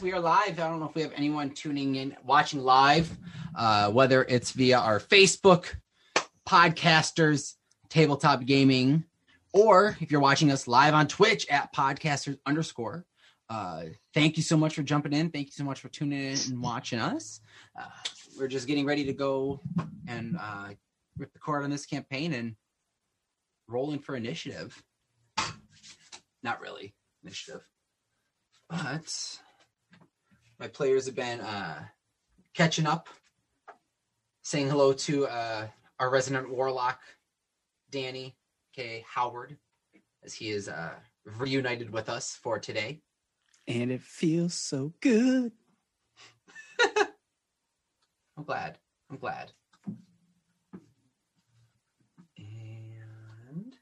we 0.00 0.12
are 0.12 0.20
live. 0.20 0.60
I 0.60 0.68
don't 0.68 0.80
know 0.80 0.88
if 0.88 0.94
we 0.94 1.02
have 1.02 1.12
anyone 1.16 1.50
tuning 1.50 1.96
in, 1.96 2.16
watching 2.24 2.60
live, 2.60 3.10
uh, 3.54 3.90
whether 3.90 4.24
it's 4.24 4.52
via 4.52 4.78
our 4.78 5.00
Facebook, 5.00 5.74
podcasters, 6.48 7.54
tabletop 7.88 8.44
gaming, 8.44 9.04
or 9.52 9.96
if 10.00 10.10
you're 10.10 10.20
watching 10.20 10.52
us 10.52 10.68
live 10.68 10.94
on 10.94 11.08
Twitch 11.08 11.46
at 11.48 11.74
podcasters 11.74 12.38
underscore. 12.46 13.04
Uh, 13.50 13.84
thank 14.14 14.36
you 14.36 14.42
so 14.42 14.56
much 14.56 14.74
for 14.74 14.82
jumping 14.82 15.12
in. 15.12 15.30
Thank 15.30 15.46
you 15.46 15.52
so 15.52 15.64
much 15.64 15.80
for 15.80 15.88
tuning 15.88 16.20
in 16.20 16.38
and 16.48 16.62
watching 16.62 16.98
us. 16.98 17.40
Uh, 17.78 17.86
we're 18.38 18.48
just 18.48 18.66
getting 18.66 18.86
ready 18.86 19.04
to 19.04 19.12
go 19.12 19.60
and 20.06 20.36
uh, 20.40 20.68
rip 21.16 21.32
the 21.32 21.38
cord 21.38 21.64
on 21.64 21.70
this 21.70 21.86
campaign 21.86 22.32
and 22.34 22.56
rolling 23.66 23.98
for 23.98 24.14
initiative. 24.14 24.80
Not 26.42 26.60
really 26.60 26.94
initiative 27.24 27.62
but 28.68 29.38
my 30.58 30.68
players 30.68 31.06
have 31.06 31.14
been 31.14 31.40
uh, 31.40 31.84
catching 32.54 32.86
up, 32.86 33.08
saying 34.42 34.68
hello 34.68 34.92
to 34.92 35.26
uh, 35.26 35.66
our 36.00 36.10
resident 36.10 36.50
warlock, 36.50 37.00
Danny 37.90 38.36
K. 38.74 39.04
Howard, 39.08 39.56
as 40.24 40.34
he 40.34 40.50
is 40.50 40.68
uh, 40.68 40.94
reunited 41.24 41.90
with 41.90 42.08
us 42.08 42.38
for 42.42 42.58
today. 42.58 43.00
and 43.66 43.90
it 43.92 44.02
feels 44.02 44.54
so 44.54 44.92
good. 45.00 45.52
I'm 48.36 48.44
glad. 48.44 48.78
I'm 49.10 49.18
glad. 49.18 49.52
And 52.36 53.76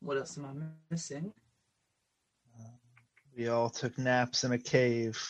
what 0.00 0.16
else 0.16 0.38
am 0.38 0.46
I 0.46 0.50
missing? 0.90 1.32
We 3.36 3.48
all 3.48 3.68
took 3.68 3.98
naps 3.98 4.44
in 4.44 4.52
a 4.52 4.58
cave. 4.58 5.20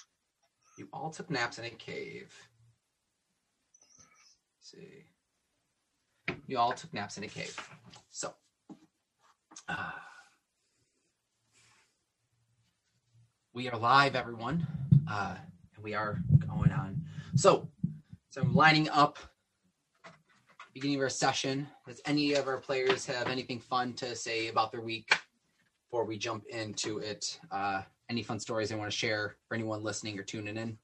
You 0.77 0.89
all 0.93 1.11
took 1.11 1.31
naps 1.31 1.59
in 1.59 1.65
a 1.67 1.71
cave. 1.71 2.35
Let's 4.59 4.71
see. 4.73 5.05
You 6.47 6.59
all 6.59 6.73
took 6.73 6.93
naps 6.93 7.17
in 7.17 7.25
a 7.25 7.29
cave. 7.29 7.57
So, 8.11 8.35
uh, 9.69 9.93
we 13.53 13.69
are 13.69 13.79
live, 13.79 14.17
everyone. 14.17 14.67
Uh, 15.09 15.37
and 15.77 15.85
we 15.85 15.95
are 15.95 16.19
going 16.45 16.73
on. 16.73 17.01
So, 17.37 17.69
so 18.31 18.43
I'm 18.43 18.55
lining 18.55 18.89
up. 18.89 19.19
Beginning 20.73 20.97
of 20.97 21.03
our 21.03 21.09
session. 21.09 21.69
Does 21.87 22.01
any 22.05 22.35
of 22.35 22.49
our 22.49 22.59
players 22.59 23.07
have 23.07 23.29
anything 23.29 23.61
fun 23.61 23.93
to 23.95 24.17
say 24.17 24.49
about 24.49 24.73
their 24.73 24.81
week 24.81 25.15
before 25.87 26.05
we 26.05 26.19
jump 26.19 26.45
into 26.49 26.99
it? 26.99 27.39
Uh, 27.53 27.83
any 28.11 28.23
fun 28.23 28.39
stories 28.41 28.69
they 28.69 28.75
want 28.77 28.91
to 28.91 28.97
share 28.97 29.37
for 29.49 29.55
anyone 29.55 29.83
listening 29.83 30.19
or 30.19 30.23
tuning 30.23 30.57
in? 30.57 30.79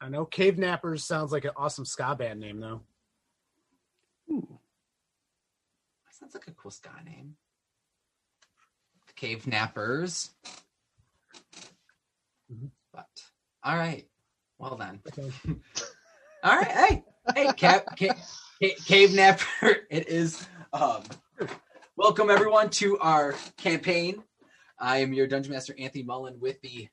I 0.00 0.08
know 0.08 0.24
Cave 0.24 0.54
Nappers 0.56 1.00
sounds 1.00 1.32
like 1.32 1.44
an 1.44 1.50
awesome 1.56 1.84
ska 1.84 2.14
band 2.14 2.40
name, 2.40 2.60
though. 2.60 2.80
Ooh, 4.30 4.58
That 6.06 6.14
Sounds 6.14 6.34
like 6.34 6.46
a 6.46 6.52
cool 6.52 6.70
ska 6.70 6.90
name. 7.04 7.34
The 9.06 9.12
Cave 9.14 9.44
Nappers. 9.44 10.30
Mhm. 12.52 12.70
But 12.92 13.08
all 13.64 13.76
right. 13.76 14.08
Well 14.58 14.76
then. 14.76 15.00
Okay. 15.08 15.30
All 16.44 16.56
right. 16.56 16.68
Hey, 16.70 17.04
hey, 17.34 17.52
Cap, 17.54 17.84
ca- 17.98 18.14
ca- 18.62 18.74
Cave 18.86 19.12
Napper. 19.14 19.76
It 19.90 20.08
is. 20.08 20.46
Um, 20.72 21.02
welcome 21.96 22.30
everyone 22.30 22.70
to 22.70 22.96
our 23.00 23.34
campaign. 23.56 24.22
I 24.80 24.98
am 24.98 25.12
your 25.12 25.26
Dungeon 25.26 25.52
Master 25.52 25.74
Anthony 25.78 26.04
Mullen. 26.04 26.38
With 26.38 26.60
the 26.60 26.88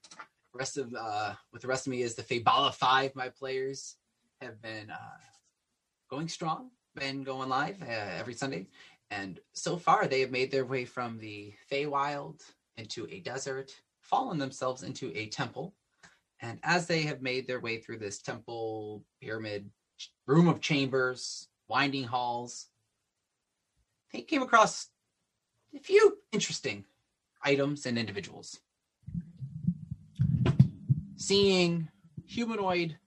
rest 0.54 0.78
of 0.78 0.94
uh, 0.98 1.34
with 1.54 1.62
the 1.62 1.68
rest 1.68 1.86
of 1.86 1.92
me 1.92 2.02
is 2.02 2.16
the 2.16 2.24
Fabala 2.24 2.74
Five. 2.74 3.16
My 3.16 3.30
players 3.30 3.98
have 4.42 4.60
been 4.62 4.90
uh, 4.90 5.20
going 6.10 6.28
strong, 6.28 6.72
been 6.96 7.24
going 7.24 7.48
live 7.48 7.82
uh, 7.84 7.86
every 8.20 8.34
Sunday, 8.34 8.68
and 9.12 9.40
so 9.54 9.78
far 9.78 10.08
they 10.08 10.22
have 10.22 10.32
made 10.32 10.50
their 10.50 10.66
way 10.66 10.86
from 10.86 11.20
the 11.20 11.54
Feywild 11.72 12.42
into 12.78 13.08
a 13.12 13.20
desert, 13.20 13.72
fallen 14.02 14.40
themselves 14.40 14.82
into 14.82 15.16
a 15.16 15.28
temple, 15.28 15.76
and 16.42 16.60
as 16.64 16.88
they 16.88 17.04
have 17.04 17.22
made 17.22 17.46
their 17.46 17.60
way 17.60 17.78
through 17.78 18.00
this 18.00 18.20
temple 18.20 19.04
pyramid 19.22 19.70
room 20.26 20.48
of 20.48 20.60
chambers, 20.60 21.50
winding 21.68 22.06
halls, 22.06 22.68
they 24.12 24.22
came 24.22 24.42
across 24.42 24.88
a 25.76 25.80
few 25.80 26.18
interesting 26.32 26.84
items 27.46 27.86
and 27.86 27.98
individuals. 27.98 28.60
Seeing 31.16 31.88
humanoid 32.26 32.98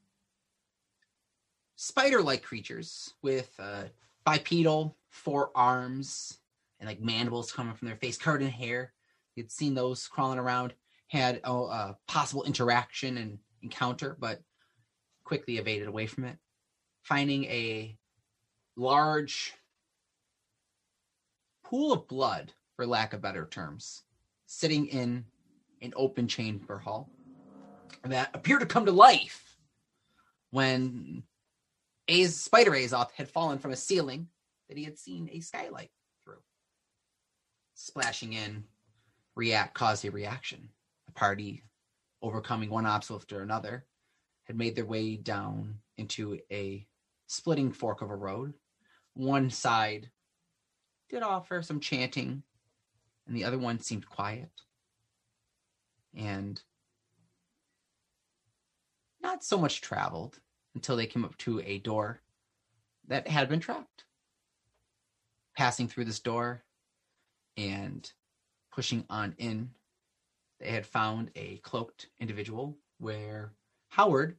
spider 1.77 2.23
like 2.23 2.43
creatures 2.43 3.15
with 3.23 3.51
uh, 3.59 3.85
bipedal 4.25 4.97
forearms 5.11 6.39
and 6.81 6.89
like 6.89 7.01
mandibles 7.01 7.53
coming 7.53 7.75
from 7.75 7.89
their 7.89 7.97
face, 7.97 8.17
covered 8.17 8.43
in 8.43 8.49
hair. 8.49 8.93
You'd 9.35 9.51
seen 9.51 9.75
those 9.75 10.09
crawling 10.09 10.39
around, 10.39 10.75
had 11.09 11.41
a, 11.45 11.53
a 11.53 11.97
possible 12.07 12.45
interaction 12.45 13.19
and 13.19 13.39
encounter, 13.63 14.17
but 14.19 14.41
quickly 15.25 15.59
evaded 15.59 15.89
away 15.89 16.07
from 16.07 16.25
it. 16.25 16.37
Finding 17.03 17.45
a 17.45 17.97
large 18.77 19.55
pool 21.65 21.93
of 21.93 22.09
blood, 22.09 22.53
for 22.77 22.87
lack 22.87 23.13
of 23.13 23.21
better 23.21 23.47
terms, 23.47 24.03
sitting 24.49 24.87
in 24.87 25.27
an 25.83 25.93
open 25.95 26.27
chamber 26.27 26.79
hall 26.79 27.11
that 28.03 28.31
appeared 28.35 28.61
to 28.61 28.67
come 28.67 28.87
to 28.87 28.93
life 28.93 29.57
when 30.51 31.23
Az 32.09 32.35
Spider 32.35 32.71
Azoth 32.71 33.13
had 33.13 33.29
fallen 33.29 33.59
from 33.59 33.73
a 33.73 33.77
ceiling 33.77 34.27
that 34.69 34.79
he 34.79 34.85
had 34.85 34.99
seen 34.99 35.29
a 35.31 35.41
skylight 35.41 35.91
through. 36.25 36.41
Splashing 37.75 38.33
in, 38.33 38.65
react 39.37 39.75
caused 39.75 40.07
a 40.07 40.11
reaction. 40.11 40.71
The 41.07 41.13
party, 41.13 41.63
overcoming 42.23 42.71
one 42.71 42.87
obstacle 42.87 43.17
after 43.17 43.43
another, 43.43 43.85
had 44.45 44.57
made 44.57 44.75
their 44.75 44.87
way 44.87 45.17
down 45.17 45.79
into 45.99 46.39
a 46.51 46.87
splitting 47.27 47.71
fork 47.71 48.01
of 48.01 48.11
a 48.11 48.17
road. 48.17 48.55
One 49.13 49.51
side 49.51 50.09
did 51.11 51.23
offer 51.23 51.61
some 51.61 51.81
chanting, 51.81 52.43
and 53.29 53.37
the 53.37 53.45
other 53.45 53.59
one 53.59 53.79
seemed 53.79 54.09
quiet. 54.09 54.51
And 56.17 56.61
not 59.21 59.45
so 59.45 59.59
much 59.59 59.83
traveled 59.83 60.41
until 60.75 60.97
they 60.97 61.07
came 61.07 61.25
up 61.25 61.37
to 61.39 61.61
a 61.61 61.79
door 61.79 62.23
that 63.07 63.29
had 63.29 63.49
been 63.49 63.61
trapped. 63.61 64.05
Passing 65.57 65.89
through 65.89 66.07
this 66.07 66.21
door 66.21 66.65
and 67.57 68.11
pushing 68.73 69.05
on 69.11 69.35
in, 69.39 69.71
they 70.59 70.71
had 70.71 70.87
found 70.87 71.31
a 71.37 71.59
cloaked 71.59 72.09
individual 72.19 72.77
where 72.99 73.53
Howard 73.91 74.37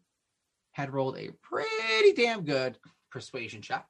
had 0.72 0.94
rolled 0.94 1.18
a 1.18 1.32
pretty 1.42 2.14
damn 2.14 2.44
good 2.44 2.78
persuasion 3.12 3.62
check 3.62 3.86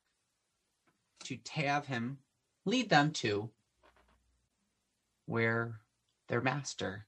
to 1.24 1.38
have 1.52 1.86
him 1.86 2.18
lead 2.66 2.90
them 2.90 3.12
to 3.12 3.50
where 5.30 5.80
their 6.28 6.42
master 6.42 7.06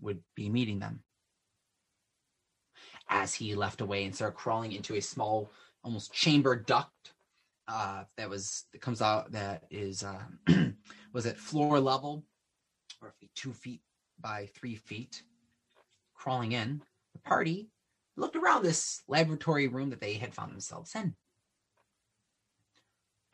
would 0.00 0.20
be 0.34 0.48
meeting 0.48 0.78
them 0.78 1.00
as 3.06 3.34
he 3.34 3.54
left 3.54 3.82
away 3.82 4.04
and 4.04 4.14
started 4.14 4.34
crawling 4.34 4.72
into 4.72 4.94
a 4.94 5.00
small, 5.00 5.52
almost 5.84 6.10
chamber 6.10 6.56
duct 6.56 7.12
uh, 7.68 8.04
that 8.16 8.30
was 8.30 8.64
that 8.72 8.80
comes 8.80 9.02
out 9.02 9.32
that 9.32 9.64
is 9.70 10.02
uh, 10.02 10.22
was 11.12 11.26
at 11.26 11.36
floor 11.36 11.78
level, 11.78 12.24
roughly 13.02 13.30
two 13.34 13.52
feet 13.52 13.82
by 14.18 14.48
three 14.54 14.76
feet. 14.76 15.22
Crawling 16.14 16.52
in, 16.52 16.82
the 17.12 17.20
party 17.20 17.68
looked 18.16 18.36
around 18.36 18.62
this 18.62 19.02
laboratory 19.06 19.68
room 19.68 19.90
that 19.90 20.00
they 20.00 20.14
had 20.14 20.34
found 20.34 20.50
themselves 20.50 20.94
in. 20.94 21.14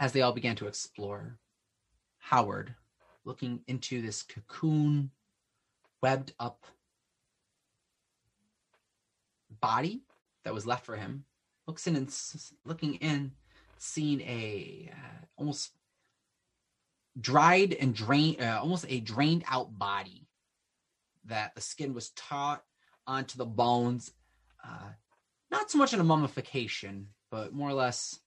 As 0.00 0.12
they 0.12 0.20
all 0.20 0.32
began 0.32 0.56
to 0.56 0.66
explore, 0.66 1.38
Howard, 2.18 2.74
looking 3.26 3.60
into 3.66 4.00
this 4.00 4.22
cocoon 4.22 5.10
webbed 6.02 6.32
up 6.38 6.64
body 9.60 10.02
that 10.44 10.54
was 10.54 10.66
left 10.66 10.86
for 10.86 10.96
him, 10.96 11.24
looks 11.66 11.86
in 11.86 11.96
and 11.96 12.06
s- 12.08 12.52
looking 12.64 12.94
in, 12.96 13.32
seeing 13.78 14.20
a 14.20 14.90
uh, 14.92 15.24
almost 15.36 15.72
dried 17.20 17.72
and 17.74 17.94
drained, 17.94 18.40
uh, 18.40 18.60
almost 18.60 18.86
a 18.88 19.00
drained 19.00 19.44
out 19.48 19.76
body 19.78 20.28
that 21.24 21.54
the 21.54 21.60
skin 21.60 21.92
was 21.92 22.10
taut 22.10 22.62
onto 23.06 23.36
the 23.36 23.46
bones. 23.46 24.12
Uh, 24.64 24.90
not 25.50 25.70
so 25.70 25.78
much 25.78 25.92
in 25.92 26.00
a 26.00 26.04
mummification, 26.04 27.08
but 27.30 27.52
more 27.52 27.68
or 27.68 27.74
less 27.74 28.20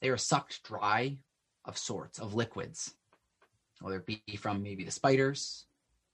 they 0.00 0.10
were 0.10 0.16
sucked 0.16 0.64
dry 0.64 1.18
of 1.64 1.78
sorts, 1.78 2.18
of 2.18 2.34
liquids, 2.34 2.94
whether 3.80 3.96
it 3.96 4.06
be 4.06 4.36
from 4.36 4.62
maybe 4.62 4.84
the 4.84 4.90
spiders 4.90 5.66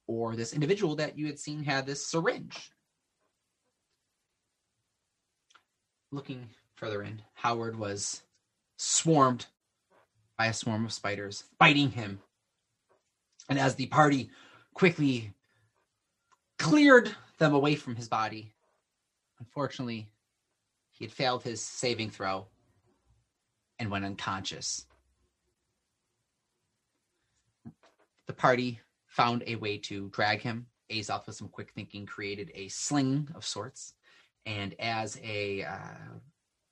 or 0.07 0.37
this 0.37 0.53
individual 0.53 0.97
that 0.97 1.19
you 1.19 1.27
had 1.27 1.39
seen 1.39 1.65
had 1.65 1.87
this 1.87 2.07
syringe. 2.07 2.71
Looking 6.13 6.49
further 6.77 7.03
in, 7.03 7.23
Howard 7.35 7.77
was 7.79 8.23
swarmed 8.77 9.47
by 10.39 10.47
a 10.47 10.53
swarm 10.53 10.85
of 10.85 10.93
spiders, 10.93 11.45
biting 11.59 11.91
him. 11.91 12.21
And 13.49 13.59
as 13.59 13.75
the 13.75 13.87
party 13.87 14.31
quickly 14.75 15.33
cleared 16.59 17.15
them 17.39 17.55
away 17.55 17.75
from 17.75 17.97
his 17.97 18.09
body, 18.09 18.53
unfortunately, 19.39 20.09
he 20.93 21.05
had 21.05 21.13
failed 21.13 21.43
his 21.43 21.61
saving 21.61 22.11
throw 22.11 22.47
and 23.79 23.91
went 23.91 24.05
unconscious. 24.05 24.87
The 28.26 28.26
party 28.37 28.81
found 29.07 29.43
a 29.47 29.57
way 29.57 29.79
to 29.79 30.09
drag 30.11 30.41
him. 30.41 30.67
Azoth, 30.91 31.27
with 31.27 31.37
some 31.37 31.49
quick 31.49 31.73
thinking, 31.75 32.07
created 32.07 32.51
a 32.55 32.69
sling 32.69 33.29
of 33.35 33.45
sorts. 33.45 33.95
And 34.45 34.75
as 34.79 35.19
a, 35.23 35.65
uh, 35.65 36.19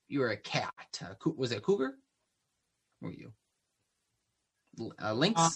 you 0.09 0.21
were 0.21 0.31
a 0.31 0.37
cat. 0.37 0.73
Uh, 1.03 1.15
was 1.37 1.51
it 1.53 1.59
a 1.59 1.61
cougar? 1.61 1.95
Were 3.01 3.11
you? 3.13 3.33
L- 4.79 4.93
Uh, 5.03 5.13
lynx? 5.15 5.41
Uh, 5.41 5.51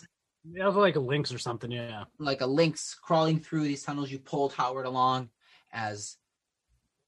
Yeah, 0.50 0.66
was 0.66 0.76
like 0.76 0.96
a 0.96 1.00
lynx 1.00 1.32
or 1.32 1.38
something. 1.38 1.70
Yeah. 1.70 2.04
like 2.18 2.40
a 2.40 2.46
lynx 2.46 2.94
crawling 2.94 3.38
through 3.40 3.64
these 3.64 3.82
tunnels. 3.84 4.10
You 4.10 4.18
pulled 4.18 4.52
Howard 4.54 4.86
along 4.86 5.30
as 5.72 6.16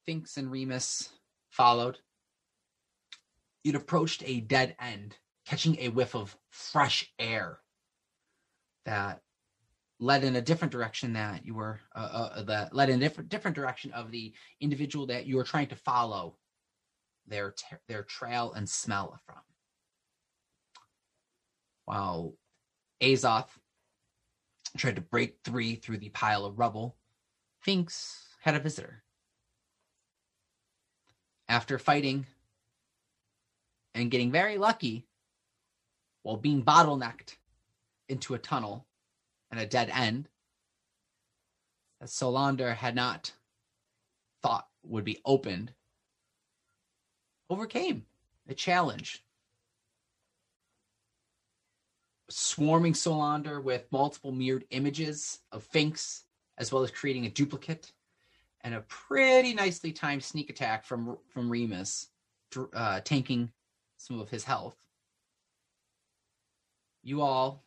Finks 0.05 0.37
and 0.37 0.49
Remus 0.51 1.09
followed. 1.49 1.99
You'd 3.63 3.75
approached 3.75 4.23
a 4.25 4.39
dead 4.41 4.75
end, 4.79 5.17
catching 5.45 5.77
a 5.79 5.89
whiff 5.89 6.15
of 6.15 6.37
fresh 6.49 7.11
air 7.19 7.59
that 8.85 9.21
led 9.99 10.23
in 10.23 10.35
a 10.35 10.41
different 10.41 10.71
direction 10.71 11.13
that 11.13 11.45
you 11.45 11.53
were 11.53 11.79
uh, 11.95 12.29
uh, 12.35 12.41
that 12.43 12.73
led 12.73 12.89
in 12.89 12.95
a 12.95 12.99
different 12.99 13.29
different 13.29 13.55
direction 13.55 13.91
of 13.93 14.11
the 14.11 14.33
individual 14.59 15.05
that 15.05 15.25
you 15.27 15.35
were 15.37 15.43
trying 15.43 15.67
to 15.67 15.75
follow 15.75 16.37
their 17.27 17.53
their 17.87 18.03
trail 18.03 18.53
and 18.53 18.67
smell 18.67 19.19
from. 19.25 19.37
While 21.85 22.33
Azoth 23.01 23.49
tried 24.77 24.95
to 24.95 25.01
break 25.01 25.37
free 25.43 25.75
through 25.75 25.97
the 25.97 26.09
pile 26.09 26.45
of 26.45 26.57
rubble, 26.57 26.97
Finks 27.61 28.27
had 28.41 28.55
a 28.55 28.59
visitor. 28.59 29.03
After 31.47 31.77
fighting 31.77 32.25
and 33.93 34.09
getting 34.09 34.31
very 34.31 34.57
lucky 34.57 35.05
while 36.23 36.37
being 36.37 36.63
bottlenecked 36.63 37.35
into 38.11 38.33
a 38.33 38.39
tunnel 38.39 38.85
and 39.49 39.59
a 39.59 39.65
dead 39.65 39.89
end 39.93 40.27
that 41.99 42.09
Solander 42.09 42.73
had 42.73 42.95
not 42.95 43.33
thought 44.41 44.67
would 44.83 45.03
be 45.03 45.19
opened, 45.25 45.71
overcame 47.49 48.05
a 48.47 48.53
challenge 48.53 49.23
swarming 52.31 52.93
Solander 52.93 53.61
with 53.61 53.91
multiple 53.91 54.31
mirrored 54.31 54.65
images 54.71 55.39
of 55.51 55.63
Finks, 55.63 56.23
as 56.57 56.71
well 56.71 56.83
as 56.83 56.91
creating 56.91 57.25
a 57.25 57.29
duplicate, 57.29 57.91
and 58.61 58.73
a 58.73 58.81
pretty 58.81 59.53
nicely 59.53 59.91
timed 59.91 60.23
sneak 60.23 60.49
attack 60.49 60.85
from 60.85 61.17
from 61.29 61.49
Remus, 61.49 62.07
uh, 62.73 63.01
tanking 63.01 63.51
some 63.97 64.19
of 64.19 64.29
his 64.29 64.43
health. 64.43 64.75
You 67.03 67.21
all 67.21 67.63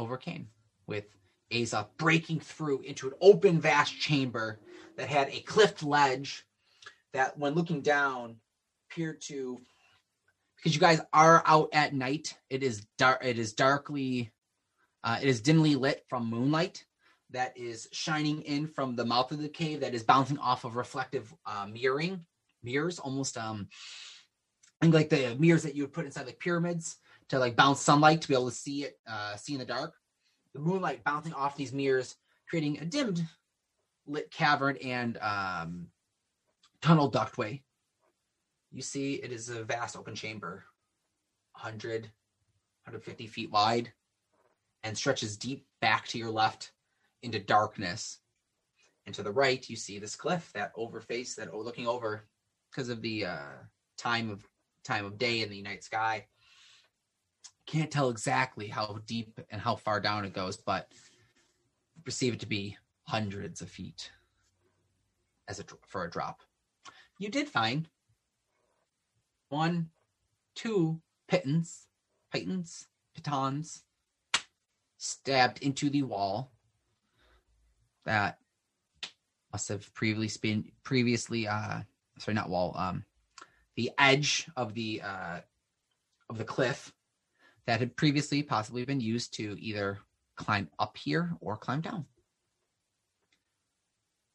overcame 0.00 0.48
with 0.86 1.04
Aza 1.52 1.86
breaking 1.96 2.40
through 2.40 2.80
into 2.80 3.08
an 3.08 3.14
open, 3.20 3.60
vast 3.60 3.98
chamber 3.98 4.60
that 4.96 5.08
had 5.08 5.28
a 5.28 5.40
cliffed 5.40 5.82
ledge 5.82 6.44
that, 7.12 7.36
when 7.38 7.54
looking 7.54 7.80
down, 7.80 8.36
appeared 8.90 9.20
to 9.22 9.60
because 10.56 10.74
you 10.74 10.80
guys 10.80 11.00
are 11.12 11.42
out 11.46 11.70
at 11.72 11.94
night. 11.94 12.36
It 12.50 12.62
is 12.62 12.86
dark. 12.98 13.24
It 13.24 13.38
is 13.38 13.52
darkly. 13.52 14.30
Uh, 15.02 15.18
it 15.22 15.28
is 15.28 15.40
dimly 15.40 15.74
lit 15.76 16.04
from 16.08 16.28
moonlight 16.28 16.84
that 17.30 17.56
is 17.56 17.88
shining 17.92 18.42
in 18.42 18.66
from 18.66 18.96
the 18.96 19.04
mouth 19.04 19.32
of 19.32 19.40
the 19.40 19.48
cave 19.48 19.80
that 19.80 19.94
is 19.94 20.02
bouncing 20.02 20.38
off 20.38 20.64
of 20.64 20.76
reflective 20.76 21.32
uh, 21.46 21.66
mirroring 21.66 22.26
mirrors, 22.62 22.98
almost 22.98 23.38
um, 23.38 23.68
I 24.80 24.86
think 24.86 24.94
like 24.94 25.08
the 25.08 25.36
mirrors 25.38 25.62
that 25.62 25.74
you 25.74 25.84
would 25.84 25.92
put 25.92 26.04
inside 26.04 26.26
like 26.26 26.38
pyramids 26.38 26.96
to 27.30 27.38
like 27.38 27.56
bounce 27.56 27.80
sunlight 27.80 28.20
to 28.20 28.28
be 28.28 28.34
able 28.34 28.50
to 28.50 28.54
see 28.54 28.84
it, 28.84 28.98
uh, 29.06 29.36
see 29.36 29.54
in 29.54 29.60
the 29.60 29.64
dark. 29.64 29.94
The 30.52 30.58
moonlight 30.58 31.04
bouncing 31.04 31.32
off 31.32 31.56
these 31.56 31.72
mirrors, 31.72 32.16
creating 32.48 32.78
a 32.80 32.84
dimmed 32.84 33.24
lit 34.06 34.30
cavern 34.32 34.76
and 34.78 35.16
um, 35.18 35.86
tunnel 36.82 37.10
ductway. 37.10 37.62
You 38.72 38.82
see 38.82 39.14
it 39.14 39.30
is 39.30 39.48
a 39.48 39.62
vast 39.62 39.96
open 39.96 40.14
chamber 40.14 40.64
100 41.52 42.02
150 42.02 43.26
feet 43.26 43.50
wide 43.50 43.92
and 44.82 44.96
stretches 44.96 45.36
deep 45.36 45.66
back 45.80 46.08
to 46.08 46.18
your 46.18 46.30
left 46.30 46.72
into 47.22 47.38
darkness. 47.38 48.18
And 49.06 49.14
to 49.14 49.22
the 49.22 49.30
right 49.30 49.68
you 49.70 49.76
see 49.76 50.00
this 50.00 50.16
cliff 50.16 50.50
that 50.54 50.74
overface 50.74 51.36
that 51.36 51.54
looking 51.54 51.86
over 51.86 52.26
because 52.70 52.88
of 52.88 53.02
the 53.02 53.26
uh, 53.26 53.52
time 53.96 54.30
of 54.30 54.44
time 54.82 55.04
of 55.04 55.18
day 55.18 55.42
in 55.42 55.50
the 55.50 55.62
night 55.62 55.84
sky 55.84 56.26
can't 57.66 57.90
tell 57.90 58.10
exactly 58.10 58.68
how 58.68 59.00
deep 59.06 59.38
and 59.50 59.60
how 59.60 59.76
far 59.76 60.00
down 60.00 60.24
it 60.24 60.32
goes 60.32 60.56
but 60.56 60.88
perceive 62.04 62.34
it 62.34 62.40
to 62.40 62.46
be 62.46 62.76
hundreds 63.04 63.60
of 63.60 63.68
feet 63.68 64.10
as 65.48 65.60
a 65.60 65.64
for 65.86 66.04
a 66.04 66.10
drop. 66.10 66.42
You 67.18 67.28
did 67.28 67.48
find 67.48 67.88
one, 69.48 69.90
two 70.54 71.00
pitons, 71.28 71.86
pitons, 72.32 72.86
pitons 73.14 73.82
stabbed 74.96 75.62
into 75.62 75.90
the 75.90 76.02
wall 76.02 76.52
that 78.04 78.38
must 79.52 79.68
have 79.68 79.92
previously 79.94 80.38
been 80.40 80.72
previously 80.84 81.48
uh 81.48 81.80
sorry 82.18 82.34
not 82.34 82.50
wall 82.50 82.74
um 82.76 83.04
the 83.76 83.90
edge 83.98 84.46
of 84.56 84.74
the 84.74 85.00
uh 85.02 85.40
of 86.28 86.38
the 86.38 86.44
cliff 86.44 86.92
that 87.70 87.78
had 87.78 87.96
previously 87.96 88.42
possibly 88.42 88.84
been 88.84 89.00
used 89.00 89.32
to 89.34 89.56
either 89.60 89.98
climb 90.36 90.68
up 90.80 90.96
here 90.96 91.30
or 91.40 91.56
climb 91.56 91.80
down 91.80 92.04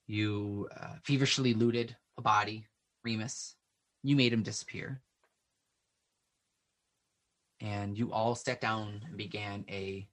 you 0.08 0.70
uh, 0.80 0.96
feverishly 1.04 1.54
looted 1.54 1.96
a 2.18 2.22
body 2.22 2.66
remus 3.04 3.56
you 4.04 4.16
made 4.16 4.32
him 4.32 4.42
disappear 4.42 5.02
and 7.60 7.98
you 7.98 8.12
all 8.14 8.36
sat 8.36 8.62
down 8.62 9.02
and 9.08 9.18
began 9.18 9.66
a 9.70 10.08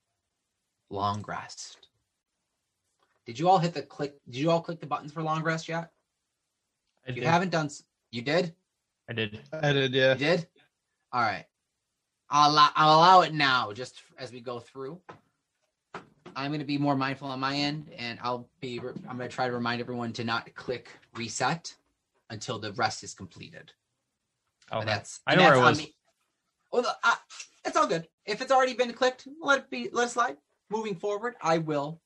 long 0.90 1.24
rest. 1.26 1.78
Did 3.26 3.38
you 3.38 3.48
all 3.48 3.58
hit 3.58 3.74
the 3.74 3.82
click? 3.82 4.14
Did 4.26 4.40
you 4.40 4.50
all 4.50 4.60
click 4.60 4.80
the 4.80 4.86
buttons 4.86 5.12
for 5.12 5.22
long 5.22 5.42
rest 5.42 5.68
yet? 5.68 5.90
I 7.06 7.10
you 7.10 7.16
did. 7.16 7.24
haven't 7.24 7.50
done, 7.50 7.68
you 8.10 8.22
did. 8.22 8.54
I 9.08 9.12
did. 9.12 9.40
I 9.52 9.72
did, 9.72 9.92
yeah. 9.92 10.12
You 10.12 10.18
did. 10.18 10.46
All 11.12 11.22
right. 11.22 11.44
I'll 12.34 12.50
allow, 12.50 12.70
I'll 12.74 12.96
allow 12.98 13.20
it 13.20 13.34
now, 13.34 13.72
just 13.72 14.02
as 14.18 14.32
we 14.32 14.40
go 14.40 14.58
through. 14.58 14.98
I'm 16.34 16.48
going 16.50 16.60
to 16.60 16.66
be 16.66 16.78
more 16.78 16.96
mindful 16.96 17.28
on 17.28 17.38
my 17.38 17.54
end, 17.54 17.90
and 17.98 18.18
I'll 18.22 18.48
be, 18.60 18.80
I'm 18.80 19.18
going 19.18 19.28
to 19.28 19.34
try 19.34 19.46
to 19.48 19.52
remind 19.52 19.82
everyone 19.82 20.14
to 20.14 20.24
not 20.24 20.52
click 20.54 20.88
reset 21.14 21.74
until 22.30 22.58
the 22.58 22.72
rest 22.72 23.04
is 23.04 23.12
completed. 23.12 23.70
Oh, 24.70 24.80
And 24.80 24.88
that's 24.88 25.20
I 25.26 25.34
know 25.34 25.42
that's 25.42 25.56
I 25.58 25.60
on 25.60 25.64
was. 25.64 25.78
me. 25.78 25.94
Well, 26.72 26.96
uh, 27.04 27.14
it's 27.66 27.76
all 27.76 27.86
good. 27.86 28.08
If 28.24 28.40
it's 28.40 28.50
already 28.50 28.72
been 28.72 28.94
clicked, 28.94 29.28
let 29.42 29.58
it 29.58 29.70
be. 29.70 29.90
Let 29.92 30.06
it 30.08 30.12
slide. 30.12 30.38
Moving 30.70 30.94
forward, 30.94 31.34
I 31.42 31.58
will 31.58 32.00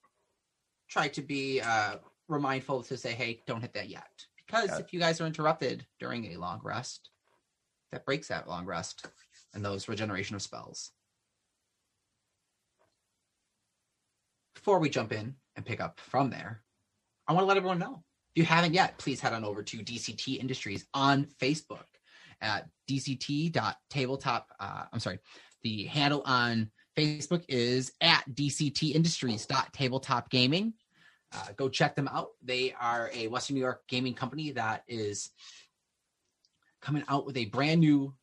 try 0.88 1.06
to 1.06 1.22
be 1.22 1.60
uh, 1.60 1.98
remindful 2.26 2.82
to 2.82 2.96
say, 2.96 3.12
"Hey, 3.12 3.44
don't 3.46 3.60
hit 3.60 3.74
that 3.74 3.88
yet," 3.88 4.26
because 4.44 4.76
if 4.80 4.92
you 4.92 4.98
guys 4.98 5.20
are 5.20 5.26
interrupted 5.26 5.86
during 6.00 6.32
a 6.32 6.36
long 6.36 6.60
rest, 6.64 7.10
that 7.92 8.04
breaks 8.04 8.26
that 8.26 8.48
long 8.48 8.66
rest 8.66 9.06
and 9.56 9.64
those 9.64 9.88
regeneration 9.88 10.36
of 10.36 10.42
spells. 10.42 10.92
Before 14.54 14.78
we 14.78 14.90
jump 14.90 15.12
in 15.12 15.34
and 15.56 15.64
pick 15.64 15.80
up 15.80 15.98
from 15.98 16.30
there, 16.30 16.62
I 17.26 17.32
want 17.32 17.42
to 17.42 17.48
let 17.48 17.56
everyone 17.56 17.78
know 17.78 18.04
If 18.34 18.40
you 18.40 18.44
haven't 18.44 18.74
yet, 18.74 18.98
please 18.98 19.18
head 19.18 19.32
on 19.32 19.44
over 19.44 19.62
to 19.62 19.78
DCT 19.78 20.38
Industries 20.38 20.86
on 20.94 21.26
Facebook 21.40 21.86
at 22.40 22.68
dct.tabletop. 22.88 24.52
Uh, 24.60 24.84
I'm 24.92 25.00
sorry, 25.00 25.18
the 25.62 25.86
handle 25.86 26.22
on 26.26 26.70
Facebook 26.96 27.44
is 27.48 27.92
at 28.00 28.22
dctindustries.tabletop 28.30 30.30
gaming. 30.30 30.74
Uh, 31.34 31.48
go 31.56 31.68
check 31.68 31.96
them 31.96 32.08
out. 32.08 32.28
They 32.44 32.74
are 32.78 33.10
a 33.12 33.26
Western 33.28 33.54
New 33.54 33.60
York 33.60 33.82
gaming 33.88 34.14
company 34.14 34.52
that 34.52 34.84
is 34.86 35.30
coming 36.82 37.04
out 37.08 37.26
with 37.26 37.36
a 37.38 37.46
brand 37.46 37.80
new 37.80 38.14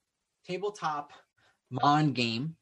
tabletop 0.46 1.12
Mon 1.82 2.14
game 2.14 2.56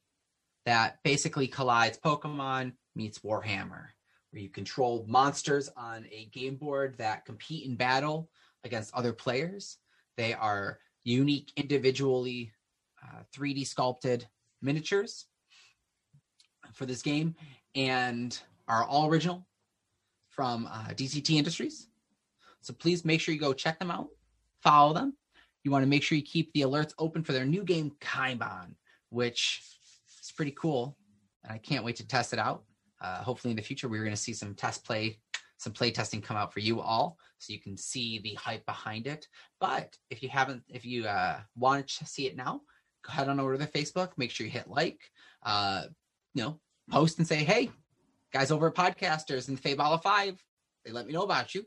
that 0.66 1.00
basically 1.04 1.48
collides 1.48 2.00
Pokemon 2.00 2.72
meets 2.96 3.20
Warhammer, 3.20 3.88
where 4.32 4.42
you 4.42 4.50
control 4.50 5.06
monsters 5.08 5.70
on 5.76 6.06
a 6.12 6.26
game 6.32 6.56
board 6.56 6.98
that 6.98 7.26
compete 7.26 7.66
in 7.66 7.76
battle 7.76 8.30
against 8.64 8.94
other 8.94 9.12
players. 9.12 9.78
They 10.16 10.34
are 10.34 10.80
unique, 11.04 11.52
individually 11.58 12.54
uh, 13.04 13.24
3D 13.36 13.68
sculpted 13.68 14.28
miniatures 14.62 15.26
for 16.74 16.86
this 16.86 17.02
game 17.02 17.36
and 17.76 18.40
are 18.70 18.86
all 18.86 19.08
original 19.08 19.46
from 20.30 20.68
uh, 20.68 20.90
DCT 20.90 21.32
Industries. 21.32 21.88
So 22.62 22.74
please 22.74 23.04
make 23.04 23.20
sure 23.20 23.34
you 23.34 23.42
go 23.42 23.54
check 23.54 23.78
them 23.78 23.92
out, 23.92 24.08
follow 24.64 24.94
them. 24.94 25.18
You 25.64 25.72
want 25.72 25.84
to 25.84 25.90
make 25.90 26.04
sure 26.04 26.18
you 26.18 26.24
keep 26.24 26.54
the 26.54 26.62
alerts 26.62 26.94
open 26.98 27.24
for 27.24 27.34
their 27.34 27.46
new 27.46 27.64
game, 27.64 27.92
Kaiban, 28.00 28.76
which 29.12 29.62
is 30.22 30.32
pretty 30.32 30.56
cool. 30.58 30.98
And 31.44 31.54
I 31.54 31.58
can't 31.58 31.86
wait 31.86 31.98
to 31.98 32.08
test 32.08 32.34
it 32.34 32.40
out. 32.40 32.64
Uh, 33.00 33.18
hopefully, 33.18 33.52
in 33.52 33.58
the 33.58 33.64
future, 33.64 33.88
we're 33.88 34.04
going 34.04 34.16
to 34.16 34.22
see 34.22 34.34
some 34.34 34.56
test 34.56 34.84
play, 34.86 35.20
some 35.58 35.74
play 35.74 35.92
testing 35.92 36.22
come 36.22 36.38
out 36.38 36.54
for 36.54 36.60
you 36.60 36.80
all, 36.80 37.18
so 37.40 37.52
you 37.52 37.60
can 37.60 37.76
see 37.76 38.20
the 38.20 38.36
hype 38.36 38.66
behind 38.66 39.08
it. 39.08 39.28
But 39.60 39.96
if 40.10 40.22
you 40.22 40.30
haven't, 40.30 40.64
if 40.70 40.86
you 40.86 41.06
uh, 41.06 41.40
want 41.56 41.88
to 41.88 42.06
see 42.06 42.28
it 42.28 42.36
now, 42.36 42.62
go 43.04 43.10
ahead 43.10 43.28
on 43.28 43.40
over 43.40 43.58
to 43.58 43.58
the 43.58 43.68
Facebook. 43.68 44.12
Make 44.18 44.32
sure 44.32 44.46
you 44.46 44.52
hit 44.52 44.68
like, 44.68 45.00
uh, 45.44 45.84
you 46.36 46.44
know, 46.44 46.60
post 46.92 47.18
and 47.18 47.28
say, 47.28 47.38
"Hey, 47.38 47.72
guys 48.32 48.52
over 48.52 48.68
at 48.68 48.76
Podcasters 48.76 49.48
and 49.48 49.62
Fabala 49.62 50.02
Five, 50.02 50.40
they 50.86 50.92
let 50.92 51.08
me 51.08 51.14
know 51.14 51.24
about 51.24 51.56
you," 51.56 51.66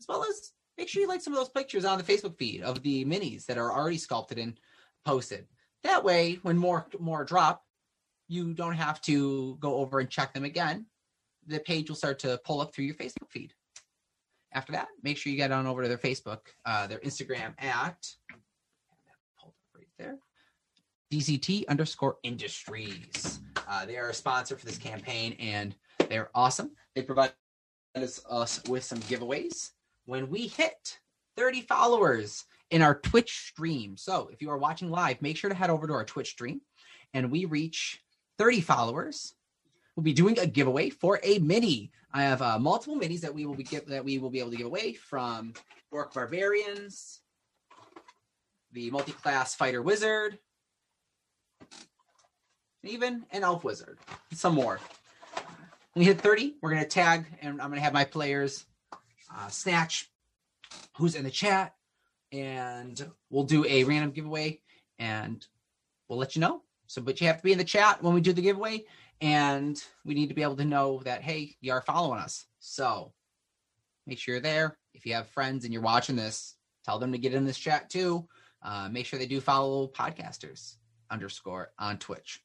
as 0.00 0.06
well 0.08 0.24
as 0.24 0.50
make 0.76 0.88
sure 0.88 1.00
you 1.00 1.08
like 1.08 1.22
some 1.22 1.32
of 1.32 1.38
those 1.38 1.48
pictures 1.48 1.84
on 1.84 1.98
the 1.98 2.04
Facebook 2.04 2.36
feed 2.36 2.62
of 2.62 2.82
the 2.82 3.04
minis 3.04 3.46
that 3.46 3.58
are 3.58 3.72
already 3.72 3.98
sculpted 3.98 4.38
and 4.38 4.58
posted. 5.04 5.46
That 5.84 6.04
way, 6.04 6.38
when 6.42 6.56
more 6.56 6.86
more 6.98 7.24
drop, 7.24 7.64
you 8.28 8.54
don't 8.54 8.74
have 8.74 9.00
to 9.02 9.56
go 9.60 9.76
over 9.76 10.00
and 10.00 10.08
check 10.08 10.32
them 10.32 10.44
again. 10.44 10.86
The 11.46 11.58
page 11.60 11.88
will 11.88 11.96
start 11.96 12.18
to 12.20 12.40
pull 12.44 12.60
up 12.60 12.74
through 12.74 12.84
your 12.84 12.94
Facebook 12.94 13.30
feed. 13.30 13.52
After 14.52 14.72
that, 14.72 14.88
make 15.02 15.16
sure 15.16 15.30
you 15.30 15.36
get 15.36 15.50
on 15.50 15.66
over 15.66 15.82
to 15.82 15.88
their 15.88 15.98
Facebook, 15.98 16.40
uh, 16.64 16.86
their 16.86 16.98
Instagram 16.98 17.54
at 17.62 17.96
pulled 19.38 19.54
up 19.54 19.76
right 19.76 19.86
there, 19.98 20.18
DCT 21.10 21.66
underscore 21.68 22.18
Industries. 22.22 23.40
Uh, 23.68 23.86
they 23.86 23.96
are 23.96 24.10
a 24.10 24.14
sponsor 24.14 24.56
for 24.56 24.66
this 24.66 24.78
campaign, 24.78 25.34
and 25.38 25.74
they're 26.08 26.30
awesome. 26.34 26.70
They 26.94 27.02
provide 27.02 27.32
us, 27.94 28.20
us 28.28 28.62
with 28.68 28.84
some 28.84 28.98
giveaways 29.00 29.70
when 30.04 30.28
we 30.28 30.46
hit 30.46 30.98
30 31.36 31.62
followers 31.62 32.44
in 32.72 32.80
our 32.80 32.94
Twitch 32.94 33.30
stream. 33.48 33.96
So 33.98 34.30
if 34.32 34.40
you 34.40 34.50
are 34.50 34.56
watching 34.56 34.90
live, 34.90 35.20
make 35.20 35.36
sure 35.36 35.50
to 35.50 35.54
head 35.54 35.68
over 35.68 35.86
to 35.86 35.92
our 35.92 36.06
Twitch 36.06 36.30
stream 36.30 36.62
and 37.12 37.30
we 37.30 37.44
reach 37.44 38.02
30 38.38 38.62
followers. 38.62 39.34
We'll 39.94 40.04
be 40.04 40.14
doing 40.14 40.38
a 40.38 40.46
giveaway 40.46 40.88
for 40.88 41.20
a 41.22 41.38
mini. 41.38 41.92
I 42.14 42.22
have 42.22 42.40
uh, 42.40 42.58
multiple 42.58 42.98
minis 42.98 43.20
that 43.20 43.34
we 43.34 43.44
will 43.44 43.54
be 43.54 43.62
give, 43.62 43.86
that 43.86 44.04
we 44.04 44.18
will 44.18 44.30
be 44.30 44.38
able 44.38 44.52
to 44.52 44.56
give 44.56 44.66
away 44.66 44.94
from 44.94 45.52
Orc 45.90 46.14
Barbarians, 46.14 47.20
the 48.72 48.90
multi-class 48.90 49.54
fighter 49.54 49.82
wizard, 49.82 50.38
even 52.84 53.26
an 53.32 53.42
elf 53.42 53.64
wizard, 53.64 53.98
some 54.32 54.54
more. 54.54 54.80
When 55.92 56.00
we 56.00 56.04
hit 56.06 56.22
30, 56.22 56.56
we're 56.62 56.70
gonna 56.70 56.86
tag 56.86 57.26
and 57.42 57.60
I'm 57.60 57.68
gonna 57.68 57.82
have 57.82 57.92
my 57.92 58.06
players 58.06 58.64
uh, 59.30 59.48
Snatch, 59.48 60.10
who's 60.96 61.14
in 61.14 61.24
the 61.24 61.30
chat, 61.30 61.74
and 62.32 63.06
we'll 63.30 63.44
do 63.44 63.64
a 63.66 63.84
random 63.84 64.10
giveaway 64.10 64.60
and 64.98 65.46
we'll 66.08 66.18
let 66.18 66.34
you 66.34 66.40
know. 66.40 66.62
So, 66.86 67.00
but 67.00 67.20
you 67.20 67.26
have 67.26 67.38
to 67.38 67.42
be 67.42 67.52
in 67.52 67.58
the 67.58 67.64
chat 67.64 68.02
when 68.02 68.14
we 68.14 68.20
do 68.20 68.32
the 68.32 68.42
giveaway, 68.42 68.84
and 69.20 69.82
we 70.04 70.14
need 70.14 70.28
to 70.28 70.34
be 70.34 70.42
able 70.42 70.56
to 70.56 70.64
know 70.64 71.00
that 71.04 71.22
hey, 71.22 71.56
you 71.60 71.72
are 71.72 71.80
following 71.80 72.20
us. 72.20 72.44
So, 72.58 73.12
make 74.06 74.18
sure 74.18 74.34
you're 74.34 74.42
there. 74.42 74.76
If 74.92 75.06
you 75.06 75.14
have 75.14 75.28
friends 75.28 75.64
and 75.64 75.72
you're 75.72 75.82
watching 75.82 76.16
this, 76.16 76.54
tell 76.84 76.98
them 76.98 77.12
to 77.12 77.18
get 77.18 77.34
in 77.34 77.46
this 77.46 77.58
chat 77.58 77.88
too. 77.88 78.28
Uh, 78.62 78.88
make 78.90 79.06
sure 79.06 79.18
they 79.18 79.26
do 79.26 79.40
follow 79.40 79.88
podcasters 79.88 80.76
underscore 81.10 81.72
on 81.78 81.98
Twitch. 81.98 82.42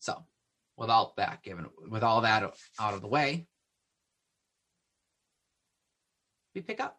So, 0.00 0.22
without 0.76 1.16
that 1.16 1.42
given, 1.42 1.66
with 1.88 2.02
all 2.02 2.20
that 2.20 2.42
out 2.78 2.94
of 2.94 3.00
the 3.00 3.08
way, 3.08 3.46
we 6.54 6.60
pick 6.60 6.80
up. 6.80 6.98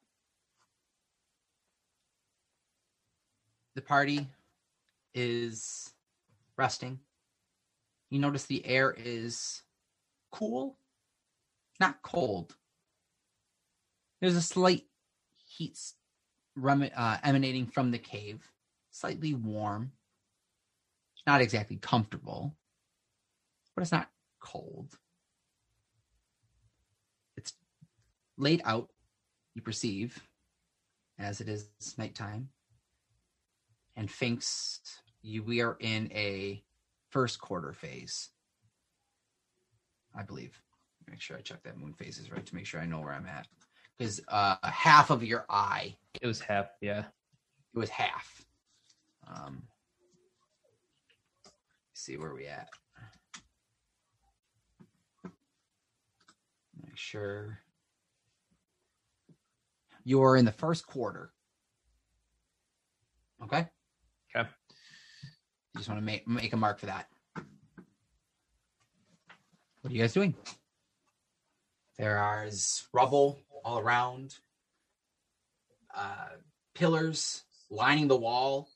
The 3.76 3.82
party 3.82 4.30
is 5.14 5.94
resting. 6.58 7.00
You 8.10 8.20
notice 8.20 8.46
the 8.46 8.66
air 8.66 8.96
is 8.98 9.64
cool, 10.32 10.78
not 11.80 12.02
cold. 12.02 12.56
There's 14.22 14.38
a 14.38 14.42
slight 14.42 14.86
heat 15.46 15.78
rem- 16.56 16.90
uh, 16.96 17.18
emanating 17.22 17.66
from 17.66 17.92
the 17.92 17.98
cave, 17.98 18.50
slightly 18.92 19.34
warm. 19.34 19.92
Not 21.28 21.42
exactly 21.42 21.78
comfortable, 21.78 22.56
but 23.76 23.82
it's 23.82 23.92
not 23.92 24.10
cold. 24.40 24.98
It's 27.36 27.54
laid 28.38 28.62
out 28.64 28.90
you 29.56 29.62
perceive 29.62 30.22
as 31.18 31.42
it 31.42 31.50
is 31.50 31.68
nighttime 31.98 32.50
and 33.96 34.10
thinks 34.10 34.80
you 35.22 35.44
we 35.44 35.62
are 35.62 35.78
in 35.80 36.12
a 36.14 36.64
first 37.10 37.40
quarter 37.40 37.74
phase. 37.74 38.30
I 40.16 40.24
believe. 40.24 40.60
Make 41.10 41.22
sure 41.22 41.38
i 41.38 41.42
check 41.42 41.62
that 41.64 41.78
moon 41.78 41.94
phases 41.94 42.32
right 42.32 42.46
to 42.46 42.56
make 42.56 42.66
sure 42.66 42.82
i 42.82 42.86
know 42.86 43.00
where 43.00 43.14
i'm 43.14 43.28
at. 43.28 43.48
Because 43.98 44.22
uh 44.28 44.56
half 44.64 45.10
of 45.10 45.24
your 45.24 45.46
eye. 45.50 45.96
It 46.22 46.28
was 46.28 46.40
half. 46.40 46.70
Yeah. 46.82 47.06
it 47.74 47.80
was 47.80 47.90
half. 47.90 48.46
Um 49.28 49.64
see 51.94 52.18
where 52.18 52.34
we 52.34 52.48
at. 52.48 52.70
Make 56.84 56.98
sure. 56.98 57.60
You're 60.04 60.38
in 60.38 60.46
the 60.46 60.52
first 60.52 60.86
quarter. 60.86 61.32
Okay. 63.44 63.68
You 65.76 65.80
just 65.80 65.90
want 65.90 66.00
to 66.00 66.06
make 66.06 66.26
make 66.26 66.54
a 66.54 66.58
mark 66.58 66.80
for 66.80 66.86
that. 66.86 67.10
What 69.82 69.92
are 69.92 69.94
you 69.94 70.00
guys 70.00 70.14
doing? 70.14 70.34
There 71.98 72.46
is 72.48 72.88
rubble 72.94 73.42
all 73.66 73.80
around, 73.80 74.36
uh, 75.94 76.30
pillars 76.76 77.44
lining 77.70 78.08
the 78.08 78.16
wall 78.16 78.70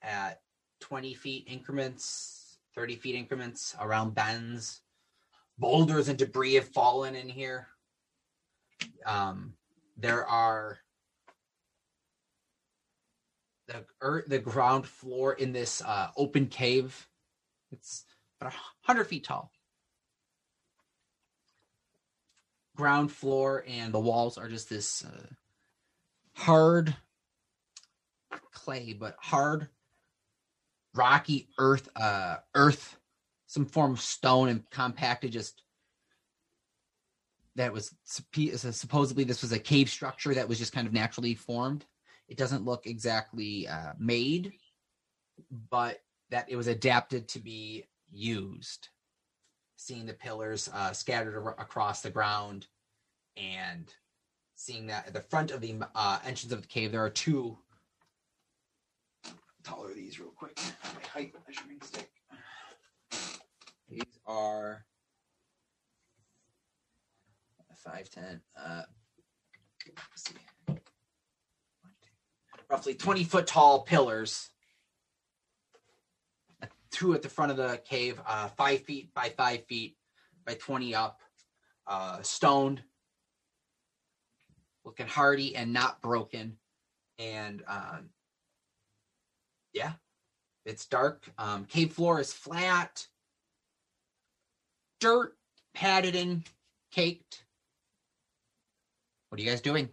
at 0.00 0.40
20 0.78 1.12
feet 1.14 1.48
increments, 1.48 2.58
30 2.76 2.94
feet 2.94 3.16
increments 3.16 3.74
around 3.80 4.14
bends. 4.14 4.82
Boulders 5.58 6.08
and 6.08 6.16
debris 6.16 6.54
have 6.54 6.68
fallen 6.68 7.16
in 7.16 7.28
here. 7.28 7.66
Um, 9.06 9.54
there 9.96 10.24
are 10.24 10.78
the 13.68 13.84
earth, 14.00 14.24
the 14.26 14.38
ground 14.38 14.86
floor 14.86 15.34
in 15.34 15.52
this 15.52 15.82
uh, 15.82 16.08
open 16.16 16.46
cave. 16.46 17.06
It's 17.70 18.04
about 18.40 18.54
hundred 18.82 19.04
feet 19.04 19.24
tall. 19.24 19.52
Ground 22.76 23.12
floor 23.12 23.64
and 23.68 23.92
the 23.92 24.00
walls 24.00 24.38
are 24.38 24.48
just 24.48 24.70
this 24.70 25.04
uh, 25.04 25.26
hard 26.34 26.96
clay, 28.52 28.94
but 28.98 29.16
hard, 29.20 29.68
rocky 30.94 31.48
earth, 31.58 31.88
uh, 31.96 32.36
earth, 32.54 32.96
some 33.46 33.66
form 33.66 33.92
of 33.92 34.00
stone 34.00 34.48
and 34.48 34.68
compacted. 34.70 35.32
Just 35.32 35.62
that 37.56 37.72
was 37.72 37.94
supposedly 38.04 39.24
this 39.24 39.42
was 39.42 39.52
a 39.52 39.58
cave 39.58 39.90
structure 39.90 40.32
that 40.32 40.48
was 40.48 40.58
just 40.58 40.72
kind 40.72 40.86
of 40.86 40.92
naturally 40.92 41.34
formed 41.34 41.84
it 42.28 42.36
doesn't 42.36 42.64
look 42.64 42.86
exactly 42.86 43.66
uh, 43.66 43.92
made, 43.98 44.52
but 45.70 46.00
that 46.30 46.46
it 46.48 46.56
was 46.56 46.66
adapted 46.66 47.28
to 47.28 47.38
be 47.38 47.84
used. 48.10 48.88
Seeing 49.76 50.06
the 50.06 50.12
pillars 50.12 50.68
uh, 50.74 50.92
scattered 50.92 51.36
ar- 51.36 51.56
across 51.58 52.02
the 52.02 52.10
ground 52.10 52.66
and 53.36 53.92
seeing 54.56 54.86
that 54.88 55.06
at 55.06 55.14
the 55.14 55.20
front 55.20 55.50
of 55.50 55.60
the 55.60 55.76
uh, 55.94 56.18
entrance 56.24 56.52
of 56.52 56.60
the 56.62 56.68
cave, 56.68 56.92
there 56.92 57.04
are 57.04 57.10
two. 57.10 57.56
Taller 59.62 59.94
these 59.94 60.18
real 60.18 60.32
quick. 60.36 60.58
My 60.82 61.08
height 61.08 61.34
measuring 61.46 61.80
stick. 61.82 62.10
These 63.88 64.18
are 64.26 64.84
five 67.76 68.10
ten. 68.10 68.40
Uh, 68.56 68.82
let's 69.86 70.24
see. 70.28 70.34
Roughly 72.70 72.94
twenty 72.94 73.24
foot 73.24 73.46
tall 73.46 73.82
pillars. 73.82 74.50
Two 76.90 77.14
at 77.14 77.22
the 77.22 77.28
front 77.28 77.50
of 77.50 77.56
the 77.56 77.80
cave, 77.84 78.20
uh, 78.26 78.48
five 78.48 78.82
feet 78.82 79.12
by 79.14 79.28
five 79.28 79.64
feet 79.66 79.96
by 80.46 80.54
twenty 80.54 80.94
up, 80.94 81.20
uh, 81.86 82.20
stoned, 82.22 82.82
looking 84.84 85.06
hardy 85.06 85.54
and 85.54 85.72
not 85.72 86.00
broken, 86.00 86.56
and 87.18 87.62
um, 87.68 88.10
yeah, 89.72 89.92
it's 90.64 90.86
dark. 90.86 91.30
Um, 91.36 91.66
cave 91.66 91.92
floor 91.92 92.20
is 92.20 92.32
flat, 92.32 93.06
dirt 94.98 95.36
padded 95.74 96.14
in, 96.14 96.42
caked. 96.90 97.44
What 99.28 99.38
are 99.38 99.44
you 99.44 99.50
guys 99.50 99.60
doing? 99.60 99.90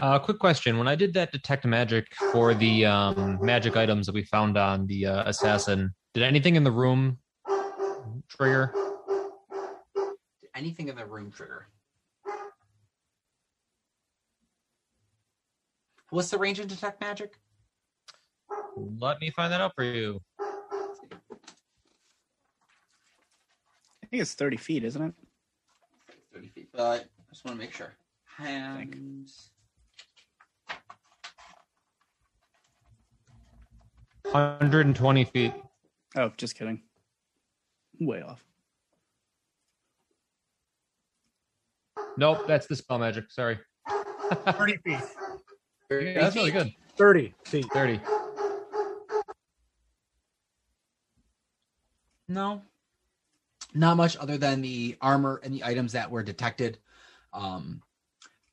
Uh, 0.00 0.16
quick 0.16 0.38
question: 0.38 0.78
When 0.78 0.86
I 0.86 0.94
did 0.94 1.12
that 1.14 1.32
detect 1.32 1.64
magic 1.64 2.06
for 2.32 2.54
the 2.54 2.86
um, 2.86 3.38
magic 3.42 3.76
items 3.76 4.06
that 4.06 4.14
we 4.14 4.22
found 4.22 4.56
on 4.56 4.86
the 4.86 5.06
uh, 5.06 5.28
assassin, 5.28 5.92
did 6.14 6.22
anything 6.22 6.54
in 6.54 6.62
the 6.62 6.70
room 6.70 7.18
trigger? 8.28 8.72
Did 10.40 10.50
anything 10.54 10.86
in 10.88 10.94
the 10.94 11.04
room 11.04 11.32
trigger? 11.32 11.66
What's 16.10 16.30
the 16.30 16.38
range 16.38 16.60
of 16.60 16.68
detect 16.68 17.00
magic? 17.00 17.34
Let 18.76 19.20
me 19.20 19.30
find 19.30 19.52
that 19.52 19.60
out 19.60 19.72
for 19.74 19.82
you. 19.82 20.20
I 24.00 24.06
think 24.08 24.22
it's 24.22 24.34
thirty 24.34 24.56
feet, 24.56 24.84
isn't 24.84 25.02
it? 25.02 25.14
Thirty 26.32 26.48
feet, 26.48 26.68
but 26.72 27.00
I 27.00 27.04
just 27.32 27.44
want 27.44 27.58
to 27.58 27.60
make 27.60 27.74
sure. 27.74 27.94
Hands. 28.36 29.50
120 34.32 35.24
feet. 35.24 35.52
Oh, 36.16 36.32
just 36.36 36.56
kidding. 36.56 36.82
Way 38.00 38.22
off. 38.22 38.44
Nope, 42.16 42.46
that's 42.46 42.66
the 42.66 42.76
spell 42.76 42.98
magic. 42.98 43.30
Sorry. 43.30 43.58
30 44.46 44.76
feet. 44.78 45.00
Yeah, 45.90 46.20
that's 46.20 46.36
really 46.36 46.50
good. 46.50 46.70
30 46.98 47.32
feet. 47.46 47.64
30. 47.72 47.98
No. 52.28 52.60
Not 53.72 53.96
much 53.96 54.14
other 54.18 54.36
than 54.36 54.60
the 54.60 54.98
armor 55.00 55.40
and 55.42 55.54
the 55.54 55.64
items 55.64 55.92
that 55.92 56.10
were 56.10 56.22
detected. 56.22 56.76
Um, 57.32 57.80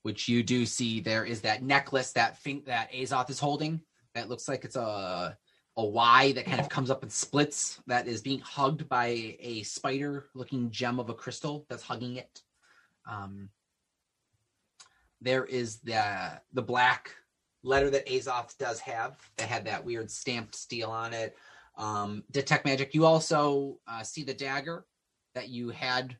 which 0.03 0.29
you 0.29 0.43
do 0.43 0.65
see 0.65 1.01
there 1.01 1.25
is 1.25 1.41
that 1.41 1.61
necklace 1.61 2.13
that 2.13 2.37
Fink 2.37 2.67
that 2.67 2.89
Azoth 2.93 3.29
is 3.29 3.37
holding 3.37 3.81
that 4.15 4.29
looks 4.29 4.47
like 4.47 4.63
it's 4.65 4.77
a 4.77 5.37
a 5.77 5.85
Y 5.85 6.31
that 6.33 6.45
kind 6.45 6.59
of 6.59 6.69
comes 6.69 6.89
up 6.89 7.03
and 7.03 7.11
splits. 7.11 7.79
That 7.87 8.07
is 8.07 8.21
being 8.21 8.39
hugged 8.39 8.87
by 8.87 9.35
a 9.39 9.63
spider 9.63 10.25
looking 10.33 10.71
gem 10.71 10.99
of 10.99 11.09
a 11.09 11.13
crystal 11.13 11.65
that's 11.69 11.83
hugging 11.83 12.15
it. 12.15 12.41
Um, 13.09 13.49
there 15.21 15.45
is 15.45 15.79
the 15.81 16.41
the 16.53 16.61
black 16.61 17.11
letter 17.63 17.89
that 17.89 18.05
Azoth 18.07 18.57
does 18.57 18.79
have 18.81 19.17
that 19.37 19.49
had 19.49 19.65
that 19.65 19.83
weird 19.83 20.11
stamped 20.11 20.55
steel 20.55 20.91
on 20.91 21.13
it. 21.13 21.35
Um, 21.77 22.23
detect 22.31 22.65
magic. 22.65 22.93
You 22.93 23.05
also 23.05 23.79
uh, 23.87 24.03
see 24.03 24.23
the 24.23 24.33
dagger 24.33 24.85
that 25.33 25.49
you 25.49 25.69
had 25.69 26.15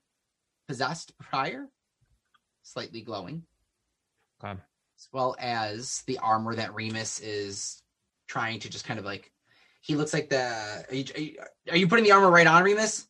possessed 0.67 1.17
prior, 1.19 1.69
slightly 2.63 3.01
glowing, 3.01 3.43
Okay. 4.43 4.59
as 4.59 5.07
well 5.13 5.35
as 5.39 6.03
the 6.07 6.17
armor 6.17 6.55
that 6.55 6.73
Remus 6.73 7.19
is 7.21 7.81
trying 8.27 8.59
to 8.59 8.69
just 8.69 8.85
kind 8.85 8.99
of 8.99 9.05
like. 9.05 9.31
He 9.85 9.95
looks 9.95 10.13
like 10.13 10.29
the. 10.29 10.83
Are 10.89 10.95
you, 10.95 11.05
are 11.13 11.19
you, 11.21 11.37
are 11.69 11.77
you 11.77 11.87
putting 11.87 12.05
the 12.05 12.11
armor 12.11 12.31
right 12.31 12.47
on 12.47 12.63
Remus? 12.63 13.07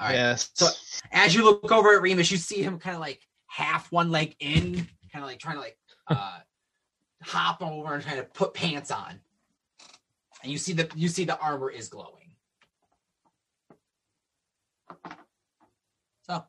All 0.00 0.08
right. 0.08 0.14
Yes. 0.14 0.50
So 0.54 0.66
as 1.12 1.32
you 1.32 1.44
look 1.44 1.70
over 1.70 1.94
at 1.94 2.02
Remus, 2.02 2.28
you 2.32 2.38
see 2.38 2.60
him 2.60 2.80
kind 2.80 2.96
of 2.96 3.00
like 3.00 3.20
half 3.46 3.92
one 3.92 4.10
leg 4.10 4.34
in, 4.40 4.74
kind 5.12 5.22
of 5.22 5.26
like 5.26 5.38
trying 5.38 5.54
to 5.54 5.60
like 5.60 5.78
uh, 6.08 6.38
hop 7.22 7.62
over 7.62 7.94
and 7.94 8.02
trying 8.02 8.16
to 8.16 8.24
put 8.24 8.52
pants 8.52 8.90
on. 8.90 9.20
And 10.42 10.50
you 10.50 10.58
see 10.58 10.72
the 10.72 10.90
you 10.96 11.06
see 11.06 11.24
the 11.24 11.38
armor 11.38 11.70
is 11.70 11.88
glowing. 11.88 12.34
So 16.26 16.42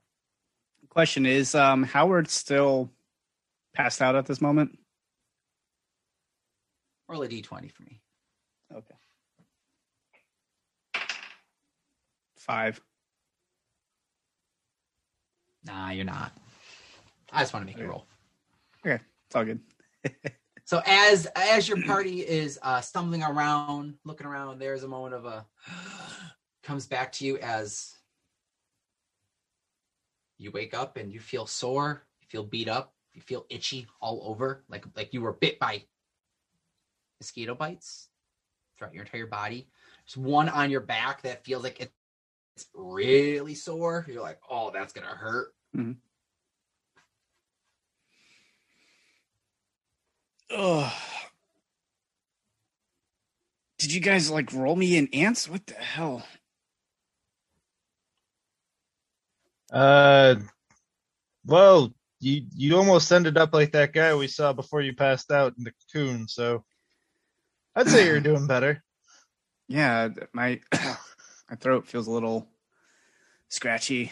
Question 0.89 1.27
is, 1.27 1.53
um, 1.53 1.83
Howard 1.83 2.27
still 2.27 2.89
passed 3.75 4.01
out 4.01 4.15
at 4.15 4.25
this 4.25 4.41
moment? 4.41 4.79
roll 7.07 7.21
a 7.21 7.27
d20 7.27 7.71
for 7.71 7.83
me. 7.83 8.01
Okay. 8.73 8.95
Five. 12.37 12.81
Nah, 15.65 15.91
you're 15.91 16.05
not. 16.05 16.31
I 17.31 17.41
just 17.41 17.53
want 17.53 17.67
to 17.67 17.71
make 17.71 17.81
you 17.81 17.89
roll. 17.89 18.05
Okay. 18.85 19.01
It's 19.27 19.35
all 19.35 19.45
good. 19.45 19.59
So 20.67 20.81
as 20.87 21.27
as 21.35 21.69
your 21.69 21.79
party 21.83 22.21
is 22.21 22.57
uh, 22.63 22.81
stumbling 22.81 23.21
around, 23.21 23.93
looking 24.03 24.25
around, 24.25 24.57
there's 24.57 24.81
a 24.81 24.87
moment 24.87 25.13
of 25.13 25.25
a 25.25 25.45
comes 26.63 26.87
back 26.87 27.11
to 27.13 27.25
you 27.25 27.37
as 27.37 27.93
you 30.39 30.49
wake 30.49 30.73
up 30.73 30.97
and 30.97 31.13
you 31.13 31.19
feel 31.19 31.45
sore, 31.45 32.01
you 32.19 32.27
feel 32.27 32.41
beat 32.41 32.67
up, 32.67 32.95
you 33.13 33.21
feel 33.21 33.45
itchy 33.51 33.85
all 34.01 34.23
over, 34.25 34.63
like 34.67 34.85
like 34.95 35.13
you 35.13 35.21
were 35.21 35.33
bit 35.33 35.59
by 35.59 35.83
mosquito 37.19 37.53
bites 37.53 38.09
throughout 38.77 38.93
your 38.93 39.03
entire 39.03 39.27
body. 39.27 39.67
There's 40.05 40.17
one 40.17 40.49
on 40.49 40.69
your 40.69 40.81
back 40.81 41.23
that 41.23 41.43
feels 41.43 41.63
like 41.63 41.79
it's 41.79 42.67
really 42.73 43.55
sore. 43.55 44.05
You're 44.07 44.21
like, 44.21 44.39
oh, 44.49 44.71
that's 44.73 44.93
gonna 44.93 45.07
hurt. 45.07 45.53
Ugh. 50.55 50.93
Did 53.79 53.93
you 53.93 53.99
guys 53.99 54.31
like 54.31 54.53
roll 54.53 54.75
me 54.75 54.97
in 54.97 55.09
ants? 55.13 55.49
What 55.49 55.65
the 55.65 55.73
hell? 55.73 56.23
Uh, 59.71 60.35
well, 61.45 61.93
you 62.19 62.43
you 62.55 62.77
almost 62.77 63.11
ended 63.11 63.37
up 63.37 63.53
like 63.53 63.73
that 63.73 63.93
guy 63.93 64.15
we 64.15 64.27
saw 64.27 64.53
before 64.53 64.81
you 64.81 64.95
passed 64.95 65.31
out 65.31 65.53
in 65.57 65.63
the 65.63 65.73
cocoon. 65.93 66.27
So, 66.27 66.63
I'd 67.75 67.89
say 67.89 68.05
you're 68.05 68.19
doing 68.21 68.47
better. 68.47 68.83
Yeah, 69.67 70.09
my 70.33 70.61
my 70.73 71.55
throat 71.59 71.87
feels 71.87 72.07
a 72.07 72.11
little 72.11 72.47
scratchy. 73.49 74.11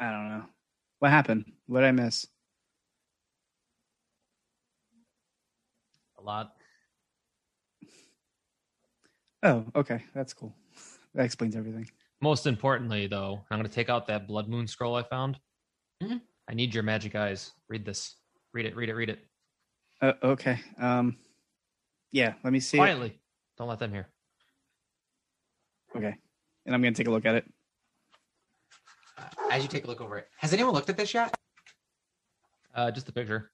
I 0.00 0.10
don't 0.10 0.28
know. 0.28 0.44
What 0.98 1.10
happened? 1.10 1.44
What 1.66 1.80
did 1.80 1.88
I 1.88 1.92
miss? 1.92 2.26
A 6.18 6.22
lot. 6.22 6.54
Oh, 9.42 9.64
okay. 9.76 10.02
That's 10.14 10.32
cool. 10.32 10.54
That 11.14 11.26
explains 11.26 11.54
everything. 11.54 11.88
Most 12.20 12.44
importantly, 12.44 13.06
though, 13.06 13.44
I'm 13.48 13.56
going 13.60 13.68
to 13.70 13.72
take 13.72 13.88
out 13.88 14.08
that 14.08 14.26
blood 14.26 14.48
moon 14.48 14.66
scroll 14.66 14.96
I 14.96 15.04
found. 15.04 15.38
Mhm. 16.02 16.20
I 16.50 16.54
need 16.54 16.74
your 16.74 16.82
magic 16.82 17.14
eyes. 17.14 17.52
Read 17.68 17.84
this. 17.84 18.16
Read 18.52 18.66
it. 18.66 18.74
Read 18.74 18.88
it. 18.88 18.94
Read 18.94 19.10
it. 19.10 19.20
Uh, 20.02 20.14
okay. 20.24 20.58
Um 20.76 21.16
yeah, 22.14 22.34
let 22.44 22.52
me 22.52 22.60
see. 22.60 22.76
it. 22.76 22.80
Quietly. 22.80 23.18
Don't 23.58 23.68
let 23.68 23.80
them 23.80 23.90
hear. 23.90 24.06
Okay. 25.96 26.14
And 26.64 26.74
I'm 26.74 26.80
going 26.80 26.94
to 26.94 26.96
take 26.96 27.08
a 27.08 27.10
look 27.10 27.26
at 27.26 27.34
it. 27.34 27.44
Uh, 29.18 29.22
as 29.50 29.62
you 29.62 29.68
take 29.68 29.84
a 29.84 29.88
look 29.88 30.00
over 30.00 30.18
it, 30.18 30.28
has 30.38 30.52
anyone 30.52 30.72
looked 30.72 30.88
at 30.88 30.96
this 30.96 31.12
yet? 31.12 31.36
Uh, 32.72 32.92
just 32.92 33.06
the 33.06 33.12
picture. 33.12 33.50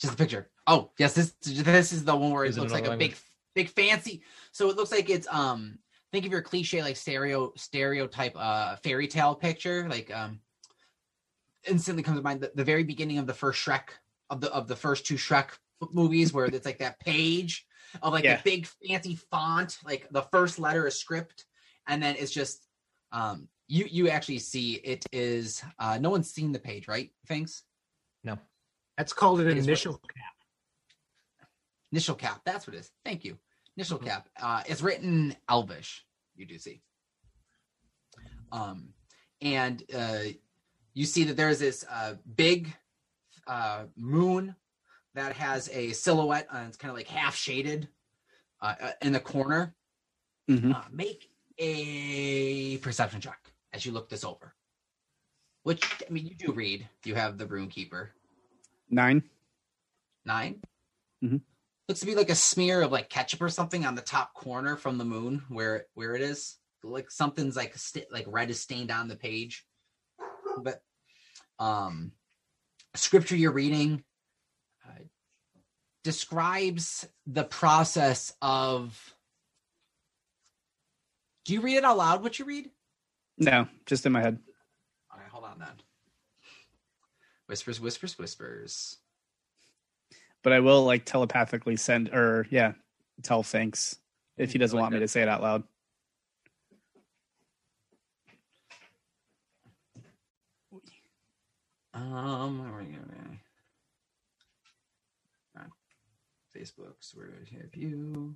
Just 0.00 0.16
the 0.16 0.22
picture. 0.22 0.48
Oh, 0.66 0.90
yes, 0.98 1.12
this 1.12 1.32
this 1.42 1.92
is 1.92 2.04
the 2.04 2.16
one 2.16 2.30
where 2.30 2.46
it 2.46 2.48
Is 2.48 2.56
it 2.56 2.60
looks 2.60 2.72
like 2.72 2.84
another 2.84 2.96
a 2.96 2.98
big 2.98 3.16
big 3.54 3.68
fancy. 3.68 4.22
So 4.50 4.70
it 4.70 4.76
looks 4.76 4.92
like 4.92 5.10
it's 5.10 5.28
um 5.30 5.78
think 6.10 6.24
of 6.24 6.32
your 6.32 6.42
cliche 6.42 6.82
like 6.82 6.96
stereo 6.96 7.52
stereotype 7.56 8.32
uh 8.34 8.76
fairy 8.76 9.08
tale 9.08 9.34
picture 9.34 9.86
like 9.88 10.14
um 10.14 10.40
instantly 11.68 12.02
comes 12.02 12.18
to 12.18 12.22
mind 12.22 12.40
the, 12.40 12.50
the 12.54 12.64
very 12.64 12.82
beginning 12.82 13.18
of 13.18 13.26
the 13.26 13.34
first 13.34 13.64
Shrek 13.64 13.90
of 14.30 14.40
the 14.40 14.50
of 14.52 14.68
the 14.68 14.76
first 14.76 15.06
two 15.06 15.16
Shrek 15.16 15.50
movies 15.92 16.32
where 16.32 16.46
it's 16.46 16.66
like 16.66 16.78
that 16.78 16.98
page 17.00 17.66
of 18.02 18.12
like 18.12 18.24
Yeah. 18.24 18.38
a 18.38 18.42
big 18.42 18.66
fancy 18.86 19.16
font 19.16 19.78
like 19.84 20.08
the 20.10 20.22
first 20.22 20.58
letter 20.58 20.86
is 20.86 20.98
script 20.98 21.46
and 21.88 22.02
then 22.02 22.14
it's 22.18 22.30
just 22.30 22.66
um 23.12 23.48
you 23.66 23.86
you 23.90 24.08
actually 24.08 24.38
see 24.38 24.74
it 24.74 25.04
is 25.12 25.62
uh 25.78 25.98
no 26.00 26.10
one's 26.10 26.30
seen 26.30 26.52
the 26.52 26.58
page, 26.58 26.86
right? 26.88 27.10
Thanks. 27.26 27.62
No. 28.24 28.38
That's 28.96 29.12
called 29.12 29.40
an 29.40 29.46
It 29.48 29.56
is 29.56 29.62
what- 29.64 29.68
initial 29.68 29.94
cap. 29.98 30.34
Initial 31.92 32.14
cap. 32.14 32.42
That's 32.44 32.66
what 32.66 32.76
it 32.76 32.80
is. 32.80 32.90
Thank 33.04 33.24
you. 33.24 33.38
Initial 33.76 33.98
Mhm. 33.98 34.04
cap. 34.04 34.28
Uh, 34.36 34.62
it's 34.66 34.82
written 34.82 35.34
Elvish. 35.48 36.04
You 36.36 36.46
do 36.46 36.58
see. 36.58 36.82
Um, 38.52 38.92
and 39.40 39.82
uh, 39.94 40.24
you 40.94 41.06
see 41.06 41.24
that 41.24 41.36
there's 41.36 41.58
this 41.58 41.84
uh, 41.88 42.14
big 42.36 42.72
uh, 43.46 43.86
moon 43.96 44.54
that 45.20 45.36
has 45.36 45.68
a 45.72 45.92
silhouette. 45.92 46.46
and 46.50 46.66
it's 46.68 46.76
kind 46.78 46.90
of 46.90 46.96
like 46.96 47.06
half 47.08 47.36
shaded 47.36 47.88
uh, 48.62 48.74
uh, 48.80 48.90
in 49.02 49.12
the 49.12 49.20
corner. 49.20 49.74
Mhm. 50.48 50.74
Uh, 50.74 50.82
make 50.90 51.30
a 51.58 52.78
perception 52.78 53.20
check 53.20 53.52
as 53.72 53.84
you 53.84 53.92
look 53.92 54.08
this 54.08 54.24
over. 54.24 54.54
Which 55.62 56.02
I 56.08 56.10
mean, 56.10 56.26
you 56.26 56.34
do 56.34 56.52
read. 56.52 56.88
You 57.04 57.14
have 57.16 57.36
the 57.36 57.46
rune 57.46 57.68
keeper. 57.68 58.12
Nine. 58.88 59.22
9 60.24 60.60
Mhm. 61.22 61.40
Looks 61.88 62.00
to 62.00 62.06
be 62.06 62.14
like 62.14 62.30
a 62.30 62.34
smear 62.34 62.82
of 62.82 62.92
like 62.92 63.08
ketchup 63.10 63.42
or 63.42 63.48
something 63.48 63.84
on 63.86 63.94
the 63.94 64.02
top 64.02 64.32
corner 64.34 64.76
from 64.76 64.96
the 64.98 65.04
moon 65.04 65.44
where 65.48 65.86
where 65.94 66.14
it 66.14 66.22
is. 66.22 66.56
Like 66.82 67.10
something's 67.10 67.56
like 67.56 67.76
st- 67.76 68.10
like 68.10 68.24
red 68.28 68.48
is 68.50 68.60
stained 68.60 68.90
on 68.90 69.08
the 69.08 69.16
page. 69.16 69.66
But 70.62 70.82
um 71.58 72.12
scripture 72.94 73.36
you're 73.36 73.52
reading 73.52 74.02
uh, 74.86 75.02
describes 76.04 77.06
the 77.26 77.44
process 77.44 78.34
of 78.40 79.14
Do 81.44 81.54
you 81.54 81.60
read 81.60 81.76
it 81.76 81.84
out 81.84 81.96
loud 81.98 82.22
what 82.22 82.38
you 82.38 82.44
read? 82.44 82.70
No, 83.38 83.66
just 83.86 84.06
in 84.06 84.12
my 84.12 84.20
head. 84.20 84.38
All 85.10 85.18
right, 85.18 85.28
hold 85.30 85.44
on 85.44 85.58
then. 85.58 85.68
Whispers, 87.46 87.80
whispers, 87.80 88.18
whispers. 88.18 88.98
But 90.42 90.52
I 90.52 90.60
will 90.60 90.84
like 90.84 91.04
telepathically 91.04 91.76
send 91.76 92.10
or 92.10 92.46
yeah, 92.50 92.72
tell 93.22 93.42
thanks 93.42 93.98
if 94.36 94.52
he 94.52 94.58
doesn't 94.58 94.76
like 94.76 94.82
want 94.82 94.94
me 94.94 95.00
to 95.00 95.08
say 95.08 95.22
it 95.22 95.28
out 95.28 95.42
loud. 95.42 95.64
Um, 101.92 102.60
where 102.60 102.72
are 102.72 102.78
we 102.78 102.84
going? 102.84 103.40
On 105.56 105.70
Facebook's 106.60 107.14
where 107.14 107.28
I 107.28 107.56
have 107.56 107.74
you. 107.74 108.34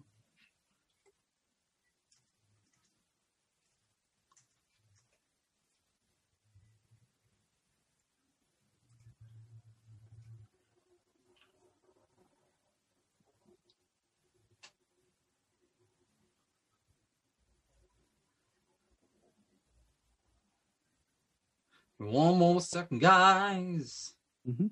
One 21.98 22.38
more 22.38 22.60
second, 22.60 23.00
guys. 23.00 24.14
Mm-hmm. 24.48 24.66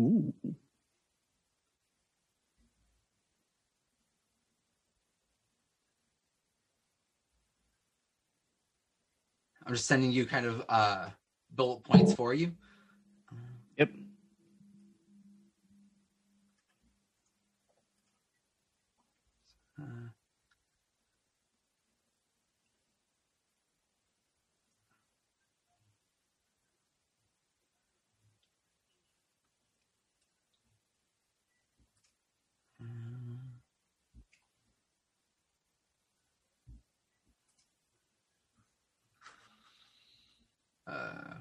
Ooh. 0.00 0.32
I'm 9.70 9.76
just 9.76 9.86
sending 9.86 10.10
you 10.10 10.26
kind 10.26 10.46
of 10.46 10.64
uh 10.68 11.10
bullet 11.54 11.84
points 11.84 12.12
for 12.12 12.34
you. 12.34 12.50
Yep. 13.78 13.90
Uh, 19.80 20.09
Uh, 40.90 41.34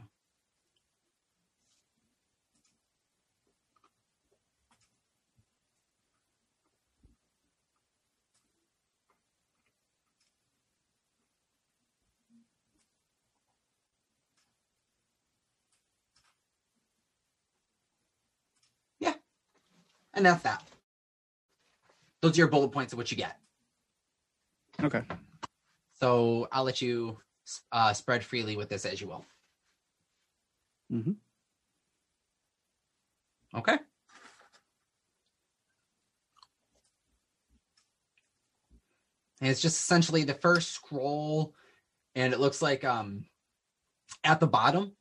yeah, 19.00 19.14
and 20.14 20.26
that's 20.26 20.44
that. 20.44 20.64
Those 22.22 22.34
are 22.38 22.42
your 22.42 22.48
bullet 22.50 22.70
points 22.70 22.94
of 22.94 22.98
what 22.98 23.10
you 23.10 23.18
get. 23.18 23.38
Okay. 24.84 25.02
So 26.00 26.48
I'll 26.52 26.64
let 26.64 26.82
you 26.82 27.18
uh, 27.72 27.94
spread 27.94 28.24
freely 28.24 28.56
with 28.56 28.70
this 28.70 28.86
as 28.86 29.02
you 29.02 29.08
will. 29.08 29.26
Mhm. 30.90 31.20
Okay. 33.54 33.80
And 39.42 39.50
it's 39.50 39.62
just 39.62 39.80
essentially 39.80 40.24
the 40.24 40.34
first 40.34 40.72
scroll, 40.72 41.54
and 42.16 42.34
it 42.34 42.40
looks 42.40 42.62
like 42.62 42.84
um 42.84 43.26
at 44.24 44.40
the 44.40 44.48
bottom 44.48 44.94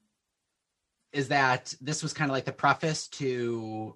is 1.13 1.29
that 1.29 1.75
this 1.81 2.03
was 2.03 2.13
kind 2.13 2.31
of 2.31 2.35
like 2.35 2.45
the 2.45 2.53
preface 2.53 3.09
to 3.09 3.95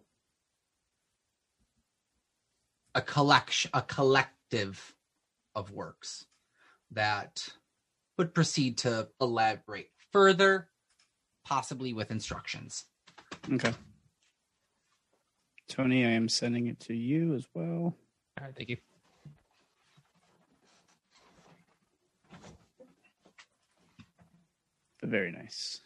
a 2.94 3.00
collection, 3.00 3.70
a 3.74 3.82
collective 3.82 4.94
of 5.54 5.70
works 5.72 6.26
that 6.92 7.48
would 8.18 8.34
proceed 8.34 8.78
to 8.78 9.08
elaborate 9.20 9.90
further, 10.12 10.68
possibly 11.44 11.92
with 11.92 12.10
instructions. 12.10 12.84
Okay. 13.52 13.72
Tony, 15.68 16.04
I 16.04 16.10
am 16.10 16.28
sending 16.28 16.66
it 16.66 16.80
to 16.80 16.94
you 16.94 17.34
as 17.34 17.46
well. 17.54 17.94
All 18.40 18.46
right, 18.46 18.54
thank 18.56 18.68
you. 18.68 18.76
Very 25.02 25.32
nice. 25.32 25.80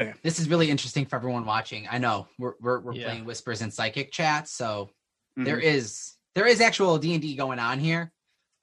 Okay. 0.00 0.14
This 0.22 0.38
is 0.38 0.48
really 0.48 0.70
interesting 0.70 1.04
for 1.04 1.16
everyone 1.16 1.44
watching. 1.44 1.86
I 1.90 1.98
know 1.98 2.26
we're 2.38 2.54
we're, 2.60 2.80
we're 2.80 2.94
Yeah. 2.94 3.08
playing 3.08 3.24
whispers 3.26 3.60
and 3.60 3.72
psychic 3.72 4.10
chat, 4.10 4.48
so 4.48 4.90
Mhm. 5.38 5.44
there 5.44 5.58
is 5.58 6.14
there 6.34 6.46
is 6.46 6.60
actual 6.60 6.98
D 6.98 7.14
and 7.14 7.22
D 7.22 7.34
going 7.36 7.58
on 7.58 7.78
here. 7.78 8.12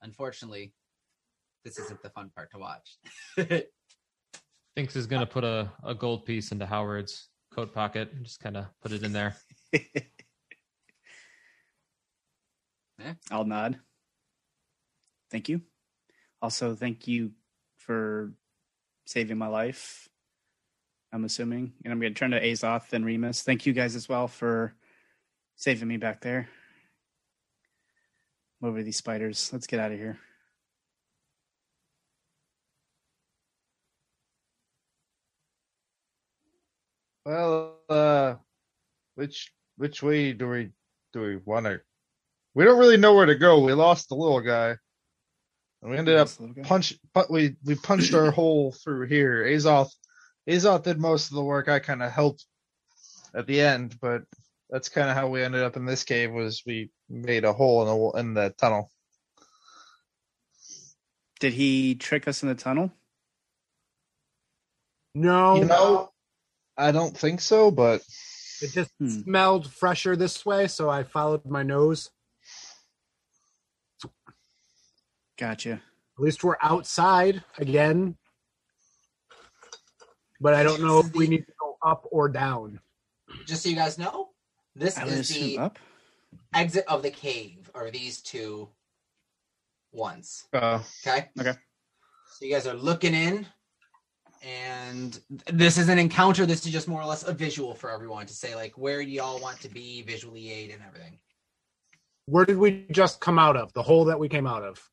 Unfortunately, 0.01 0.73
this 1.63 1.77
isn't 1.79 2.01
the 2.01 2.09
fun 2.09 2.31
part 2.35 2.51
to 2.51 2.57
watch. 2.57 2.97
Finks 4.75 4.95
is 4.95 5.07
gonna 5.07 5.25
put 5.25 5.43
a, 5.43 5.71
a 5.83 5.93
gold 5.95 6.25
piece 6.25 6.51
into 6.51 6.65
Howard's 6.65 7.29
coat 7.53 7.73
pocket 7.73 8.11
and 8.13 8.23
just 8.23 8.39
kind 8.39 8.55
of 8.57 8.65
put 8.81 8.91
it 8.91 9.03
in 9.03 9.11
there. 9.11 9.35
I'll 13.31 13.45
nod. 13.45 13.79
Thank 15.31 15.49
you. 15.49 15.61
Also, 16.41 16.75
thank 16.75 17.07
you 17.07 17.31
for 17.77 18.33
saving 19.05 19.37
my 19.37 19.47
life. 19.47 20.07
I'm 21.11 21.25
assuming. 21.25 21.73
And 21.83 21.91
I'm 21.91 21.99
going 21.99 22.13
to 22.13 22.17
turn 22.19 22.31
to 22.31 22.41
Azoth 22.41 22.93
and 22.93 23.05
Remus. 23.05 23.41
Thank 23.41 23.65
you 23.65 23.73
guys 23.73 23.95
as 23.95 24.07
well 24.09 24.27
for 24.27 24.75
saving 25.55 25.87
me 25.87 25.97
back 25.97 26.21
there. 26.21 26.49
I'm 28.61 28.69
over 28.69 28.83
these 28.83 28.97
spiders. 28.97 29.51
Let's 29.53 29.67
get 29.67 29.79
out 29.79 29.91
of 29.91 29.97
here. 29.97 30.19
Well, 37.25 37.77
uh, 37.89 38.35
which 39.15 39.51
which 39.77 40.01
way 40.01 40.33
do 40.33 40.47
we 40.49 40.71
do 41.13 41.21
we 41.21 41.37
want 41.37 41.65
to? 41.65 41.81
We 42.55 42.63
don't 42.65 42.79
really 42.79 42.97
know 42.97 43.13
where 43.13 43.25
to 43.25 43.35
go. 43.35 43.59
We 43.63 43.73
lost 43.73 44.09
the 44.09 44.15
little 44.15 44.41
guy, 44.41 44.75
and 45.81 45.91
we 45.91 45.97
ended 45.97 46.17
up 46.17 46.27
This 46.27 46.39
little 46.39 46.55
guy. 46.55 46.63
punch. 46.63 46.95
But 47.13 47.29
we 47.29 47.55
we 47.63 47.75
punched 47.75 48.13
our 48.13 48.31
hole 48.31 48.71
through 48.71 49.07
here. 49.07 49.43
Azoth, 49.43 49.91
Azoth 50.49 50.83
did 50.83 50.99
most 50.99 51.29
of 51.29 51.35
the 51.35 51.43
work. 51.43 51.69
I 51.69 51.79
kind 51.79 52.01
of 52.01 52.11
helped 52.11 52.45
at 53.35 53.45
the 53.47 53.61
end, 53.61 53.97
but 54.01 54.23
that's 54.69 54.89
kind 54.89 55.09
of 55.09 55.15
how 55.15 55.27
we 55.29 55.43
ended 55.43 55.61
up 55.63 55.75
in 55.77 55.85
this 55.85 56.03
cave. 56.03 56.31
Was 56.31 56.63
we 56.65 56.89
made 57.09 57.45
a 57.45 57.53
hole 57.53 57.81
in 57.81 57.87
the 57.87 58.19
in 58.19 58.33
the 58.35 58.55
tunnel? 58.57 58.91
Did 61.39 61.53
he 61.53 61.95
trick 61.95 62.27
us 62.27 62.43
in 62.43 62.49
the 62.49 62.55
tunnel? 62.55 62.91
No, 65.15 65.55
You 65.55 65.65
know, 65.65 66.11
I 66.77 66.91
don't 66.91 67.17
think 67.17 67.41
so, 67.41 67.71
but 67.71 68.01
it 68.61 68.73
just 68.73 68.91
Hmm. 68.99 69.21
smelled 69.23 69.71
fresher 69.71 70.15
this 70.15 70.45
way, 70.45 70.67
so 70.67 70.89
I 70.89 71.03
followed 71.03 71.45
my 71.45 71.63
nose. 71.63 72.11
Gotcha. 75.37 75.81
At 76.17 76.23
least 76.23 76.43
we're 76.43 76.57
outside 76.61 77.43
again. 77.57 78.17
But 80.41 80.53
I 80.53 80.63
don't 80.63 80.81
know 80.81 80.99
if 80.99 81.13
we 81.15 81.27
need 81.27 81.45
to 81.47 81.53
go 81.59 81.77
up 81.83 82.05
or 82.11 82.29
down. 82.29 82.79
Just 83.47 83.63
so 83.63 83.69
you 83.69 83.75
guys 83.75 83.97
know, 83.97 84.29
this 84.75 84.97
I 84.97 85.05
is 85.05 85.29
the 85.29 85.57
up. 85.57 85.79
Exit 86.53 86.85
of 86.87 87.03
the 87.03 87.11
cave. 87.11 87.69
Are 87.73 87.89
these 87.89 88.21
two 88.21 88.69
ones? 89.91 90.47
uh, 90.53 90.79
Okay. 91.05 91.29
Okay. 91.39 91.53
So 92.31 92.45
you 92.45 92.53
guys 92.53 92.67
are 92.67 92.73
looking 92.73 93.13
in, 93.13 93.45
and 94.43 95.19
this 95.47 95.77
is 95.77 95.89
an 95.89 95.99
encounter. 95.99 96.45
This 96.45 96.65
is 96.65 96.71
just 96.71 96.87
more 96.87 97.01
or 97.01 97.05
less 97.05 97.23
a 97.23 97.33
visual 97.33 97.73
for 97.73 97.91
everyone 97.91 98.25
to 98.27 98.33
say, 98.33 98.55
like, 98.55 98.77
where 98.77 99.03
do 99.03 99.09
y'all 99.09 99.41
want 99.41 99.59
to 99.61 99.69
be 99.69 100.01
visually 100.03 100.51
aid 100.51 100.71
and 100.71 100.81
everything. 100.87 101.19
Where 102.27 102.45
did 102.45 102.57
we 102.57 102.85
just 102.91 103.19
come 103.19 103.39
out 103.39 103.57
of? 103.57 103.73
The 103.73 103.81
hole 103.83 104.05
that 104.05 104.19
we 104.19 104.29
came 104.29 104.47
out 104.47 104.63
of. 104.63 104.87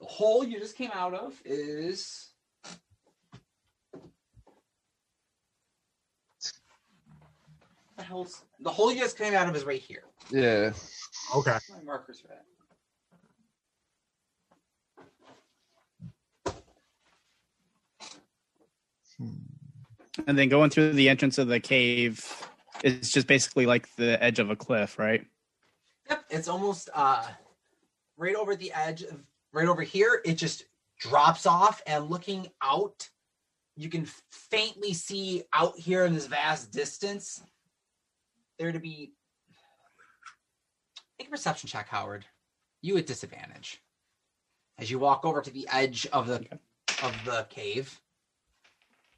The 0.00 0.06
hole 0.06 0.44
you 0.44 0.60
just 0.60 0.76
came 0.76 0.90
out 0.92 1.14
of 1.14 1.40
is. 1.44 2.29
The 8.00 8.06
hell's 8.06 8.44
the 8.60 8.70
hole 8.70 8.90
you 8.90 8.98
just 8.98 9.18
came 9.18 9.34
out 9.34 9.46
of 9.46 9.54
is 9.54 9.64
right 9.64 9.78
here. 9.78 10.04
yeah. 10.30 10.72
Okay. 11.36 11.58
My 11.68 11.82
markers 11.84 12.18
for 12.18 12.28
that. 12.28 12.46
And 20.26 20.38
then 20.38 20.48
going 20.48 20.70
through 20.70 20.94
the 20.94 21.10
entrance 21.10 21.36
of 21.36 21.48
the 21.48 21.60
cave 21.60 22.24
is 22.82 23.12
just 23.12 23.26
basically 23.26 23.66
like 23.66 23.94
the 23.96 24.22
edge 24.24 24.38
of 24.38 24.48
a 24.48 24.56
cliff, 24.56 24.98
right? 24.98 25.26
Yep, 26.08 26.24
it's 26.30 26.48
almost 26.48 26.88
uh 26.94 27.26
right 28.16 28.34
over 28.34 28.56
the 28.56 28.72
edge 28.72 29.02
of 29.02 29.22
right 29.52 29.68
over 29.68 29.82
here. 29.82 30.22
It 30.24 30.36
just 30.36 30.64
drops 30.98 31.44
off, 31.44 31.82
and 31.86 32.08
looking 32.08 32.48
out, 32.62 33.10
you 33.76 33.90
can 33.90 34.06
faintly 34.30 34.94
see 34.94 35.42
out 35.52 35.78
here 35.78 36.06
in 36.06 36.14
this 36.14 36.28
vast 36.28 36.72
distance 36.72 37.42
there 38.60 38.70
to 38.70 38.78
be. 38.78 39.12
Make 41.18 41.28
a 41.28 41.30
perception 41.30 41.68
check, 41.68 41.88
Howard. 41.88 42.24
You 42.82 42.96
at 42.96 43.06
disadvantage 43.06 43.82
as 44.78 44.90
you 44.90 44.98
walk 44.98 45.24
over 45.24 45.42
to 45.42 45.50
the 45.50 45.66
edge 45.72 46.06
of 46.12 46.26
the 46.26 46.46
of 47.02 47.14
the 47.24 47.46
cave. 47.50 48.00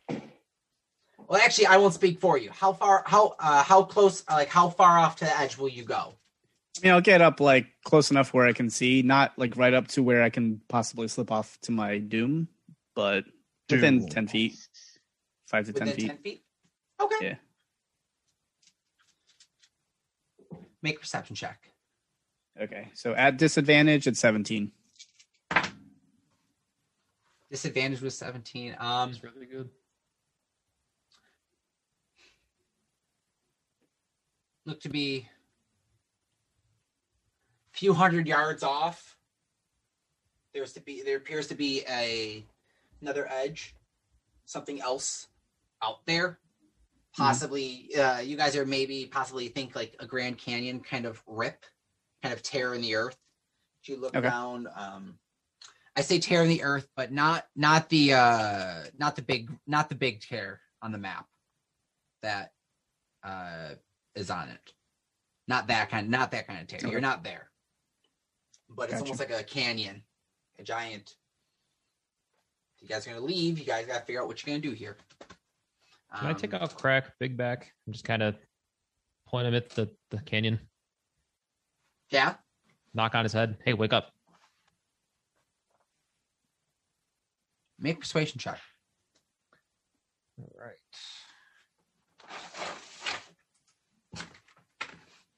Well, 0.09 1.41
actually, 1.41 1.67
I 1.67 1.77
won't 1.77 1.95
speak 1.95 2.21
for 2.21 2.39
you. 2.39 2.51
How 2.51 2.73
far? 2.73 3.03
How 3.07 3.35
uh, 3.39 3.63
how 3.63 3.83
close? 3.83 4.25
Like 4.31 4.49
how 4.49 4.69
far 4.69 4.99
off 4.99 5.17
to 5.17 5.25
the 5.25 5.39
edge 5.39 5.59
will 5.59 5.69
you 5.69 5.85
go? 5.85 6.15
I 6.79 6.87
mean, 6.87 6.93
I'll 6.93 7.01
get 7.01 7.21
up 7.21 7.41
like 7.41 7.67
close 7.85 8.11
enough 8.11 8.33
where 8.33 8.47
I 8.47 8.53
can 8.53 8.71
see, 8.71 9.03
not 9.03 9.33
like 9.37 9.57
right 9.57 9.75
up 9.75 9.89
to 9.89 10.03
where 10.03 10.23
I 10.23 10.31
can 10.31 10.61
possibly 10.69 11.07
slip 11.07 11.31
off 11.31 11.59
to 11.63 11.73
my 11.73 11.99
doom, 11.99 12.49
but 12.95 13.25
within 13.71 14.09
10 14.09 14.27
feet, 14.27 14.55
five 15.47 15.67
to 15.67 15.73
10 15.73 15.89
feet. 15.89 16.07
ten 16.07 16.19
feet. 16.19 16.45
Okay. 17.01 17.17
Yeah. 17.21 17.35
Make 20.83 20.97
a 20.97 21.01
perception 21.01 21.37
check. 21.37 21.71
Okay. 22.61 22.89
So 22.95 23.15
at 23.15 23.39
disadvantage, 23.39 24.07
at 24.07 24.17
17. 24.17 24.73
Disadvantage 27.51 28.01
was 28.01 28.17
seventeen. 28.17 28.75
Um, 28.79 29.11
It's 29.11 29.23
really 29.23 29.47
good. 29.47 29.69
look 34.65 34.81
to 34.81 34.89
be 34.89 35.29
a 37.75 37.77
few 37.77 37.93
hundred 37.93 38.27
yards 38.27 38.63
off. 38.63 39.17
There's 40.55 40.73
to 40.75 40.81
be 40.81 41.03
there 41.03 41.17
appears 41.17 41.47
to 41.49 41.55
be 41.55 41.83
a 41.89 42.45
another 43.01 43.29
edge, 43.31 43.75
something 44.45 44.81
else 44.81 45.29
out 45.83 46.05
there. 46.07 46.39
Possibly, 47.17 47.95
uh, 47.97 48.21
you 48.21 48.37
guys 48.37 48.57
are 48.57 48.65
maybe 48.65 49.07
possibly 49.07 49.49
think 49.49 49.77
like 49.77 49.95
a 50.01 50.07
Grand 50.07 50.39
Canyon 50.39 50.81
kind 50.81 51.05
of 51.05 51.23
rip, 51.27 51.65
kind 52.23 52.33
of 52.33 52.43
tear 52.43 52.75
in 52.75 52.81
the 52.81 52.95
earth. 52.95 53.17
If 53.83 53.89
you 53.91 53.97
look 53.97 54.17
Okay. 54.17 54.29
down, 54.29 54.67
um, 54.77 55.19
I 55.95 56.01
say 56.01 56.19
tear 56.19 56.43
in 56.43 56.49
the 56.49 56.63
earth, 56.63 56.89
but 56.97 57.13
not 57.13 57.47
not 57.55 57.89
the 57.91 58.15
uh, 58.15 58.85
not 58.99 59.15
the 59.17 59.23
big 59.23 59.51
not 59.67 59.89
the 59.91 59.95
big 59.95 60.21
tear 60.23 60.61
on 60.81 60.91
the 60.91 60.99
map 60.99 61.27
that 62.23 62.53
uh, 63.23 63.75
is 64.15 64.31
on 64.31 64.49
it. 64.49 64.73
Not 65.49 65.67
that 65.67 65.91
kind, 65.91 66.09
not 66.09 66.31
that 66.31 66.47
kind 66.47 66.61
of 66.63 66.67
tear. 66.67 66.79
Okay. 66.79 66.91
You're 66.91 67.01
not 67.01 67.23
there, 67.23 67.51
but 68.71 68.85
it's 68.85 68.93
Gotcha. 68.93 69.03
almost 69.03 69.21
like 69.21 69.31
a 69.39 69.43
canyon, 69.43 70.03
a 70.59 70.63
giant. 70.63 71.17
You 72.81 72.89
guys 72.89 73.07
are 73.07 73.11
gonna 73.11 73.25
leave, 73.25 73.59
you 73.59 73.65
guys 73.67 73.87
gotta 73.87 74.05
figure 74.05 74.23
out 74.23 74.29
what 74.29 74.45
you're 74.45 74.55
gonna 74.55 74.63
do 74.63 74.73
here. 74.73 74.97
Can 76.19 76.29
I 76.29 76.33
take 76.35 76.55
Um, 76.55 76.63
off 76.63 76.77
crack, 76.77 77.13
big 77.19 77.37
back, 77.37 77.73
and 77.87 77.95
just 77.95 78.05
kind 78.05 78.23
of 78.23 78.37
point 79.27 79.47
him 79.47 79.55
at 79.55 79.71
the, 79.71 79.91
the 80.11 80.19
canyon, 80.19 80.61
Yeah, 82.11 82.35
knock 82.95 83.15
on 83.15 83.25
his 83.25 83.33
head? 83.33 83.57
Hey, 83.65 83.73
wake 83.73 83.93
up! 83.93 84.13
make 87.83 88.01
persuasion 88.01 88.39
check. 88.39 88.59
All 90.39 90.53
right. 90.59 90.77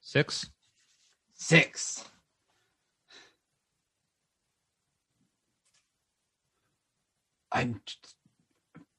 Six. 0.00 0.50
Six. 1.34 2.04
I'm. 7.50 7.80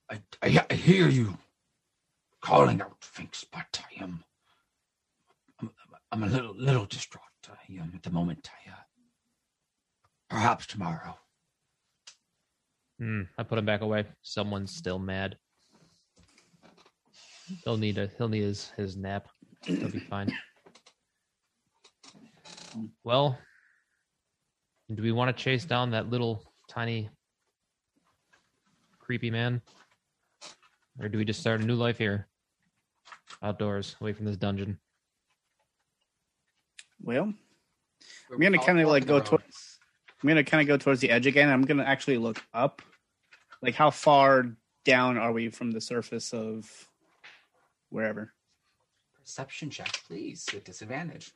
I, 0.10 0.20
I, 0.42 0.66
I 0.70 0.74
hear 0.74 1.08
you 1.08 1.38
calling 2.46 2.80
out, 2.80 2.98
Finks, 3.02 3.44
but 3.44 3.82
I 3.82 4.04
am. 4.04 4.24
I'm, 5.60 5.72
I'm 6.12 6.24
a 6.24 6.28
little 6.28 6.54
little 6.56 6.86
distraught. 6.86 7.24
I 7.50 7.74
am 7.82 7.92
at 7.96 8.04
the 8.04 8.12
moment. 8.12 8.50
I, 8.52 8.72
uh, 8.72 8.76
perhaps 10.30 10.68
tomorrow. 10.68 11.18
Hmm. 13.00 13.24
I 13.38 13.44
put 13.44 13.58
him 13.58 13.66
back 13.66 13.82
away. 13.82 14.06
Someone's 14.22 14.72
still 14.72 15.00
mad. 15.00 15.38
He'll 17.64 17.78
need 17.78 17.98
a 17.98 18.10
he'll 18.18 18.30
need 18.30 18.44
his 18.44 18.72
his 18.78 18.96
nap. 18.96 19.28
He'll 19.64 19.90
be 19.90 20.00
fine. 20.00 20.32
Well, 23.04 23.38
do 24.94 25.02
we 25.02 25.12
want 25.12 25.36
to 25.36 25.44
chase 25.44 25.66
down 25.66 25.92
that 25.92 26.10
little 26.10 26.44
tiny 26.70 27.10
creepy 29.00 29.32
man? 29.32 29.62
Or 31.00 31.10
do 31.10 31.18
we 31.18 31.26
just 31.26 31.40
start 31.40 31.62
a 31.62 31.66
new 31.66 31.76
life 31.76 31.98
here? 31.98 32.28
Outdoors, 33.42 33.96
away 34.02 34.14
from 34.14 34.26
this 34.26 34.38
dungeon. 34.38 34.80
Well, 37.02 37.34
I'm 38.32 38.40
gonna 38.40 38.58
kind 38.58 38.80
of 38.80 38.88
like 38.88 39.06
go 39.06 39.20
the 39.20 39.26
towards. 39.26 39.80
I'm 40.24 40.28
gonna 40.28 40.44
kind 40.44 40.62
of 40.62 40.68
go 40.68 40.78
towards 40.78 41.02
the 41.02 41.10
edge 41.10 41.28
again. 41.28 41.50
I'm 41.50 41.64
gonna 41.64 41.84
actually 41.84 42.18
look 42.18 42.42
up. 42.54 42.82
Like, 43.62 43.76
how 43.76 43.92
far 43.92 44.56
down 44.86 45.18
are 45.18 45.32
we 45.32 45.50
from 45.50 45.72
the 45.72 45.82
surface 45.82 46.34
of 46.34 46.70
wherever? 47.90 48.34
perception 49.26 49.72
check, 49.72 49.92
please, 50.08 50.46
with 50.54 50.64
disadvantage. 50.64 51.32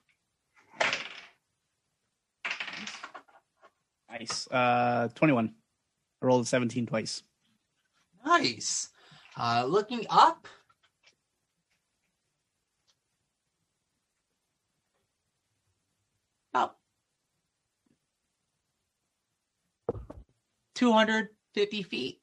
Nice. 4.07 4.47
Uh, 4.51 5.07
21. 5.15 5.55
I 6.21 6.25
rolled 6.25 6.43
a 6.43 6.47
17 6.47 6.85
twice. 6.85 7.23
Nice. 8.23 8.89
Uh, 9.35 9.65
looking 9.67 10.05
up. 10.09 10.47
About 16.53 16.75
250 20.79 21.83
feet 21.83 22.21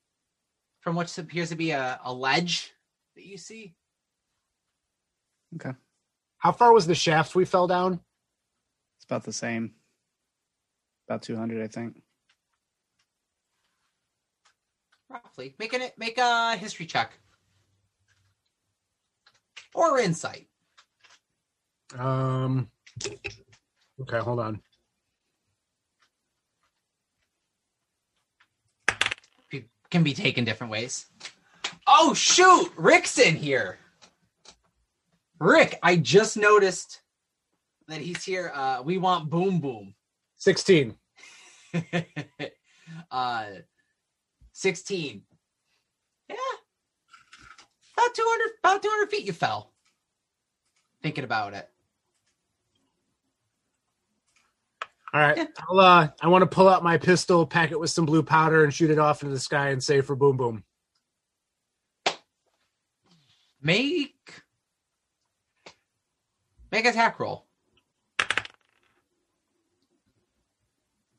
from 0.81 0.97
what 0.97 1.17
appears 1.19 1.51
to 1.51 1.57
be 1.57 1.71
a, 1.71 2.01
a 2.05 2.13
ledge 2.13 2.73
that 3.15 3.27
you 3.27 3.37
see. 3.37 3.75
Okay. 5.55 5.73
How 6.39 6.53
far 6.53 6.73
was 6.73 6.87
the 6.87 6.95
shaft 6.95 7.35
we 7.35 7.45
fell 7.45 7.67
down? 7.67 8.01
It's 8.97 9.05
about 9.05 9.25
the 9.25 9.33
same. 9.33 9.75
About 11.09 11.23
200, 11.23 11.63
I 11.63 11.67
think. 11.69 12.03
Roughly. 15.09 15.55
Making 15.59 15.83
it 15.83 15.95
make 15.99 16.19
a 16.19 16.57
history 16.57 16.87
check. 16.87 17.13
or 19.77 20.01
insight. 20.01 20.49
Um. 21.97 22.71
Okay, 24.01 24.19
hold 24.19 24.41
on. 24.41 24.61
It 29.53 29.69
can 29.97 30.03
be 30.03 30.13
taken 30.13 30.45
different 30.45 30.71
ways. 30.71 31.07
Oh 31.87 32.13
shoot, 32.13 32.71
Rick's 32.77 33.19
in 33.19 33.35
here. 33.35 33.79
Rick, 35.41 35.79
I 35.83 35.97
just 35.97 36.37
noticed 36.37 37.01
that 37.89 38.03
he's 38.03 38.23
here. 38.23 38.53
Uh, 38.55 38.83
we 38.85 38.99
want 38.99 39.31
boom 39.31 39.59
boom. 39.59 39.95
Sixteen. 40.37 40.97
uh, 43.11 43.47
16. 44.53 45.23
Yeah. 46.29 46.37
About 47.97 48.15
200, 48.15 48.51
about 48.63 48.83
200 48.83 49.11
feet 49.11 49.27
you 49.27 49.33
fell. 49.33 49.73
Thinking 51.03 51.25
about 51.25 51.55
it. 51.55 51.69
All 55.17 55.23
right. 55.23 55.49
I'll, 55.71 55.81
uh, 55.81 56.09
I 56.21 56.29
want 56.29 56.43
to 56.43 56.47
pull 56.47 56.69
out 56.69 56.85
my 56.85 56.99
pistol, 56.99 57.47
pack 57.47 57.73
it 57.73 57.81
with 57.81 57.89
some 57.89 58.05
blue 58.05 58.23
powder, 58.23 58.65
and 58.65 58.75
shoot 58.75 58.91
it 58.91 58.99
off 58.99 59.23
into 59.23 59.35
the 59.35 59.41
sky 59.41 59.71
and 59.71 59.83
say 59.83 60.03
for 60.03 60.15
boom 60.15 60.37
boom. 60.37 60.63
Make 63.63 64.43
make 66.71 66.85
a 66.85 66.91
attack 66.91 67.19
roll. 67.19 67.47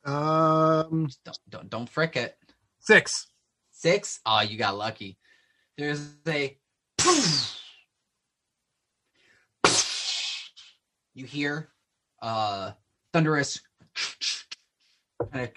Um, 0.05 1.09
Don't 1.25 1.39
don't 1.49 1.69
don't 1.69 1.89
frick 1.89 2.15
it. 2.15 2.37
six. 2.79 3.25
Six. 3.71 4.19
Oh, 4.27 4.41
you 4.41 4.59
got 4.59 4.77
lucky. 4.77 5.17
There's 5.75 6.07
a 6.27 6.55
you 11.15 11.25
hear 11.25 11.69
uh 12.21 12.73
thunderous 13.11 13.59
kind 15.31 15.45
of 15.45 15.51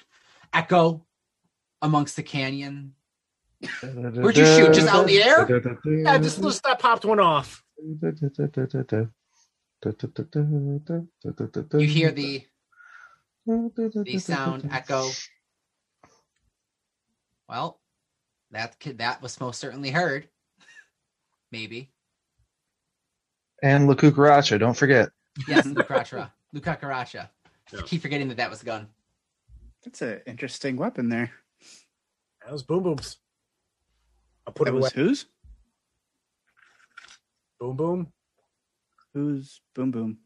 echo 0.53 1.07
amongst 1.83 2.17
the 2.17 2.23
canyon. 2.23 2.95
Where'd 3.83 4.37
you 4.37 4.47
shoot? 4.47 4.75
Just 4.75 4.89
out 4.89 5.03
in 5.03 5.07
the 5.07 5.23
air? 5.23 5.47
Yeah, 5.85 6.19
just 6.19 6.43
just 6.43 6.63
that 6.65 6.79
popped 6.79 7.05
one 7.05 7.21
off. 7.21 7.63
You 7.83 7.99
hear 11.87 12.11
the 12.11 12.47
the 13.47 14.19
sound 14.19 14.69
echo. 14.73 15.07
Well, 17.49 17.81
that 18.51 18.79
could 18.79 18.99
that 18.99 19.23
was 19.23 19.41
most 19.41 19.61
certainly 19.61 19.91
heard. 19.91 20.29
Maybe. 21.53 21.91
And 23.63 23.89
La 23.89 23.95
Cucaracha, 23.95 24.59
don't 24.59 24.77
forget. 24.77 25.11
Yes, 25.49 25.67
Lucacra. 25.67 26.31
Lucacaracha. 26.55 27.29
Yeah. 27.73 27.83
Keep 27.87 28.03
forgetting 28.03 28.29
that 28.29 28.37
that 28.39 28.51
was 28.51 28.61
the 28.61 28.67
gun. 28.67 28.89
That's 29.85 30.03
an 30.03 30.21
interesting 30.27 30.77
weapon 30.77 31.09
there. 31.09 31.31
That 32.45 32.53
was 32.53 32.63
boom 32.63 32.83
booms. 32.83 33.17
I'll 34.47 34.53
put 34.53 34.65
That 34.65 34.73
it 34.73 34.75
away. 34.75 34.81
was 34.83 34.93
whose? 34.93 35.27
Boom 37.59 37.77
boom. 37.77 38.13
Who's 39.13 39.61
Boom 39.75 39.91
Boom? 39.91 40.19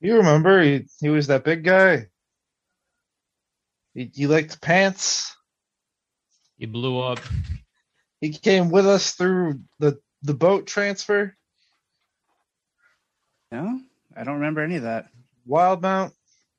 You 0.00 0.16
remember 0.16 0.60
he 0.62 0.86
he 1.00 1.08
was 1.08 1.28
that 1.28 1.44
big 1.44 1.62
guy. 1.64 2.08
He, 3.94 4.10
he 4.12 4.26
liked 4.26 4.60
pants. 4.60 5.34
He 6.58 6.66
blew 6.66 6.98
up. 7.00 7.20
He 8.20 8.30
came 8.30 8.70
with 8.70 8.86
us 8.86 9.12
through 9.12 9.60
the 9.78 9.98
the 10.22 10.34
boat 10.34 10.66
transfer. 10.66 11.36
No, 13.52 13.80
I 14.16 14.24
don't 14.24 14.34
remember 14.34 14.62
any 14.62 14.76
of 14.76 14.82
that. 14.82 15.06
Wildmount, 15.48 16.12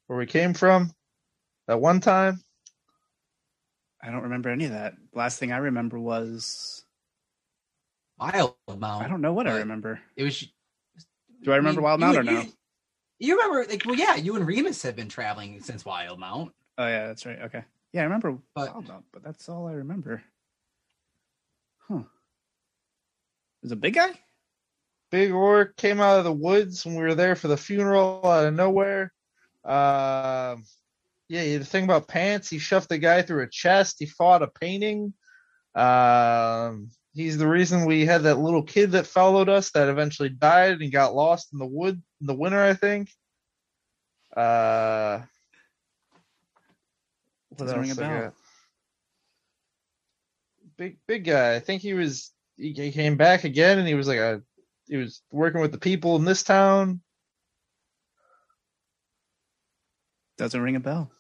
where 0.07 0.19
we 0.19 0.25
came 0.25 0.53
from, 0.53 0.91
that 1.67 1.79
one 1.79 1.99
time. 1.99 2.41
I 4.03 4.11
don't 4.11 4.23
remember 4.23 4.49
any 4.49 4.65
of 4.65 4.71
that. 4.71 4.93
Last 5.13 5.39
thing 5.39 5.51
I 5.51 5.57
remember 5.57 5.99
was 5.99 6.85
Wild 8.19 8.55
Mount. 8.77 9.03
I 9.03 9.07
don't 9.07 9.21
know 9.21 9.33
what 9.33 9.47
I 9.47 9.57
remember. 9.57 9.99
It 10.15 10.23
was. 10.23 10.47
Do 11.43 11.51
I 11.51 11.57
remember 11.57 11.81
mean, 11.81 11.85
Wild 11.85 11.99
you- 11.99 12.05
Mount 12.05 12.17
or 12.17 12.23
no? 12.23 12.43
You 13.17 13.37
remember, 13.37 13.65
like, 13.71 13.85
well, 13.85 13.95
yeah, 13.95 14.15
you 14.15 14.35
and 14.35 14.45
Remus 14.45 14.81
have 14.83 14.95
been 14.95 15.07
traveling 15.07 15.61
since 15.61 15.85
Wild 15.85 16.19
Mount. 16.19 16.51
Oh 16.77 16.85
yeah, 16.85 17.07
that's 17.07 17.25
right. 17.25 17.41
Okay. 17.43 17.63
Yeah, 17.93 18.01
I 18.01 18.03
remember 18.03 18.37
But- 18.53 18.73
Wild 18.73 18.87
Mount, 18.87 19.05
but 19.11 19.23
that's 19.23 19.47
all 19.49 19.67
I 19.67 19.73
remember. 19.73 20.21
Huh. 21.87 22.03
Is 23.63 23.71
a 23.71 23.75
big 23.75 23.93
guy? 23.95 24.11
Big 25.11 25.31
orc 25.31 25.75
came 25.77 25.99
out 25.99 26.17
of 26.17 26.23
the 26.23 26.33
woods 26.33 26.85
when 26.85 26.95
we 26.95 27.03
were 27.03 27.15
there 27.15 27.35
for 27.35 27.47
the 27.47 27.57
funeral 27.57 28.21
out 28.23 28.47
of 28.47 28.53
nowhere. 28.53 29.13
Um, 29.63 30.65
yeah, 31.27 31.57
the 31.57 31.65
thing 31.65 31.85
about 31.85 32.07
pants. 32.07 32.49
He 32.49 32.59
shoved 32.59 32.89
the 32.89 32.97
guy 32.97 33.21
through 33.21 33.43
a 33.43 33.49
chest. 33.49 33.97
He 33.99 34.05
fought 34.05 34.43
a 34.43 34.47
painting. 34.47 35.13
Um, 35.73 36.89
he's 37.13 37.37
the 37.37 37.47
reason 37.47 37.85
we 37.85 38.05
had 38.05 38.23
that 38.23 38.39
little 38.39 38.63
kid 38.63 38.91
that 38.91 39.07
followed 39.07 39.49
us 39.49 39.71
that 39.71 39.89
eventually 39.89 40.29
died 40.29 40.81
and 40.81 40.91
got 40.91 41.15
lost 41.15 41.53
in 41.53 41.59
the 41.59 41.65
wood 41.65 42.01
in 42.21 42.27
the 42.27 42.33
winter, 42.33 42.61
I 42.61 42.73
think. 42.73 43.09
Uh, 44.35 45.21
what 47.49 47.59
Doesn't 47.59 47.79
ring 47.79 47.89
else 47.89 47.99
a 47.99 48.05
I 48.05 48.07
bell. 48.07 48.33
Big 50.77 50.97
big 51.07 51.23
guy. 51.23 51.55
I 51.55 51.59
think 51.59 51.81
he 51.81 51.93
was. 51.93 52.31
He 52.57 52.91
came 52.91 53.17
back 53.17 53.43
again, 53.43 53.79
and 53.79 53.87
he 53.87 53.95
was 53.95 54.07
like 54.07 54.19
a. 54.19 54.41
He 54.87 54.97
was 54.97 55.21
working 55.31 55.61
with 55.61 55.71
the 55.71 55.79
people 55.79 56.15
in 56.15 56.25
this 56.25 56.43
town. 56.43 57.01
Doesn't 60.37 60.61
ring 60.61 60.75
a 60.75 60.79
bell. 60.79 61.11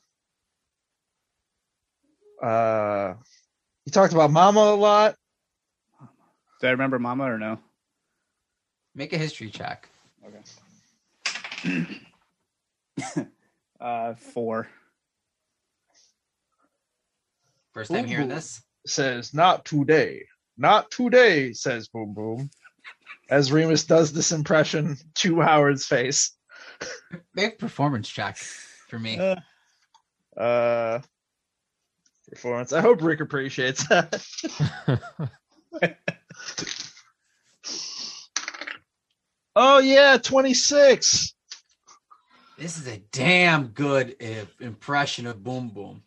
Uh, 2.41 3.13
he 3.85 3.91
talked 3.91 4.13
about 4.13 4.31
Mama 4.31 4.59
a 4.59 4.75
lot. 4.75 5.15
Do 6.61 6.67
I 6.67 6.71
remember 6.71 6.99
Mama 6.99 7.23
or 7.23 7.37
no? 7.37 7.59
Make 8.93 9.13
a 9.13 9.17
history 9.17 9.49
check. 9.49 9.89
Okay. 11.65 11.87
uh, 13.79 14.13
four. 14.15 14.67
First 17.73 17.91
time 17.91 18.05
hearing 18.05 18.29
this. 18.29 18.61
Says 18.87 19.33
not 19.33 19.65
today, 19.65 20.25
not 20.57 20.91
today. 20.91 21.53
Says 21.53 21.87
Boom 21.87 22.13
Boom, 22.13 22.49
as 23.29 23.51
Remus 23.51 23.83
does 23.85 24.13
this 24.13 24.31
impression 24.31 24.97
to 25.15 25.41
Howard's 25.41 25.85
face. 25.85 26.31
Make 27.33 27.53
a 27.53 27.57
performance 27.57 28.07
check 28.09 28.37
for 28.37 28.99
me. 28.99 29.17
Uh, 29.17 29.35
Uh, 30.39 30.99
performance. 32.29 32.73
I 32.73 32.81
hope 32.81 33.01
Rick 33.01 33.21
appreciates 33.21 33.87
that. 33.87 34.21
oh 39.55 39.79
yeah, 39.79 40.17
twenty 40.17 40.53
six. 40.53 41.33
This 42.57 42.77
is 42.77 42.87
a 42.87 42.97
damn 43.11 43.67
good 43.67 44.15
uh, 44.21 44.45
impression 44.63 45.27
of 45.27 45.43
Boom 45.43 45.69
Boom. 45.69 46.03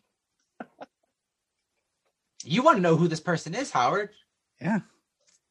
You 2.43 2.63
want 2.63 2.77
to 2.77 2.81
know 2.81 2.95
who 2.95 3.07
this 3.07 3.19
person 3.19 3.53
is, 3.53 3.71
Howard? 3.71 4.09
yeah. 4.61 4.79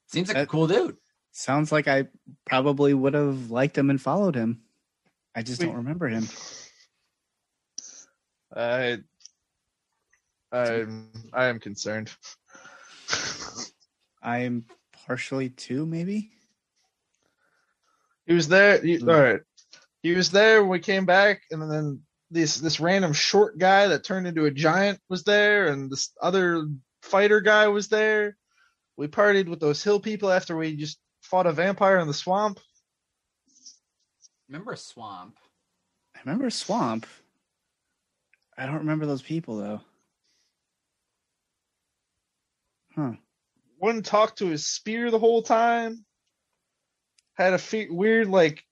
Seems 0.07 0.29
like 0.29 0.39
a 0.39 0.47
cool 0.47 0.67
dude. 0.67 0.97
Sounds 1.39 1.71
like 1.71 1.87
I 1.87 2.09
probably 2.47 2.93
would 2.93 3.15
have 3.15 3.53
liked 3.53 3.79
him 3.79 3.91
and 3.91 4.03
followed 4.03 4.35
him. 4.35 4.61
I 5.37 5.43
just 5.43 5.61
don't 5.61 5.77
remember 5.77 6.09
him. 6.09 6.27
I, 8.53 8.99
I'm, 10.51 11.13
I 11.33 11.45
am 11.45 11.61
concerned. 11.61 12.11
I'm 14.23 14.65
partially 15.07 15.51
too, 15.51 15.87
maybe. 15.87 16.33
He 18.27 18.35
was 18.35 18.49
there. 18.49 18.83
He, 18.83 18.97
Hmm. 18.97 19.09
all 19.09 19.23
right. 19.23 19.41
He 20.03 20.17
was 20.17 20.33
there 20.33 20.63
when 20.63 20.71
we 20.71 20.81
came 20.81 21.07
back, 21.07 21.43
and 21.53 21.71
then 21.71 22.03
this 22.33 22.57
this 22.57 22.81
random 22.81 23.13
short 23.13 23.59
guy 23.59 23.87
that 23.87 24.03
turned 24.03 24.27
into 24.27 24.47
a 24.47 24.51
giant 24.51 24.99
was 25.09 25.23
there, 25.23 25.69
and 25.69 25.89
this 25.89 26.11
other 26.21 26.67
fighter 27.03 27.41
guy 27.41 27.69
was 27.69 27.87
there. 27.87 28.37
We 28.97 29.07
partied 29.07 29.47
with 29.47 29.61
those 29.61 29.85
hill 29.85 30.01
people 30.01 30.33
after 30.33 30.57
we 30.57 30.75
just 30.75 30.99
fought 31.29 31.47
a 31.47 31.53
vampire 31.53 31.99
in 31.99 32.07
the 32.07 32.15
swamp. 32.15 32.59
Remember 34.49 34.77
Swamp? 34.77 35.37
I 36.17 36.21
remember 36.25 36.49
Swamp. 36.49 37.07
I 38.57 38.65
don't 38.65 38.79
remember 38.79 39.05
those 39.05 39.21
people 39.21 39.59
though. 39.59 39.81
Huh. 42.97 43.13
Wouldn't 43.79 44.07
talk 44.07 44.37
to 44.37 44.47
his 44.47 44.65
spear 44.65 45.11
the 45.11 45.19
whole 45.19 45.43
time. 45.43 46.05
Had 47.35 47.53
a 47.53 47.59
fe- 47.59 47.91
weird 47.91 48.29
like 48.29 48.65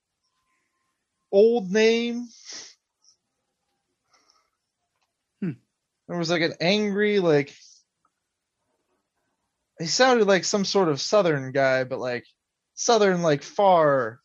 old 1.31 1.71
name. 1.71 2.27
Hmm. 5.43 5.53
There 6.09 6.17
was 6.17 6.31
like 6.31 6.43
an 6.43 6.55
angry 6.59 7.21
like. 7.21 7.55
He 9.79 9.87
sounded 9.87 10.27
like 10.27 10.45
some 10.45 10.65
sort 10.65 10.89
of 10.89 11.03
southern 11.03 11.53
guy, 11.53 11.85
but 11.85 11.99
like 11.99 12.25
southern, 12.77 13.23
like 13.23 13.43
far 13.43 14.21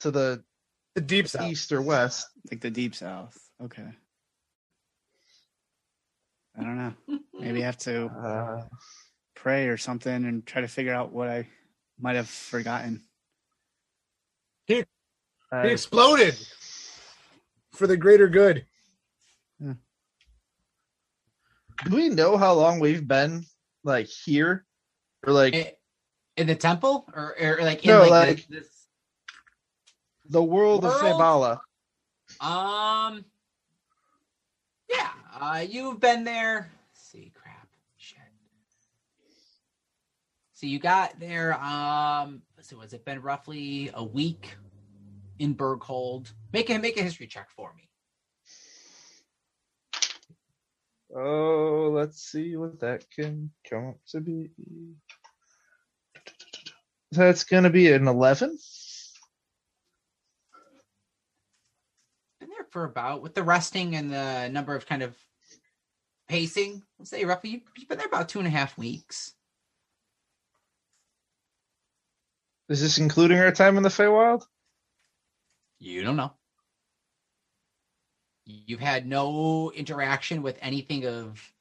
to 0.00 0.10
the 0.10 0.44
The 0.94 1.00
deep 1.00 1.28
south. 1.28 1.50
east 1.50 1.72
or 1.72 1.80
west. 1.80 2.26
Like 2.50 2.60
the 2.60 2.70
deep 2.70 2.94
south. 2.94 3.36
Okay. 3.62 3.88
I 6.58 6.62
don't 6.62 6.76
know. 6.76 6.94
Maybe 7.40 7.62
I 7.62 7.66
have 7.66 7.78
to 7.78 8.06
Uh, 8.06 8.66
pray 9.34 9.68
or 9.68 9.76
something 9.78 10.24
and 10.26 10.44
try 10.46 10.60
to 10.60 10.68
figure 10.68 10.92
out 10.94 11.12
what 11.12 11.28
I 11.28 11.48
might 11.98 12.16
have 12.16 12.28
forgotten. 12.28 13.02
He 14.66 14.84
I- 15.52 15.66
exploded 15.68 16.34
for 17.72 17.86
the 17.86 17.96
greater 17.96 18.28
good. 18.28 18.66
do 19.60 19.76
we 21.94 22.08
know 22.08 22.36
how 22.36 22.54
long 22.54 22.80
we've 22.80 23.06
been 23.06 23.44
like 23.84 24.06
here, 24.06 24.64
or 25.26 25.32
like 25.32 25.78
In, 26.36 26.46
the 26.46 26.54
temple, 26.54 27.06
or, 27.14 27.34
or 27.40 27.58
like 27.62 27.84
in 27.84 27.90
No, 27.90 28.00
like, 28.02 28.10
like- 28.10 28.46
the, 28.48 28.56
this 28.56 28.76
the 30.28 30.42
world, 30.42 30.84
of 30.84 31.00
World? 31.02 31.58
Um. 32.40 33.24
Yeah, 34.90 35.08
uh, 35.40 35.64
you've 35.68 36.00
been 36.00 36.24
there. 36.24 36.70
Let's 36.90 37.08
see, 37.08 37.32
crap, 37.34 37.68
shit. 37.96 38.18
So 40.52 40.66
you 40.66 40.78
got 40.78 41.18
there. 41.18 41.54
Um. 41.62 42.42
So 42.60 42.80
has 42.80 42.92
it 42.92 43.04
been 43.04 43.22
roughly 43.22 43.90
a 43.94 44.04
week 44.04 44.56
in 45.38 45.54
Berghold? 45.54 46.32
Make 46.52 46.70
a 46.70 46.78
make 46.78 46.96
a 46.98 47.02
history 47.02 47.26
check 47.26 47.50
for 47.50 47.72
me. 47.74 47.88
Oh, 51.14 51.90
let's 51.94 52.20
see 52.20 52.56
what 52.56 52.80
that 52.80 53.08
can 53.10 53.50
come 53.68 53.88
up 53.90 53.98
to 54.08 54.20
be. 54.20 54.50
That's 57.12 57.44
gonna 57.44 57.70
be 57.70 57.92
an 57.92 58.08
eleven. 58.08 58.58
Been 62.40 62.50
there 62.50 62.66
for 62.70 62.84
about 62.84 63.22
with 63.22 63.34
the 63.34 63.42
resting 63.42 63.94
and 63.96 64.12
the 64.12 64.48
number 64.48 64.74
of 64.74 64.86
kind 64.86 65.02
of 65.02 65.16
pacing. 66.28 66.82
Let's 66.98 67.10
say 67.10 67.24
roughly 67.24 67.50
you- 67.50 67.62
you've 67.76 67.88
been 67.88 67.98
there 67.98 68.06
about 68.06 68.28
two 68.28 68.38
and 68.38 68.48
a 68.48 68.50
half 68.50 68.76
weeks. 68.76 69.34
Is 72.68 72.80
this 72.80 72.98
including 72.98 73.38
our 73.38 73.52
time 73.52 73.76
in 73.76 73.84
the 73.84 73.88
Feywild? 73.88 74.44
You 75.78 76.02
don't 76.02 76.16
know. 76.16 76.36
You've 78.44 78.80
had 78.80 79.06
no 79.06 79.70
interaction 79.72 80.42
with 80.42 80.58
anything 80.60 81.06
of 81.06 81.52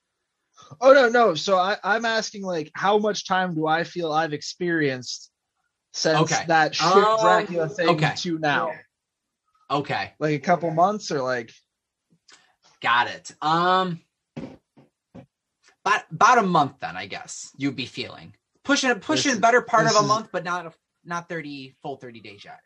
Oh 0.82 0.94
no, 0.94 1.10
no. 1.10 1.36
So 1.36 1.58
I, 1.58 1.78
I'm 1.84 2.06
asking 2.06 2.44
like 2.44 2.72
how 2.74 2.98
much 2.98 3.28
time 3.28 3.54
do 3.54 3.68
I 3.68 3.84
feel 3.84 4.12
I've 4.12 4.34
experienced 4.34 5.32
since 5.96 6.20
Okay. 6.32 6.44
that 6.48 6.76
shit 6.76 6.86
Um, 6.86 7.20
Dracula 7.22 7.70
thing 7.70 7.90
okay. 7.90 8.14
to 8.18 8.38
now? 8.38 8.72
okay. 9.72 10.12
Like 10.20 10.34
a 10.36 10.40
couple 10.40 10.70
months 10.72 11.10
or 11.12 11.22
like 11.22 11.52
Got 12.82 13.08
it. 13.08 13.32
Um, 13.42 14.02
about, 15.86 16.04
about 16.12 16.38
a 16.40 16.44
month 16.44 16.74
then, 16.82 16.96
I 16.98 17.08
guess 17.08 17.50
you'd 17.58 17.76
be 17.76 17.86
feeling 17.86 18.36
pushing 18.64 18.94
pushing 19.00 19.32
This- 19.32 19.40
better 19.40 19.62
part 19.62 19.88
of 19.88 19.96
a 19.96 20.00
is- 20.00 20.06
month, 20.08 20.30
but 20.32 20.44
not 20.44 20.66
a, 20.68 20.74
not 21.06 21.30
thirty 21.30 21.76
full 21.82 21.96
thirty 21.98 22.20
days 22.20 22.44
yet. 22.44 22.60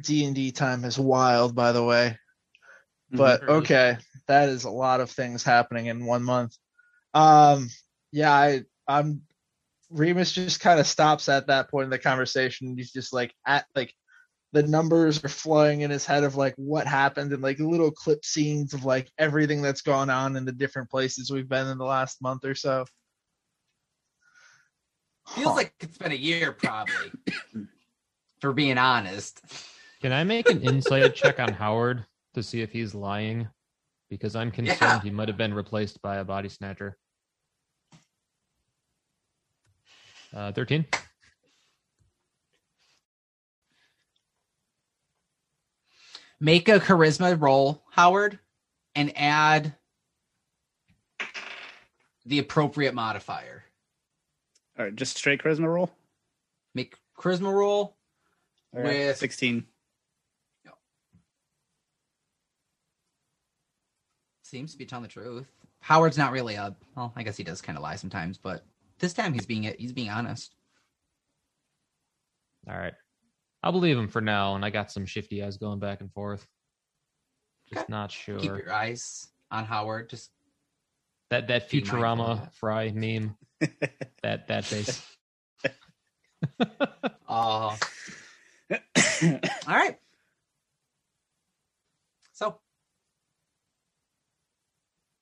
D 0.00 0.24
and 0.24 0.34
D 0.34 0.52
time 0.52 0.84
is 0.84 0.98
wild, 0.98 1.54
by 1.54 1.72
the 1.72 1.82
way. 1.84 2.16
But 3.10 3.42
Early. 3.42 3.54
okay, 3.62 3.98
that 4.28 4.48
is 4.48 4.64
a 4.64 4.70
lot 4.70 5.00
of 5.00 5.10
things 5.10 5.42
happening 5.42 5.86
in 5.86 6.04
one 6.06 6.22
month. 6.22 6.56
Um, 7.14 7.68
yeah, 8.12 8.32
I, 8.32 8.62
I'm. 8.86 9.22
Remus 9.90 10.32
just 10.32 10.60
kind 10.60 10.78
of 10.80 10.86
stops 10.86 11.28
at 11.28 11.46
that 11.46 11.70
point 11.70 11.84
in 11.84 11.90
the 11.90 11.98
conversation. 11.98 12.76
He's 12.76 12.92
just 12.92 13.12
like 13.12 13.32
at 13.46 13.66
like 13.74 13.94
the 14.52 14.62
numbers 14.62 15.22
are 15.24 15.28
flowing 15.28 15.82
in 15.82 15.90
his 15.90 16.06
head 16.06 16.24
of 16.24 16.36
like 16.36 16.54
what 16.56 16.86
happened 16.86 17.32
and 17.32 17.42
like 17.42 17.58
little 17.58 17.90
clip 17.90 18.24
scenes 18.24 18.72
of 18.74 18.84
like 18.84 19.10
everything 19.18 19.60
that's 19.62 19.82
gone 19.82 20.10
on 20.10 20.36
in 20.36 20.44
the 20.44 20.52
different 20.52 20.90
places 20.90 21.30
we've 21.30 21.48
been 21.48 21.66
in 21.66 21.78
the 21.78 21.84
last 21.84 22.22
month 22.22 22.44
or 22.44 22.54
so. 22.54 22.84
Feels 25.28 25.48
Huh. 25.48 25.54
like 25.54 25.74
it's 25.80 25.98
been 25.98 26.12
a 26.12 26.16
year, 26.16 26.52
probably. 26.52 27.12
for 28.40 28.52
being 28.52 28.78
honest. 28.78 29.40
Can 30.00 30.12
I 30.12 30.24
make 30.24 30.48
an 30.48 30.62
insight 30.62 31.14
check 31.14 31.40
on 31.40 31.52
Howard 31.52 32.04
to 32.34 32.42
see 32.42 32.62
if 32.62 32.72
he's 32.72 32.94
lying? 32.94 33.48
Because 34.08 34.34
I'm 34.34 34.50
concerned 34.50 34.78
Yeah. 34.80 35.00
he 35.00 35.10
might 35.10 35.28
have 35.28 35.36
been 35.36 35.52
replaced 35.52 36.00
by 36.00 36.16
a 36.16 36.24
body 36.24 36.48
snatcher. 36.48 36.96
Uh, 40.34 40.52
13. 40.52 40.86
Make 46.40 46.68
a 46.68 46.78
charisma 46.78 47.40
roll, 47.40 47.82
Howard, 47.90 48.38
and 48.94 49.12
add 49.16 49.74
the 52.24 52.38
appropriate 52.38 52.94
modifier. 52.94 53.64
All 54.78 54.84
right, 54.84 54.94
just 54.94 55.16
straight 55.16 55.42
charisma 55.42 55.66
roll. 55.66 55.90
Make 56.74 56.94
charisma 57.18 57.52
roll 57.52 57.96
All 58.74 58.82
right, 58.82 58.84
With- 59.08 59.16
16. 59.16 59.66
seems 64.44 64.72
to 64.72 64.78
be 64.78 64.86
telling 64.86 65.02
the 65.02 65.08
truth. 65.08 65.46
Howard's 65.80 66.16
not 66.16 66.32
really 66.32 66.54
a 66.54 66.74
well, 66.96 67.12
I 67.14 67.22
guess 67.22 67.36
he 67.36 67.44
does 67.44 67.60
kind 67.60 67.76
of 67.76 67.82
lie 67.82 67.96
sometimes, 67.96 68.38
but 68.38 68.64
this 68.98 69.12
time 69.12 69.32
he's 69.32 69.46
being 69.46 69.62
he's 69.78 69.92
being 69.92 70.10
honest. 70.10 70.54
All 72.68 72.76
right. 72.76 72.94
I'll 73.62 73.72
believe 73.72 73.98
him 73.98 74.08
for 74.08 74.20
now, 74.20 74.54
and 74.54 74.64
I 74.64 74.70
got 74.70 74.92
some 74.92 75.06
shifty 75.06 75.42
eyes 75.42 75.56
going 75.56 75.78
back 75.80 76.00
and 76.00 76.12
forth. 76.12 76.46
Just 77.68 77.82
Okay. 77.82 77.90
not 77.92 78.10
sure. 78.12 78.38
Keep 78.38 78.56
your 78.56 78.72
eyes 78.72 79.28
on 79.50 79.64
Howard. 79.64 80.10
Just 80.10 80.30
that 81.30 81.48
that 81.48 81.68
Be 81.70 81.80
mindful 81.80 81.98
of 82.26 82.38
Futurama. 82.40 82.52
Fry 82.54 82.90
meme. 82.90 83.36
that 84.22 84.46
that 84.48 84.64
face. 84.64 85.02
uh 86.60 86.96
all 87.76 87.76
right. 89.66 89.96
So 92.32 92.60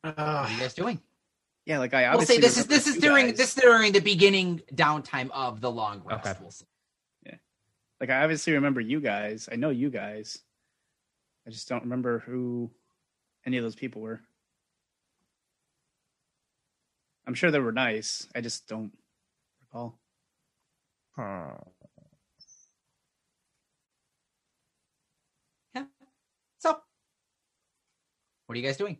what 0.02 0.18
Uh, 0.18 0.44
are 0.46 0.50
you 0.50 0.58
guys 0.60 0.74
doing? 0.74 1.00
Yeah, 1.66 1.78
like 1.78 1.92
I 1.94 2.06
obviously 2.06 2.36
We'll 2.36 2.36
obviously 2.36 2.36
say 2.36 2.40
this 2.40 2.58
is 2.58 2.66
this 2.66 2.86
is 2.86 2.96
during 3.02 3.26
guys. 3.26 3.36
this 3.36 3.56
is 3.56 3.62
during 3.62 3.92
the 3.92 4.00
beginning 4.00 4.62
downtime 4.74 5.30
of 5.32 5.60
the 5.60 5.70
long 5.70 6.02
rest. 6.04 6.26
Okay. 6.26 6.38
We'll 6.40 6.50
say. 6.50 6.66
Like 8.00 8.10
I 8.10 8.22
obviously 8.22 8.52
remember 8.52 8.80
you 8.80 9.00
guys. 9.00 9.48
I 9.50 9.56
know 9.56 9.70
you 9.70 9.90
guys. 9.90 10.38
I 11.46 11.50
just 11.50 11.68
don't 11.68 11.84
remember 11.84 12.18
who 12.20 12.70
any 13.46 13.56
of 13.56 13.64
those 13.64 13.74
people 13.74 14.02
were. 14.02 14.20
I'm 17.26 17.34
sure 17.34 17.50
they 17.50 17.58
were 17.58 17.72
nice. 17.72 18.28
I 18.34 18.40
just 18.40 18.68
don't 18.68 18.92
recall. 19.62 19.98
Huh. 21.16 21.54
So 26.58 26.78
what 28.46 28.54
are 28.54 28.58
you 28.58 28.62
guys 28.62 28.76
doing? 28.76 28.98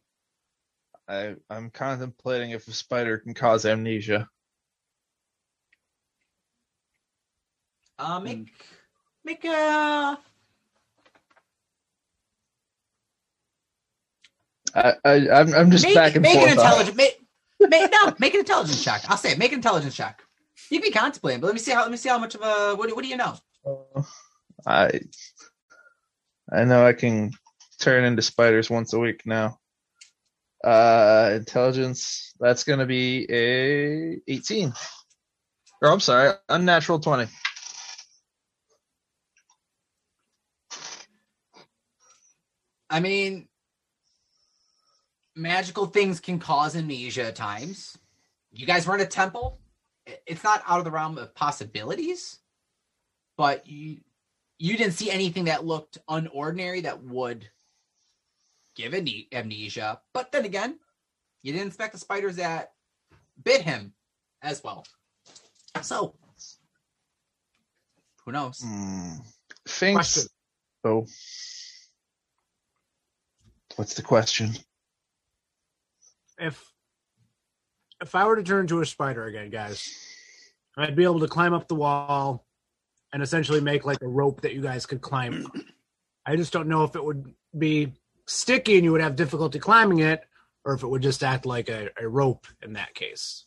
I 1.09 1.37
I'm 1.51 1.71
contemplating 1.71 2.51
if 2.53 2.69
a 2.69 2.73
spider 2.73 3.19
can 3.19 3.35
cause 3.35 3.67
amnesia. 3.67 4.29
Uh, 7.99 8.21
make 8.21 8.49
make 9.25 9.45
a 9.45 10.19
I, 14.75 14.95
I 15.05 15.31
I'm 15.31 15.55
I'm 15.55 15.71
just 15.71 15.87
make, 15.87 15.95
back 15.95 16.17
and 16.17 16.25
make 16.25 16.35
forth. 16.35 16.45
an 16.45 16.51
on 16.59 16.59
intelligence 16.59 16.97
make, 16.97 17.23
make 17.61 17.93
no 17.93 18.15
make 18.19 18.35
an 18.35 18.41
intelligence 18.41 18.83
check. 18.85 19.03
I'll 19.09 19.17
say 19.17 19.33
it. 19.33 19.39
Make 19.39 19.53
an 19.53 19.59
intelligence 19.59 19.95
check. 19.97 20.23
You 20.71 20.81
can 20.81 20.91
be 20.91 20.93
contemplating, 20.93 21.41
but 21.41 21.49
let 21.49 21.55
me 21.55 21.61
see 21.61 21.73
how 21.73 21.83
let 21.83 21.91
me 21.91 21.97
see 21.99 22.09
how 22.09 22.19
much 22.19 22.35
of 22.35 22.43
a 22.43 22.75
what, 22.77 22.89
do- 22.89 22.95
what 22.97 23.05
do 23.05 23.11
you 23.11 23.17
know? 23.17 23.37
Uh, 23.67 24.03
I 24.67 25.01
I 26.53 26.65
know 26.65 26.87
I 26.87 26.93
can 26.95 27.33
turn 27.81 28.05
into 28.05 28.23
spiders 28.23 28.71
once 28.71 28.93
a 28.95 28.99
week 28.99 29.23
now. 29.27 29.59
Uh 30.65 31.31
intelligence, 31.35 32.33
that's 32.41 32.65
gonna 32.65 32.87
be 32.87 33.27
a 33.31 34.21
18. 34.29 34.73
Or 35.83 35.91
I'm 35.91 36.01
sorry, 36.01 36.33
unnatural 36.49 36.99
20. 36.99 37.29
I 42.89 43.01
mean, 43.01 43.49
magical 45.35 45.87
things 45.87 46.21
can 46.21 46.39
cause 46.39 46.75
amnesia 46.75 47.27
at 47.27 47.37
times. 47.37 47.99
You 48.53 48.67
guys 48.67 48.87
were 48.87 48.95
in 48.95 49.03
a 49.03 49.07
temple. 49.07 49.61
It's 50.27 50.43
not 50.43 50.63
out 50.67 50.79
of 50.79 50.85
the 50.85 50.91
realm 50.91 51.19
of 51.19 51.35
possibilities, 51.35 52.39
but 53.37 53.67
you 53.67 53.99
you 54.59 54.77
didn't 54.79 54.95
see 54.95 55.11
anything 55.11 55.45
that 55.45 55.67
looked 55.67 55.99
unordinary 56.09 56.83
that 56.85 57.03
would 57.03 57.51
give 58.77 58.93
amne- 58.93 59.29
amnesia. 59.33 60.01
But 60.13 60.31
then 60.31 60.45
again, 60.45 60.79
you 61.43 61.53
didn't 61.53 61.69
inspect 61.69 61.95
the 61.95 61.99
spiders 61.99 62.37
that 62.37 62.73
bit 63.43 63.63
him 63.63 63.93
as 64.43 64.63
well. 64.63 64.85
So, 65.83 66.15
Who 68.25 68.33
knows? 68.33 68.61
Hmm. 68.65 69.13
Finks. 69.67 70.15
Question. 70.15 70.29
Oh. 70.85 71.07
What's 73.77 73.95
the 73.95 74.03
question? 74.03 74.53
If 76.39 76.65
if 78.01 78.15
I 78.15 78.27
were 78.27 78.37
to 78.37 78.43
turn 78.43 78.63
into 78.63 78.81
a 78.81 78.87
spider 78.87 79.25
again, 79.27 79.51
guys, 79.51 79.91
I'd 80.77 80.97
be 80.97 81.05
able 81.05 81.21
to 81.21 81.29
climb 81.29 81.55
up 81.55 81.69
the 81.69 81.75
wall 81.75 82.47
and 83.13 83.23
essentially 83.23 83.61
make 83.61 83.85
like 83.85 84.03
a 84.03 84.09
rope 84.09 84.43
that 84.43 84.55
you 84.55 84.61
guys 84.61 84.87
could 84.87 85.01
climb. 85.01 85.47
I 86.27 86.37
just 86.37 86.53
don't 86.53 86.69
know 86.69 86.85
if 86.85 86.97
it 86.97 87.05
would 87.05 87.33
be 87.57 87.93
sticky 88.27 88.77
and 88.77 88.85
you 88.85 88.93
would 88.93 89.01
have 89.01 89.17
difficulty 89.17 89.59
climbing 89.59 90.01
it, 90.01 90.23
or 90.65 90.75
if 90.75 90.83
it 90.83 90.89
would 90.89 91.03
just 91.03 91.23
act 91.23 91.47
like 91.47 91.69
a, 91.69 91.91
a 92.01 92.09
rope 92.09 92.47
in 92.63 92.75
that 92.75 92.95
case. 92.95 93.45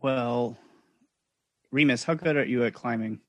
Well, 0.00 0.56
Remus, 1.72 2.04
how 2.04 2.14
good 2.14 2.36
are 2.36 2.44
you 2.44 2.64
at 2.64 2.74
climbing? 2.74 3.20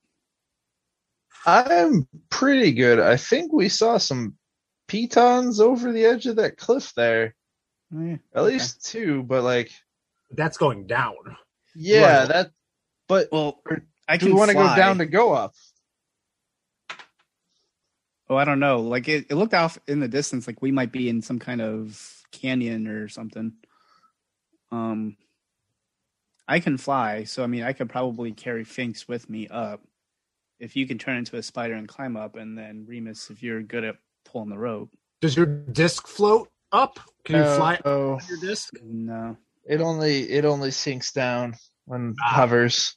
I'm 1.45 2.07
pretty 2.29 2.73
good. 2.73 2.99
I 2.99 3.17
think 3.17 3.53
we 3.53 3.69
saw 3.69 3.97
some 3.97 4.35
pitons 4.87 5.59
over 5.59 5.91
the 5.91 6.05
edge 6.05 6.25
of 6.25 6.35
that 6.37 6.57
cliff 6.57 6.93
there. 6.95 7.35
Yeah. 7.91 8.17
At 8.35 8.43
least 8.43 8.85
two, 8.85 9.23
but 9.23 9.43
like, 9.43 9.71
That's 10.31 10.57
going 10.57 10.87
down. 10.87 11.15
yeah, 11.75 12.19
Right. 12.19 12.27
that. 12.27 12.51
But 13.07 13.29
Well, 13.31 13.61
I 14.09 14.17
can 14.17 14.35
want 14.35 14.49
to 14.49 14.55
go 14.55 14.75
down 14.75 14.97
to 14.97 15.05
go 15.05 15.33
up? 15.33 15.53
Oh, 18.29 18.35
I 18.35 18.43
don't 18.45 18.59
know. 18.59 18.81
Like 18.81 19.07
it, 19.07 19.27
it 19.29 19.35
looked 19.35 19.53
off 19.53 19.77
in 19.87 19.99
the 19.99 20.07
distance 20.07 20.47
like 20.47 20.61
we 20.61 20.71
might 20.71 20.91
be 20.91 21.07
in 21.09 21.21
some 21.21 21.39
kind 21.39 21.61
of 21.61 22.23
canyon 22.31 22.87
or 22.87 23.07
something. 23.07 23.53
Um 24.71 25.15
I 26.47 26.59
can 26.59 26.77
fly, 26.77 27.23
so 27.25 27.43
I 27.43 27.47
mean 27.47 27.63
I 27.63 27.73
could 27.73 27.89
probably 27.89 28.31
carry 28.31 28.63
Finks 28.63 29.07
with 29.07 29.29
me 29.29 29.47
up. 29.47 29.81
If 30.59 30.75
you 30.75 30.87
can 30.87 30.97
turn 30.97 31.17
into 31.17 31.37
a 31.37 31.43
spider 31.43 31.75
and 31.75 31.87
climb 31.87 32.17
up, 32.17 32.35
and 32.35 32.57
then 32.57 32.85
Remus, 32.87 33.29
if 33.29 33.43
you're 33.43 33.61
good 33.61 33.83
at 33.83 33.95
pulling 34.25 34.49
the 34.49 34.57
rope. 34.57 34.89
Does 35.21 35.35
your 35.37 35.45
disc 35.45 36.07
float 36.07 36.49
up? 36.71 36.99
Can 37.25 37.35
you 37.37 37.43
fly 37.55 37.79
Oh, 37.85 38.13
on 38.13 38.19
your 38.27 38.39
disc? 38.39 38.73
No. 38.83 39.37
it 39.65 39.81
only 39.81 40.29
it 40.29 40.45
only 40.45 40.71
sinks 40.71 41.11
down 41.11 41.55
when 41.85 42.15
Ah. 42.23 42.33
hovers. 42.33 42.95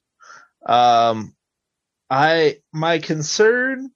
Um, 0.66 1.35
I 2.09 2.59
my 2.72 2.99
concern 2.99 3.91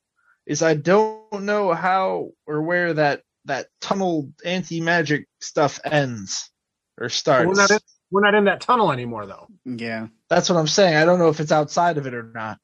is 0.46 0.62
I 0.62 0.74
don't 0.74 1.44
know 1.44 1.72
how 1.72 2.30
or 2.46 2.62
where 2.62 2.94
that 2.94 3.22
that 3.46 3.66
tunnel 3.80 4.30
anti 4.44 4.80
magic 4.80 5.26
stuff 5.40 5.80
ends 5.84 6.50
or 6.98 7.08
starts. 7.08 7.46
We're 7.46 7.54
not, 7.54 7.70
in, 7.70 7.78
we're 8.10 8.20
not 8.20 8.34
in 8.34 8.44
that 8.44 8.60
tunnel 8.60 8.92
anymore, 8.92 9.26
though. 9.26 9.46
Yeah. 9.64 10.08
That's 10.28 10.48
what 10.48 10.58
I'm 10.58 10.66
saying. 10.66 10.96
I 10.96 11.04
don't 11.04 11.18
know 11.18 11.28
if 11.28 11.40
it's 11.40 11.52
outside 11.52 11.98
of 11.98 12.06
it 12.06 12.14
or 12.14 12.30
not. 12.34 12.58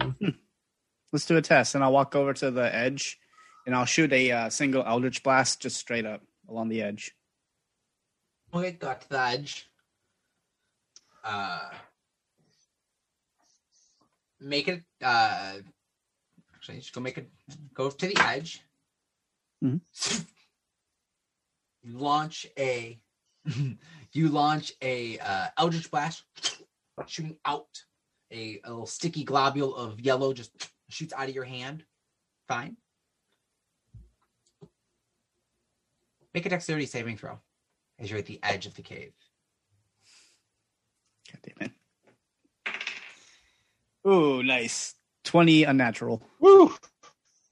Let's 1.12 1.26
do 1.26 1.36
a 1.36 1.42
test, 1.42 1.74
and 1.74 1.82
I'll 1.82 1.92
walk 1.92 2.14
over 2.14 2.32
to 2.34 2.50
the 2.50 2.74
edge, 2.74 3.18
and 3.66 3.74
I'll 3.74 3.84
shoot 3.84 4.12
a 4.12 4.30
uh, 4.30 4.50
single 4.50 4.84
Eldritch 4.84 5.22
blast 5.22 5.60
just 5.60 5.76
straight 5.76 6.06
up 6.06 6.22
along 6.48 6.68
the 6.68 6.82
edge. 6.82 7.12
Okay, 8.54 8.72
got 8.72 9.00
to 9.02 9.08
the 9.08 9.20
edge. 9.20 9.68
Uh, 11.24 11.68
make 14.40 14.68
it. 14.68 14.82
Uh, 15.02 15.54
actually, 16.60 16.78
just 16.78 16.92
go 16.92 17.00
make 17.00 17.16
it. 17.16 17.30
Go 17.72 17.88
to 17.90 18.06
the 18.06 18.16
edge. 18.20 18.62
Mhm. 19.64 19.80
You 21.82 21.98
launch 21.98 22.46
a. 22.58 23.00
you 24.12 24.28
launch 24.28 24.72
a 24.82 25.18
uh, 25.18 25.48
Eldritch 25.56 25.90
blast, 25.90 26.24
shooting 27.06 27.38
out 27.46 27.82
a, 28.30 28.60
a 28.64 28.68
little 28.68 28.86
sticky 28.86 29.24
globule 29.24 29.74
of 29.74 29.98
yellow. 30.00 30.34
Just 30.34 30.52
shoots 30.90 31.14
out 31.16 31.28
of 31.28 31.34
your 31.34 31.44
hand. 31.44 31.84
Fine. 32.46 32.76
Make 36.34 36.46
a 36.46 36.50
dexterity 36.50 36.86
saving 36.86 37.16
throw 37.16 37.38
as 37.98 38.10
you're 38.10 38.18
at 38.18 38.26
the 38.26 38.38
edge 38.42 38.66
of 38.66 38.74
the 38.74 38.82
cave. 38.82 39.12
God 41.32 41.40
damn 41.42 41.68
it. 41.68 41.72
Ooh, 44.06 44.42
nice. 44.42 44.94
20 45.30 45.62
unnatural. 45.62 46.20
Woo! 46.40 46.74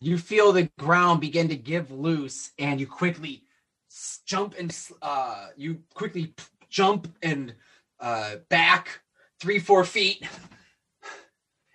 You 0.01 0.19
feel 0.19 0.51
the 0.51 0.69
ground 0.81 1.21
begin 1.21 1.49
to 1.49 1.55
give 1.55 1.93
loose, 1.93 2.51
and 2.59 2.81
you 2.81 2.89
quickly 2.89 3.45
jump 4.27 4.57
and 4.59 4.77
uh, 5.01 5.47
you 5.57 5.81
quickly 5.95 6.35
jump 6.69 7.07
and 7.23 7.55
uh, 8.01 8.37
back 8.49 9.01
three, 9.41 9.61
four 9.61 9.85
feet 9.85 10.27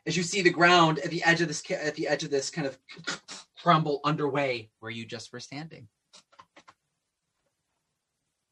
as 0.05 0.17
you 0.17 0.23
see 0.23 0.41
the 0.41 0.49
ground 0.49 0.99
at 0.99 1.09
the 1.09 1.23
edge 1.23 1.39
of 1.39 1.47
this 1.47 1.63
at 1.71 1.95
the 1.95 2.05
edge 2.09 2.25
of 2.25 2.29
this 2.29 2.49
kind 2.49 2.67
of 2.67 2.77
crumble 3.61 4.01
underway 4.03 4.69
where 4.81 4.91
you 4.91 5.05
just 5.05 5.31
were 5.31 5.39
standing. 5.39 5.87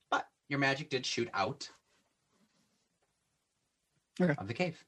But 0.10 0.26
your 0.48 0.60
magic 0.60 0.90
did 0.90 1.06
shoot 1.06 1.30
out 1.34 1.70
Okay. 4.22 4.36
of 4.38 4.48
the 4.48 4.54
cave. 4.54 4.82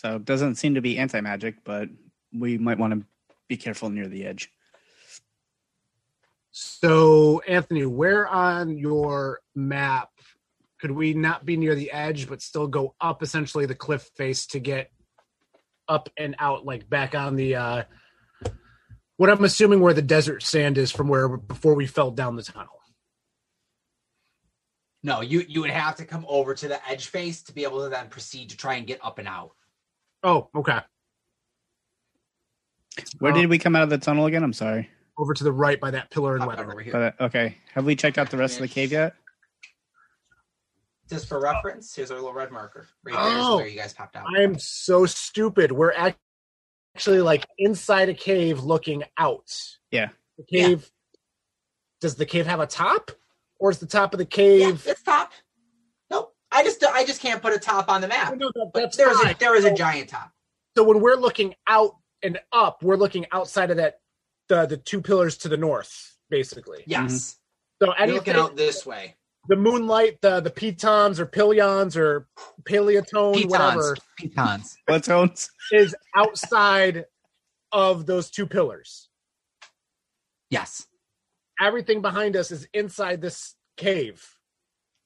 So 0.00 0.16
it 0.16 0.24
doesn't 0.24 0.54
seem 0.54 0.76
to 0.76 0.80
be 0.80 0.96
anti 0.96 1.20
magic, 1.20 1.56
but 1.62 1.90
we 2.32 2.56
might 2.56 2.78
want 2.78 2.94
to 2.94 3.06
be 3.48 3.58
careful 3.58 3.90
near 3.90 4.08
the 4.08 4.24
edge. 4.24 4.50
So, 6.52 7.42
Anthony, 7.46 7.84
where 7.84 8.26
on 8.26 8.78
your 8.78 9.40
map 9.54 10.08
could 10.80 10.90
we 10.90 11.12
not 11.12 11.44
be 11.44 11.58
near 11.58 11.74
the 11.74 11.92
edge, 11.92 12.30
but 12.30 12.40
still 12.40 12.66
go 12.66 12.94
up 12.98 13.22
essentially 13.22 13.66
the 13.66 13.74
cliff 13.74 14.08
face 14.16 14.46
to 14.46 14.58
get 14.58 14.90
up 15.86 16.08
and 16.16 16.34
out, 16.38 16.64
like 16.64 16.88
back 16.88 17.14
on 17.14 17.36
the 17.36 17.56
uh, 17.56 17.82
what 19.18 19.28
I'm 19.28 19.44
assuming 19.44 19.80
where 19.80 19.92
the 19.92 20.00
desert 20.00 20.42
sand 20.42 20.78
is 20.78 20.90
from 20.90 21.08
where 21.08 21.28
before 21.28 21.74
we 21.74 21.86
fell 21.86 22.10
down 22.10 22.36
the 22.36 22.42
tunnel? 22.42 22.80
No, 25.02 25.20
you 25.20 25.44
you 25.46 25.60
would 25.60 25.70
have 25.70 25.96
to 25.96 26.06
come 26.06 26.24
over 26.26 26.54
to 26.54 26.68
the 26.68 26.88
edge 26.88 27.08
face 27.08 27.42
to 27.42 27.52
be 27.52 27.64
able 27.64 27.84
to 27.84 27.90
then 27.90 28.08
proceed 28.08 28.48
to 28.48 28.56
try 28.56 28.76
and 28.76 28.86
get 28.86 29.04
up 29.04 29.18
and 29.18 29.28
out. 29.28 29.50
Oh, 30.22 30.48
okay. 30.54 30.80
Where 33.18 33.32
Uh, 33.32 33.36
did 33.36 33.48
we 33.50 33.58
come 33.58 33.74
out 33.76 33.82
of 33.82 33.90
the 33.90 33.98
tunnel 33.98 34.26
again? 34.26 34.42
I'm 34.42 34.52
sorry. 34.52 34.90
Over 35.16 35.34
to 35.34 35.44
the 35.44 35.52
right 35.52 35.78
by 35.80 35.90
that 35.92 36.10
pillar 36.10 36.32
and 36.34 36.40
Pop 36.40 36.50
letter. 36.50 36.70
over 36.70 36.80
here. 36.80 36.92
But, 36.92 37.02
uh, 37.20 37.24
okay. 37.26 37.56
Have 37.74 37.84
we 37.84 37.96
checked 37.96 38.18
out 38.18 38.30
the 38.30 38.36
rest 38.36 38.56
of 38.56 38.62
the 38.62 38.68
cave 38.68 38.92
yet? 38.92 39.14
Just 41.08 41.28
for 41.28 41.40
reference, 41.40 41.94
here's 41.94 42.10
our 42.10 42.18
little 42.18 42.32
red 42.32 42.52
marker. 42.52 42.86
Right 43.04 43.14
there 43.14 43.38
is 43.38 43.44
Oh. 43.46 43.56
where 43.56 43.66
you 43.66 43.76
guys 43.78 43.92
popped 43.92 44.16
out. 44.16 44.26
I 44.36 44.42
am 44.42 44.58
so 44.58 45.06
stupid. 45.06 45.72
We're 45.72 45.92
ac- 45.92 46.16
actually 46.94 47.20
like 47.20 47.46
inside 47.58 48.08
a 48.08 48.14
cave 48.14 48.60
looking 48.60 49.02
out. 49.18 49.50
Yeah. 49.90 50.10
The 50.38 50.44
cave. 50.44 50.90
Does 52.00 52.14
the 52.14 52.26
cave 52.26 52.46
have 52.46 52.60
a 52.60 52.66
top, 52.66 53.10
or 53.58 53.70
is 53.70 53.78
the 53.78 53.86
top 53.86 54.14
of 54.14 54.18
the 54.18 54.24
yeah, 54.24 54.28
cave? 54.30 54.86
it's 54.86 55.02
top. 55.02 55.32
Nope. 56.52 56.60
I 56.60 56.64
just 56.64 56.84
I 56.84 57.04
just 57.04 57.20
can't 57.20 57.40
put 57.42 57.52
a 57.54 57.58
top 57.58 57.88
on 57.88 58.00
the 58.00 58.08
map. 58.08 58.34
No, 58.36 58.50
that- 58.54 58.70
But 58.74 58.96
there 58.96 59.10
is 59.10 59.20
a 59.24 59.34
there 59.38 59.54
is 59.56 59.64
a 59.64 59.74
giant 59.74 60.08
top. 60.10 60.32
So 60.76 60.84
when 60.84 61.00
we're 61.00 61.16
looking 61.16 61.54
out 61.68 61.96
and 62.22 62.38
up, 62.52 62.82
we're 62.82 62.96
looking 62.96 63.26
outside 63.32 63.70
of 63.70 63.76
that 63.78 64.00
the 64.48 64.66
the 64.66 64.76
two 64.76 65.00
pillars 65.00 65.36
to 65.38 65.48
the 65.48 65.56
north, 65.56 66.16
basically. 66.28 66.82
Yes. 66.86 67.02
Mm-hmm. 67.12 67.84
So 67.84 67.86
You're 67.86 67.98
anything 67.98 68.16
looking 68.18 68.34
out 68.34 68.56
this 68.56 68.84
way. 68.84 69.16
the 69.48 69.56
moonlight, 69.56 70.20
the 70.20 70.40
the 70.40 70.50
pitons 70.50 71.18
or 71.20 71.26
pilions 71.26 71.96
or 71.96 72.26
paleotone, 72.64 73.48
whatever, 73.48 73.96
Pitons. 74.18 74.76
Pitons. 74.76 74.76
Platones? 74.86 75.50
is 75.72 75.94
outside 76.16 77.06
of 77.72 78.06
those 78.06 78.30
two 78.30 78.46
pillars. 78.46 79.08
Yes. 80.50 80.86
Everything 81.60 82.02
behind 82.02 82.36
us 82.36 82.50
is 82.50 82.66
inside 82.74 83.20
this 83.20 83.54
cave. 83.76 84.36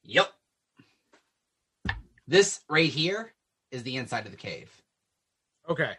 Yep. 0.04 0.32
This 2.26 2.60
right 2.68 2.88
here 2.90 3.34
is 3.70 3.82
the 3.82 3.96
inside 3.96 4.24
of 4.26 4.32
the 4.32 4.38
cave. 4.38 4.70
Okay. 5.68 5.92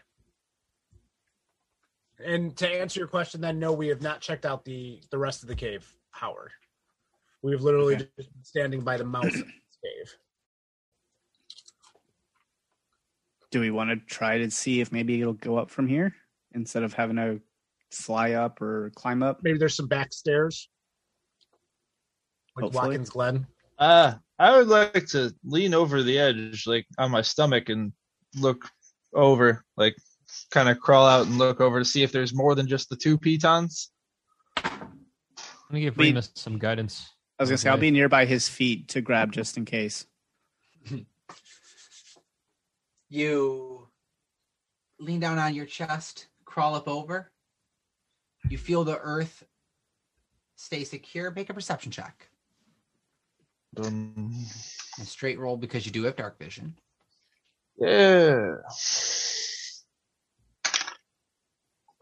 And 2.24 2.56
to 2.56 2.68
answer 2.68 2.98
your 3.00 3.08
question, 3.08 3.40
then 3.40 3.58
no, 3.58 3.72
we 3.72 3.88
have 3.88 4.02
not 4.02 4.20
checked 4.20 4.46
out 4.46 4.64
the 4.64 5.02
the 5.10 5.18
rest 5.18 5.42
of 5.42 5.48
the 5.48 5.54
cave, 5.54 5.86
Howard. 6.10 6.50
We've 7.42 7.60
literally 7.60 7.94
Okay. 7.96 8.08
just 8.18 8.32
been 8.32 8.44
standing 8.44 8.80
by 8.80 8.96
the 8.96 9.04
mouth 9.04 9.26
of 9.26 9.32
this 9.32 9.42
cave. 9.84 10.16
Do 13.50 13.60
we 13.60 13.70
want 13.70 13.90
to 13.90 13.96
try 14.06 14.38
to 14.38 14.50
see 14.50 14.80
if 14.80 14.90
maybe 14.92 15.20
it'll 15.20 15.34
go 15.34 15.56
up 15.56 15.70
from 15.70 15.86
here 15.86 16.14
instead 16.54 16.82
of 16.82 16.92
having 16.94 17.16
to 17.16 17.40
fly 17.92 18.32
up 18.32 18.60
or 18.60 18.90
climb 18.96 19.22
up? 19.22 19.40
Maybe 19.42 19.58
there's 19.58 19.76
some 19.76 19.86
back 19.86 20.12
stairs, 20.12 20.68
like 22.56 22.64
Hopefully. 22.64 22.88
Watkins 22.88 23.10
Glen. 23.10 23.46
Uh, 23.78 24.14
I 24.38 24.56
would 24.58 24.68
like 24.68 25.06
to 25.08 25.34
lean 25.44 25.72
over 25.74 26.02
the 26.02 26.18
edge, 26.18 26.66
like 26.66 26.86
on 26.98 27.10
my 27.10 27.22
stomach, 27.22 27.68
and 27.70 27.92
look 28.34 28.68
over, 29.14 29.64
like 29.76 29.96
kind 30.50 30.68
of 30.68 30.78
crawl 30.78 31.06
out 31.06 31.26
and 31.26 31.38
look 31.38 31.60
over 31.60 31.78
to 31.78 31.84
see 31.84 32.02
if 32.02 32.12
there's 32.12 32.34
more 32.34 32.54
than 32.54 32.66
just 32.68 32.90
the 32.90 32.96
two 32.96 33.16
pitons. 33.16 33.90
Let 34.62 34.82
me 35.70 35.80
give 35.80 35.96
We- 35.96 36.08
Remus 36.08 36.30
some 36.34 36.58
guidance. 36.58 37.06
I 37.38 37.42
was 37.42 37.50
going 37.50 37.56
to 37.56 37.62
say, 37.62 37.68
I'll 37.68 37.74
Okay. 37.76 37.82
be 37.82 37.90
nearby 37.90 38.24
his 38.24 38.48
feet 38.48 38.88
to 38.88 39.00
grab 39.02 39.30
just 39.32 39.56
in 39.56 39.64
case. 39.64 40.06
You 43.08 43.86
lean 44.98 45.20
down 45.20 45.38
on 45.38 45.54
your 45.54 45.64
chest, 45.66 46.26
crawl 46.44 46.74
up 46.74 46.88
over. 46.88 47.30
You 48.48 48.58
feel 48.58 48.82
the 48.82 48.98
earth 48.98 49.44
stay 50.56 50.82
secure. 50.82 51.30
Make 51.30 51.48
a 51.48 51.54
perception 51.54 51.92
check. 51.92 52.28
Um, 53.76 54.34
A 55.00 55.04
straight 55.04 55.38
roll 55.38 55.56
because 55.56 55.84
you 55.86 55.92
do 55.92 56.04
have 56.04 56.16
dark 56.16 56.38
vision. 56.38 56.74
yeah. 57.78 58.54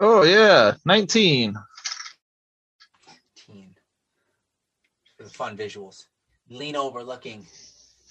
Oh 0.00 0.22
yeah, 0.24 0.74
nineteen. 0.84 1.54
Teen. 3.36 3.74
For 5.16 5.24
the 5.24 5.30
fun 5.30 5.56
visuals. 5.56 6.06
Lean 6.50 6.76
over 6.76 7.02
looking. 7.02 7.46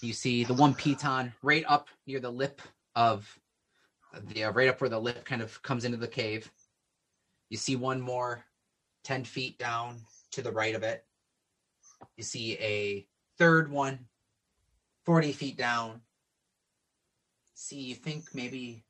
You 0.01 0.13
see 0.13 0.43
the 0.43 0.53
one 0.53 0.73
piton 0.73 1.33
right 1.43 1.63
up 1.67 1.87
near 2.07 2.19
the 2.19 2.31
lip 2.31 2.61
of 2.95 3.39
the 4.33 4.45
uh, 4.45 4.51
right 4.51 4.69
up 4.69 4.81
where 4.81 4.89
the 4.89 4.99
lip 4.99 5.23
kind 5.25 5.41
of 5.41 5.61
comes 5.61 5.85
into 5.85 5.97
the 5.97 6.07
cave. 6.07 6.51
You 7.49 7.57
see 7.57 7.75
one 7.75 8.01
more 8.01 8.43
10 9.03 9.23
feet 9.25 9.57
down 9.59 9.99
to 10.31 10.41
the 10.41 10.51
right 10.51 10.75
of 10.75 10.83
it. 10.83 11.05
You 12.17 12.23
see 12.23 12.57
a 12.59 13.05
third 13.37 13.71
one 13.71 13.99
40 15.05 15.31
feet 15.33 15.57
down. 15.57 16.01
See, 17.55 17.79
you 17.79 17.95
think 17.95 18.25
maybe 18.33 18.83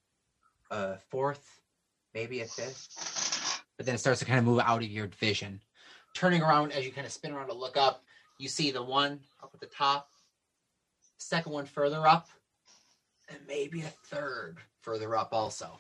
a 0.72 0.98
fourth, 1.10 1.60
maybe 2.14 2.42
a 2.42 2.46
fifth. 2.46 3.64
But 3.78 3.86
then 3.86 3.96
it 3.96 4.00
starts 4.00 4.20
to 4.20 4.26
kind 4.26 4.40
of 4.40 4.46
move 4.46 4.60
out 4.60 4.84
of 4.84 4.90
your 4.90 5.08
vision. 5.08 5.60
Turning 6.14 6.42
around 6.42 6.72
as 6.72 6.86
you 6.86 6.92
kind 6.92 7.08
of 7.08 7.14
spin 7.14 7.34
around 7.34 7.48
to 7.48 7.54
look 7.54 7.78
up, 7.78 8.04
you 8.38 8.48
see 8.48 8.72
the 8.72 8.84
one 8.84 9.20
up 9.42 9.52
at 9.54 9.60
the 9.60 9.66
top, 9.68 10.10
second 11.18 11.52
one 11.52 11.66
further 11.66 12.08
up, 12.08 12.28
and 13.30 13.40
maybe 13.48 13.82
a 13.82 13.94
third 14.06 14.58
further 14.82 15.16
up 15.16 15.30
also. 15.32 15.80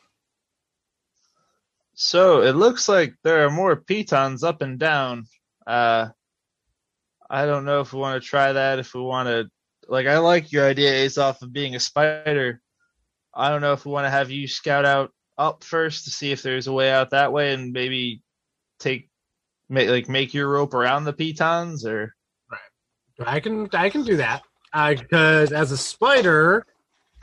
So 1.93 2.41
it 2.41 2.55
looks 2.55 2.89
like 2.89 3.13
there 3.23 3.45
are 3.45 3.51
more 3.51 3.75
pitons 3.75 4.43
up 4.43 4.61
and 4.61 4.79
down. 4.79 5.27
Uh, 5.67 6.09
I 7.33 7.47
don't 7.47 7.65
know 7.65 7.81
if 7.81 7.91
we 7.91 7.99
want 7.99 8.21
to 8.21 8.29
try 8.29 8.53
that. 8.53 8.77
If 8.77 8.93
we 8.93 9.01
want 9.01 9.27
to, 9.27 9.49
like, 9.87 10.05
I 10.05 10.19
like 10.19 10.51
your 10.51 10.67
idea, 10.67 10.93
Ace, 10.93 11.17
off 11.17 11.41
of 11.41 11.51
being 11.51 11.73
a 11.73 11.79
spider. 11.79 12.61
I 13.33 13.49
don't 13.49 13.61
know 13.61 13.73
if 13.73 13.87
we 13.87 13.91
want 13.91 14.05
to 14.05 14.11
have 14.11 14.29
you 14.29 14.47
scout 14.47 14.85
out 14.85 15.11
up 15.35 15.63
first 15.63 16.03
to 16.03 16.11
see 16.11 16.31
if 16.31 16.43
there's 16.43 16.67
a 16.67 16.71
way 16.71 16.91
out 16.91 17.09
that 17.09 17.33
way, 17.33 17.55
and 17.55 17.73
maybe 17.73 18.21
take, 18.77 19.09
make 19.67 19.89
like 19.89 20.07
make 20.07 20.35
your 20.35 20.47
rope 20.47 20.75
around 20.75 21.05
the 21.05 21.13
pitons, 21.13 21.87
or 21.87 22.13
I 23.25 23.39
can 23.39 23.67
I 23.73 23.89
can 23.89 24.03
do 24.03 24.17
that 24.17 24.43
uh, 24.71 24.93
because 24.93 25.51
as 25.51 25.71
a 25.71 25.77
spider, 25.77 26.67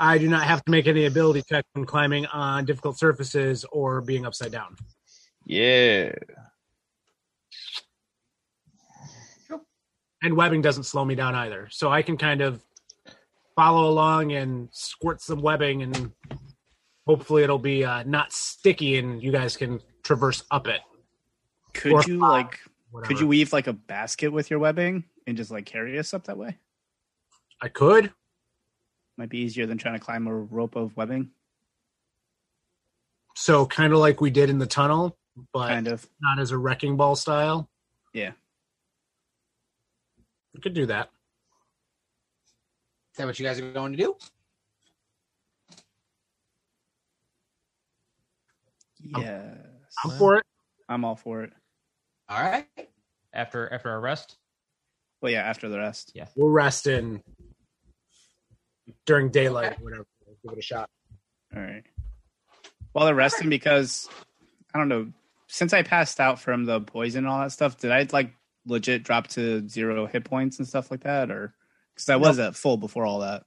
I 0.00 0.18
do 0.18 0.28
not 0.28 0.42
have 0.42 0.64
to 0.64 0.72
make 0.72 0.88
any 0.88 1.04
ability 1.04 1.44
check 1.48 1.64
when 1.74 1.86
climbing 1.86 2.26
on 2.26 2.64
difficult 2.64 2.98
surfaces 2.98 3.64
or 3.70 4.00
being 4.00 4.26
upside 4.26 4.50
down. 4.50 4.74
yeah. 5.46 6.10
And 10.22 10.36
webbing 10.36 10.60
doesn't 10.62 10.82
slow 10.84 11.04
me 11.04 11.14
down 11.14 11.34
either, 11.34 11.68
so 11.70 11.90
I 11.90 12.02
can 12.02 12.16
kind 12.16 12.40
of 12.42 12.62
follow 13.56 13.88
along 13.90 14.32
and 14.32 14.68
squirt 14.72 15.20
some 15.22 15.40
webbing, 15.40 15.82
and 15.82 16.12
hopefully 17.06 17.42
it'll 17.42 17.58
be 17.58 17.84
uh, 17.84 18.02
not 18.04 18.32
sticky, 18.32 18.98
and 18.98 19.22
you 19.22 19.32
guys 19.32 19.56
can 19.56 19.80
traverse 20.02 20.44
up 20.50 20.66
it. 20.68 20.80
Could 21.72 21.92
Or 21.92 22.02
you 22.06 22.20
five, 22.20 22.30
like 22.30 22.58
Whatever. 22.90 23.08
could 23.08 23.20
you 23.20 23.26
weave 23.26 23.52
like 23.52 23.66
a 23.66 23.72
basket 23.72 24.28
with 24.28 24.50
your 24.50 24.58
webbing 24.58 25.04
and 25.26 25.36
just 25.36 25.50
like 25.50 25.64
carry 25.64 25.98
us 25.98 26.12
up 26.12 26.24
that 26.24 26.36
way? 26.36 26.58
I 27.62 27.68
could. 27.68 28.12
Might 29.16 29.28
be 29.28 29.38
easier 29.38 29.66
than 29.66 29.78
trying 29.78 29.94
to 29.98 30.04
climb 30.04 30.26
a 30.26 30.34
rope 30.34 30.76
of 30.76 30.96
webbing. 30.96 31.30
So 33.36 33.64
kind 33.66 33.92
of 33.92 33.98
like 34.00 34.20
we 34.20 34.30
did 34.30 34.50
in 34.50 34.58
the 34.58 34.66
tunnel, 34.66 35.16
but 35.52 35.68
Kind 35.68 35.88
of. 35.88 36.06
not 36.20 36.38
as 36.38 36.50
a 36.50 36.58
wrecking 36.58 36.96
ball 36.96 37.16
style. 37.16 37.70
Yeah. 38.12 38.32
We 40.54 40.60
could 40.60 40.74
do 40.74 40.86
that. 40.86 41.10
Is 43.12 43.18
that 43.18 43.26
what 43.26 43.38
you 43.38 43.46
guys 43.46 43.60
are 43.60 43.72
going 43.72 43.92
to 43.92 43.98
do? 43.98 44.16
Yes. 49.02 49.56
I'm 50.04 50.10
for 50.12 50.36
it. 50.36 50.44
I'm 50.88 51.04
all 51.04 51.16
for 51.16 51.42
it. 51.42 51.52
All 52.28 52.40
right. 52.42 52.66
After 53.32 53.72
after 53.72 53.90
our 53.90 54.00
rest. 54.00 54.36
Well, 55.22 55.32
yeah, 55.32 55.42
after 55.42 55.68
the 55.68 55.78
rest. 55.78 56.12
Yeah. 56.14 56.26
We'll 56.36 56.50
rest 56.50 56.86
in 56.86 57.22
during 59.06 59.30
daylight 59.30 59.72
Okay. 59.72 59.80
or 59.80 59.84
whatever. 59.84 60.06
Give 60.42 60.52
it 60.52 60.58
a 60.58 60.62
shot. 60.62 60.88
All 61.54 61.62
right. 61.62 61.84
While 62.92 63.06
they're 63.06 63.14
resting, 63.14 63.50
because 63.50 64.08
I 64.74 64.78
don't 64.78 64.88
know, 64.88 65.12
since 65.48 65.72
I 65.72 65.82
passed 65.82 66.20
out 66.20 66.40
from 66.40 66.64
the 66.64 66.80
poison 66.80 67.24
and 67.24 67.28
all 67.28 67.40
that 67.40 67.52
stuff, 67.52 67.76
did 67.78 67.90
I 67.90 68.06
like 68.12 68.32
legit 68.66 69.02
drop 69.02 69.28
to 69.28 69.66
zero 69.68 70.06
hit 70.06 70.24
points 70.24 70.58
and 70.58 70.66
stuff 70.68 70.90
like 70.90 71.02
that, 71.02 71.30
or 71.30 71.54
because 71.94 72.08
I 72.08 72.16
was 72.16 72.38
at 72.38 72.56
full 72.56 72.76
before 72.76 73.04
all 73.06 73.20
that? 73.20 73.44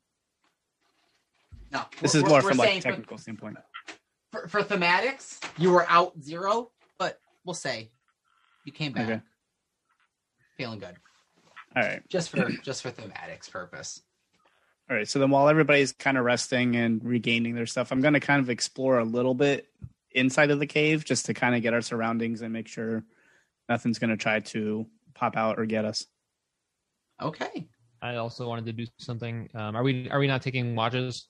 No. 1.71 1.83
This 2.01 2.15
is 2.15 2.23
more 2.23 2.41
from 2.41 2.57
like 2.57 2.69
a 2.69 2.75
for- 2.75 2.81
technical 2.81 3.17
standpoint. 3.17 3.57
for, 4.31 4.47
for 4.47 4.61
thematics, 4.61 5.39
you 5.57 5.71
were 5.71 5.85
out 5.89 6.13
zero, 6.21 6.71
but 6.99 7.19
we'll 7.45 7.53
say 7.55 7.89
you 8.65 8.71
came 8.71 8.91
back 8.91 9.09
Okay. 9.09 9.21
feeling 10.57 10.79
good. 10.79 10.95
All 11.75 11.81
right. 11.83 12.07
Just 12.09 12.29
for 12.29 12.47
just 12.63 12.83
for 12.83 12.91
thematics 12.91 13.49
purpose. 13.49 14.01
All 14.89 14.95
right. 14.95 15.07
So 15.07 15.17
then 15.17 15.31
while 15.31 15.49
everybody's 15.49 15.91
kind 15.91 16.17
of 16.17 16.25
resting 16.25 16.75
and 16.75 17.03
regaining 17.03 17.55
their 17.55 17.65
stuff, 17.65 17.91
I'm 17.91 18.01
going 18.01 18.13
to 18.13 18.19
kind 18.19 18.39
of 18.41 18.49
explore 18.49 18.99
a 18.99 19.03
little 19.03 19.33
bit 19.33 19.67
inside 20.11 20.51
of 20.51 20.59
the 20.59 20.67
cave 20.67 21.03
just 21.03 21.25
to 21.25 21.33
kind 21.33 21.55
of 21.55 21.63
get 21.63 21.73
our 21.73 21.81
surroundings 21.81 22.41
and 22.43 22.53
make 22.53 22.67
sure 22.67 23.03
nothing's 23.67 23.97
going 23.97 24.11
to 24.11 24.17
try 24.17 24.39
to 24.41 24.85
pop 25.15 25.35
out 25.37 25.59
or 25.59 25.65
get 25.65 25.85
us. 25.85 26.05
Okay. 27.21 27.67
I 28.01 28.15
also 28.15 28.47
wanted 28.47 28.65
to 28.65 28.73
do 28.73 28.85
something. 28.97 29.49
Um, 29.55 29.75
are 29.75 29.83
we 29.83 30.09
are 30.09 30.19
we 30.19 30.27
not 30.27 30.41
taking 30.41 30.75
watches? 30.75 31.27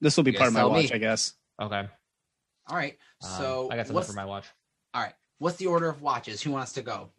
This 0.00 0.16
will 0.16 0.24
be 0.24 0.30
You 0.32 0.38
part 0.38 0.48
of 0.48 0.54
my 0.54 0.60
tell 0.60 0.70
me. 0.72 0.82
watch, 0.82 0.92
I 0.92 0.98
guess. 0.98 1.34
Okay. 1.60 1.86
All 2.68 2.76
right. 2.76 2.96
Um, 3.22 3.30
So 3.30 3.68
I 3.70 3.76
got 3.76 3.86
something 3.86 4.04
for 4.04 4.12
my 4.14 4.24
watch. 4.24 4.46
all 4.94 5.02
right. 5.02 5.12
What's 5.38 5.56
the 5.56 5.66
order 5.66 5.88
of 5.88 6.00
watches? 6.02 6.40
Who 6.42 6.50
wants 6.52 6.72
to 6.74 6.82
go? 6.82 7.10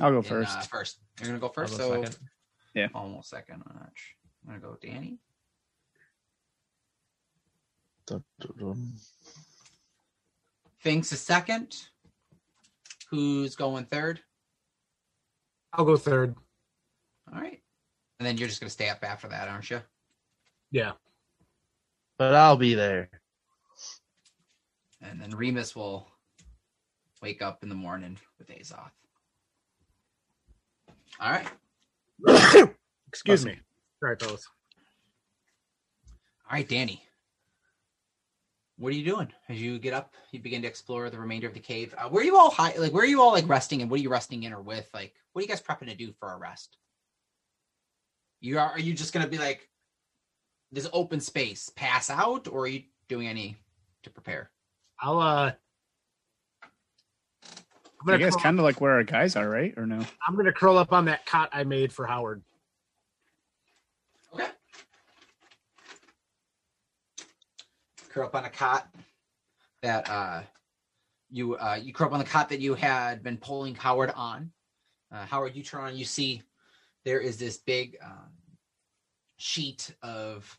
I'll 0.00 0.10
go 0.12 0.18
in, 0.18 0.22
first. 0.22 0.56
uh, 0.56 0.60
first. 0.62 0.98
You're 1.18 1.28
gonna 1.28 1.40
go 1.40 1.46
I'll 1.46 1.52
first. 1.52 1.76
go 1.78 2.04
so 2.04 2.04
second. 2.74 2.90
almost 2.94 3.30
second. 3.30 3.62
Watch. 3.66 4.14
I'm 4.48 4.60
gonna 4.60 4.60
go 4.60 4.76
Danny. 4.80 5.18
Finks 10.78 11.12
is 11.12 11.20
second. 11.20 11.76
Who's 13.10 13.56
going 13.56 13.84
third? 13.84 14.20
I'll 15.72 15.84
go 15.84 15.96
third. 15.96 16.34
All 17.32 17.40
right. 17.40 17.60
And 18.18 18.26
then 18.26 18.36
you're 18.36 18.48
just 18.48 18.60
gonna 18.60 18.70
stay 18.70 18.88
up 18.88 19.02
after 19.02 19.28
that, 19.28 19.48
aren't 19.48 19.70
you? 19.70 19.80
Yeah. 20.70 20.92
But 22.18 22.34
I'll 22.34 22.56
be 22.56 22.74
there. 22.74 23.08
And 25.00 25.20
then 25.20 25.30
Remus 25.30 25.74
will 25.74 26.06
wake 27.22 27.40
up 27.40 27.62
in 27.62 27.68
the 27.68 27.74
morning 27.74 28.18
with 28.38 28.48
Azoth. 28.48 28.90
All 31.18 31.30
right. 31.30 31.48
Excuse 33.08 33.44
me. 33.44 33.58
Sorry, 34.00 34.16
fellas. 34.20 34.46
All 36.48 36.56
right, 36.56 36.68
Danny. 36.68 37.02
What 38.80 38.94
are 38.94 38.96
you 38.96 39.04
doing 39.04 39.30
as 39.50 39.60
you 39.60 39.78
get 39.78 39.92
up? 39.92 40.14
You 40.32 40.40
begin 40.40 40.62
to 40.62 40.68
explore 40.68 41.10
the 41.10 41.18
remainder 41.18 41.46
of 41.46 41.52
the 41.52 41.60
cave. 41.60 41.94
Uh, 41.98 42.08
where 42.08 42.22
are 42.22 42.24
you 42.24 42.38
all 42.38 42.50
high? 42.50 42.72
Like, 42.78 42.94
where 42.94 43.02
are 43.02 43.06
you 43.06 43.20
all 43.20 43.30
like 43.30 43.46
resting? 43.46 43.82
And 43.82 43.90
what 43.90 44.00
are 44.00 44.02
you 44.02 44.08
resting 44.08 44.44
in 44.44 44.54
or 44.54 44.62
with? 44.62 44.88
Like, 44.94 45.12
what 45.32 45.40
are 45.40 45.42
you 45.42 45.48
guys 45.48 45.60
prepping 45.60 45.90
to 45.90 45.94
do 45.94 46.14
for 46.18 46.32
a 46.32 46.38
rest? 46.38 46.78
You 48.40 48.58
are? 48.58 48.70
Are 48.70 48.78
you 48.78 48.94
just 48.94 49.12
gonna 49.12 49.26
be 49.26 49.36
like 49.36 49.68
this 50.72 50.88
open 50.94 51.20
space, 51.20 51.70
pass 51.76 52.08
out, 52.08 52.48
or 52.48 52.62
are 52.62 52.68
you 52.68 52.84
doing 53.06 53.28
any 53.28 53.58
to 54.02 54.08
prepare? 54.08 54.50
I'll 54.98 55.20
uh 55.20 55.52
I'm 56.62 58.06
gonna, 58.06 58.18
guess 58.18 58.34
kind 58.36 58.58
of 58.58 58.64
like 58.64 58.80
where 58.80 58.92
our 58.92 59.04
guys 59.04 59.36
are, 59.36 59.46
right? 59.46 59.74
Or 59.76 59.84
no? 59.84 60.02
I'm 60.26 60.36
gonna 60.36 60.54
curl 60.54 60.78
up 60.78 60.94
on 60.94 61.04
that 61.04 61.26
cot 61.26 61.50
I 61.52 61.64
made 61.64 61.92
for 61.92 62.06
Howard. 62.06 62.42
Okay. 64.32 64.46
Curl 68.10 68.26
up 68.26 68.34
on 68.34 68.44
a 68.44 68.50
cot 68.50 68.88
that 69.82 70.08
uh 70.10 70.42
you 71.30 71.56
uh 71.56 71.78
you 71.80 71.92
curl 71.92 72.08
up 72.08 72.12
on 72.12 72.18
the 72.18 72.24
cot 72.24 72.48
that 72.48 72.60
you 72.60 72.74
had 72.74 73.22
been 73.22 73.38
pulling 73.38 73.74
Howard 73.76 74.12
on. 74.16 74.50
Uh, 75.12 75.24
Howard, 75.26 75.56
you 75.56 75.62
turn 75.62 75.84
on, 75.84 75.96
you 75.96 76.04
see 76.04 76.42
there 77.04 77.20
is 77.20 77.36
this 77.36 77.56
big 77.56 77.96
um, 78.04 78.30
sheet 79.38 79.94
of 80.02 80.58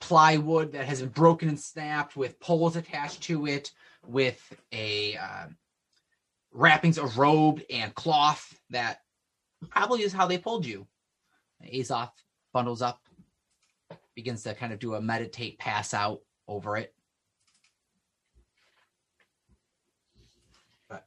plywood 0.00 0.72
that 0.72 0.86
has 0.86 1.00
been 1.00 1.10
broken 1.10 1.48
and 1.48 1.58
snapped 1.58 2.16
with 2.16 2.40
poles 2.40 2.76
attached 2.76 3.22
to 3.24 3.46
it, 3.46 3.72
with 4.06 4.40
a 4.72 5.16
uh, 5.16 5.46
wrappings 6.52 6.98
of 6.98 7.18
robe 7.18 7.60
and 7.70 7.94
cloth 7.94 8.58
that 8.70 9.00
probably 9.70 10.02
is 10.02 10.12
how 10.12 10.26
they 10.26 10.38
pulled 10.38 10.64
you. 10.64 10.86
Azoth 11.74 12.12
bundles 12.52 12.80
up 12.80 13.00
begins 14.18 14.42
to 14.42 14.52
kind 14.52 14.72
of 14.72 14.80
do 14.80 14.96
a 14.96 15.00
meditate 15.00 15.60
pass 15.60 15.94
out 15.94 16.22
over 16.48 16.76
it. 16.76 16.92
But 20.88 21.06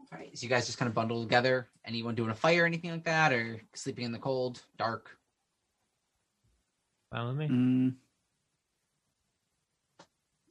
all 0.00 0.18
right, 0.18 0.30
so 0.32 0.42
you 0.42 0.48
guys 0.48 0.64
just 0.64 0.78
kind 0.78 0.88
of 0.88 0.94
bundle 0.94 1.22
together. 1.22 1.68
Anyone 1.84 2.14
doing 2.14 2.30
a 2.30 2.34
fire 2.34 2.62
or 2.62 2.66
anything 2.66 2.92
like 2.92 3.04
that, 3.04 3.30
or 3.30 3.60
sleeping 3.74 4.06
in 4.06 4.12
the 4.12 4.18
cold, 4.18 4.62
dark? 4.78 5.18
Fine 7.12 7.28
with 7.28 7.36
me. 7.36 7.48
Mm. 7.48 7.94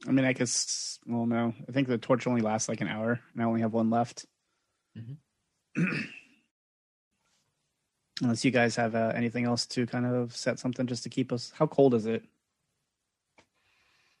I 0.06 0.12
mean, 0.12 0.24
I 0.24 0.32
guess. 0.32 1.00
Well, 1.08 1.26
no. 1.26 1.52
I 1.68 1.72
think 1.72 1.88
the 1.88 1.98
torch 1.98 2.28
only 2.28 2.40
lasts 2.40 2.68
like 2.68 2.80
an 2.82 2.86
hour, 2.86 3.18
and 3.32 3.42
I 3.42 3.46
only 3.46 3.62
have 3.62 3.72
one 3.72 3.90
left. 3.90 4.26
Mhm. 4.96 5.16
Unless 8.22 8.44
you 8.44 8.50
guys 8.50 8.76
have 8.76 8.94
uh, 8.94 9.12
anything 9.14 9.44
else 9.44 9.66
to 9.66 9.86
kind 9.86 10.06
of 10.06 10.34
set 10.34 10.58
something 10.58 10.86
just 10.86 11.02
to 11.02 11.10
keep 11.10 11.32
us. 11.32 11.52
How 11.54 11.66
cold 11.66 11.94
is 11.94 12.06
it? 12.06 12.24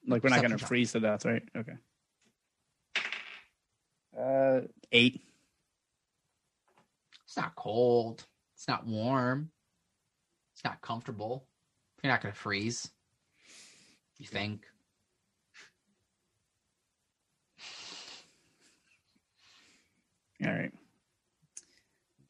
Like 0.06 0.22
we're 0.22 0.30
not 0.30 0.42
going 0.42 0.56
to 0.56 0.64
freeze 0.64 0.92
to 0.92 1.00
death, 1.00 1.24
right? 1.24 1.42
Okay. 1.56 1.72
Uh, 4.18 4.60
eight. 4.92 5.22
It's 7.24 7.36
not 7.36 7.54
cold. 7.56 8.24
It's 8.54 8.68
not 8.68 8.86
warm. 8.86 9.50
It's 10.54 10.64
not 10.64 10.80
comfortable. 10.80 11.46
You're 12.02 12.12
not 12.12 12.22
going 12.22 12.32
to 12.32 12.38
freeze. 12.38 12.90
You 14.18 14.26
think? 14.26 14.64
All 20.44 20.52
right. 20.52 20.72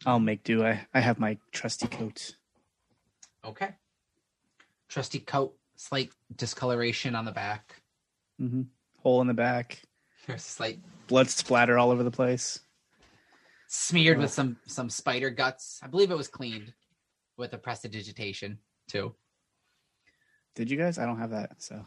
I'll 0.07 0.21
make 0.21 0.45
do. 0.45 0.65
I 0.65 0.87
I 0.95 1.01
have 1.01 1.19
my 1.19 1.37
trusty 1.53 1.89
coat. 1.89 2.37
Okay. 3.45 3.71
Trusty 4.89 5.19
coat, 5.19 5.57
slight 5.75 6.11
discoloration 6.37 7.15
on 7.17 7.25
the 7.25 7.33
back. 7.33 7.83
Mm-hmm. 8.41 8.63
Hole 9.03 9.21
in 9.21 9.27
the 9.27 9.35
back. 9.35 9.83
There's 10.27 10.43
slight 10.43 10.79
Blood 11.09 11.29
splatter 11.29 11.79
all 11.79 11.91
over 11.91 12.03
the 12.03 12.11
place. 12.11 12.61
smeared 13.69 14.19
with 14.19 14.31
some 14.33 14.57
some 14.67 14.89
spider 14.89 15.31
guts. 15.31 15.81
I 15.83 15.89
believe 15.89 16.11
it 16.11 16.17
was 16.17 16.29
cleaned 16.29 16.73
with 17.37 17.53
a 17.53 17.59
prestidigitation 17.59 18.59
too. 18.89 19.15
Did 20.55 20.71
you 20.71 20.77
guys? 20.77 20.99
I 20.99 21.07
don't 21.07 21.19
have 21.19 21.31
that. 21.31 21.61
So 21.63 21.85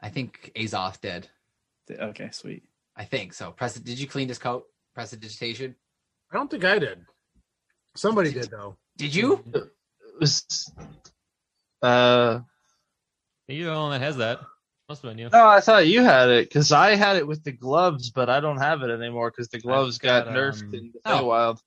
I 0.00 0.08
think 0.10 0.52
Azoth 0.56 1.00
did. 1.00 1.28
okay, 1.90 2.28
sweet. 2.30 2.62
I 2.96 3.04
think 3.04 3.32
so. 3.34 3.52
Presti- 3.52 3.82
did 3.84 3.98
you 3.98 4.06
clean 4.06 4.28
his 4.28 4.38
coat? 4.38 4.64
Prestidigitation? 4.94 5.74
I 6.32 6.36
don't 6.36 6.50
think 6.50 6.64
I 6.64 6.78
did. 6.78 7.04
Somebody 7.96 8.32
did 8.32 8.50
though. 8.50 8.76
Did 8.96 9.14
you? 9.14 9.42
It 9.54 9.70
was, 10.20 10.72
uh, 11.82 12.40
You're 13.48 13.72
the 13.74 13.80
one 13.80 13.90
that 13.92 14.00
has 14.04 14.16
that. 14.18 14.40
Must 14.88 15.02
have 15.02 15.10
been 15.12 15.18
you. 15.18 15.28
no, 15.32 15.46
I 15.48 15.60
thought 15.60 15.86
you 15.86 16.02
had 16.02 16.28
it 16.28 16.48
because 16.48 16.70
I 16.70 16.94
had 16.94 17.16
it 17.16 17.26
with 17.26 17.42
the 17.42 17.52
gloves, 17.52 18.10
but 18.10 18.28
I 18.28 18.40
don't 18.40 18.58
have 18.58 18.82
it 18.82 18.90
anymore 18.90 19.30
because 19.30 19.48
the 19.48 19.58
gloves 19.58 19.98
got, 19.98 20.26
got, 20.26 20.34
nerfed 20.34 20.62
um, 20.62 20.74
in 20.74 20.92
the 20.92 21.00
Oh. 21.06 21.22
Feywild. 21.22 21.58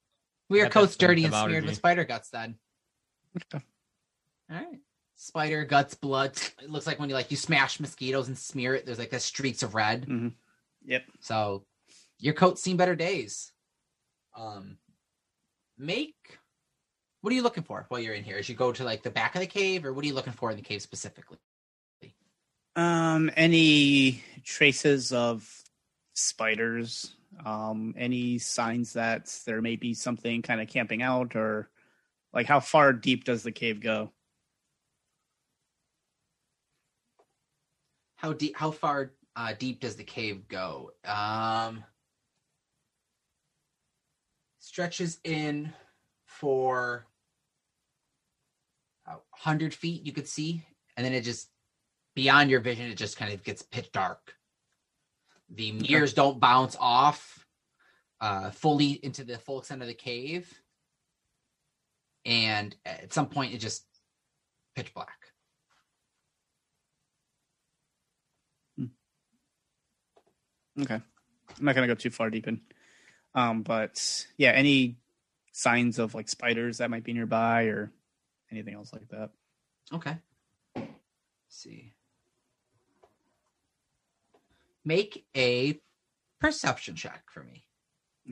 We 0.49 0.61
are 0.61 0.69
coats 0.69 0.95
dirty 0.95 1.25
and 1.25 1.33
smeared 1.33 1.65
with 1.65 1.75
spider 1.75 2.05
guts 2.05 2.29
then. 2.29 2.55
All 3.53 3.59
right. 4.49 4.79
Spider 5.15 5.65
guts, 5.65 5.95
blood. 5.95 6.37
It 6.61 6.69
looks 6.69 6.87
like 6.87 6.99
when 6.99 7.09
you 7.09 7.15
like 7.15 7.31
you 7.31 7.37
smash 7.37 7.79
mosquitoes 7.79 8.27
and 8.27 8.37
smear 8.37 8.75
it, 8.75 8.85
there's 8.85 8.99
like 8.99 9.09
the 9.09 9.19
streaks 9.19 9.63
of 9.63 9.75
red. 9.75 10.05
hmm 10.05 10.27
Yep. 10.85 11.03
So 11.19 11.65
your 12.19 12.33
coat's 12.33 12.61
seen 12.63 12.77
better 12.77 12.95
days. 12.95 13.51
Um 14.37 14.77
make 15.77 16.39
what 17.21 17.33
are 17.33 17.35
you 17.35 17.43
looking 17.43 17.63
for 17.63 17.85
while 17.89 17.99
you're 17.99 18.13
in 18.13 18.23
here? 18.23 18.37
As 18.37 18.47
you 18.47 18.55
go 18.55 18.71
to 18.71 18.83
like 18.83 19.03
the 19.03 19.09
back 19.09 19.35
of 19.35 19.41
the 19.41 19.47
cave, 19.47 19.85
or 19.85 19.91
what 19.91 20.05
are 20.05 20.07
you 20.07 20.13
looking 20.13 20.33
for 20.33 20.49
in 20.51 20.55
the 20.55 20.63
cave 20.63 20.81
specifically? 20.81 21.37
Um, 22.75 23.31
any 23.35 24.23
traces 24.43 25.11
of 25.11 25.63
spiders? 26.13 27.15
Um, 27.43 27.95
any 27.97 28.37
signs 28.37 28.93
that 28.93 29.35
there 29.45 29.61
may 29.61 29.75
be 29.75 29.93
something 29.93 30.41
kind 30.41 30.61
of 30.61 30.67
camping 30.67 31.01
out, 31.01 31.35
or 31.35 31.69
like 32.33 32.45
how 32.45 32.59
far 32.59 32.93
deep 32.93 33.23
does 33.23 33.43
the 33.43 33.51
cave 33.51 33.81
go? 33.81 34.11
How 38.15 38.33
deep 38.33 38.55
how 38.55 38.71
far 38.71 39.11
uh, 39.35 39.53
deep 39.57 39.79
does 39.79 39.95
the 39.95 40.03
cave 40.03 40.47
go? 40.47 40.91
Um 41.03 41.83
stretches 44.77 45.17
in 45.23 45.73
for 46.27 47.07
about 49.07 49.23
100 49.31 49.73
feet 49.73 50.05
you 50.05 50.13
could 50.13 50.27
see 50.27 50.63
and 50.95 51.03
then 51.03 51.13
it 51.13 51.21
just 51.21 51.49
beyond 52.13 52.51
your 52.51 52.59
vision 52.59 52.85
it 52.85 52.93
just 52.93 53.17
kind 53.17 53.33
of 53.33 53.43
gets 53.43 53.63
pitch 53.63 53.91
dark. 53.91 54.35
The 55.49 55.71
mirrors 55.71 56.13
don't 56.13 56.39
bounce 56.39 56.77
off 56.79 57.43
uh, 58.21 58.51
fully 58.51 58.99
into 59.01 59.23
the 59.23 59.39
full 59.39 59.57
extent 59.57 59.81
of 59.81 59.87
the 59.87 59.95
cave. 59.95 60.53
And 62.23 62.75
at 62.85 63.11
some 63.11 63.29
point 63.29 63.55
it 63.55 63.57
just 63.57 63.83
pitch 64.75 64.93
black. 64.93 65.17
Okay, 70.79 70.93
I'm 70.93 71.65
not 71.65 71.73
gonna 71.73 71.87
go 71.87 71.95
too 71.95 72.11
far 72.11 72.29
deep 72.29 72.47
in. 72.47 72.61
Um, 73.37 73.61
but 73.61 74.25
yeah, 74.37 74.49
any 74.49 74.97
signs 75.51 75.99
of 75.99 76.15
like 76.15 76.27
spiders 76.27 76.79
that 76.79 76.89
might 76.89 77.03
be 77.03 77.13
nearby 77.13 77.65
or 77.65 77.91
anything 78.51 78.73
else 78.73 78.91
like 78.91 79.07
that? 79.09 79.29
Okay. 79.93 80.17
Let's 80.75 80.89
see. 81.49 81.93
Make 84.83 85.23
a 85.35 85.79
perception 86.41 86.95
check 86.95 87.25
for 87.31 87.43
me. 87.43 87.63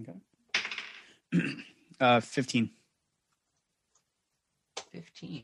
Okay. 0.01 1.53
uh, 1.99 2.19
fifteen. 2.19 2.71
15. 4.91 5.43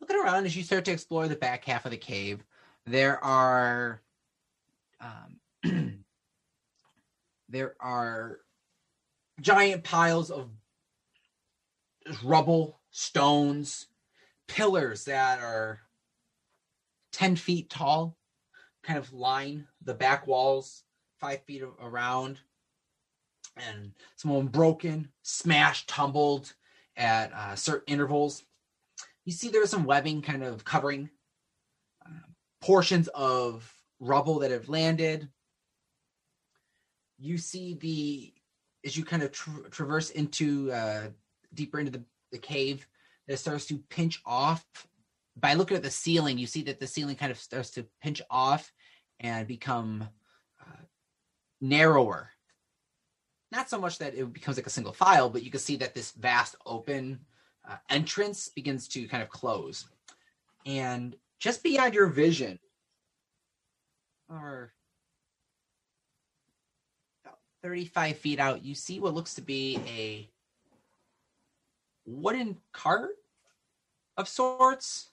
Looking 0.00 0.16
around 0.16 0.46
as 0.46 0.56
you 0.56 0.62
start 0.62 0.84
to 0.86 0.92
explore 0.92 1.28
the 1.28 1.36
back 1.36 1.64
half 1.64 1.84
of 1.84 1.90
the 1.90 1.96
cave, 1.96 2.44
there 2.86 3.22
are 3.22 4.00
um, 5.00 5.40
there 7.52 7.76
are 7.80 8.40
giant 9.40 9.84
piles 9.84 10.30
of 10.30 10.48
rubble, 12.24 12.80
stones, 12.90 13.86
pillars 14.48 15.04
that 15.04 15.38
are 15.40 15.80
10 17.12 17.36
feet 17.36 17.70
tall, 17.70 18.16
kind 18.82 18.98
of 18.98 19.12
line 19.12 19.66
the 19.84 19.94
back 19.94 20.26
walls, 20.26 20.84
five 21.20 21.42
feet 21.44 21.62
around, 21.80 22.40
and 23.56 23.92
some 24.16 24.30
of 24.30 24.38
them 24.38 24.48
broken, 24.48 25.08
smashed, 25.22 25.88
tumbled 25.88 26.54
at 26.96 27.32
uh, 27.32 27.54
certain 27.54 27.92
intervals. 27.92 28.44
You 29.24 29.32
see 29.32 29.50
there's 29.50 29.70
some 29.70 29.84
webbing 29.84 30.22
kind 30.22 30.42
of 30.42 30.64
covering 30.64 31.10
uh, 32.04 32.10
portions 32.62 33.08
of 33.08 33.72
rubble 34.00 34.38
that 34.40 34.50
have 34.50 34.68
landed. 34.70 35.28
You 37.22 37.38
see 37.38 37.74
the 37.74 38.34
as 38.84 38.96
you 38.96 39.04
kind 39.04 39.22
of 39.22 39.30
tra- 39.30 39.70
traverse 39.70 40.10
into 40.10 40.72
uh, 40.72 41.06
deeper 41.54 41.78
into 41.78 41.92
the, 41.92 42.02
the 42.32 42.38
cave, 42.38 42.84
that 43.28 43.38
starts 43.38 43.66
to 43.66 43.78
pinch 43.88 44.20
off. 44.26 44.66
By 45.36 45.54
looking 45.54 45.76
at 45.76 45.84
the 45.84 45.90
ceiling, 45.90 46.36
you 46.36 46.48
see 46.48 46.62
that 46.62 46.80
the 46.80 46.86
ceiling 46.86 47.14
kind 47.14 47.30
of 47.30 47.38
starts 47.38 47.70
to 47.70 47.86
pinch 48.02 48.20
off 48.28 48.72
and 49.20 49.46
become 49.46 50.08
uh, 50.60 50.82
narrower. 51.60 52.30
Not 53.52 53.70
so 53.70 53.78
much 53.78 53.98
that 53.98 54.14
it 54.14 54.32
becomes 54.32 54.56
like 54.56 54.66
a 54.66 54.70
single 54.70 54.92
file, 54.92 55.30
but 55.30 55.44
you 55.44 55.50
can 55.50 55.60
see 55.60 55.76
that 55.76 55.94
this 55.94 56.10
vast 56.10 56.56
open 56.66 57.20
uh, 57.68 57.76
entrance 57.88 58.48
begins 58.48 58.88
to 58.88 59.06
kind 59.06 59.22
of 59.22 59.28
close. 59.28 59.86
And 60.66 61.14
just 61.38 61.62
beyond 61.62 61.94
your 61.94 62.08
vision, 62.08 62.58
or 64.28 64.72
about 64.72 64.81
35 67.62 68.16
feet 68.16 68.38
out, 68.38 68.64
you 68.64 68.74
see 68.74 69.00
what 69.00 69.14
looks 69.14 69.34
to 69.34 69.42
be 69.42 69.78
a 69.86 70.28
wooden 72.04 72.56
cart 72.72 73.16
of 74.16 74.28
sorts 74.28 75.10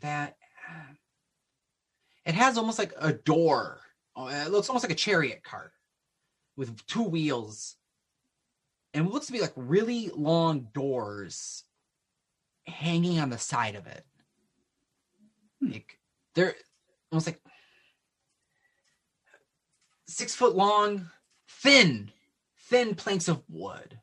that 0.00 0.36
uh, 0.68 0.92
it 2.24 2.34
has 2.34 2.56
almost 2.56 2.78
like 2.78 2.92
a 2.98 3.12
door. 3.12 3.80
Oh, 4.16 4.28
It 4.28 4.50
looks 4.50 4.68
almost 4.68 4.84
like 4.84 4.92
a 4.92 4.96
chariot 4.96 5.42
cart 5.44 5.72
with 6.56 6.84
two 6.86 7.02
wheels 7.02 7.76
and 8.94 9.06
it 9.06 9.12
looks 9.12 9.26
to 9.26 9.32
be 9.32 9.40
like 9.40 9.52
really 9.54 10.10
long 10.14 10.68
doors 10.72 11.64
hanging 12.66 13.20
on 13.20 13.30
the 13.30 13.38
side 13.38 13.74
of 13.74 13.86
it. 13.86 14.04
Like 15.60 15.98
they're 16.34 16.54
almost 17.12 17.26
like 17.26 17.40
six 20.08 20.34
foot 20.34 20.56
long, 20.56 21.10
thin, 21.48 22.10
thin 22.68 22.94
planks 22.96 23.28
of 23.28 23.42
wood. 23.48 23.98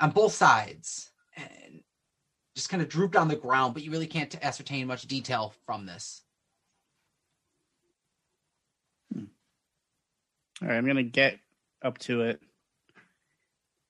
on 0.00 0.10
both 0.10 0.32
sides 0.32 1.10
and 1.36 1.82
just 2.56 2.68
kind 2.70 2.82
of 2.82 2.88
drooped 2.88 3.16
on 3.16 3.28
the 3.28 3.36
ground, 3.36 3.74
but 3.74 3.82
you 3.84 3.90
really 3.90 4.06
can't 4.06 4.34
ascertain 4.44 4.86
much 4.86 5.02
detail 5.06 5.54
from 5.66 5.86
this. 5.86 6.22
Hmm. 9.12 9.24
All 10.62 10.68
right, 10.68 10.76
I'm 10.76 10.86
gonna 10.86 11.02
get 11.02 11.38
up 11.82 11.98
to 11.98 12.22
it, 12.22 12.40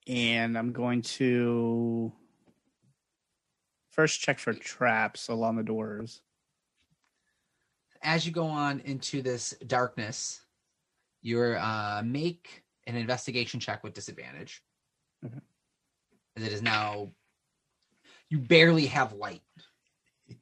and 0.07 0.59
I'm 0.59 0.73
going 0.73 1.03
to 1.03 2.13
first 3.91 4.21
check 4.21 4.39
for 4.39 4.53
traps 4.55 5.29
along 5.29 5.57
the 5.57 5.63
doors. 5.63 6.23
As 8.03 8.27
you 8.27 8.33
go 8.33 8.47
on 8.47 8.81
into 8.81 9.23
this 9.23 9.55
darkness, 9.67 10.41
you're 11.23 11.59
uh, 11.59 12.03
make 12.05 12.65
an 12.87 12.97
investigation 12.97 13.61
check 13.61 13.85
with 13.85 13.95
disadvantage. 13.95 14.63
Okay. 15.25 15.41
As 16.37 16.45
it 16.45 16.53
is 16.53 16.63
now, 16.63 17.11
you 18.29 18.39
barely 18.39 18.87
have 18.87 19.13
light. 19.13 19.43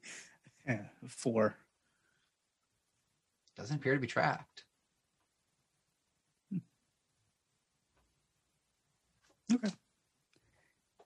Yeah, 0.67 0.81
four. 1.07 1.55
Doesn't 3.57 3.77
appear 3.77 3.95
to 3.95 3.99
be 3.99 4.05
trapped. 4.05 4.65
Okay. 9.51 9.69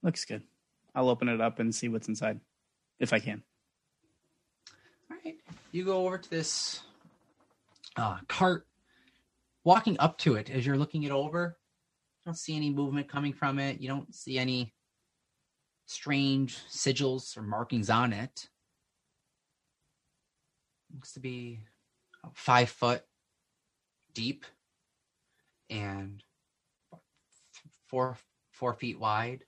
Looks 0.02 0.26
good. 0.26 0.44
I'll 0.94 1.10
open 1.10 1.30
it 1.30 1.40
up 1.40 1.60
and 1.60 1.74
see 1.74 1.88
what's 1.88 2.10
inside, 2.10 2.42
if 3.00 3.14
I 3.14 3.20
can. 3.20 3.42
You 5.74 5.84
go 5.84 6.06
over 6.06 6.20
to 6.20 6.30
this 6.30 6.82
uh, 7.98 8.20
cart, 8.28 8.68
walking 9.64 9.98
up 9.98 10.20
to 10.20 10.36
it 10.36 10.52
as 10.52 10.68
you're 10.68 10.78
looking 10.78 11.02
it 11.02 11.12
over. 11.12 11.58
You 12.20 12.30
don't 12.30 12.38
see 12.38 12.56
any 12.56 12.70
movement 12.70 13.10
coming 13.10 13.34
from 13.34 13.58
it. 13.58 13.82
You 13.82 13.88
don't 13.88 14.14
see 14.14 14.38
any 14.38 14.72
strange 15.88 16.60
sigils 16.70 17.36
or 17.36 17.42
markings 17.42 17.90
on 17.90 18.14
it. 18.14 18.48
Looks 20.94 21.14
to 21.14 21.20
be 21.20 21.62
five 22.36 22.70
foot 22.70 23.02
deep 24.14 24.46
and 25.72 26.24
four 27.88 28.16
four 28.52 28.76
feet 28.76 29.00
wide. 29.00 29.44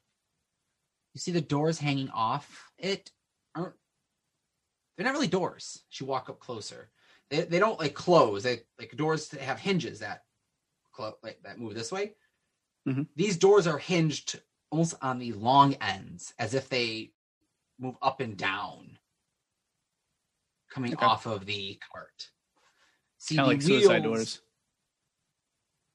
You 1.13 1.19
see 1.19 1.31
the 1.31 1.39
doors 1.39 1.77
hanging 1.77 2.09
off 2.09 2.71
it 2.79 3.11
aren't 3.53 3.75
they're 4.95 5.05
not 5.05 5.13
really 5.13 5.27
doors. 5.27 5.83
She 5.89 6.03
walk 6.03 6.29
up 6.29 6.39
closer, 6.39 6.89
they 7.29 7.41
they 7.41 7.59
don't 7.59 7.79
like 7.79 7.93
close. 7.93 8.43
They 8.43 8.61
like 8.79 8.95
doors 8.95 9.27
that 9.29 9.41
have 9.41 9.59
hinges 9.59 9.99
that 9.99 10.23
clo- 10.91 11.17
like 11.23 11.41
that 11.43 11.59
move 11.59 11.73
this 11.75 11.91
way. 11.91 12.15
Mhm. 12.87 13.07
These 13.15 13.37
doors 13.37 13.67
are 13.67 13.77
hinged 13.79 14.41
almost 14.69 14.95
on 15.01 15.19
the 15.19 15.33
long 15.33 15.73
ends, 15.75 16.33
as 16.39 16.53
if 16.53 16.69
they 16.69 17.11
move 17.79 17.97
up 18.01 18.19
and 18.21 18.37
down, 18.37 18.97
coming 20.69 20.93
Okay. 20.93 21.05
off 21.05 21.25
of 21.25 21.45
the 21.45 21.79
cart. 21.91 22.31
See 23.17 23.35
Kind 23.35 23.47
of 23.47 23.53
like 23.53 23.61
suicide 23.61 24.03
doors. 24.03 24.41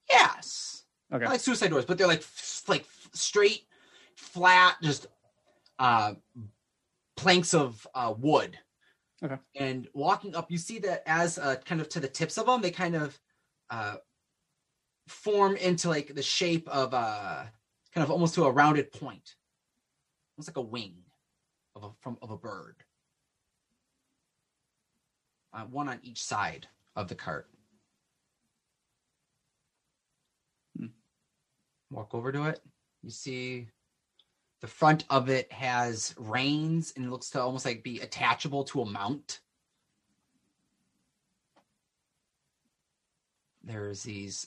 Yes, 0.09 0.85
Okay. 1.13 1.27
like 1.27 1.41
suicide 1.41 1.69
doors, 1.69 1.85
but 1.85 1.97
they're 1.97 2.07
like 2.07 2.21
f- 2.21 2.69
like 2.69 2.85
straight, 3.13 3.67
flat, 4.17 4.77
just 4.83 5.07
uh, 5.79 6.15
planks 7.17 7.55
of 7.55 7.87
uh, 7.95 8.13
wood. 8.19 8.59
Okay. 9.23 9.37
And 9.55 9.87
walking 9.93 10.35
up, 10.35 10.51
you 10.51 10.59
see 10.59 10.79
that 10.81 11.03
as 11.07 11.39
uh, 11.39 11.57
kind 11.65 11.81
of 11.81 11.89
to 11.91 12.01
the 12.01 12.09
tips 12.09 12.39
of 12.39 12.47
them, 12.47 12.63
they 12.63 12.71
kind 12.71 12.97
of 12.97 13.19
uh, 13.69 13.97
form 15.09 15.57
into 15.57 15.89
like 15.89 16.15
the 16.15 16.23
shape 16.23 16.69
of 16.69 16.95
a 16.95 17.53
kind 17.95 18.05
of 18.05 18.11
almost 18.11 18.35
to 18.37 18.45
a 18.45 18.51
rounded 18.51 18.93
point, 18.93 19.35
almost 20.37 20.49
like 20.49 20.57
a 20.57 20.67
wing 20.67 20.97
of 21.77 21.85
a 21.85 21.91
from 22.01 22.17
of 22.23 22.31
a 22.31 22.37
bird. 22.39 22.77
Uh, 25.53 25.65
one 25.65 25.89
on 25.89 25.99
each 26.03 26.23
side 26.23 26.69
of 26.97 27.09
the 27.09 27.15
cart. 27.15 27.51
Hmm. 30.79 30.87
Walk 31.91 32.15
over 32.15 32.33
to 32.33 32.45
it. 32.45 32.61
You 33.03 33.11
see 33.11 33.69
the 34.61 34.67
front 34.67 35.05
of 35.11 35.29
it 35.29 35.51
has 35.53 36.15
reins 36.19 36.93
and 36.97 37.05
it 37.07 37.11
looks 37.11 37.31
to 37.31 37.41
almost 37.41 37.65
like 37.65 37.83
be 37.83 38.01
attachable 38.01 38.65
to 38.65 38.83
a 38.83 38.87
mount. 38.87 39.41
There's 43.63 44.03
these 44.03 44.47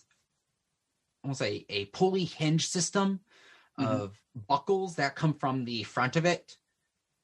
almost 1.24 1.42
a, 1.42 1.66
a 1.70 1.86
pulley 1.86 2.26
hinge 2.26 2.68
system 2.68 3.20
Mhm. 3.80 3.88
of 3.88 4.22
buckles 4.48 4.96
that 4.96 5.16
come 5.16 5.34
from 5.34 5.66
the 5.66 5.82
front 5.84 6.16
of 6.16 6.26
it 6.26 6.58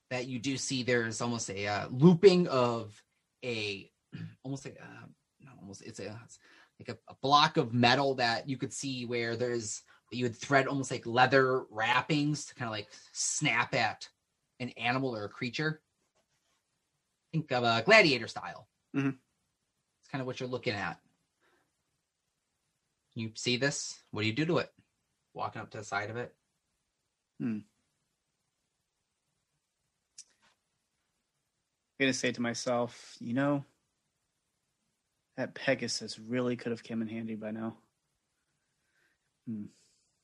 that 0.10 0.26
you 0.28 0.40
do 0.40 0.58
see 0.58 0.82
there's 0.82 1.22
almost 1.22 1.50
a 1.52 1.68
uh, 1.68 1.88
looping 1.90 2.48
of 2.48 3.04
a 3.46 3.92
almost 4.44 4.66
like 4.66 4.80
uh, 4.82 5.06
not 5.42 5.54
almost 5.60 5.84
it's 5.84 6.00
a 6.00 6.20
it's 6.26 6.40
like 6.80 6.90
a, 6.90 6.98
a 7.12 7.16
block 7.22 7.58
of 7.58 7.74
metal 7.74 8.16
that 8.16 8.50
you 8.50 8.58
could 8.58 8.74
see 8.74 9.06
where 9.06 9.36
there's 9.36 9.84
you 10.12 10.26
would 10.26 10.36
thread 10.36 10.68
almost 10.68 10.92
like 10.92 11.06
leather 11.06 11.64
wrappings 11.70 12.46
to 12.46 12.56
kind 12.56 12.68
of 12.68 12.72
like 12.72 12.90
snap 13.12 13.74
at 13.74 14.10
an 14.60 14.70
animal 14.70 15.16
or 15.16 15.26
a 15.26 15.30
creature. 15.30 15.82
Think 17.32 17.52
of 17.52 17.64
a 17.64 17.84
gladiator 17.86 18.28
style. 18.28 18.68
Mhm. 18.96 19.18
It's 20.00 20.10
kind 20.10 20.22
of 20.22 20.26
what 20.26 20.40
you're 20.40 20.50
looking 20.50 20.74
at. 20.74 21.00
You 23.14 23.32
see 23.36 23.58
this? 23.58 24.02
What 24.12 24.22
do 24.22 24.28
you 24.28 24.34
do 24.34 24.46
to 24.46 24.58
it? 24.60 24.74
Walking 25.34 25.62
up 25.62 25.70
to 25.72 25.78
the 25.80 25.84
side 25.84 26.10
of 26.10 26.18
it. 26.18 26.36
Hmm. 27.40 27.60
I'm 32.00 32.06
gonna 32.06 32.14
say 32.14 32.32
to 32.32 32.42
myself, 32.42 33.18
you 33.20 33.34
know, 33.34 33.66
that 35.36 35.54
Pegasus 35.54 36.18
really 36.18 36.56
could 36.56 36.72
have 36.72 36.84
come 36.84 37.02
in 37.02 37.08
handy 37.08 37.36
by 37.36 37.52
now. 37.52 37.78
Hmm. 39.48 39.66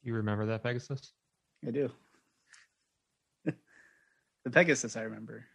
You 0.06 0.14
remember 0.14 0.46
that 0.46 0.62
Pegasus? 0.62 1.14
I 1.68 1.72
do. 1.72 1.92
the 3.46 4.52
Pegasus, 4.52 4.96
I 4.96 5.02
remember. 5.02 5.46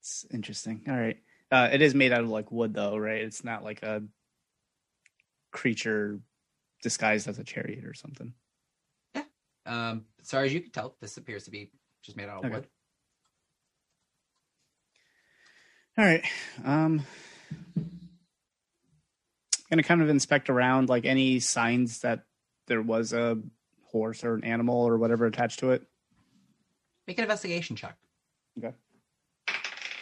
It's 0.00 0.24
interesting. 0.32 0.82
All 0.88 0.96
right. 0.96 1.18
Uh, 1.50 1.68
it 1.70 1.82
is 1.82 1.94
made 1.94 2.10
out 2.10 2.22
of 2.22 2.30
like 2.30 2.50
wood, 2.50 2.72
though, 2.72 2.96
right? 2.96 3.20
It's 3.20 3.44
not 3.44 3.62
like 3.62 3.82
a 3.82 4.02
creature 5.52 6.18
disguised 6.82 7.28
as 7.28 7.38
a 7.38 7.44
chariot 7.44 7.84
or 7.84 7.92
something. 7.92 8.32
Yeah. 9.14 9.24
Um, 9.66 10.06
as 10.22 10.32
as 10.32 10.54
you 10.54 10.62
can 10.62 10.70
tell, 10.70 10.96
this 11.02 11.18
appears 11.18 11.44
to 11.44 11.50
be 11.50 11.70
just 12.02 12.16
made 12.16 12.30
out 12.30 12.38
of 12.38 12.44
Okay. 12.46 12.54
wood. 12.54 12.66
All 15.98 16.04
right. 16.06 16.24
Um, 16.64 17.04
gonna 19.72 19.82
kind 19.82 20.02
of 20.02 20.10
inspect 20.10 20.50
around, 20.50 20.90
like 20.90 21.06
any 21.06 21.40
signs 21.40 22.00
that 22.00 22.26
there 22.66 22.82
was 22.82 23.14
a 23.14 23.38
horse 23.86 24.22
or 24.22 24.34
an 24.34 24.44
animal 24.44 24.76
or 24.76 24.98
whatever 24.98 25.24
attached 25.24 25.60
to 25.60 25.70
it. 25.70 25.82
Make 27.06 27.16
an 27.16 27.24
investigation 27.24 27.74
check. 27.74 27.96
Okay. 28.58 28.74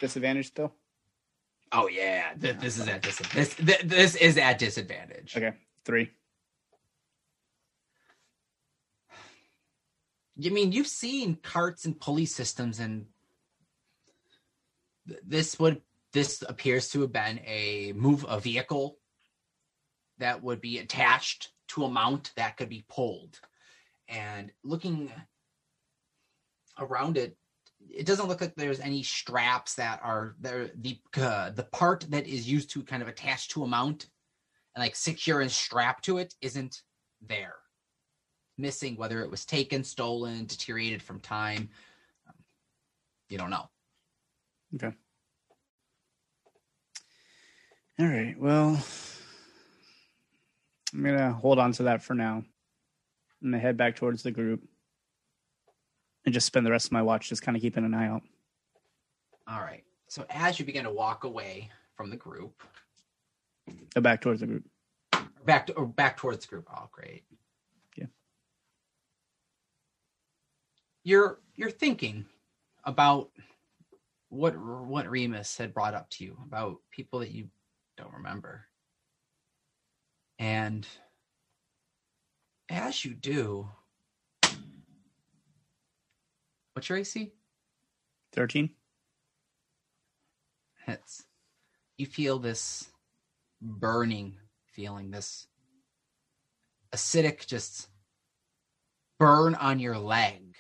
Disadvantage 0.00 0.48
still. 0.48 0.74
Oh 1.70 1.86
yeah, 1.86 2.32
th- 2.40 2.56
this 2.58 2.78
is 2.78 2.88
at 2.88 3.00
disadvantage. 3.00 3.36
This 3.36 3.54
th- 3.54 3.82
this 3.82 4.14
is 4.16 4.36
at 4.38 4.58
disadvantage. 4.58 5.36
Okay, 5.36 5.52
three. 5.84 6.10
I 10.44 10.48
mean, 10.48 10.72
you've 10.72 10.88
seen 10.88 11.36
carts 11.36 11.84
and 11.84 12.00
pulley 12.00 12.26
systems, 12.26 12.80
and 12.80 13.06
th- 15.06 15.20
this 15.24 15.60
would 15.60 15.80
this 16.12 16.42
appears 16.42 16.88
to 16.88 17.02
have 17.02 17.12
been 17.12 17.38
a 17.46 17.92
move 17.94 18.26
a 18.28 18.40
vehicle 18.40 18.96
that 20.20 20.42
would 20.42 20.60
be 20.60 20.78
attached 20.78 21.50
to 21.68 21.84
a 21.84 21.90
mount 21.90 22.32
that 22.36 22.56
could 22.56 22.68
be 22.68 22.84
pulled. 22.88 23.40
And 24.08 24.52
looking 24.64 25.10
around 26.78 27.16
it, 27.16 27.36
it 27.88 28.06
doesn't 28.06 28.28
look 28.28 28.40
like 28.40 28.54
there's 28.54 28.80
any 28.80 29.02
straps 29.02 29.74
that 29.74 30.00
are 30.02 30.36
there. 30.40 30.70
The 30.74 30.98
uh, 31.16 31.50
the 31.50 31.64
part 31.64 32.06
that 32.10 32.26
is 32.26 32.48
used 32.48 32.70
to 32.70 32.82
kind 32.82 33.02
of 33.02 33.08
attach 33.08 33.48
to 33.50 33.64
a 33.64 33.66
mount 33.66 34.06
and 34.74 34.82
like 34.82 34.94
secure 34.94 35.40
and 35.40 35.50
strap 35.50 36.02
to 36.02 36.18
it 36.18 36.34
isn't 36.40 36.82
there 37.26 37.54
missing, 38.58 38.96
whether 38.96 39.22
it 39.22 39.30
was 39.30 39.44
taken, 39.44 39.82
stolen, 39.82 40.46
deteriorated 40.46 41.02
from 41.02 41.20
time. 41.20 41.70
Um, 42.28 42.34
you 43.28 43.38
don't 43.38 43.50
know. 43.50 43.68
Okay. 44.74 44.94
All 47.98 48.06
right. 48.06 48.38
Well, 48.38 48.82
I'm 50.92 51.04
gonna 51.04 51.32
hold 51.32 51.58
on 51.58 51.72
to 51.72 51.84
that 51.84 52.02
for 52.02 52.14
now. 52.14 52.42
I'm 53.42 53.50
gonna 53.50 53.58
head 53.58 53.76
back 53.76 53.96
towards 53.96 54.22
the 54.22 54.30
group 54.30 54.62
and 56.24 56.34
just 56.34 56.46
spend 56.46 56.66
the 56.66 56.70
rest 56.70 56.86
of 56.86 56.92
my 56.92 57.02
watch 57.02 57.28
just 57.28 57.42
kind 57.42 57.56
of 57.56 57.62
keeping 57.62 57.84
an 57.84 57.94
eye 57.94 58.08
out. 58.08 58.22
All 59.46 59.60
right. 59.60 59.84
So 60.08 60.24
as 60.28 60.58
you 60.58 60.64
begin 60.64 60.84
to 60.84 60.90
walk 60.90 61.24
away 61.24 61.70
from 61.96 62.10
the 62.10 62.16
group, 62.16 62.62
or 63.96 64.02
back 64.02 64.20
towards 64.20 64.40
the 64.40 64.46
group, 64.46 64.64
back 65.44 65.66
to, 65.66 65.72
or 65.74 65.86
back 65.86 66.16
towards 66.16 66.44
the 66.44 66.48
group. 66.48 66.68
Oh, 66.74 66.88
great. 66.90 67.24
Yeah. 67.96 68.06
You're 71.04 71.40
you're 71.54 71.70
thinking 71.70 72.26
about 72.84 73.30
what 74.28 74.56
what 74.58 75.08
Remus 75.08 75.56
had 75.56 75.74
brought 75.74 75.94
up 75.94 76.10
to 76.10 76.24
you 76.24 76.36
about 76.44 76.78
people 76.90 77.20
that 77.20 77.30
you 77.30 77.48
don't 77.96 78.12
remember. 78.12 78.66
And 80.40 80.88
as 82.70 83.04
you 83.04 83.12
do, 83.12 83.68
what's 86.72 86.88
your 86.88 86.96
AC? 86.96 87.34
13. 88.32 88.70
hits, 90.86 91.24
you 91.98 92.06
feel 92.06 92.38
this 92.38 92.88
burning 93.60 94.38
feeling, 94.64 95.10
this 95.10 95.46
acidic 96.94 97.46
just 97.46 97.88
burn 99.18 99.54
on 99.56 99.78
your 99.78 99.98
leg 99.98 100.56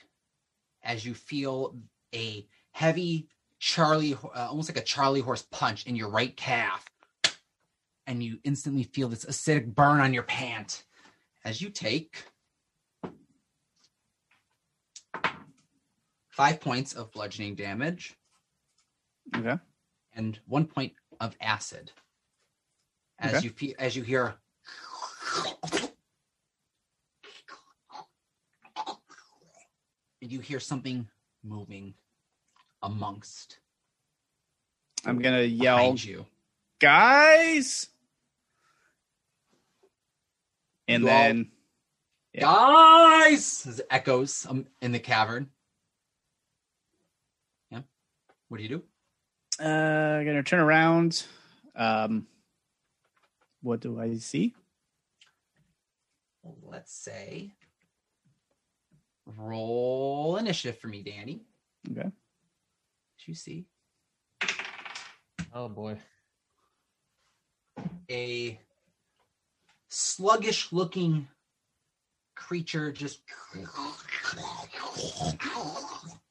as 0.82 1.06
you 1.06 1.14
feel 1.14 1.74
a 2.14 2.46
heavy 2.72 3.28
Charlie, 3.58 4.14
uh, 4.14 4.48
almost 4.48 4.68
like 4.68 4.82
a 4.82 4.84
Charlie 4.84 5.20
horse 5.20 5.46
punch 5.50 5.86
in 5.86 5.96
your 5.96 6.10
right 6.10 6.36
calf. 6.36 6.89
And 8.10 8.20
you 8.24 8.40
instantly 8.42 8.82
feel 8.82 9.06
this 9.08 9.24
acidic 9.24 9.72
burn 9.72 10.00
on 10.00 10.12
your 10.12 10.24
pant 10.24 10.82
as 11.44 11.62
you 11.62 11.70
take 11.70 12.24
five 16.28 16.60
points 16.60 16.92
of 16.92 17.12
bludgeoning 17.12 17.54
damage 17.54 18.16
Okay. 19.36 19.56
and 20.14 20.40
one 20.46 20.64
point 20.66 20.92
of 21.20 21.36
acid. 21.40 21.92
As 23.20 23.44
Okay. 23.44 23.54
you 23.60 23.74
as 23.78 23.94
you 23.94 24.02
hear, 24.02 24.34
and 30.20 30.32
you 30.32 30.40
hear 30.40 30.58
something 30.58 31.06
moving 31.44 31.94
amongst 32.82 33.60
I'm 35.06 35.22
going 35.22 35.36
to 35.36 35.46
yell, 35.46 35.94
you. 35.94 36.26
guys. 36.80 37.86
And 40.90 41.04
You 41.04 41.08
all- 41.10 41.14
then 41.22 41.50
Yeah. 42.32 42.40
Guys, 42.42 43.66
as 43.66 43.80
it 43.80 43.86
echoes 43.90 44.46
um, 44.46 44.66
in 44.82 44.92
the 44.92 44.98
cavern. 45.00 45.50
Yeah. 47.70 47.82
What 48.48 48.56
do 48.58 48.62
you 48.62 48.68
do? 48.68 48.82
uh, 49.60 49.64
I'm 50.18 50.24
going 50.24 50.36
to 50.36 50.42
turn 50.42 50.60
around. 50.60 51.24
Um, 51.76 52.26
what 53.62 53.80
do 53.80 54.00
I 54.00 54.16
see? 54.16 54.54
Let's 56.62 56.92
say 56.94 57.52
roll 59.26 60.36
initiative 60.38 60.78
for 60.80 60.88
me, 60.88 61.02
Danny. 61.02 61.42
Okay. 61.90 62.02
What 62.04 62.12
you 63.26 63.34
see 63.34 63.66
Oh 65.52 65.68
boy. 65.68 65.98
a 68.10 68.58
sluggish 69.90 70.72
looking 70.72 71.28
creature 72.36 72.90
just 72.90 73.20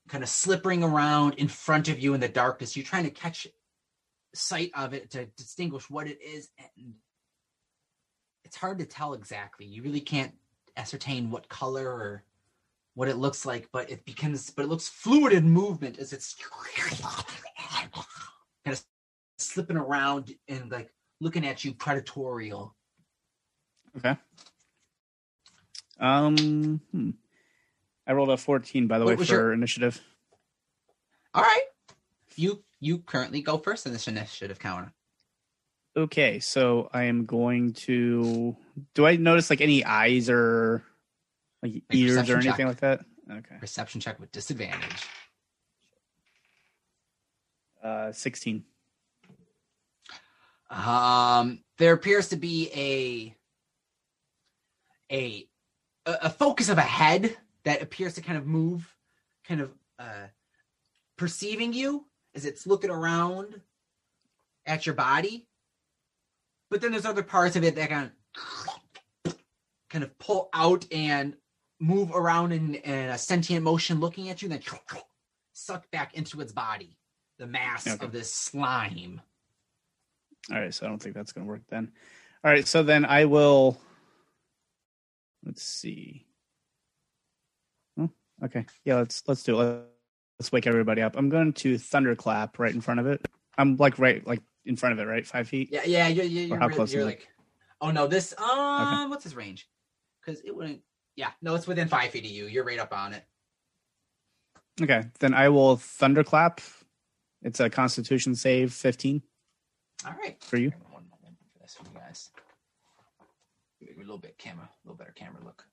kind 0.08 0.24
of 0.24 0.30
slippering 0.30 0.84
around 0.84 1.36
in 1.36 1.48
front 1.48 1.88
of 1.88 2.00
you 2.00 2.14
in 2.14 2.20
the 2.20 2.28
darkness. 2.28 2.76
You're 2.76 2.86
trying 2.86 3.04
to 3.04 3.12
catch 3.12 3.48
sight 4.34 4.72
of 4.76 4.94
it 4.94 5.12
to 5.12 5.26
distinguish 5.38 5.90
what 5.90 6.08
it 6.08 6.20
is, 6.22 6.50
and 6.58 6.94
it's 8.44 8.56
hard 8.56 8.80
to 8.80 8.86
tell 8.86 9.14
exactly. 9.14 9.66
You 9.66 9.84
really 9.84 10.02
can't 10.02 10.34
ascertain 10.78 11.30
what 11.30 11.50
color 11.50 11.88
or 11.88 12.24
what 12.96 13.08
it 13.08 13.18
looks 13.18 13.46
like, 13.46 13.70
but 13.72 13.90
it 13.92 14.06
becomes 14.06 14.50
but 14.50 14.64
it 14.64 14.70
looks 14.70 14.88
fluid 14.88 15.34
in 15.34 15.50
movement 15.50 16.00
as 16.00 16.14
it's 16.14 16.36
kind 18.66 18.74
of 18.74 18.84
slipping 19.38 19.78
around 19.78 20.34
and 20.48 20.72
like 20.72 20.92
looking 21.22 21.46
at 21.46 21.64
you 21.64 21.74
predatorial. 21.74 22.74
Okay. 24.00 24.18
Um, 26.00 26.82
hmm. 26.92 27.10
I 28.08 28.14
rolled 28.14 28.30
a 28.30 28.38
14, 28.38 28.88
by 28.88 28.98
the 29.00 29.06
way, 29.06 29.16
for 29.16 29.24
your- 29.24 29.54
initiative. 29.54 30.02
All 31.34 31.44
right. 31.44 31.64
You 32.36 32.64
you 32.80 33.00
currently 33.00 33.42
go 33.42 33.58
first 33.58 33.86
in 33.86 33.92
this 33.92 34.08
initiative 34.08 34.60
counter. 34.60 34.94
Okay, 35.96 36.40
so 36.40 36.90
I 36.94 37.04
am 37.04 37.26
going 37.26 37.74
to. 37.74 38.56
Do 38.94 39.06
I 39.06 39.18
notice 39.18 39.50
like 39.50 39.62
any 39.62 39.84
eyes 39.84 40.30
or 40.30 40.84
like 41.62 41.84
ears 41.92 42.30
or 42.30 42.38
anything 42.38 42.52
check. 42.52 42.66
like 42.66 42.80
that? 42.80 43.02
Okay. 43.30 43.58
Perception 43.60 44.00
check 44.00 44.20
with 44.20 44.32
disadvantage. 44.32 45.06
Uh, 47.84 48.12
16. 48.12 48.64
Um, 50.70 51.64
there 51.78 51.94
appears 51.94 52.30
to 52.30 52.36
be 52.38 52.70
a 52.74 53.36
a 55.12 55.48
a 56.06 56.30
focus 56.30 56.70
of 56.70 56.78
a 56.78 56.82
head 56.82 57.36
that 57.66 57.82
appears 57.82 58.16
to 58.16 58.22
kind 58.22 58.38
of 58.38 58.48
move, 58.48 58.96
kind 59.48 59.62
of 59.62 59.72
uh, 60.00 60.28
perceiving 61.18 61.72
you 61.74 62.06
as 62.34 62.46
it's 62.46 62.66
looking 62.66 62.90
around 62.90 63.62
at 64.66 64.86
your 64.86 64.96
body. 64.96 65.48
But 66.72 66.82
then 66.82 66.92
there's 66.92 67.06
other 67.06 67.24
parts 67.24 67.56
of 67.56 67.64
it 67.64 67.76
that 67.76 67.90
kind 67.90 68.12
of 69.26 69.36
kind 69.90 70.04
of 70.04 70.18
pull 70.20 70.50
out 70.54 70.86
and 70.92 71.36
move 71.80 72.12
around 72.12 72.52
in, 72.52 72.76
in 72.76 73.10
a 73.10 73.18
sentient 73.18 73.64
motion, 73.64 74.00
looking 74.00 74.30
at 74.30 74.42
you, 74.42 74.48
and 74.52 74.62
then 74.62 75.00
suck 75.54 75.90
back 75.92 76.16
into 76.16 76.42
its 76.42 76.52
body. 76.52 76.98
The 77.38 77.48
mass 77.48 77.88
Okay. 77.88 78.04
of 78.06 78.12
this 78.12 78.34
slime. 78.34 79.22
All 80.52 80.60
right, 80.60 80.74
so 80.74 80.86
I 80.86 80.90
don't 80.90 81.02
think 81.02 81.16
that's 81.16 81.32
going 81.32 81.46
to 81.46 81.50
work 81.52 81.62
then. 81.70 81.92
All 82.44 82.52
right, 82.52 82.68
so 82.68 82.84
then 82.84 83.06
I 83.06 83.26
will. 83.26 83.80
Let's 85.46 85.64
see. 85.64 86.26
Oh, 88.00 88.10
okay, 88.44 88.66
yeah, 88.84 88.96
let's 88.96 89.24
let's 89.28 89.44
do 89.44 89.60
it. 89.62 89.86
Let's 90.40 90.52
wake 90.52 90.68
everybody 90.68 91.02
up. 91.02 91.16
I'm 91.18 91.30
going 91.30 91.54
to 91.54 91.78
thunderclap 91.78 92.60
right 92.60 92.74
in 92.74 92.82
front 92.82 93.00
of 93.00 93.08
it. 93.08 93.26
I'm 93.58 93.76
like 93.78 94.00
right 94.00 94.26
like 94.26 94.42
in 94.66 94.76
front 94.76 94.94
of 94.94 95.00
it, 95.00 95.10
right, 95.10 95.26
five 95.26 95.48
feet. 95.48 95.70
Yeah, 95.72 95.84
yeah, 95.86 96.08
you're, 96.08 96.26
you're, 96.26 96.46
Or 96.46 96.48
you're, 96.48 96.60
how 96.60 96.70
close 96.70 96.94
you're 96.94 97.08
is 97.10 97.14
it? 97.16 97.28
oh 97.82 97.92
no, 97.92 98.08
this, 98.08 98.34
um, 98.40 99.10
what's 99.10 99.24
his 99.24 99.36
range? 99.36 99.68
Because 100.22 100.42
it 100.46 100.56
wouldn't, 100.56 100.82
yeah, 101.16 101.32
no, 101.42 101.56
it's 101.56 101.68
within 101.68 101.88
five 101.88 102.12
feet 102.12 102.26
of 102.26 102.32
you. 102.32 102.46
You're 102.46 102.64
right 102.64 102.80
up 102.80 102.94
on 102.94 103.14
it. 103.14 103.24
Okay, 104.82 105.04
then 105.20 105.34
I 105.34 105.50
will 105.50 105.76
thunderclap. 105.76 106.62
It's 107.42 107.60
a 107.60 107.70
Constitution 107.70 108.36
save, 108.36 108.74
15 108.74 109.22
All 110.06 110.14
right. 110.14 110.42
for 110.42 110.58
you. 110.58 110.72
One 110.92 111.04
moment 111.10 111.38
for 111.54 111.60
this 111.60 111.76
for 111.76 111.84
you 111.86 112.00
guys. 112.00 112.32
A 114.00 114.02
little 114.02 114.18
bit 114.18 114.38
camera, 114.38 114.64
a 114.64 114.88
little 114.88 114.98
better 114.98 115.12
camera 115.12 115.44
look. 115.44 115.66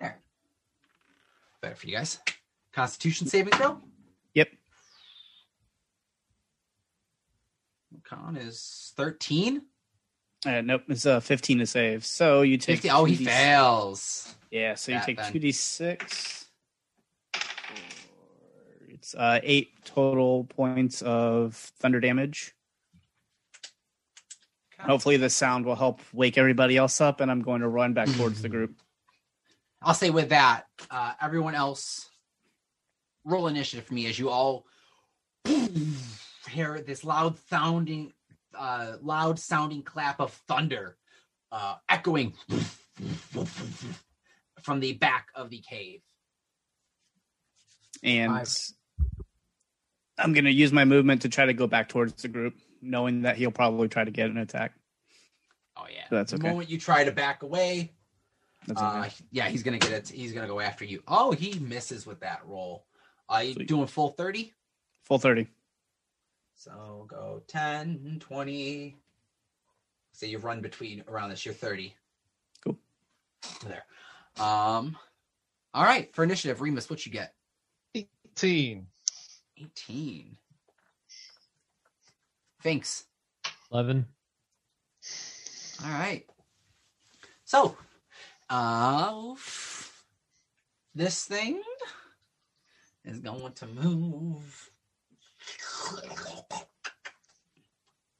There. 0.00 0.20
Better 1.62 1.74
for 1.76 1.86
you 1.86 1.96
guys. 1.96 2.18
Constitution 2.72 3.28
saving 3.28 3.52
throw. 3.52 3.78
Yep. 4.34 4.48
Con 8.02 8.36
is 8.36 8.92
13. 8.96 9.62
Uh, 10.44 10.60
nope, 10.60 10.82
it's 10.88 11.06
a 11.06 11.20
15 11.20 11.60
to 11.60 11.66
save. 11.66 12.04
So 12.04 12.42
you 12.42 12.58
take. 12.58 12.76
50. 12.80 12.90
Oh, 12.90 13.04
he 13.04 13.16
2d6 13.16 13.24
fails. 13.24 14.34
Yeah, 14.50 14.74
so 14.74 14.92
you 14.92 14.98
That 14.98 15.06
take 15.06 15.16
then. 15.16 15.32
2d6. 15.32 16.43
It's 19.04 19.14
uh, 19.14 19.38
eight 19.42 19.84
total 19.84 20.44
points 20.44 21.02
of 21.02 21.54
thunder 21.54 22.00
damage. 22.00 22.54
Hopefully, 24.80 25.18
the 25.18 25.28
sound 25.28 25.66
will 25.66 25.76
help 25.76 26.00
wake 26.14 26.38
everybody 26.38 26.78
else 26.78 27.02
up, 27.02 27.20
and 27.20 27.30
I'm 27.30 27.42
going 27.42 27.60
to 27.60 27.68
run 27.68 27.92
back 27.92 28.08
towards 28.08 28.40
the 28.40 28.48
group. 28.48 28.80
I'll 29.82 29.92
say 29.92 30.08
with 30.08 30.30
that, 30.30 30.68
uh, 30.90 31.12
everyone 31.20 31.54
else 31.54 32.08
roll 33.26 33.46
initiative 33.46 33.84
for 33.84 33.92
me 33.92 34.06
as 34.06 34.18
you 34.18 34.30
all 34.30 34.64
hear 36.48 36.80
this 36.80 37.04
loud 37.04 37.36
sounding, 37.50 38.10
uh, 38.58 38.94
loud 39.02 39.38
sounding 39.38 39.82
clap 39.82 40.18
of 40.18 40.32
thunder 40.48 40.96
uh, 41.52 41.74
echoing 41.90 42.32
from 44.62 44.80
the 44.80 44.94
back 44.94 45.28
of 45.34 45.50
the 45.50 45.58
cave. 45.58 46.00
And 48.02 48.32
Five. 48.32 48.48
I'm 50.18 50.32
going 50.32 50.44
to 50.44 50.52
use 50.52 50.72
my 50.72 50.84
movement 50.84 51.22
to 51.22 51.28
try 51.28 51.46
to 51.46 51.52
go 51.52 51.66
back 51.66 51.88
towards 51.88 52.22
the 52.22 52.28
group, 52.28 52.54
knowing 52.80 53.22
that 53.22 53.36
he'll 53.36 53.50
probably 53.50 53.88
try 53.88 54.04
to 54.04 54.10
get 54.10 54.30
an 54.30 54.38
attack. 54.38 54.72
Oh 55.76 55.86
yeah, 55.92 56.04
That's 56.10 56.30
the 56.30 56.38
okay. 56.38 56.50
moment 56.50 56.70
you 56.70 56.78
try 56.78 57.02
to 57.02 57.10
back 57.10 57.42
away, 57.42 57.92
That's 58.68 58.80
uh, 58.80 59.08
yeah, 59.32 59.48
he's 59.48 59.64
gonna 59.64 59.78
get 59.78 59.90
it. 59.90 60.08
He's 60.08 60.32
gonna 60.32 60.46
go 60.46 60.60
after 60.60 60.84
you. 60.84 61.02
Oh, 61.08 61.32
he 61.32 61.58
misses 61.58 62.06
with 62.06 62.20
that 62.20 62.42
roll. 62.46 62.86
Uh, 63.28 63.38
you 63.38 63.54
Sweet. 63.54 63.66
doing 63.66 63.88
full 63.88 64.10
thirty? 64.10 64.52
Full 65.02 65.18
30. 65.18 65.48
So 66.54 67.06
go 67.08 67.42
10, 67.48 68.18
20. 68.20 68.96
Say 70.12 70.28
you've 70.28 70.44
run 70.44 70.60
between 70.62 71.02
around 71.08 71.30
this. 71.30 71.44
You're 71.44 71.52
30. 71.52 71.92
Cool. 72.62 72.78
There. 73.66 73.84
Um. 74.38 74.96
All 75.74 75.84
right. 75.84 76.14
For 76.14 76.24
initiative, 76.24 76.60
Remus, 76.60 76.88
what 76.88 77.04
you 77.04 77.12
get? 77.12 77.34
18. 77.94 78.86
18. 79.58 80.36
Thanks. 82.62 83.04
Eleven. 83.70 84.06
All 85.84 85.90
right. 85.90 86.24
So, 87.44 87.76
uh, 88.48 89.34
this 90.94 91.24
thing 91.24 91.60
is 93.04 93.18
going 93.18 93.52
to 93.52 93.66
move. 93.66 94.70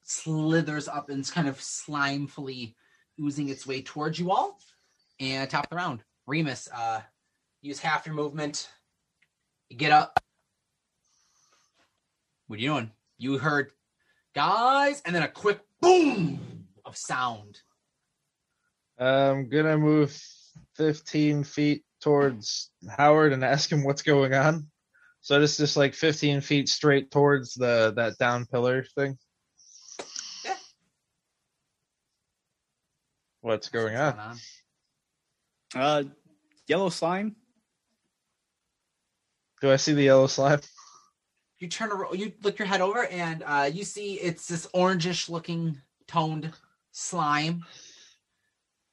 Slithers 0.03 0.89
up 0.89 1.09
and 1.09 1.29
kind 1.31 1.49
of 1.49 1.61
slimefully 1.61 2.77
oozing 3.21 3.49
its 3.49 3.67
way 3.67 3.83
towards 3.83 4.19
you 4.19 4.31
all. 4.31 4.59
And 5.21 5.49
top 5.49 5.65
of 5.65 5.71
the 5.71 5.77
round, 5.77 6.03
Remus, 6.27 6.69
uh, 6.75 7.01
use 7.63 7.79
half 7.79 8.07
your 8.07 8.15
movement. 8.15 8.69
You 9.69 9.77
get 9.77 9.93
up. 9.93 10.24
What 12.55 12.61
are 12.61 12.63
you 12.63 12.69
doing? 12.69 12.91
You 13.19 13.39
heard 13.39 13.73
guys, 14.33 15.03
and 15.05 15.13
then 15.13 15.25
a 15.25 15.29
quick 15.29 15.59
boom 15.81 16.39
of 16.85 16.97
sound. 16.97 17.59
I'm 18.97 19.49
gonna 19.49 19.77
move 19.77 20.17
15 20.77 21.43
feet 21.43 21.83
towards 22.01 22.71
Howard 22.97 23.33
and 23.33 23.43
ask 23.43 23.73
him 23.73 23.83
what's 23.83 24.03
going 24.03 24.35
on. 24.35 24.69
So 25.21 25.41
this 25.41 25.59
is 25.59 25.77
like 25.77 25.95
15 25.95 26.43
feet 26.43 26.69
straight 26.69 27.11
towards 27.11 27.55
the 27.55 27.93
that 27.97 28.19
down 28.19 28.47
pillar 28.47 28.85
thing. 28.95 29.19
Yeah. 30.45 30.55
What's 33.41 33.69
going 33.69 33.97
What's 33.97 34.17
on? 35.75 35.83
Uh, 35.83 36.05
yellow 36.69 36.91
slime. 36.91 37.35
Do 39.61 39.73
I 39.73 39.77
see 39.77 39.95
the 39.95 40.05
yellow 40.05 40.29
slime? 40.29 40.61
You 41.61 41.69
turn 41.69 41.93
around, 41.93 42.19
you 42.19 42.33
look 42.43 42.59
your 42.59 42.67
head 42.67 42.81
over, 42.81 43.07
and 43.07 43.43
uh, 43.47 43.71
you 43.73 43.85
see 43.85 44.15
it's 44.15 44.49
this 44.49 44.67
orangish 44.75 45.29
looking 45.29 45.81
toned 46.07 46.51
slime. 46.91 47.65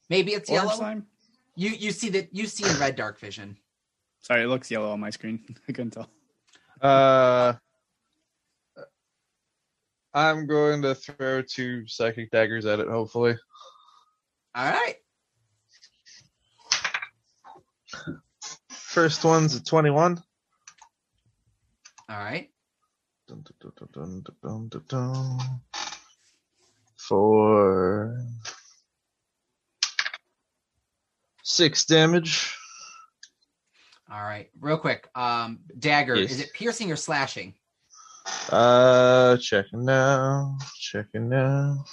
Maybe 0.09 0.33
it's 0.33 0.49
Orange 0.49 0.63
yellow. 0.65 0.77
slime. 0.77 1.07
You 1.55 1.69
you 1.69 1.91
see 1.91 2.09
that 2.09 2.33
you 2.33 2.45
see 2.47 2.69
in 2.69 2.79
red 2.79 2.95
dark 2.95 3.19
vision. 3.19 3.57
Sorry, 4.19 4.43
it 4.43 4.47
looks 4.47 4.69
yellow 4.69 4.91
on 4.91 4.99
my 4.99 5.09
screen. 5.09 5.43
I 5.67 5.71
couldn't 5.71 5.91
tell. 5.91 6.09
Uh, 6.81 7.53
I'm 10.13 10.45
going 10.45 10.81
to 10.83 10.93
throw 10.95 11.41
two 11.41 11.87
psychic 11.87 12.31
daggers 12.31 12.65
at 12.65 12.79
it. 12.79 12.87
Hopefully, 12.87 13.35
All 14.55 14.71
right. 14.71 14.95
first 18.69 19.23
one's 19.23 19.55
a 19.55 19.63
21. 19.63 20.21
All 22.11 22.17
right. 22.17 22.49
Dun, 23.29 23.45
dun, 24.43 24.81
dun. 24.87 25.39
For 26.97 28.17
six 31.43 31.85
damage. 31.85 32.53
All 34.11 34.21
right. 34.21 34.49
Real 34.59 34.77
quick. 34.77 35.07
Um 35.15 35.59
dagger, 35.79 36.15
Yes. 36.17 36.31
is 36.31 36.39
it 36.41 36.53
piercing 36.53 36.91
or 36.91 36.97
slashing? 36.97 37.53
Uh, 38.49 39.37
checking 39.37 39.85
now. 39.85 40.57
Checking 40.77 41.29
now. 41.29 41.85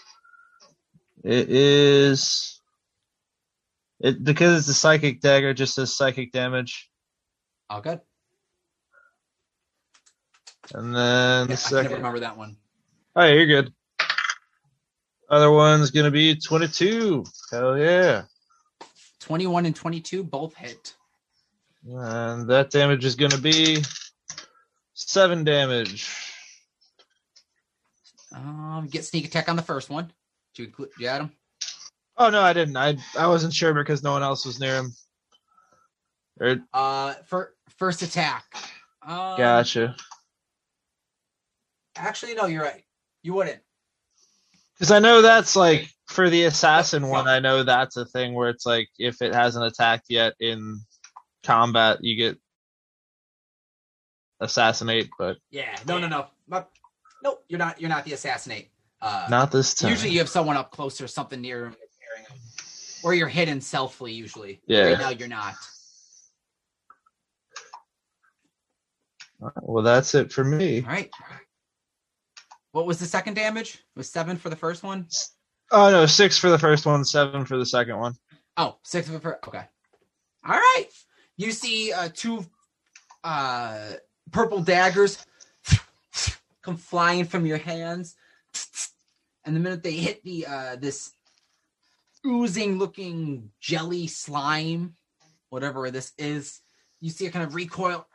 It 1.23 1.49
is. 1.49 2.61
It 4.01 4.23
because 4.25 4.59
it's 4.59 4.69
a 4.69 4.75
psychic 4.75 5.21
dagger. 5.21 5.51
it 5.51 5.55
Just 5.55 5.75
says 5.75 5.97
psychic 5.97 6.33
damage, 6.33 6.91
All 7.71 7.81
good. 7.81 8.01
And 10.75 10.95
then 10.95 10.97
Yeah, 10.97 11.45
the 11.45 11.45
I 11.45 11.47
never 11.49 11.57
second. 11.57 11.93
remember 11.93 12.21
that 12.21 12.37
one. 12.37 12.57
Oh, 13.17 13.25
yeah, 13.25 13.33
you're 13.35 13.47
good. 13.47 13.73
Other 15.31 15.51
one's 15.51 15.91
gonna 15.91 16.11
be 16.11 16.37
twenty-two. 16.37 17.25
Hell 17.51 17.77
yeah! 17.79 18.25
21 19.21 19.67
and 19.67 19.77
22 19.77 20.23
both 20.25 20.55
hit. 20.55 20.95
And 21.87 22.49
that 22.49 22.71
damage 22.71 23.05
is 23.05 23.15
gonna 23.15 23.37
be 23.39 23.83
seven 24.95 25.45
damage. 25.45 26.09
Um 28.35 28.89
get 28.91 29.05
sneak 29.05 29.27
attack 29.27 29.49
on 29.49 29.57
the 29.57 29.63
first 29.63 29.91
one. 29.91 30.11
Do 30.55 30.63
you, 30.63 30.69
include- 30.69 30.91
you 30.99 31.07
add 31.09 31.23
him? 31.23 31.33
Oh 32.17 32.31
no, 32.31 32.41
I 32.43 32.53
didn't. 32.53 32.77
I 32.77 32.97
I 33.19 33.27
wasn't 33.27 33.53
sure 33.53 33.75
because 33.75 34.03
no 34.03 34.13
one 34.13 34.23
else 34.23 34.45
was 34.47 34.59
near 34.61 34.77
him. 34.77 34.93
Or, 36.41 36.57
Uh 36.73 37.15
for 37.27 37.55
first 37.79 38.03
attack. 38.03 38.45
Um, 39.03 39.37
gotcha. 39.39 39.95
Actually, 41.99 42.35
no, 42.35 42.47
you're 42.47 42.63
right. 42.63 42.85
You 43.23 43.35
wouldn't. 43.35 43.61
Because 44.79 44.93
I 44.93 45.01
know 45.01 45.23
that's 45.23 45.57
like 45.57 45.89
for 46.07 46.31
the 46.31 46.45
assassin 46.45 47.03
Yep, 47.03 47.13
one. 47.13 47.29
I 47.29 47.41
know 47.41 47.65
that's 47.65 47.97
a 47.97 48.05
thing 48.05 48.35
where 48.35 48.49
it's 48.49 48.65
like 48.65 48.89
if 48.99 49.21
it 49.23 49.35
hasn't 49.35 49.65
attacked 49.65 50.07
yet 50.09 50.35
in 50.39 50.81
combat, 51.43 51.99
you 52.01 52.17
get 52.17 52.39
assassinate, 54.41 55.09
but 55.19 55.37
Yeah. 55.51 55.77
No, 55.87 55.99
no, 55.99 56.07
no. 56.07 56.27
Nope. 56.47 56.71
Nope. 57.23 57.45
You're 57.49 57.59
not. 57.59 57.81
You're 57.81 57.91
not 57.91 58.05
the 58.05 58.13
assassinate. 58.13 58.71
Uh, 59.01 59.27
not 59.29 59.51
this 59.51 59.75
time. 59.75 59.91
Usually, 59.91 60.11
you 60.13 60.19
have 60.19 60.29
someone 60.29 60.57
up 60.57 60.71
close 60.71 61.01
or 61.01 61.09
something 61.09 61.41
near 61.41 61.67
him, 61.67 61.77
or 63.03 63.15
you're 63.15 63.29
hidden 63.29 63.61
stealthily. 63.61 64.13
Usually. 64.13 64.61
Yeah. 64.67 64.85
Right 64.85 64.99
now, 64.99 65.11
you're 65.11 65.29
not. 65.29 65.55
well, 69.63 69.85
that's 69.85 70.15
it 70.15 70.33
for 70.33 70.45
me. 70.45 70.83
All 70.83 70.89
right. 70.89 71.11
What 72.79 72.87
was 72.87 73.01
the 73.01 73.07
second 73.07 73.35
damage? 73.35 73.75
It 73.75 73.99
was 73.99 74.09
seven 74.09 74.37
for 74.37 74.51
the 74.51 74.57
first 74.57 74.85
one. 74.85 75.09
Oh 75.73 75.91
no, 75.91 76.07
six 76.07 76.39
for 76.39 76.49
the 76.49 76.61
first 76.61 76.87
one, 76.87 77.05
seven 77.05 77.45
for 77.45 77.59
the 77.59 77.67
second 77.67 77.99
one. 77.99 78.15
Oh, 78.57 78.77
six 78.85 79.09
for 79.09 79.15
the 79.15 79.19
first. 79.19 79.39
Okay. 79.49 79.65
All 80.47 80.55
right. 80.55 80.87
You 81.37 81.51
see 81.51 81.93
uh, 81.93 82.09
two 82.15 82.47
uh, 83.25 83.95
purple 84.31 84.63
daggers 84.63 85.27
come 86.63 86.77
flying 86.77 87.25
from 87.25 87.47
your 87.47 87.59
hands, 87.59 88.15
and 89.45 89.57
the 89.57 89.61
minute 89.61 89.83
they 89.83 89.95
hit 89.95 90.23
the 90.23 90.47
uh, 90.47 90.77
this 90.77 91.11
oozing 92.25 92.79
looking 92.79 93.51
jelly 93.61 94.07
slime, 94.07 94.95
whatever 95.51 95.91
this 95.91 96.13
is, 96.17 96.61
you 97.01 97.11
see 97.11 97.27
it 97.27 97.33
kind 97.33 97.45
of 97.45 97.57
recoil 97.57 98.07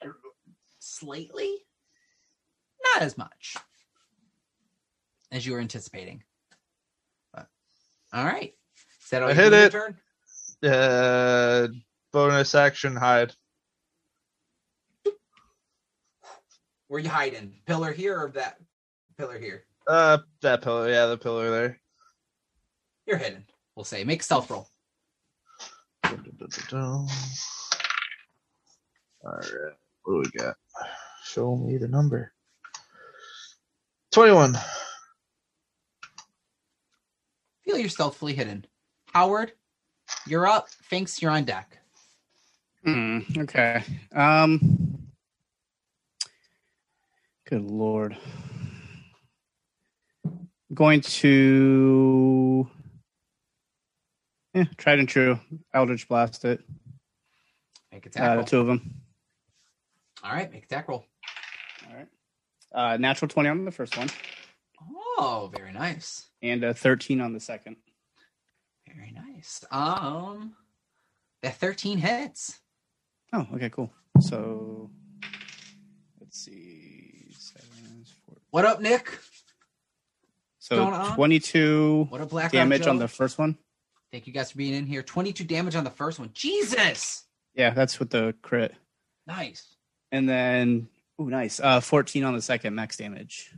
slightly, 0.78 1.66
not 2.92 3.02
as 3.02 3.16
much 3.18 3.56
as 5.30 5.46
you 5.46 5.52
were 5.52 5.60
anticipating. 5.60 6.22
But 7.32 7.46
all 8.12 8.24
right, 8.24 8.54
is 9.02 9.10
that 9.10 9.22
all 9.22 9.30
I 9.30 9.34
hit 9.34 9.50
do 9.50 9.56
in 9.56 9.60
your 9.60 9.66
it. 9.66 9.70
turn? 9.70 9.96
Uh, 10.70 11.68
bonus 12.12 12.54
action 12.54 12.94
hide. 12.96 13.32
Where 16.88 17.00
you 17.00 17.08
hiding? 17.08 17.54
Pillar 17.66 17.92
here 17.92 18.18
or 18.18 18.30
that 18.32 18.58
pillar 19.16 19.38
here? 19.38 19.64
Uh, 19.86 20.18
that 20.42 20.62
pillar, 20.62 20.90
yeah, 20.90 21.06
the 21.06 21.16
pillar 21.16 21.50
there. 21.50 21.80
You're 23.06 23.16
hidden. 23.16 23.44
We'll 23.74 23.84
say. 23.84 24.04
Make 24.04 24.22
stealth 24.22 24.50
roll. 24.50 24.68
All 26.04 26.12
right, 29.24 29.50
what 30.04 30.12
do 30.12 30.18
we 30.18 30.30
got? 30.38 30.56
Show 31.24 31.56
me 31.56 31.78
the 31.78 31.88
number. 31.88 32.32
Twenty-one. 34.12 34.58
Feel 37.64 37.78
you're 37.78 37.88
stealthily 37.88 38.34
hidden. 38.34 38.66
Howard, 39.12 39.52
you're 40.26 40.46
up. 40.46 40.68
Finks, 40.82 41.20
you're 41.22 41.30
on 41.30 41.44
deck. 41.44 41.78
Hmm. 42.84 43.20
Okay. 43.38 43.82
Um. 44.14 44.98
Good 47.48 47.62
lord. 47.62 48.16
Going 50.74 51.00
to. 51.02 52.68
Yeah, 54.54 54.64
tried 54.76 54.98
and 54.98 55.08
true. 55.08 55.38
Eldritch 55.72 56.06
blast 56.08 56.44
it. 56.44 56.60
Make 57.90 58.04
attack 58.06 58.22
Uh, 58.22 58.34
roll. 58.34 58.44
the 58.44 58.50
two 58.50 58.60
of 58.60 58.66
them. 58.66 58.94
All 60.22 60.32
right, 60.32 60.50
make 60.52 60.64
attack 60.64 60.88
roll. 60.88 61.06
Uh, 62.74 62.96
natural 62.98 63.28
twenty 63.28 63.48
on 63.48 63.64
the 63.64 63.70
first 63.70 63.96
one, 63.96 64.08
Oh, 65.18 65.50
very 65.54 65.72
nice. 65.72 66.26
and 66.42 66.64
a 66.64 66.72
thirteen 66.74 67.20
on 67.20 67.32
the 67.32 67.40
second. 67.40 67.76
Very 68.86 69.10
nice. 69.12 69.64
Um, 69.70 70.54
that 71.42 71.56
13 71.56 71.98
hits. 71.98 72.60
Oh, 73.32 73.46
okay, 73.54 73.70
cool. 73.70 73.90
So 74.20 74.90
let's 76.20 76.38
see, 76.44 77.26
seven, 77.38 78.04
What 78.50 78.64
up, 78.66 78.80
Nick? 78.80 79.18
So 80.58 81.12
22 81.14 82.06
What 82.10 82.20
up, 82.20 82.28
Black 82.30 82.52
damage 82.52 82.86
on 82.86 82.98
the 82.98 83.08
first 83.08 83.38
one. 83.38 83.56
Thank 84.12 84.26
you 84.26 84.32
guys 84.32 84.50
for 84.52 84.58
being 84.58 84.74
in 84.74 84.86
here. 84.86 85.02
22 85.02 85.44
damage 85.44 85.74
on 85.74 85.84
the 85.84 85.90
first 85.90 86.18
one. 86.18 86.30
Jesus. 86.34 87.24
Yeah, 87.54 87.70
that's 87.70 87.98
with 87.98 88.10
the 88.10 88.34
crit. 88.42 88.74
Nice. 89.26 89.74
And 90.10 90.28
then, 90.28 90.88
oh, 91.22 91.28
nice. 91.28 91.60
Uh, 91.60 91.80
14 91.80 92.24
on 92.24 92.34
the 92.34 92.42
second 92.42 92.74
max 92.74 92.96
damage. 92.96 93.52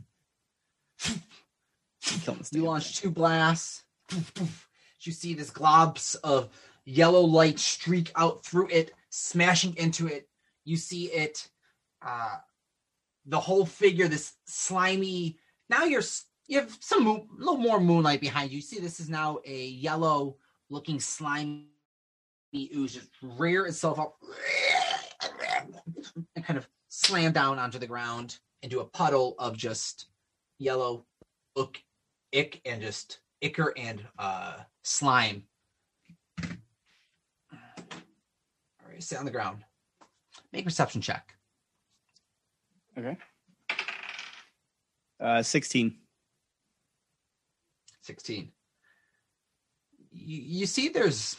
You 2.51 2.63
launch 2.63 2.97
two 2.97 3.09
blasts. 3.09 3.83
You 5.01 5.11
see 5.11 5.33
this 5.33 5.49
globs 5.49 6.15
of 6.23 6.49
yellow 6.85 7.21
light 7.21 7.57
streak 7.57 8.11
out 8.15 8.45
through 8.45 8.67
it, 8.69 8.91
smashing 9.09 9.75
into 9.77 10.05
it. 10.07 10.29
You 10.65 10.77
see 10.77 11.05
it, 11.05 11.49
uh, 12.05 12.35
the 13.25 13.39
whole 13.39 13.65
figure, 13.65 14.07
this 14.07 14.33
slimy. 14.45 15.39
Now 15.67 15.85
you're 15.85 16.03
you 16.47 16.59
have 16.59 16.77
some 16.79 17.05
moon, 17.05 17.27
a 17.35 17.39
little 17.39 17.57
more 17.57 17.79
moonlight 17.79 18.21
behind 18.21 18.51
you. 18.51 18.57
You 18.57 18.61
see 18.61 18.79
this 18.79 18.99
is 18.99 19.09
now 19.09 19.39
a 19.43 19.65
yellow 19.65 20.37
looking 20.69 20.99
slimy 20.99 21.65
ooze 22.55 22.93
just 22.93 23.09
rear 23.21 23.65
itself 23.65 23.99
up 23.99 24.15
and 26.35 26.45
kind 26.45 26.57
of 26.57 26.67
slam 26.95 27.31
down 27.33 27.59
onto 27.59 27.77
the 27.77 27.87
ground 27.87 28.39
into 28.61 28.79
a 28.79 28.85
puddle 28.85 29.35
of 29.37 29.57
just 29.57 30.07
yellow 30.59 31.05
look 31.55 31.77
ick 32.33 32.61
and 32.65 32.81
just 32.81 33.19
ichor 33.41 33.73
and 33.77 34.01
uh 34.17 34.55
slime. 34.83 35.43
All 36.41 36.47
right, 38.89 39.03
sit 39.03 39.19
on 39.19 39.25
the 39.25 39.31
ground. 39.31 39.63
Make 40.53 40.61
a 40.61 40.65
perception 40.65 41.01
check. 41.01 41.35
Okay. 42.97 43.17
Uh, 45.19 45.43
16. 45.43 45.97
16. 48.01 48.51
You, 50.11 50.41
you 50.41 50.65
see 50.65 50.89
there's 50.89 51.35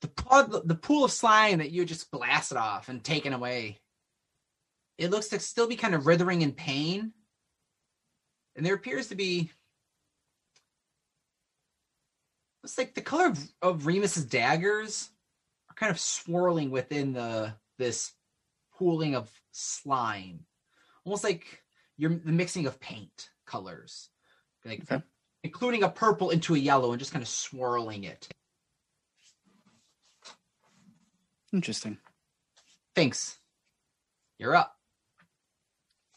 the 0.00 0.08
pod, 0.08 0.68
the 0.68 0.74
pool 0.74 1.04
of 1.04 1.12
slime 1.12 1.58
that 1.58 1.70
you 1.70 1.84
just 1.84 2.10
blasted 2.10 2.56
off 2.56 2.88
and 2.88 3.02
taken 3.02 3.32
away. 3.32 3.78
It 4.98 5.10
looks 5.10 5.28
to 5.28 5.38
still 5.38 5.68
be 5.68 5.76
kind 5.76 5.94
of 5.94 6.06
writhing 6.06 6.42
in 6.42 6.52
pain. 6.52 7.12
And 8.56 8.66
there 8.66 8.74
appears 8.74 9.08
to 9.08 9.14
be 9.14 9.50
looks 12.64 12.76
like 12.76 12.94
the 12.94 13.00
color 13.00 13.26
of, 13.28 13.38
of 13.62 13.86
Remus's 13.86 14.24
daggers 14.24 15.10
are 15.70 15.74
kind 15.74 15.90
of 15.90 16.00
swirling 16.00 16.70
within 16.70 17.12
the 17.12 17.54
this 17.78 18.12
pooling 18.76 19.14
of 19.14 19.30
slime. 19.52 20.40
Almost 21.04 21.22
like 21.22 21.62
you're 21.96 22.10
the 22.10 22.32
mixing 22.32 22.66
of 22.66 22.80
paint 22.80 23.30
colors. 23.46 24.10
Like 24.64 24.82
Okay. 24.90 25.02
including 25.44 25.84
a 25.84 25.88
purple 25.88 26.30
into 26.30 26.56
a 26.56 26.58
yellow 26.58 26.90
and 26.90 26.98
just 26.98 27.12
kind 27.12 27.22
of 27.22 27.28
swirling 27.28 28.02
it. 28.04 28.28
Interesting. 31.52 31.98
Thanks. 32.94 33.38
You're 34.38 34.56
up. 34.56 34.77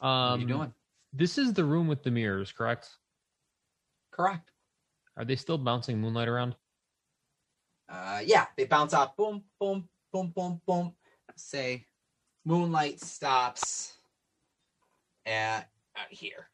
What 0.01 0.07
Um, 0.07 0.39
are 0.39 0.41
you 0.41 0.47
doing? 0.47 0.73
This 1.13 1.37
is 1.37 1.53
the 1.53 1.63
room 1.63 1.87
with 1.87 2.01
the 2.03 2.09
mirrors, 2.11 2.51
correct? 2.51 2.89
Correct. 4.11 4.51
Are 5.15 5.25
they 5.25 5.35
still 5.35 5.57
bouncing 5.57 5.99
moonlight 5.99 6.27
around? 6.27 6.55
Uh, 7.87 8.21
yeah, 8.25 8.47
they 8.57 8.65
bounce 8.65 8.93
off. 8.93 9.15
Boom, 9.15 9.43
boom, 9.59 9.87
boom, 10.11 10.31
boom, 10.35 10.61
boom. 10.65 10.95
Say, 11.35 11.85
moonlight 12.45 12.99
stops 12.99 13.93
at 15.25 15.69
out 15.95 16.07
here. 16.11 16.49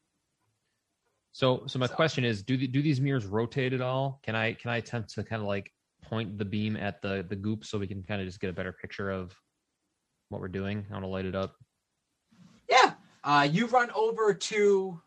So, 1.32 1.66
so 1.66 1.78
my 1.78 1.86
So- 1.86 1.94
question 1.94 2.24
is: 2.24 2.42
Do 2.42 2.56
the, 2.56 2.66
do 2.66 2.82
these 2.82 3.00
mirrors 3.00 3.24
rotate 3.26 3.72
at 3.72 3.80
all? 3.80 4.20
Can 4.24 4.34
I 4.34 4.52
can 4.54 4.70
I 4.70 4.76
attempt 4.78 5.10
to 5.14 5.24
kind 5.24 5.40
of 5.40 5.48
like 5.48 5.72
point 6.02 6.36
the 6.36 6.44
beam 6.44 6.76
at 6.76 7.00
the 7.00 7.24
the 7.28 7.36
goop 7.36 7.64
so 7.64 7.78
we 7.78 7.86
can 7.86 8.02
kind 8.02 8.20
of 8.20 8.26
just 8.26 8.40
get 8.40 8.50
a 8.50 8.52
better 8.52 8.72
picture 8.72 9.10
of 9.10 9.34
what 10.28 10.40
we're 10.40 10.48
doing? 10.48 10.84
I 10.90 10.92
want 10.92 11.04
to 11.04 11.08
light 11.08 11.24
it 11.26 11.34
up. 11.36 11.54
Yeah. 12.68 12.94
Uh, 13.28 13.42
you 13.42 13.66
run 13.66 13.90
over 13.94 14.32
to 14.32 14.98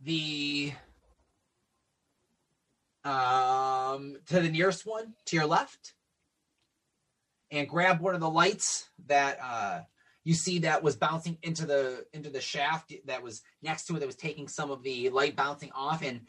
the 0.00 0.72
um 3.04 4.16
to 4.26 4.40
the 4.40 4.48
nearest 4.50 4.84
one 4.84 5.14
to 5.24 5.36
your 5.36 5.46
left 5.46 5.94
and 7.52 7.68
grab 7.68 8.00
one 8.00 8.16
of 8.16 8.20
the 8.20 8.28
lights 8.28 8.88
that 9.06 9.38
uh 9.40 9.80
you 10.24 10.34
see 10.34 10.58
that 10.58 10.82
was 10.82 10.96
bouncing 10.96 11.38
into 11.42 11.64
the 11.66 12.04
into 12.12 12.30
the 12.30 12.40
shaft 12.40 12.92
that 13.06 13.22
was 13.22 13.42
next 13.62 13.86
to 13.86 13.94
it 13.94 14.00
that 14.00 14.06
was 14.06 14.16
taking 14.16 14.48
some 14.48 14.72
of 14.72 14.82
the 14.82 15.08
light 15.10 15.36
bouncing 15.36 15.70
off 15.72 16.02
and 16.02 16.22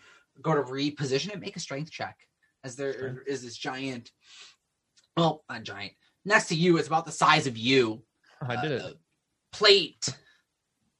go 0.43 0.53
to 0.53 0.61
reposition 0.61 1.33
it 1.33 1.39
make 1.39 1.55
a 1.55 1.59
strength 1.59 1.89
check 1.89 2.15
as 2.63 2.75
there 2.75 3.23
is 3.25 3.41
this 3.41 3.57
giant 3.57 4.11
well 5.17 5.43
not 5.49 5.63
giant 5.63 5.93
next 6.25 6.47
to 6.47 6.55
you 6.55 6.77
is 6.77 6.85
about 6.85 7.07
the 7.07 7.11
size 7.11 7.47
of 7.47 7.57
you 7.57 8.03
Oh, 8.43 8.45
I 8.47 8.61
did 8.61 8.79
uh, 8.79 8.89
it. 8.89 8.97
plate 9.51 10.15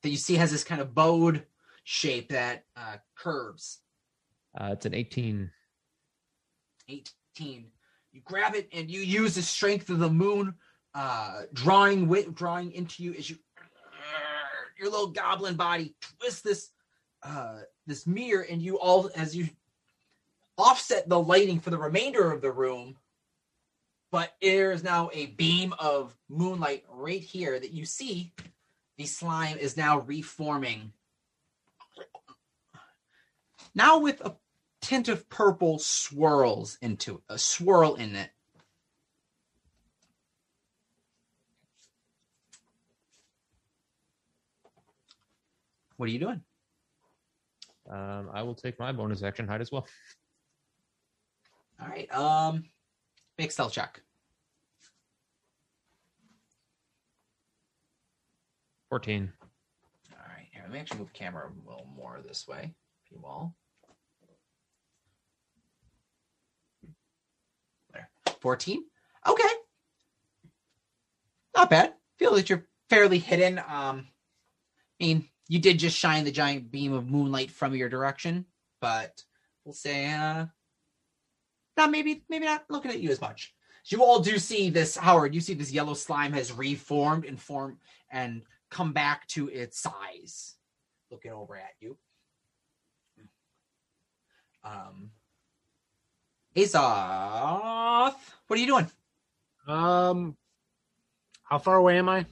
that 0.03 0.09
you 0.09 0.17
see 0.17 0.35
has 0.35 0.51
this 0.51 0.63
kind 0.63 0.81
of 0.81 0.93
bowed 0.93 1.45
shape 1.83 2.29
that 2.29 2.65
uh, 2.75 2.97
curves. 3.15 3.79
Uh, 4.59 4.69
it's 4.73 4.85
an 4.85 4.93
18. 4.93 5.49
18. 6.87 7.65
You 8.11 8.21
grab 8.25 8.55
it 8.55 8.67
and 8.73 8.89
you 8.89 9.01
use 9.01 9.35
the 9.35 9.41
strength 9.41 9.89
of 9.89 9.99
the 9.99 10.09
moon, 10.09 10.55
uh, 10.95 11.43
drawing 11.53 12.01
wi- 12.01 12.29
drawing 12.33 12.71
into 12.71 13.03
you 13.03 13.13
as 13.13 13.29
you 13.29 13.37
your 14.79 14.89
little 14.89 15.07
goblin 15.07 15.55
body 15.55 15.93
twist 16.19 16.43
this 16.43 16.69
uh, 17.21 17.59
this 17.85 18.07
mirror, 18.07 18.45
and 18.49 18.61
you 18.61 18.79
all 18.79 19.09
as 19.15 19.35
you 19.35 19.49
offset 20.57 21.07
the 21.09 21.19
lighting 21.19 21.59
for 21.59 21.69
the 21.69 21.77
remainder 21.77 22.31
of 22.31 22.41
the 22.41 22.51
room. 22.51 22.95
But 24.11 24.33
there 24.41 24.71
is 24.71 24.83
now 24.83 25.09
a 25.13 25.27
beam 25.27 25.73
of 25.77 26.15
moonlight 26.29 26.85
right 26.89 27.21
here 27.21 27.59
that 27.59 27.71
you 27.71 27.85
see. 27.85 28.33
The 28.99 29.05
slime 29.05 29.57
is 29.57 29.77
now 29.77 29.99
reforming. 30.01 30.91
Now 33.73 33.99
with 33.99 34.19
a 34.19 34.35
tint 34.81 35.07
of 35.07 35.29
purple 35.29 35.79
swirls 35.79 36.77
into 36.81 37.21
a 37.29 37.37
swirl 37.37 37.95
in 37.95 38.13
it. 38.17 38.29
What 45.95 46.09
are 46.09 46.11
you 46.11 46.19
doing? 46.19 46.41
Um, 47.89 48.29
I 48.33 48.43
will 48.43 48.53
take 48.53 48.77
my 48.79 48.91
bonus 48.91 49.23
action 49.23 49.47
hide 49.47 49.61
as 49.61 49.71
well. 49.71 49.87
All 51.81 51.87
right. 51.87 52.13
Um, 52.13 52.65
make 53.37 53.53
stealth 53.53 53.71
check. 53.71 54.01
14. 58.89 59.31
All 60.11 60.17
right. 60.27 60.47
Here, 60.51 60.61
let 60.63 60.71
me 60.71 60.79
actually 60.79 60.99
move 60.99 61.11
the 61.13 61.19
camera 61.19 61.47
a 61.47 61.69
little 61.69 61.87
more 61.95 62.19
this 62.25 62.47
way, 62.47 62.73
if 63.05 63.11
you 63.11 63.19
will. 63.21 63.55
There. 67.93 68.09
14. 68.41 68.83
Okay. 69.27 69.49
Not 71.55 71.69
bad. 71.69 71.93
Feel 72.17 72.35
that 72.35 72.49
you're 72.49 72.65
fairly 72.89 73.19
hidden. 73.19 73.59
Um, 73.59 74.07
I 74.99 75.05
mean, 75.05 75.29
you 75.47 75.59
did 75.59 75.79
just 75.79 75.97
shine 75.97 76.25
the 76.25 76.31
giant 76.31 76.71
beam 76.71 76.93
of 76.93 77.09
moonlight 77.09 77.51
from 77.51 77.75
your 77.75 77.89
direction, 77.89 78.45
but 78.81 79.23
we'll 79.63 79.73
say, 79.73 80.11
uh, 80.11 80.45
not 81.77 81.91
maybe, 81.91 82.23
maybe 82.29 82.45
not 82.45 82.65
looking 82.69 82.91
at 82.91 82.99
you 82.99 83.09
as 83.09 83.21
much. 83.21 83.53
You 83.85 84.03
all 84.03 84.19
do 84.19 84.37
see 84.37 84.69
this, 84.69 84.95
Howard. 84.95 85.33
You 85.33 85.41
see 85.41 85.55
this 85.55 85.71
yellow 85.71 85.95
slime 85.95 86.33
has 86.33 86.51
reformed 86.51 87.25
and 87.25 87.39
formed 87.39 87.77
and 88.11 88.43
come 88.69 88.93
back 88.93 89.27
to 89.29 89.49
its 89.49 89.79
size. 89.79 90.55
Looking 91.11 91.31
over 91.31 91.55
at 91.55 91.71
you. 91.79 91.97
Um, 94.63 95.11
Azoth, 96.55 98.15
what 98.47 98.57
are 98.57 98.61
you 98.61 98.67
doing? 98.67 98.91
Um, 99.67 100.35
how 101.43 101.57
far 101.57 101.77
away 101.77 101.97
am 101.97 102.09
I? 102.09 102.25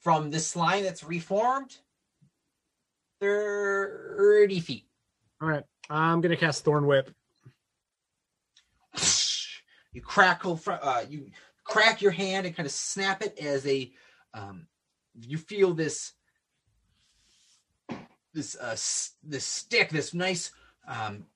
From 0.00 0.30
this 0.30 0.46
slime 0.46 0.84
that's 0.84 1.04
reformed? 1.04 1.76
30 3.20 4.60
feet. 4.60 4.84
All 5.40 5.48
right, 5.48 5.64
I'm 5.88 6.20
gonna 6.20 6.36
cast 6.36 6.64
Thorn 6.64 6.86
Whip. 6.86 7.10
you 9.92 10.00
crackle 10.00 10.56
fr- 10.56 10.72
uh 10.72 11.04
you 11.08 11.30
crack 11.66 12.00
your 12.00 12.12
hand 12.12 12.46
and 12.46 12.56
kind 12.56 12.66
of 12.66 12.72
snap 12.72 13.22
it 13.22 13.38
as 13.38 13.66
a 13.66 13.92
um 14.34 14.66
you 15.18 15.38
feel 15.38 15.74
this 15.74 16.12
this 18.34 18.56
uh 18.56 18.76
this 19.22 19.44
stick 19.44 19.90
this 19.90 20.14
nice 20.14 20.52
um 20.86 21.26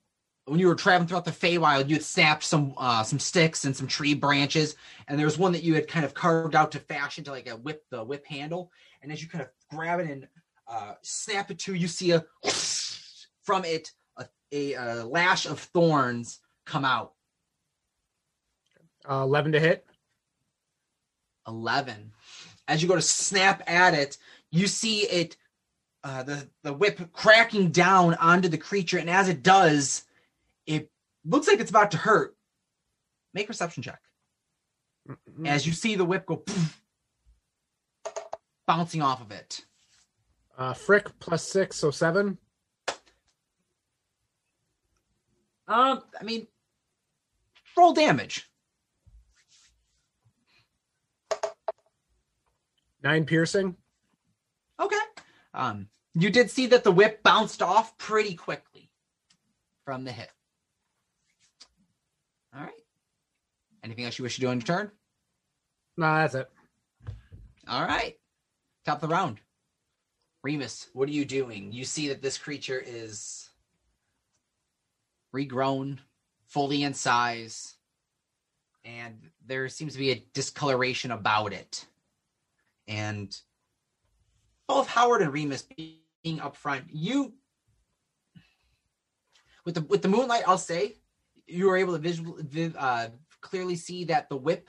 when 0.51 0.59
you 0.59 0.67
were 0.67 0.75
traveling 0.75 1.07
throughout 1.07 1.25
the 1.25 1.31
Feywild, 1.31 1.89
you 1.89 1.95
had 1.95 2.03
snapped 2.03 2.43
some 2.43 2.75
uh, 2.77 3.05
some 3.05 3.21
sticks 3.21 3.65
and 3.65 3.77
some 3.77 3.87
tree 3.87 4.15
branches, 4.15 4.75
and 5.07 5.17
there 5.17 5.27
was 5.27 5.39
one 5.39 5.53
that 5.53 5.63
you 5.63 5.75
had 5.75 5.87
kind 5.87 6.05
of 6.05 6.13
carved 6.13 6.57
out 6.57 6.73
to 6.73 6.81
fashion 6.81 7.23
to 7.25 7.31
like 7.31 7.49
a 7.49 7.57
whip 7.57 7.85
the 7.91 8.03
whip 8.03 8.27
handle. 8.27 8.73
And 9.01 9.13
as 9.13 9.23
you 9.23 9.29
kind 9.29 9.43
of 9.43 9.51
grab 9.71 10.01
it 10.01 10.11
and 10.11 10.27
uh, 10.67 10.95
snap 11.03 11.53
it 11.53 11.61
to, 11.61 11.75
you 11.75 11.87
see 11.87 12.11
a 12.13 12.25
from 13.45 13.65
it 13.65 13.93
a, 14.19 14.27
a, 14.51 14.75
a 14.75 15.05
lash 15.05 15.47
of 15.47 15.61
thorns 15.61 16.41
come 16.67 16.85
out. 16.85 17.13
Uh, 19.09 19.23
Eleven 19.23 19.53
to 19.53 19.61
hit. 19.61 19.87
11 21.51 22.13
as 22.69 22.83
you 22.83 22.89
go 22.89 22.95
to 22.95 23.03
snap 23.03 23.63
at 23.67 23.95
it 23.95 24.17
you 24.51 24.67
see 24.67 25.01
it 25.01 25.37
uh, 26.03 26.23
the 26.23 26.49
the 26.63 26.73
whip 26.73 27.13
cracking 27.13 27.71
down 27.71 28.15
onto 28.15 28.49
the 28.49 28.57
creature 28.59 28.99
and 28.99 29.11
as 29.11 29.29
it 29.29 29.43
does 29.43 30.05
it 30.67 30.91
looks 31.25 31.49
like 31.49 31.61
it's 31.61 31.71
about 31.71 31.91
to 31.91 31.97
hurt. 31.97 32.37
Make 33.35 33.45
a 33.45 33.49
perception 33.49 33.83
check. 33.83 34.01
As 35.45 35.67
you 35.67 35.73
see 35.73 35.97
the 35.97 36.05
whip 36.05 36.27
go 36.27 36.37
poof, 36.37 36.83
bouncing 38.67 39.03
off 39.03 39.21
of 39.21 39.31
it. 39.33 39.65
Uh, 40.57 40.73
Frick 40.75 41.07
plus 41.19 41.47
six, 41.47 41.77
so 41.77 41.91
seven. 41.91 42.39
um 45.69 46.03
i 46.21 46.25
mean 46.25 46.49
roll 47.77 47.93
damage 47.93 48.50
Nine 53.03 53.25
piercing. 53.25 53.77
okay 54.81 54.97
um 55.55 55.89
you 56.15 56.31
did 56.31 56.51
see 56.51 56.67
that 56.67 56.85
the 56.85 56.93
whip 56.93 57.23
bounced 57.23 57.63
off 57.63 57.97
pretty 57.99 58.35
quickly 58.35 58.91
from 59.85 60.05
the 60.05 60.13
hit 60.13 60.31
all 62.55 62.63
right 62.63 62.73
anything 63.83 64.05
else 64.05 64.19
you 64.19 64.23
wish 64.23 64.35
to 64.37 64.41
do 64.41 64.49
on 64.49 64.59
your 64.59 64.67
turn 64.67 64.91
No, 65.97 66.07
that's 66.07 66.35
it. 66.35 66.51
All 67.69 67.85
right. 67.85 68.17
Top 68.85 69.03
of 69.03 69.09
the 69.09 69.15
round. 69.15 69.39
Remus, 70.43 70.89
what 70.95 71.09
are 71.09 71.13
you 71.13 71.25
doing? 71.25 71.73
You 71.73 71.85
see 71.85 72.09
that 72.09 72.23
this 72.23 72.39
creature 72.39 72.83
is 72.85 73.51
regrown, 75.35 75.99
fully 76.47 76.83
in 76.83 76.95
size, 76.95 77.75
and 78.85 79.15
there 79.47 79.69
seems 79.69 79.93
to 79.93 79.99
be 79.99 80.11
a 80.11 80.25
discoloration 80.33 81.11
about 81.11 81.53
it. 81.53 81.85
And 82.91 83.35
both 84.67 84.89
Howard 84.89 85.23
and 85.23 85.33
Remus 85.33 85.63
being 85.63 86.41
up 86.41 86.57
front, 86.57 86.85
you 86.91 87.35
with 89.65 89.77
the 89.77 89.83
with 89.83 90.03
the 90.03 90.09
moonlight, 90.09 90.43
I'll 90.47 90.59
say, 90.59 90.97
you 91.47 91.67
were 91.67 91.77
able 91.77 91.93
to 91.93 92.01
visual, 92.01 92.37
vi- 92.41 92.75
uh, 92.77 93.11
clearly 93.41 93.77
see 93.77 94.05
that 94.07 94.29
the 94.29 94.37
whip 94.37 94.69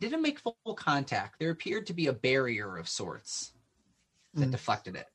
didn't 0.00 0.22
make 0.22 0.38
full 0.38 0.56
contact. 0.74 1.38
There 1.38 1.50
appeared 1.50 1.86
to 1.88 1.92
be 1.92 2.06
a 2.06 2.12
barrier 2.12 2.78
of 2.78 2.88
sorts 2.88 3.52
that 4.32 4.46
Hmm. 4.46 4.50
deflected 4.50 4.96
it. 4.96 5.06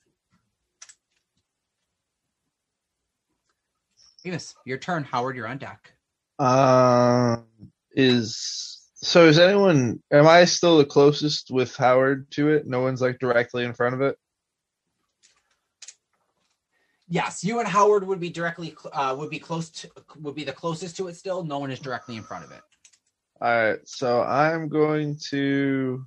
Venus, 4.23 4.53
your 4.63 4.77
turn. 4.77 5.03
Howard, 5.03 5.35
you're 5.35 5.47
on 5.47 5.57
deck. 5.57 5.91
Um, 6.37 7.47
is 7.91 8.78
so 9.01 9.27
is 9.27 9.39
anyone? 9.39 10.01
Am 10.11 10.27
I 10.27 10.45
still 10.45 10.77
the 10.77 10.85
closest 10.85 11.51
with 11.51 11.75
Howard 11.77 12.29
to 12.31 12.49
it? 12.49 12.67
No 12.67 12.81
one's 12.81 13.01
like 13.01 13.19
directly 13.19 13.63
in 13.63 13.73
front 13.73 13.95
of 13.95 14.01
it. 14.01 14.17
Yes, 17.07 17.43
you 17.43 17.59
and 17.59 17.67
Howard 17.67 18.05
would 18.05 18.19
be 18.19 18.29
directly 18.29 18.75
uh, 18.93 19.15
would 19.17 19.29
be 19.29 19.39
close 19.39 19.69
to 19.69 19.89
would 20.19 20.35
be 20.35 20.43
the 20.43 20.51
closest 20.51 20.97
to 20.97 21.07
it. 21.07 21.15
Still, 21.15 21.43
no 21.43 21.59
one 21.59 21.71
is 21.71 21.79
directly 21.79 22.17
in 22.17 22.23
front 22.23 22.45
of 22.45 22.51
it. 22.51 22.61
All 23.41 23.49
right, 23.49 23.79
so 23.85 24.21
I'm 24.21 24.67
going 24.67 25.17
to 25.29 26.05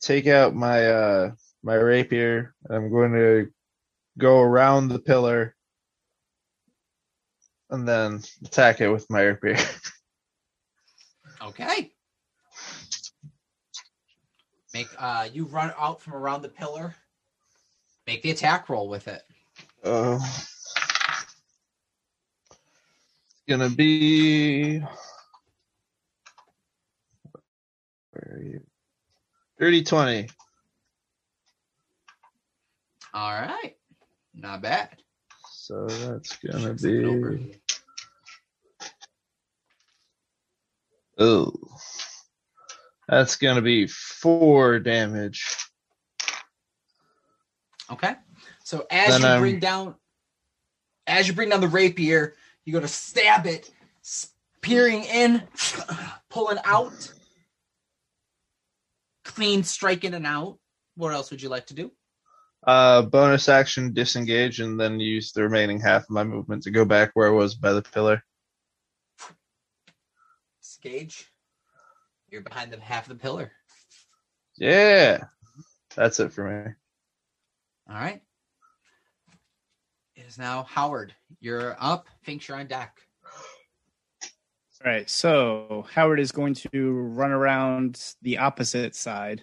take 0.00 0.26
out 0.26 0.54
my 0.54 0.86
uh 0.86 1.30
my 1.62 1.74
rapier. 1.74 2.54
I'm 2.68 2.90
going 2.90 3.12
to 3.14 3.48
go 4.18 4.40
around 4.40 4.88
the 4.88 4.98
pillar 4.98 5.56
and 7.70 7.88
then 7.88 8.22
attack 8.44 8.80
it 8.80 8.88
with 8.88 9.08
my 9.10 9.22
rapier. 9.22 9.56
Okay. 11.42 11.92
Make 14.74 14.88
uh, 14.98 15.28
you 15.32 15.44
run 15.46 15.72
out 15.78 16.00
from 16.00 16.14
around 16.14 16.42
the 16.42 16.48
pillar. 16.48 16.94
Make 18.06 18.22
the 18.22 18.30
attack 18.30 18.68
roll 18.68 18.88
with 18.88 19.08
it. 19.08 19.22
Uh, 19.84 20.18
it's 20.20 20.72
gonna 23.48 23.70
be. 23.70 24.78
Where 28.10 28.36
are 28.36 28.42
you? 28.42 28.60
Dirty 29.58 29.82
20. 29.82 30.28
All 33.14 33.32
right, 33.32 33.76
not 34.34 34.60
bad. 34.62 35.02
So 35.50 35.86
that's 35.86 36.36
gonna 36.36 36.74
be. 36.74 37.58
Oh. 41.18 41.52
That's 43.08 43.36
gonna 43.36 43.62
be 43.62 43.86
four 43.86 44.78
damage. 44.78 45.46
Okay. 47.90 48.14
So 48.64 48.86
as 48.90 49.08
Then 49.10 49.20
you 49.22 49.26
I'm- 49.26 49.40
bring 49.40 49.60
down, 49.60 49.94
as 51.06 51.26
you 51.26 51.32
bring 51.34 51.48
down 51.48 51.60
the 51.60 51.68
rapier, 51.68 52.34
you 52.64 52.72
go 52.72 52.80
to 52.80 52.88
stab 52.88 53.46
it, 53.46 53.70
peering 54.60 55.04
in, 55.04 55.42
pulling 56.28 56.58
out, 56.64 57.12
clean 59.24 59.62
strike 59.62 60.04
in 60.04 60.12
and 60.14 60.26
out. 60.26 60.58
What 60.96 61.14
else 61.14 61.30
would 61.30 61.40
you 61.40 61.48
like 61.48 61.66
to 61.68 61.74
do? 61.74 61.92
Uh, 62.66 63.02
bonus 63.02 63.48
action 63.48 63.94
disengage 63.94 64.60
and 64.60 64.78
then 64.78 65.00
use 65.00 65.32
the 65.32 65.42
remaining 65.42 65.80
half 65.80 66.02
of 66.02 66.10
my 66.10 66.24
movement 66.24 66.62
to 66.64 66.70
go 66.70 66.84
back 66.84 67.10
where 67.14 67.28
I 67.28 67.30
was 67.30 67.54
by 67.54 67.72
the 67.72 67.80
pillar. 67.82 68.22
Gage, 70.82 71.26
you're 72.30 72.42
behind 72.42 72.72
the 72.72 72.80
half 72.80 73.08
of 73.10 73.16
the 73.16 73.22
pillar. 73.22 73.52
Yeah. 74.56 75.24
That's 75.96 76.20
it 76.20 76.32
for 76.32 76.44
me. 76.44 76.72
All 77.88 77.96
right. 78.00 78.20
It 80.14 80.26
is 80.26 80.38
now 80.38 80.64
Howard. 80.64 81.14
You're 81.40 81.76
up. 81.80 82.06
Finks, 82.22 82.48
you're 82.48 82.58
on 82.58 82.66
deck. 82.66 82.96
All 84.84 84.92
right, 84.92 85.10
so 85.10 85.86
Howard 85.92 86.20
is 86.20 86.30
going 86.30 86.54
to 86.54 86.92
run 86.92 87.32
around 87.32 88.00
the 88.22 88.38
opposite 88.38 88.94
side. 88.94 89.42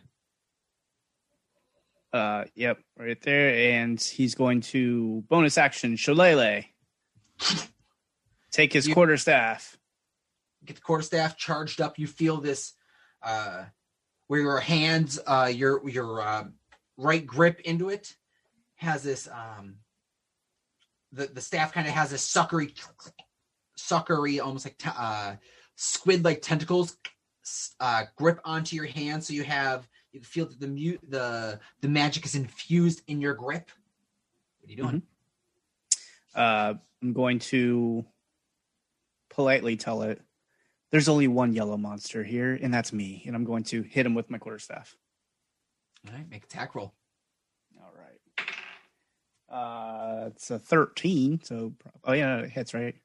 Uh, 2.13 2.45
yep, 2.55 2.77
right 2.97 3.21
there, 3.21 3.73
and 3.73 3.99
he's 3.99 4.35
going 4.35 4.61
to 4.61 5.25
bonus 5.27 5.57
action 5.57 5.97
Shillelagh. 5.97 6.63
Take 8.51 8.71
his 8.71 8.87
You- 8.87 8.93
quarterstaff. 8.93 9.77
Get 10.65 10.75
the 10.75 10.81
quarterstaff 10.81 11.37
charged 11.37 11.81
up. 11.81 11.97
You 11.99 12.07
feel 12.07 12.37
this, 12.37 12.73
uh, 13.23 13.65
where 14.27 14.41
your 14.41 14.59
hands, 14.59 15.19
uh, 15.25 15.51
your 15.53 15.87
your 15.87 16.21
uh, 16.21 16.45
right 16.97 17.25
grip 17.25 17.59
into 17.61 17.89
it 17.89 18.15
has 18.75 19.03
this. 19.03 19.27
Um, 19.27 19.77
the 21.11 21.27
the 21.27 21.41
staff 21.41 21.73
kind 21.73 21.87
of 21.87 21.93
has 21.93 22.11
this 22.11 22.27
suckery, 22.27 22.73
suckery, 23.77 24.43
almost 24.43 24.65
like 24.65 24.77
te- 24.77 24.89
uh, 24.97 25.35
squid 25.75 26.23
like 26.23 26.41
tentacles, 26.41 26.97
uh, 27.79 28.03
grip 28.17 28.39
onto 28.43 28.75
your 28.75 28.85
hand. 28.85 29.23
So 29.23 29.33
you 29.33 29.43
have 29.43 29.87
you 30.11 30.21
feel 30.21 30.45
that 30.45 30.59
the 30.59 30.67
mute 30.67 31.01
the 31.07 31.59
the 31.81 31.87
magic 31.87 32.25
is 32.25 32.35
infused 32.35 33.01
in 33.07 33.21
your 33.21 33.33
grip. 33.33 33.69
What 34.59 34.67
are 34.67 34.71
you 34.71 34.77
doing? 34.77 35.01
Uh, 36.33 36.73
I'm 37.01 37.13
going 37.13 37.39
to 37.39 38.05
politely 39.29 39.75
tell 39.75 40.01
it, 40.01 40.21
"There's 40.95 41.09
only 41.09 41.27
one 41.27 41.51
yellow 41.51 41.75
monster 41.75 42.23
here, 42.23 42.57
and 42.61 42.73
that's 42.73 42.93
me." 42.93 43.21
And 43.27 43.35
I'm 43.35 43.43
going 43.43 43.63
to 43.65 43.81
hit 43.81 44.05
him 44.05 44.13
with 44.15 44.29
my 44.29 44.37
quarterstaff. 44.37 44.95
All 46.07 46.13
right, 46.13 46.29
make 46.29 46.45
attack 46.45 46.73
roll. 46.73 46.93
All 47.81 47.91
right. 47.97 48.49
Uh, 49.49 50.27
it's 50.27 50.51
a 50.51 50.57
13. 50.57 51.41
So, 51.43 51.73
oh 52.05 52.13
yeah, 52.13 52.37
it 52.37 52.49
hits 52.49 52.73
right. 52.73 52.95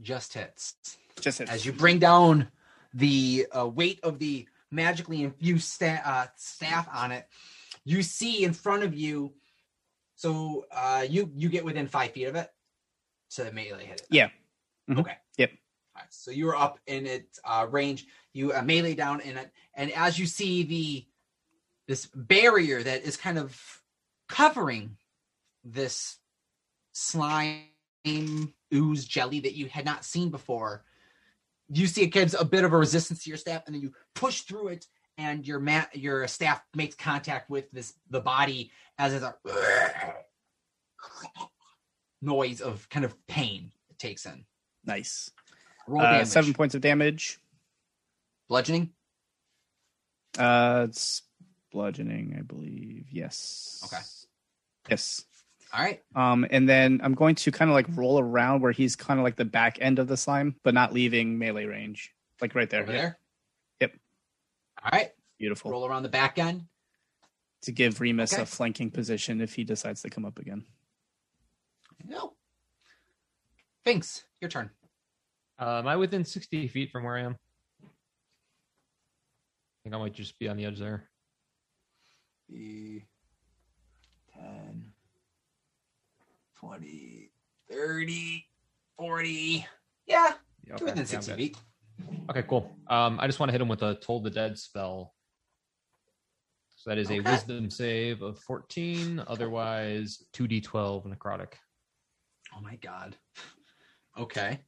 Just 0.00 0.34
hits. 0.34 0.76
Just 1.20 1.38
hits. 1.38 1.50
as 1.50 1.66
you 1.66 1.72
bring 1.72 1.98
down 1.98 2.46
the 2.94 3.46
uh, 3.50 3.66
weight 3.66 3.98
of 4.04 4.20
the 4.20 4.46
magically 4.70 5.24
infused 5.24 5.66
sta- 5.68 6.02
uh, 6.04 6.26
staff 6.36 6.88
on 6.94 7.10
it 7.10 7.26
you 7.84 8.02
see 8.02 8.44
in 8.44 8.52
front 8.52 8.82
of 8.82 8.94
you 8.94 9.32
so 10.14 10.66
uh, 10.70 11.04
you 11.08 11.30
you 11.34 11.48
get 11.48 11.64
within 11.64 11.86
five 11.86 12.10
feet 12.12 12.24
of 12.24 12.34
it 12.36 12.50
to 13.30 13.50
melee 13.52 13.86
hit 13.86 14.00
it 14.00 14.06
Yeah. 14.10 14.28
Mhm. 14.88 15.00
okay 15.00 15.16
So 16.10 16.30
you're 16.30 16.56
up 16.56 16.78
in 16.86 17.06
its 17.06 17.38
uh, 17.44 17.66
range 17.70 18.06
you 18.32 18.52
uh, 18.52 18.62
melee 18.62 18.94
down 18.94 19.20
in 19.20 19.36
it 19.36 19.50
and 19.74 19.90
as 19.92 20.18
you 20.18 20.26
see 20.26 20.62
the 20.62 21.06
this 21.88 22.06
barrier 22.14 22.82
that 22.82 23.04
is 23.04 23.16
kind 23.16 23.38
of 23.38 23.60
covering 24.28 24.96
this 25.64 26.18
slime 26.92 27.62
ooze 28.72 29.04
jelly 29.04 29.40
that 29.40 29.54
you 29.54 29.66
had 29.66 29.84
not 29.84 30.04
seen 30.04 30.30
before. 30.30 30.84
You 31.68 31.86
see 31.86 32.02
it 32.02 32.08
gives 32.08 32.34
a 32.34 32.44
bit 32.44 32.64
of 32.64 32.72
a 32.72 32.76
resistance 32.76 33.24
to 33.24 33.30
your 33.30 33.36
staff, 33.36 33.62
and 33.66 33.74
then 33.74 33.82
you 33.82 33.92
push 34.14 34.42
through 34.42 34.68
it, 34.68 34.86
and 35.18 35.46
your 35.46 35.58
mat 35.58 35.90
your 35.94 36.26
staff 36.28 36.62
makes 36.74 36.94
contact 36.94 37.50
with 37.50 37.70
this 37.72 37.94
the 38.10 38.20
body 38.20 38.70
as 38.98 39.12
it's 39.12 39.24
a 39.24 39.34
noise 42.22 42.60
of 42.60 42.88
kind 42.88 43.04
of 43.04 43.14
pain 43.26 43.72
it 43.90 43.98
takes 43.98 44.26
in. 44.26 44.44
Nice. 44.84 45.30
Roll 45.86 46.02
Uh, 46.02 46.12
damage. 46.12 46.26
seven 46.28 46.52
points 46.54 46.74
of 46.74 46.80
damage. 46.80 47.38
bludgeoning. 48.48 48.92
Uh, 50.38 50.86
it's 50.88 51.22
bludgeoning, 51.72 52.36
I 52.38 52.42
believe. 52.42 53.06
Yes. 53.10 53.80
Okay. 53.86 54.02
Yes. 54.90 55.24
All 55.72 55.82
right. 55.82 56.02
Um, 56.14 56.46
and 56.50 56.68
then 56.68 57.00
I'm 57.02 57.14
going 57.14 57.34
to 57.36 57.50
kind 57.50 57.70
of 57.70 57.74
like 57.74 57.86
roll 57.96 58.20
around 58.20 58.60
where 58.62 58.72
he's 58.72 58.94
kind 58.96 59.18
of 59.18 59.24
like 59.24 59.36
the 59.36 59.44
back 59.44 59.78
end 59.80 59.98
of 59.98 60.06
the 60.06 60.16
slime, 60.16 60.54
but 60.62 60.74
not 60.74 60.92
leaving 60.92 61.38
melee 61.38 61.64
range, 61.64 62.14
like 62.40 62.54
right 62.54 62.70
there. 62.70 62.82
Over 62.82 62.92
Yep. 62.92 63.00
there. 63.00 63.18
Yep. 63.80 63.92
All 64.84 64.90
right. 64.92 65.10
Beautiful. 65.38 65.70
Roll 65.72 65.86
around 65.86 66.02
the 66.04 66.08
back 66.08 66.38
end. 66.38 66.66
To 67.62 67.72
give 67.72 68.00
Remus 68.00 68.32
Okay. 68.34 68.42
a 68.42 68.46
flanking 68.46 68.90
position 68.92 69.40
if 69.40 69.54
he 69.54 69.64
decides 69.64 70.02
to 70.02 70.10
come 70.10 70.24
up 70.24 70.38
again. 70.38 70.64
No. 72.04 72.36
Finks, 73.84 74.24
your 74.40 74.48
turn. 74.50 74.70
Uh, 75.58 75.78
am 75.78 75.86
I 75.88 75.96
within 75.96 76.24
60 76.24 76.68
feet 76.68 76.90
from 76.90 77.04
where 77.04 77.16
I 77.16 77.22
am? 77.22 77.36
I 77.82 77.88
think 79.84 79.94
I 79.94 79.98
might 79.98 80.12
just 80.12 80.38
be 80.38 80.48
on 80.48 80.56
the 80.56 80.66
edge 80.66 80.78
there. 80.78 81.08
Be 82.50 83.06
10, 84.34 84.92
20, 86.58 87.30
30, 87.70 88.46
40. 88.98 89.66
Yeah, 90.06 90.32
Yeah, 90.66 90.74
okay. 90.74 90.84
within 90.84 91.06
60 91.06 91.32
I'm 91.32 91.38
feet. 91.38 91.56
Okay, 92.30 92.42
cool. 92.42 92.70
Um, 92.88 93.18
I 93.18 93.26
just 93.26 93.40
want 93.40 93.48
to 93.48 93.52
hit 93.52 93.60
him 93.60 93.68
with 93.68 93.82
a 93.82 93.94
Toll 93.96 94.20
the 94.20 94.30
Dead 94.30 94.58
spell. 94.58 95.14
So 96.76 96.90
that 96.90 96.98
is 96.98 97.10
a 97.10 97.20
Wisdom 97.20 97.70
save 97.70 98.20
of 98.22 98.38
14. 98.40 99.22
Otherwise, 99.26 100.22
2d12 100.34 101.06
necrotic. 101.06 101.54
Oh 102.56 102.60
my 102.60 102.76
god. 102.76 103.16
Okay. 104.18 104.60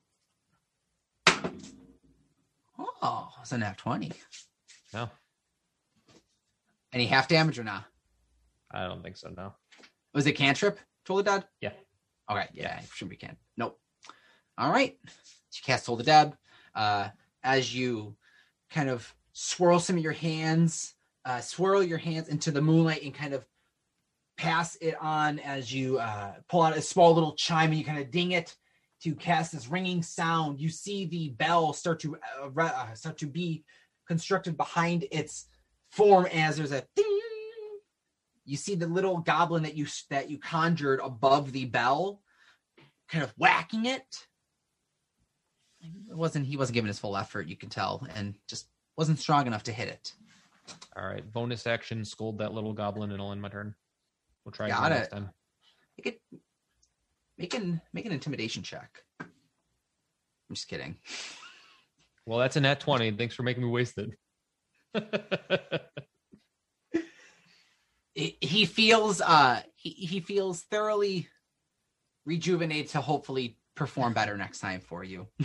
Oh, 3.00 3.28
it's 3.40 3.52
a 3.52 3.58
nat 3.58 3.76
20. 3.78 4.12
No, 4.94 5.10
Any 6.92 7.06
half 7.06 7.28
damage 7.28 7.58
or 7.58 7.64
not? 7.64 7.84
I 8.70 8.86
don't 8.86 9.02
think 9.02 9.16
so. 9.16 9.30
No. 9.36 9.54
Was 10.14 10.26
it 10.26 10.32
cantrip? 10.32 10.78
Toll 11.04 11.18
the 11.18 11.22
Dead? 11.22 11.44
Yeah. 11.60 11.72
Okay, 12.30 12.48
yeah, 12.52 12.78
it 12.80 12.88
shouldn't 12.94 13.10
be 13.10 13.16
can. 13.16 13.36
Nope. 13.56 13.78
All 14.56 14.70
right. 14.70 14.96
You 15.04 15.60
cast 15.64 15.86
Toll 15.86 15.96
the 15.96 16.02
Dead. 16.04 16.34
Uh, 16.74 17.08
as 17.42 17.74
you 17.74 18.16
kind 18.70 18.88
of 18.90 19.14
swirl 19.32 19.78
some 19.78 19.96
of 19.96 20.02
your 20.02 20.12
hands, 20.12 20.94
uh, 21.24 21.40
swirl 21.40 21.82
your 21.82 21.98
hands 21.98 22.28
into 22.28 22.50
the 22.50 22.60
moonlight 22.60 23.02
and 23.02 23.14
kind 23.14 23.34
of 23.34 23.46
pass 24.36 24.76
it 24.76 24.94
on 25.00 25.38
as 25.40 25.72
you 25.72 25.98
uh, 25.98 26.32
pull 26.48 26.62
out 26.62 26.76
a 26.76 26.82
small 26.82 27.14
little 27.14 27.34
chime 27.34 27.70
and 27.70 27.78
you 27.78 27.84
kind 27.84 27.98
of 27.98 28.10
ding 28.10 28.32
it 28.32 28.54
to 29.02 29.14
cast 29.14 29.52
this 29.52 29.68
ringing 29.68 30.02
sound. 30.02 30.60
You 30.60 30.68
see 30.68 31.06
the 31.06 31.30
bell 31.30 31.72
start 31.72 32.00
to 32.00 32.16
uh, 32.42 32.60
uh, 32.60 32.94
start 32.94 33.18
to 33.18 33.26
be 33.26 33.64
constructed 34.06 34.56
behind 34.56 35.06
its 35.10 35.46
form 35.90 36.26
as 36.26 36.56
there's 36.56 36.72
a 36.72 36.84
ding 36.96 37.04
you 38.44 38.56
see 38.56 38.74
the 38.74 38.86
little 38.86 39.18
goblin 39.18 39.62
that 39.62 39.74
you 39.76 39.86
that 40.08 40.30
you 40.30 40.38
conjured 40.38 41.00
above 41.02 41.52
the 41.52 41.66
bell 41.66 42.22
kind 43.08 43.22
of 43.22 43.32
whacking 43.36 43.84
it 43.84 44.26
it 45.82 46.16
wasn't 46.16 46.44
he 46.46 46.56
wasn't 46.56 46.74
giving 46.74 46.88
his 46.88 46.98
full 46.98 47.16
effort 47.16 47.46
you 47.46 47.56
can 47.56 47.68
tell 47.68 48.06
and 48.14 48.34
just 48.48 48.68
wasn't 48.96 49.18
strong 49.18 49.46
enough 49.46 49.62
to 49.62 49.72
hit 49.72 49.88
it 49.88 50.12
All 50.96 51.06
right. 51.06 51.30
Bonus 51.32 51.66
action, 51.66 52.04
scold 52.04 52.38
that 52.38 52.52
little 52.52 52.72
goblin, 52.72 53.12
and 53.12 53.22
I'll 53.22 53.32
end 53.32 53.40
my 53.40 53.48
turn. 53.48 53.74
We'll 54.44 54.52
try 54.52 54.68
Got 54.68 54.86
again 54.86 54.92
it. 54.92 55.00
next 55.00 55.08
time. 55.10 55.30
make 55.96 56.06
it 56.14 56.40
make 57.38 57.54
an 57.54 57.80
make 57.92 58.04
an 58.04 58.12
intimidation 58.12 58.62
check 58.62 59.02
i'm 59.20 59.28
just 60.52 60.68
kidding 60.68 60.96
Well, 62.28 62.38
that's 62.38 62.56
a 62.56 62.60
nat 62.60 62.78
20. 62.78 63.12
Thanks 63.12 63.34
for 63.34 63.42
making 63.42 63.62
me 63.62 63.70
waste 63.70 63.96
it. 63.96 64.10
he 68.40 68.66
feels 68.66 69.22
uh 69.22 69.62
he, 69.76 69.90
he 69.90 70.20
feels 70.20 70.60
thoroughly 70.62 71.28
rejuvenated 72.26 72.90
to 72.90 73.00
hopefully 73.00 73.56
perform 73.74 74.12
better 74.12 74.36
next 74.36 74.58
time 74.58 74.80
for 74.80 75.04
you 75.04 75.26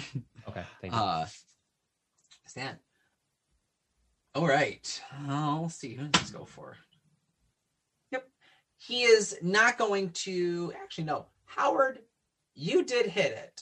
okay, 0.49 0.63
thank 0.81 0.93
you. 0.93 0.99
Uh, 0.99 1.25
Stan. 2.47 2.77
All 4.35 4.47
right. 4.47 5.01
I'll 5.29 5.69
see. 5.69 5.93
Who 5.93 6.07
does 6.07 6.23
this 6.23 6.31
go 6.31 6.43
for? 6.43 6.75
Yep. 8.11 8.27
He 8.77 9.03
is 9.03 9.37
not 9.41 9.77
going 9.77 10.09
to. 10.09 10.73
Actually, 10.81 11.05
no. 11.05 11.27
Howard, 11.55 11.99
you 12.55 12.83
did 12.83 13.07
hit 13.07 13.31
it. 13.33 13.61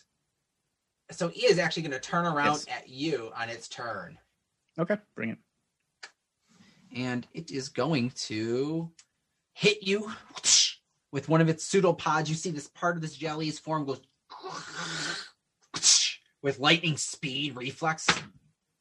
So 1.11 1.27
he 1.27 1.45
is 1.45 1.59
actually 1.59 1.83
going 1.83 1.91
to 1.91 1.99
turn 1.99 2.25
around 2.25 2.63
Yes. 2.67 2.67
at 2.69 2.89
you 2.89 3.31
on 3.35 3.49
its 3.49 3.67
turn. 3.67 4.17
Okay, 4.79 4.97
bring 5.15 5.31
it. 5.31 5.37
And 6.95 7.27
it 7.33 7.51
is 7.51 7.69
going 7.69 8.11
to 8.27 8.91
hit 9.53 9.83
you 9.83 10.11
with 11.11 11.27
one 11.27 11.41
of 11.41 11.49
its 11.49 11.65
pseudopods. 11.65 12.29
You 12.29 12.35
see 12.35 12.51
this 12.51 12.67
part 12.69 12.95
of 12.95 13.01
this 13.01 13.15
jelly's 13.15 13.59
form 13.59 13.85
goes 13.85 14.01
with 16.41 16.59
lightning 16.59 16.97
speed 16.97 17.55
reflex. 17.55 18.07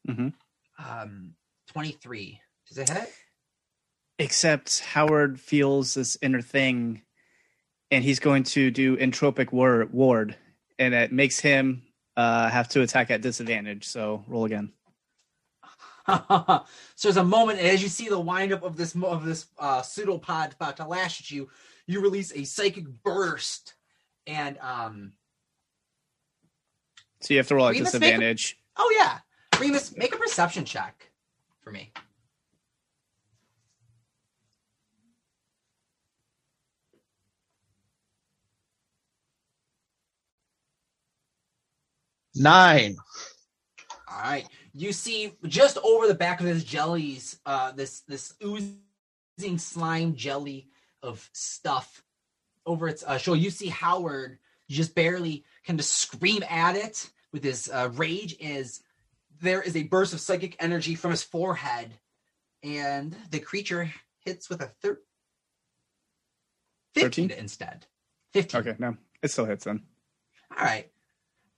Mhm. 0.07 0.33
Um, 0.79 1.35
23. 1.67 2.41
Does 2.67 2.77
it 2.77 2.89
hit? 2.89 3.13
Except 4.19 4.79
Howard 4.79 5.39
feels 5.39 5.93
this 5.93 6.17
inner 6.21 6.41
thing, 6.41 7.03
and 7.91 8.03
he's 8.03 8.19
going 8.19 8.43
to 8.43 8.71
do 8.71 8.97
entropic 8.97 9.51
war- 9.51 9.87
ward, 9.91 10.35
and 10.79 10.93
it 10.93 11.11
makes 11.11 11.39
him 11.39 11.83
uh, 12.17 12.49
have 12.49 12.67
to 12.69 12.81
attack 12.81 13.11
at 13.11 13.21
disadvantage. 13.21 13.85
So 13.87 14.23
roll 14.27 14.45
again. 14.45 14.71
so 16.07 16.63
there's 17.03 17.17
a 17.17 17.23
moment 17.23 17.59
as 17.59 17.83
you 17.83 17.89
see 17.89 18.09
the 18.09 18.19
windup 18.19 18.63
of 18.63 18.75
this 18.75 18.95
of 18.95 19.23
this 19.25 19.45
uh, 19.59 19.81
pseudopod 19.81 20.53
about 20.53 20.77
to 20.77 20.87
lash 20.87 21.19
at 21.21 21.29
you, 21.29 21.49
you 21.85 22.01
release 22.01 22.31
a 22.33 22.43
psychic 22.43 22.85
burst, 23.03 23.75
and 24.25 24.57
um, 24.59 25.13
So 27.19 27.33
you 27.33 27.37
have 27.37 27.47
to 27.49 27.55
roll 27.55 27.67
at 27.67 27.73
Remus, 27.73 27.93
make 27.93 27.93
a- 27.93 27.99
disadvantage. 27.99 28.57
oh 28.77 28.95
yeah, 28.97 29.19
Remus, 29.59 29.95
make 29.95 30.15
a 30.15 30.17
perception 30.17 30.65
check 30.65 31.11
for 31.61 31.71
me. 31.71 31.91
Nine. 42.41 42.97
All 44.09 44.21
right. 44.21 44.47
You 44.73 44.93
see 44.93 45.33
just 45.47 45.77
over 45.83 46.07
the 46.07 46.15
back 46.15 46.39
of 46.39 46.45
this 46.45 46.63
jellies, 46.63 47.39
uh, 47.45 47.71
this 47.71 48.01
this 48.01 48.33
oozing 48.43 49.57
slime 49.57 50.15
jelly 50.15 50.67
of 51.03 51.29
stuff 51.33 52.03
over 52.65 52.87
its 52.87 53.03
uh, 53.03 53.17
shoulder. 53.17 53.39
You 53.39 53.49
see 53.49 53.67
Howard 53.67 54.39
just 54.69 54.95
barely 54.95 55.43
kind 55.65 55.79
of 55.79 55.85
scream 55.85 56.43
at 56.49 56.75
it 56.75 57.09
with 57.31 57.43
his 57.43 57.69
uh, 57.69 57.89
rage 57.93 58.35
Is 58.39 58.81
there 59.41 59.61
is 59.61 59.75
a 59.75 59.83
burst 59.83 60.13
of 60.13 60.19
psychic 60.19 60.55
energy 60.59 60.95
from 60.95 61.11
his 61.11 61.23
forehead, 61.23 61.91
and 62.63 63.15
the 63.31 63.39
creature 63.39 63.91
hits 64.25 64.49
with 64.49 64.61
a 64.61 64.67
thir- 64.81 65.01
15 66.95 67.29
13? 67.29 67.39
instead. 67.43 67.85
15. 68.33 68.61
Okay, 68.61 68.75
no, 68.79 68.95
it 69.21 69.31
still 69.31 69.45
hits 69.45 69.65
then. 69.65 69.83
All 70.57 70.63
right. 70.65 70.89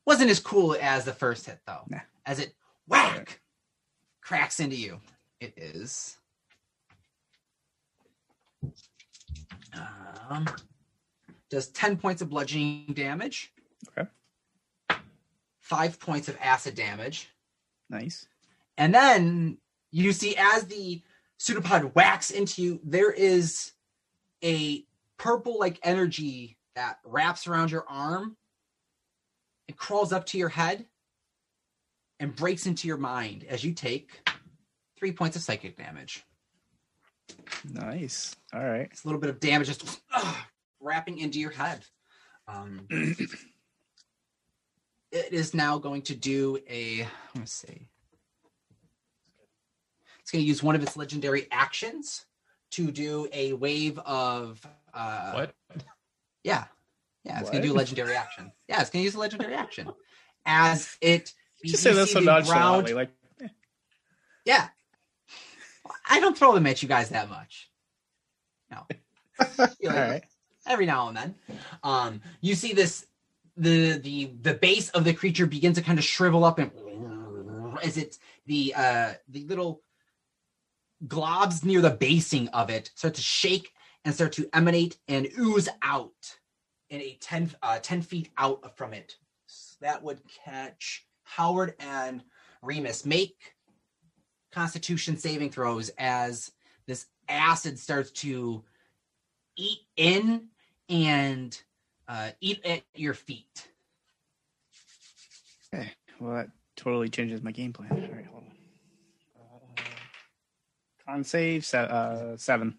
Wasn't 0.05 0.29
as 0.29 0.39
cool 0.39 0.75
as 0.79 1.05
the 1.05 1.13
first 1.13 1.45
hit 1.45 1.59
though. 1.65 1.83
Nah. 1.89 1.99
As 2.25 2.39
it 2.39 2.53
whack 2.87 3.41
cracks 4.21 4.59
into 4.59 4.75
you. 4.75 4.99
It 5.39 5.53
is 5.57 6.17
um 10.29 10.45
does 11.49 11.67
10 11.69 11.97
points 11.97 12.21
of 12.21 12.29
bludgeoning 12.29 12.93
damage. 12.93 13.51
Okay. 13.97 14.09
5 15.59 15.99
points 15.99 16.27
of 16.27 16.37
acid 16.41 16.75
damage. 16.75 17.29
Nice. 17.89 18.27
And 18.77 18.93
then 18.93 19.57
you 19.91 20.11
see 20.11 20.35
as 20.37 20.65
the 20.65 21.01
pseudopod 21.37 21.93
whacks 21.93 22.31
into 22.31 22.61
you, 22.61 22.79
there 22.83 23.11
is 23.11 23.73
a 24.43 24.85
purple 25.17 25.59
like 25.59 25.79
energy 25.83 26.57
that 26.75 26.99
wraps 27.05 27.47
around 27.47 27.71
your 27.71 27.85
arm 27.87 28.35
and 29.67 29.77
crawls 29.77 30.11
up 30.13 30.25
to 30.27 30.37
your 30.37 30.49
head 30.49 30.85
and 32.19 32.35
breaks 32.35 32.65
into 32.65 32.87
your 32.87 32.97
mind 32.97 33.45
as 33.47 33.63
you 33.63 33.73
take 33.73 34.29
three 34.97 35.11
points 35.11 35.35
of 35.35 35.41
psychic 35.41 35.77
damage. 35.77 36.23
Nice. 37.69 38.35
All 38.53 38.63
right. 38.63 38.87
It's 38.91 39.03
a 39.03 39.07
little 39.07 39.21
bit 39.21 39.29
of 39.29 39.39
damage 39.39 39.67
just 39.67 40.01
wrapping 40.81 41.17
into 41.19 41.39
your 41.39 41.51
head. 41.51 41.85
Um, 42.47 42.87
it 42.89 43.17
is 45.11 45.53
now 45.53 45.77
going 45.77 46.01
to 46.03 46.15
do 46.15 46.59
a. 46.69 47.07
Let's 47.35 47.53
see. 47.53 47.87
It's 50.19 50.31
going 50.31 50.43
to 50.43 50.47
use 50.47 50.63
one 50.63 50.75
of 50.75 50.83
its 50.83 50.95
legendary 50.97 51.47
actions 51.51 52.25
to 52.71 52.91
do 52.91 53.27
a 53.31 53.53
wave 53.53 53.99
of. 53.99 54.65
Uh, 54.93 55.31
What? 55.31 55.53
Yeah, 56.43 56.65
yeah. 57.23 57.39
It's 57.39 57.49
going 57.49 57.61
to 57.61 57.67
do 57.67 57.73
a 57.73 57.77
legendary 57.77 58.15
action. 58.15 58.51
Yeah, 58.67 58.81
it's 58.81 58.89
to 58.91 58.99
use 58.99 59.15
a 59.15 59.19
legendary 59.19 59.53
action 59.55 59.89
as 60.45 60.97
it. 61.01 61.33
Just 61.65 61.81
say 61.83 61.91
you 61.91 61.95
that 61.97 62.07
so 62.09 62.19
the 62.19 62.25
nonchalantly. 62.25 62.91
ground- 62.93 63.09
Like, 63.39 63.51
Yeah. 64.45 64.67
I 66.09 66.19
don't 66.19 66.37
throw 66.37 66.53
them 66.53 66.67
at 66.67 66.81
you 66.83 66.89
guys 66.89 67.09
that 67.09 67.29
much. 67.29 67.69
No. 68.71 68.85
You 69.79 69.89
all 69.89 69.95
know, 69.95 70.01
right. 70.09 70.23
Every 70.67 70.85
now 70.85 71.07
and 71.07 71.17
then. 71.17 71.35
Um, 71.83 72.21
you 72.41 72.55
see 72.55 72.73
this 72.73 73.05
the 73.57 73.97
the 73.99 74.31
the 74.41 74.53
base 74.53 74.89
of 74.91 75.03
the 75.05 75.13
creature 75.13 75.45
begins 75.45 75.77
to 75.77 75.83
kind 75.83 75.97
of 75.99 76.05
shrivel 76.05 76.43
up 76.43 76.59
and 76.59 76.71
as 77.83 77.97
it 77.97 78.17
the 78.45 78.73
uh 78.75 79.13
the 79.29 79.45
little 79.45 79.81
globs 81.07 81.63
near 81.65 81.81
the 81.81 81.89
basing 81.89 82.47
of 82.49 82.69
it 82.69 82.91
start 82.95 83.13
to 83.15 83.21
shake 83.21 83.71
and 84.05 84.13
start 84.13 84.31
to 84.33 84.47
emanate 84.53 84.97
and 85.07 85.27
ooze 85.37 85.67
out 85.81 86.37
in 86.93 87.01
a 87.01 87.17
10 87.19 87.51
uh 87.63 87.79
10 87.79 88.01
feet 88.03 88.29
out 88.37 88.77
from 88.77 88.93
it. 88.93 89.17
So 89.47 89.77
that 89.81 90.01
would 90.03 90.21
catch 90.45 91.05
Howard 91.23 91.73
and 91.79 92.23
Remus. 92.61 93.05
Make 93.05 93.55
constitution 94.51 95.17
saving 95.17 95.49
throws 95.49 95.89
as 95.97 96.51
this 96.85 97.07
acid 97.27 97.79
starts 97.79 98.11
to 98.11 98.63
eat 99.55 99.79
in 99.97 100.47
and 100.87 101.59
uh, 102.07 102.29
eat 102.41 102.63
at 102.65 102.83
your 102.95 103.13
feet. 103.13 103.67
Okay. 105.73 105.91
Well, 106.19 106.35
that 106.35 106.49
totally 106.75 107.09
changes 107.09 107.41
my 107.41 107.51
game 107.51 107.73
plan. 107.73 107.89
All 107.91 107.97
right, 107.97 108.25
hold 108.25 108.43
on. 108.43 109.79
Uh, 109.79 109.81
con 111.05 111.23
save 111.23 111.65
se- 111.65 111.87
uh, 111.89 112.37
seven. 112.37 112.77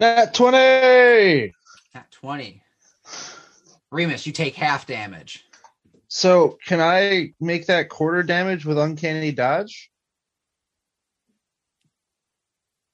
Nat 0.00 0.32
20! 0.34 1.52
At 1.94 2.10
20. 2.12 2.62
Remus, 3.90 4.26
you 4.26 4.32
take 4.32 4.54
half 4.54 4.86
damage. 4.86 5.44
So, 6.08 6.58
can 6.66 6.80
I 6.80 7.32
make 7.40 7.66
that 7.66 7.88
quarter 7.88 8.22
damage 8.22 8.64
with 8.64 8.78
uncanny 8.78 9.32
dodge? 9.32 9.90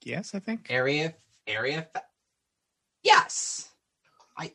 Yes, 0.03 0.33
I 0.35 0.39
think. 0.39 0.67
Area, 0.69 1.13
area. 1.47 1.87
fa- 1.93 2.03
Yes. 3.03 3.69
I 4.37 4.51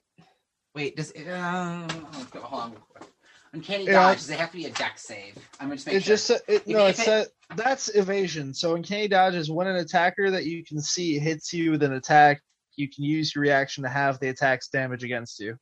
wait. 0.75 0.97
Does 0.97 1.11
it? 1.13 1.29
Uh, 1.29 1.89
hold 2.35 2.75
on. 2.75 2.77
Real 3.53 3.63
quick. 3.63 3.69
Uncanny 3.71 3.85
Yeah. 3.87 3.93
dodge. 3.93 4.19
Does 4.19 4.31
it 4.31 4.39
have 4.39 4.51
to 4.51 4.57
be 4.57 4.67
a 4.67 4.71
Dex 4.71 5.03
save? 5.03 5.37
I'm 5.59 5.67
gonna 5.69 5.77
just 5.77 5.87
make 5.87 5.97
It 5.97 6.03
sure. 6.05 6.15
just 6.15 6.27
sa- 6.27 6.39
it, 6.47 6.67
no, 6.67 6.87
If 6.87 6.99
it 6.99 7.03
it- 7.03 7.05
said 7.05 7.27
that's 7.57 7.89
evasion. 7.95 8.55
So 8.55 8.75
uncanny 8.75 9.09
dodge 9.09 9.35
is 9.35 9.51
when 9.51 9.67
an 9.67 9.77
attacker 9.77 10.31
that 10.31 10.45
you 10.45 10.65
can 10.65 10.81
see 10.81 11.19
hits 11.19 11.53
you 11.53 11.73
with 11.73 11.83
an 11.83 11.93
attack, 11.93 12.43
you 12.77 12.89
can 12.89 13.05
use 13.05 13.35
your 13.35 13.43
reaction 13.43 13.83
to 13.85 13.89
have 13.91 14.19
the 14.21 14.29
attack's 14.29 14.69
damage 14.69 15.05
against 15.05 15.41
you. 15.41 15.59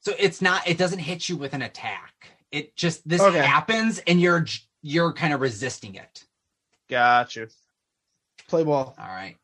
So 0.00 0.14
it's 0.18 0.42
not. 0.42 0.66
It 0.68 0.76
doesn't 0.76 0.98
hit 0.98 1.28
you 1.28 1.36
with 1.36 1.54
an 1.54 1.62
attack. 1.62 2.12
It 2.50 2.76
just 2.76 3.06
this 3.08 3.20
Okay. 3.22 3.38
happens, 3.44 3.98
and 4.06 4.20
you're 4.20 4.46
you're 4.82 5.12
kind 5.14 5.32
of 5.32 5.40
resisting 5.40 5.94
it. 5.94 6.24
Gotcha. 6.90 7.48
Play 8.48 8.64
ball. 8.64 8.94
All 8.98 9.06
right. 9.08 9.36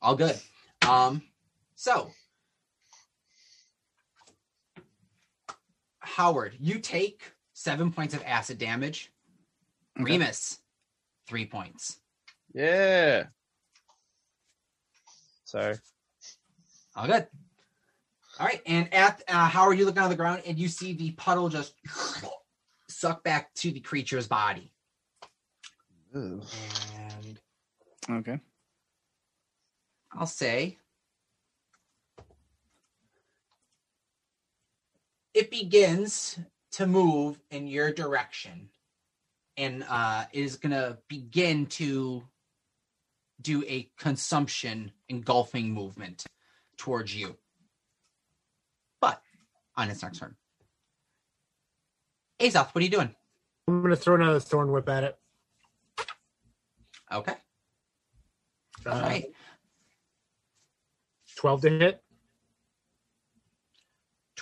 All 0.00 0.14
good. 0.14 0.40
Um, 0.86 1.22
so 1.74 2.12
Howard, 6.16 6.56
you 6.58 6.78
take 6.78 7.30
seven 7.52 7.92
points 7.92 8.14
of 8.14 8.22
acid 8.24 8.56
damage. 8.56 9.12
Okay. 10.00 10.12
Remus, 10.12 10.60
three 11.28 11.44
points. 11.44 11.98
Yeah. 12.54 13.24
So. 15.44 15.74
All 16.94 17.06
good. 17.06 17.26
All 18.40 18.46
right, 18.46 18.62
and 18.64 18.92
at 18.94 19.22
uh, 19.28 19.46
Howard, 19.46 19.78
you 19.78 19.84
look 19.84 20.00
on 20.00 20.08
the 20.08 20.16
ground 20.16 20.40
and 20.46 20.58
you 20.58 20.68
see 20.68 20.94
the 20.94 21.10
puddle 21.12 21.50
just 21.50 21.74
suck 22.88 23.22
back 23.22 23.52
to 23.56 23.70
the 23.70 23.80
creature's 23.80 24.26
body. 24.26 24.72
Ugh. 26.14 26.42
And 26.98 27.40
Okay. 28.08 28.40
I'll 30.12 30.26
say 30.26 30.78
it 35.36 35.50
begins 35.50 36.38
to 36.72 36.86
move 36.86 37.38
in 37.50 37.66
your 37.66 37.92
direction 37.92 38.70
and 39.58 39.84
uh, 39.88 40.24
is 40.32 40.56
going 40.56 40.72
to 40.72 40.96
begin 41.08 41.66
to 41.66 42.22
do 43.42 43.62
a 43.68 43.86
consumption 43.98 44.90
engulfing 45.10 45.70
movement 45.70 46.24
towards 46.78 47.14
you. 47.14 47.36
But 49.02 49.20
on 49.76 49.90
its 49.90 50.02
next 50.02 50.18
turn. 50.20 50.34
Azoth, 52.40 52.74
what 52.74 52.80
are 52.80 52.84
you 52.84 52.90
doing? 52.90 53.14
I'm 53.68 53.82
gonna 53.82 53.96
throw 53.96 54.14
another 54.14 54.40
thorn 54.40 54.70
whip 54.70 54.88
at 54.88 55.04
it. 55.04 55.18
Okay. 57.12 57.34
All 58.86 58.92
Uh, 58.92 59.00
right. 59.02 59.26
Twelve 61.36 61.62
to 61.62 61.70
hit. 61.70 62.02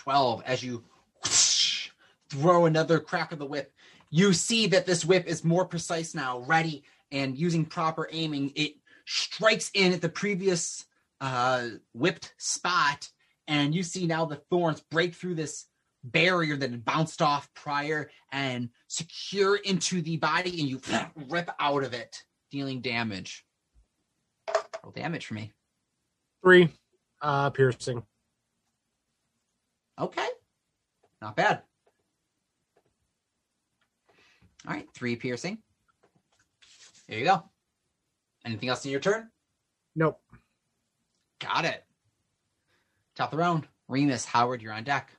12 0.05 0.43
as 0.47 0.63
you 0.63 0.85
throw 1.25 2.67
another 2.67 3.01
crack 3.01 3.33
of 3.33 3.39
the 3.39 3.47
whip 3.47 3.73
you 4.11 4.33
see 4.33 4.67
that 4.67 4.87
this 4.87 5.05
whip 5.05 5.27
is 5.27 5.45
more 5.45 5.65
precise 5.65 6.15
now 6.15 6.41
ready 6.41 6.85
and 7.11 7.37
using 7.37 7.65
proper 7.65 8.09
aiming 8.13 8.53
it 8.55 8.75
strikes 9.07 9.71
in 9.75 9.93
at 9.93 10.01
the 10.01 10.09
previous 10.09 10.85
uh, 11.21 11.69
whipped 11.95 12.35
spot 12.39 13.09
and 13.49 13.75
you 13.75 13.83
see 13.83 14.07
now 14.07 14.25
the 14.25 14.41
thorns 14.51 14.83
break 14.91 15.15
through 15.15 15.35
this 15.35 15.67
barrier 16.05 16.57
that 16.57 16.71
had 16.71 16.85
bounced 16.85 17.23
off 17.23 17.49
prior 17.55 18.11
and 18.31 18.69
secure 18.89 19.57
into 19.57 20.03
the 20.03 20.19
body 20.19 20.61
and 20.61 20.69
you 20.69 20.81
rip 21.29 21.51
out 21.59 21.83
of 21.83 21.95
it 21.95 22.23
dealing 22.51 22.81
damage 22.81 23.45
damage 24.95 25.25
for 25.25 25.35
me 25.35 25.51
Three. 26.45 26.69
Uh, 27.23 27.49
piercing. 27.49 28.03
Okay. 30.01 30.29
Not 31.23 31.37
bad. 31.37 31.63
All 34.67 34.75
right, 34.75 34.89
three 34.95 35.17
piercing. 35.17 35.59
There 37.09 37.19
you 37.19 37.25
go. 37.25 37.45
Anything 38.45 38.69
else 38.69 38.85
in 38.85 38.91
your 38.91 39.01
turn? 39.01 39.29
Nope. 39.95 40.21
Got 41.41 41.65
it. 41.65 41.85
Top 43.15 43.33
of 43.33 43.39
the 43.39 43.43
round. 43.43 43.69
Remus, 43.89 44.25
Howard, 44.25 44.63
you're 44.63 44.73
on 44.73 44.85
deck. 44.85 45.11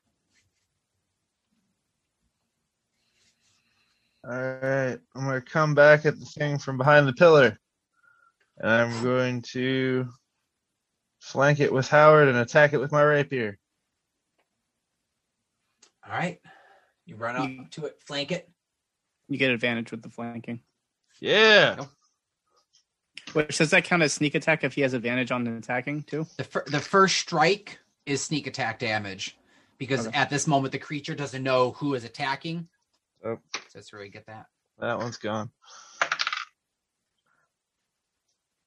All 4.27 4.31
right. 4.31 4.97
I'm 5.15 5.26
going 5.26 5.41
to 5.41 5.41
come 5.41 5.76
back 5.76 6.06
at 6.06 6.19
the 6.19 6.26
thing 6.26 6.57
from 6.57 6.77
behind 6.77 7.07
the 7.07 7.14
pillar. 7.14 7.57
And 8.57 8.72
I'm 8.72 9.03
going 9.03 9.43
to 9.53 10.07
flank 11.19 11.60
it 11.60 11.72
with 11.72 11.88
Howard 11.88 12.27
and 12.27 12.38
attack 12.38 12.73
it 12.73 12.80
with 12.80 12.91
my 12.91 13.03
rapier. 13.03 13.60
All 16.06 16.11
right. 16.18 16.40
You 17.06 17.15
run 17.15 17.36
up 17.36 17.49
You- 17.49 17.65
to 17.72 17.86
it, 17.86 18.02
flank 18.06 18.32
it. 18.32 18.49
You 19.27 19.38
get 19.38 19.52
advantage 19.52 19.91
with 19.91 20.02
the 20.03 20.10
flanking. 20.10 20.61
Yeah. 21.19 21.86
Which 23.34 23.57
does 23.57 23.72
that 23.72 23.84
count 23.86 24.03
as 24.03 24.14
sneak 24.14 24.36
attack 24.36 24.64
if 24.64 24.76
he 24.76 24.82
has 24.82 24.94
advantage 24.94 25.32
on 25.32 25.48
attacking 25.48 26.03
too? 26.03 26.27
The, 26.38 26.44
fir- 26.44 26.65
the 26.68 26.80
first 26.80 27.18
strike 27.18 27.80
is 28.06 28.22
sneak 28.23 28.45
attack 28.48 28.77
damage 28.80 29.36
because 29.77 30.07
Okay. 30.07 30.18
at 30.18 30.30
this 30.30 30.45
moment 30.48 30.72
the 30.73 30.80
creature 30.80 31.15
doesn't 31.15 31.41
know 31.44 31.72
who 31.72 31.95
is 31.95 32.03
attacking. 32.03 32.68
Oh. 33.23 33.40
So 33.56 33.61
that's 33.73 33.91
where 33.91 34.02
we 34.03 34.10
get 34.10 34.27
that. 34.27 34.45
That 34.80 34.99
one's 34.99 35.18
gone. 35.18 35.49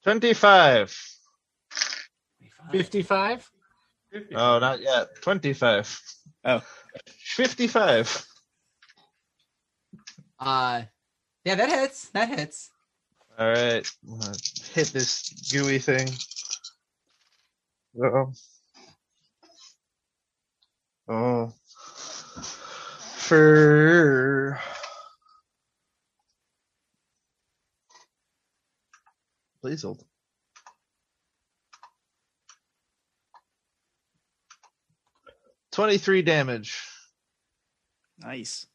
25. 0.05 0.97
Fifty-five. 2.73 3.48
Oh, 4.35 4.59
not 4.59 4.81
yet. 4.81 5.09
25. 5.23 6.01
Oh. 6.44 6.62
55. 7.06 8.27
Uh, 10.40 10.82
yeah, 11.44 11.55
that 11.55 11.69
hits. 11.69 12.09
That 12.10 12.28
hits. 12.28 12.70
All 13.39 13.48
right. 13.51 13.89
Hit 14.74 14.89
this 14.89 15.31
gooey 15.52 15.78
thing. 15.78 16.09
Oh. 18.02 18.32
Oh. 21.09 21.52
For. 23.16 24.60
Please 29.60 29.82
hold. 29.82 30.07
Twenty-three 35.78 36.22
damage. 36.22 36.82
Nice. 38.18 38.66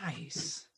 Nice. 0.00 0.68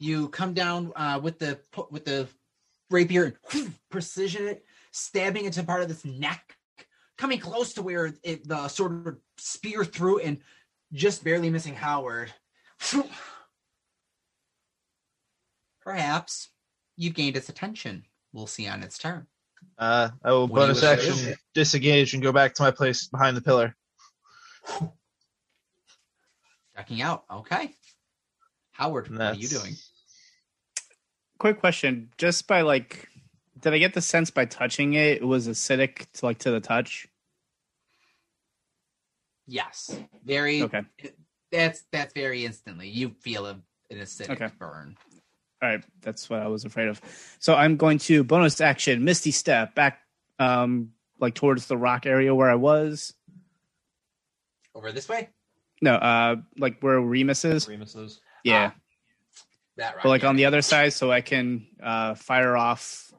You 0.00 0.28
come 0.30 0.52
down 0.52 0.90
uh, 0.96 1.20
with 1.22 1.38
the 1.38 1.60
with 1.92 2.04
the 2.04 2.26
rapier, 2.90 3.38
and 3.52 3.72
precision 3.88 4.48
it, 4.48 4.64
stabbing 4.90 5.44
into 5.44 5.62
part 5.62 5.80
of 5.80 5.86
this 5.86 6.04
neck, 6.04 6.56
coming 7.16 7.38
close 7.38 7.72
to 7.74 7.82
where 7.82 8.12
it, 8.24 8.48
the 8.48 8.66
sword 8.66 9.04
would 9.04 9.18
spear 9.36 9.84
through, 9.84 10.18
and 10.22 10.38
just 10.92 11.22
barely 11.22 11.50
missing 11.50 11.76
Howard. 11.76 12.32
Perhaps 15.82 16.48
you've 16.96 17.14
gained 17.14 17.36
its 17.36 17.48
attention. 17.48 18.06
We'll 18.32 18.48
see 18.48 18.66
on 18.66 18.82
its 18.82 18.98
turn. 18.98 19.28
Uh, 19.78 20.10
I 20.22 20.30
will 20.32 20.46
What 20.46 20.60
do 20.60 20.60
you 20.60 20.66
bonus 20.66 20.80
to 20.80 20.88
action 20.88 21.14
do? 21.16 21.34
disengage 21.54 22.14
and 22.14 22.22
go 22.22 22.32
back 22.32 22.54
to 22.54 22.62
my 22.62 22.70
place 22.70 23.06
behind 23.06 23.36
the 23.36 23.40
pillar. 23.40 23.74
Ducking 26.76 27.02
out. 27.02 27.24
Okay. 27.30 27.74
Howard, 28.72 29.08
And 29.08 29.18
what 29.18 29.28
are 29.28 29.34
you 29.34 29.48
doing? 29.48 29.74
Quick 31.38 31.58
question. 31.60 32.10
Just 32.16 32.46
by 32.46 32.62
like, 32.62 33.08
did 33.60 33.74
I 33.74 33.78
get 33.78 33.94
the 33.94 34.00
sense 34.00 34.30
by 34.30 34.44
touching 34.44 34.94
it, 34.94 35.18
it 35.18 35.24
was 35.24 35.48
acidic 35.48 36.06
to 36.14 36.26
like 36.26 36.38
to 36.40 36.50
the 36.50 36.60
touch? 36.60 37.06
Yes. 39.46 39.98
Very 40.24 40.62
Okay. 40.62 40.82
That's 41.50 41.82
that's 41.90 42.14
very 42.14 42.46
instantly. 42.46 42.88
You 42.88 43.10
feel 43.20 43.44
a, 43.46 43.50
an 43.90 43.98
acidic 43.98 44.30
Okay. 44.30 44.48
burn. 44.58 44.96
All 45.62 45.68
right, 45.68 45.84
that's 46.00 46.28
what 46.28 46.40
I 46.40 46.48
was 46.48 46.64
afraid 46.64 46.88
of. 46.88 47.00
So 47.38 47.54
I'm 47.54 47.76
going 47.76 47.98
to 48.00 48.24
bonus 48.24 48.60
action, 48.60 49.04
Misty 49.04 49.30
Step 49.30 49.74
back, 49.76 50.00
um, 50.40 50.90
like 51.20 51.34
towards 51.34 51.66
the 51.68 51.76
rock 51.76 52.04
area 52.04 52.34
where 52.34 52.50
I 52.50 52.56
was. 52.56 53.14
Over 54.74 54.90
this 54.90 55.08
way? 55.08 55.28
No, 55.80 55.94
uh, 55.94 56.36
like 56.58 56.80
where 56.80 57.00
Remus 57.00 57.44
is. 57.44 57.68
Remus 57.68 57.94
is. 57.94 58.20
Yeah, 58.42 58.72
Ah, 58.74 58.80
That 59.76 59.94
right. 59.94 60.02
but 60.02 60.08
like 60.08 60.22
yeah. 60.22 60.28
on 60.30 60.36
the 60.36 60.46
other 60.46 60.62
side, 60.62 60.92
so 60.94 61.12
I 61.12 61.20
can 61.20 61.66
uh 61.80 62.14
fire 62.14 62.56
off 62.56 63.12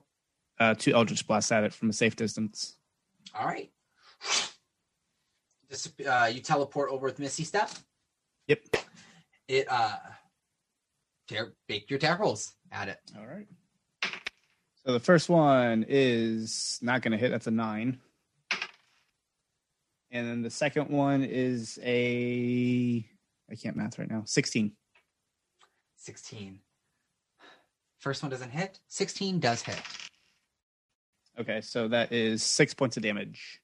uh 0.60 0.74
two 0.78 0.94
Eldritch 0.94 1.26
blasts 1.26 1.52
at 1.54 1.64
it 1.64 1.74
from 1.74 1.90
a 1.90 1.94
safe 1.94 2.16
distance. 2.18 2.76
All 3.34 3.46
right. 3.46 3.72
This, 5.70 5.92
uh, 6.08 6.30
you 6.34 6.42
teleport 6.42 6.92
over 6.92 7.06
with 7.08 7.20
Misty 7.20 7.44
Step. 7.46 7.70
Yep. 8.48 8.60
It 9.48 9.68
uh, 9.72 9.96
tear, 11.28 11.54
bake 11.68 11.90
your 11.90 11.98
attack 11.98 12.20
rolls 12.20 12.54
at 12.72 12.88
it. 12.88 13.00
All 13.18 13.26
right. 13.26 13.48
So 14.86 14.92
the 14.92 15.00
first 15.00 15.30
one 15.30 15.86
is 15.88 16.80
not 16.82 17.02
going 17.02 17.14
to 17.14 17.18
hit. 17.18 17.32
That's 17.32 17.48
a 17.48 17.52
nine. 17.52 18.00
And 20.12 20.28
then 20.28 20.42
the 20.42 20.50
second 20.50 20.90
one 20.90 21.24
is 21.24 21.80
a 21.84 23.06
I 23.50 23.56
can't 23.56 23.76
math 23.76 23.98
right 23.98 24.10
now. 24.10 24.24
Sixteen. 24.26 24.74
Sixteen. 25.96 26.60
First 28.00 28.22
one 28.22 28.30
doesn't 28.30 28.52
hit. 28.52 28.80
Sixteen 28.88 29.40
does 29.40 29.62
hit. 29.62 29.82
Okay, 31.40 31.62
so 31.62 31.88
that 31.88 32.12
is 32.12 32.44
six 32.44 32.74
points 32.74 32.98
of 32.98 33.04
damage. 33.04 33.62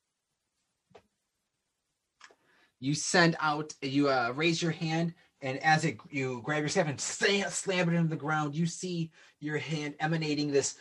You 2.80 2.96
send 2.96 3.36
out. 3.40 3.74
You 3.82 4.10
uh, 4.10 4.32
raise 4.36 4.62
your 4.62 4.72
hand, 4.72 5.14
and 5.42 5.58
as 5.64 5.86
it 5.86 5.98
you 6.10 6.42
grab 6.44 6.60
your 6.60 6.70
staff 6.70 6.88
and 6.88 7.00
slam, 7.00 7.50
slam 7.50 7.90
it 7.90 7.96
into 7.96 8.10
the 8.10 8.16
ground, 8.16 8.56
you 8.56 8.66
see 8.66 9.12
your 9.40 9.58
hand 9.58 9.96
emanating 10.00 10.52
this 10.52 10.76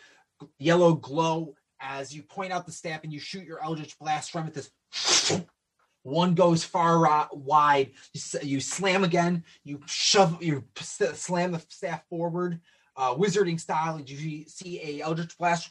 yellow 0.59 0.95
glow 0.95 1.55
as 1.81 2.15
you 2.15 2.23
point 2.23 2.53
out 2.53 2.67
the 2.67 2.73
staff 2.73 3.05
and 3.05 3.13
you 3.13 3.21
shoot 3.21 3.45
your 3.45 3.63
eldritch 3.63 3.99
blast 3.99 4.31
from 4.31 4.47
it. 4.47 4.55
This 4.55 4.71
one 6.03 6.35
goes 6.35 6.65
far 6.65 7.29
wide. 7.33 7.93
You, 8.13 8.21
you 8.43 8.61
slam 8.61 9.05
again. 9.05 9.45
You 9.65 9.81
shove. 9.87 10.43
You 10.43 10.65
slam 10.77 11.53
the 11.53 11.65
staff 11.69 12.03
forward, 12.09 12.61
uh, 12.97 13.15
wizarding 13.15 13.61
style, 13.61 13.97
and 13.97 14.09
you 14.09 14.45
see 14.47 14.81
a 14.83 15.03
eldritch 15.03 15.39
blast 15.39 15.71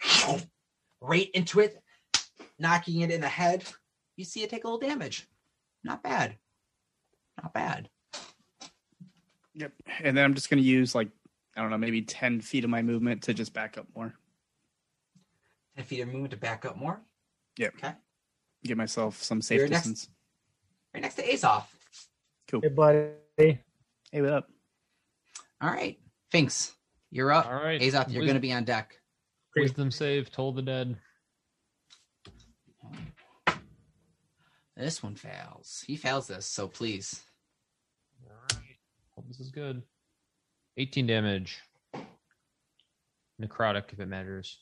right 1.00 1.30
into 1.34 1.60
it, 1.60 1.82
knocking 2.58 3.00
it 3.00 3.10
in 3.10 3.20
the 3.20 3.28
head. 3.28 3.64
You 4.16 4.24
see 4.24 4.42
it 4.42 4.50
take 4.50 4.64
a 4.64 4.68
little 4.68 4.88
damage. 4.88 5.26
Not 5.84 6.02
bad. 6.02 6.36
Not 7.42 7.52
bad. 7.52 7.88
Yep. 9.58 9.72
And 10.04 10.16
then 10.16 10.24
I'm 10.24 10.34
just 10.34 10.50
going 10.50 10.62
to 10.62 10.68
use 10.68 10.94
like 10.94 11.08
I 11.56 11.60
don't 11.60 11.70
know, 11.70 11.78
maybe 11.78 12.02
ten 12.02 12.40
feet 12.40 12.64
of 12.64 12.70
my 12.70 12.82
movement 12.82 13.22
to 13.24 13.34
just 13.34 13.52
back 13.52 13.76
up 13.76 13.86
more. 13.94 14.14
10 15.76 15.84
feet 15.84 16.00
of 16.00 16.08
movement 16.08 16.30
to 16.30 16.36
back 16.36 16.64
up 16.64 16.76
more. 16.76 17.00
Yep. 17.58 17.74
Okay. 17.76 17.92
Give 18.64 18.78
myself 18.78 19.22
some 19.22 19.42
safe 19.42 19.58
You're 19.58 19.68
next. 19.68 19.82
distance. 19.82 20.08
Right 20.94 21.02
next 21.02 21.16
to 21.16 21.22
Azoth. 21.22 21.66
Cool. 22.48 22.60
Hey, 22.62 22.68
buddy. 22.68 23.08
Hey, 23.36 24.22
what 24.22 24.32
up? 24.32 24.48
All 25.60 25.70
right. 25.70 25.98
Finks, 26.30 26.74
you're 27.10 27.32
up. 27.32 27.46
All 27.46 27.54
right. 27.54 27.80
Azoth, 27.80 28.12
you're 28.12 28.24
going 28.24 28.34
to 28.34 28.40
be 28.40 28.52
on 28.52 28.64
deck. 28.64 28.98
Wisdom 29.56 29.90
save, 29.90 30.30
Toll 30.30 30.52
the 30.52 30.62
Dead. 30.62 30.96
This 34.76 35.02
one 35.02 35.16
fails. 35.16 35.82
He 35.86 35.96
fails 35.96 36.28
this, 36.28 36.46
so 36.46 36.68
please. 36.68 37.22
This 39.28 39.40
is 39.40 39.50
good. 39.50 39.82
18 40.78 41.06
damage. 41.06 41.60
Necrotic, 43.40 43.92
if 43.92 44.00
it 44.00 44.08
matters. 44.08 44.58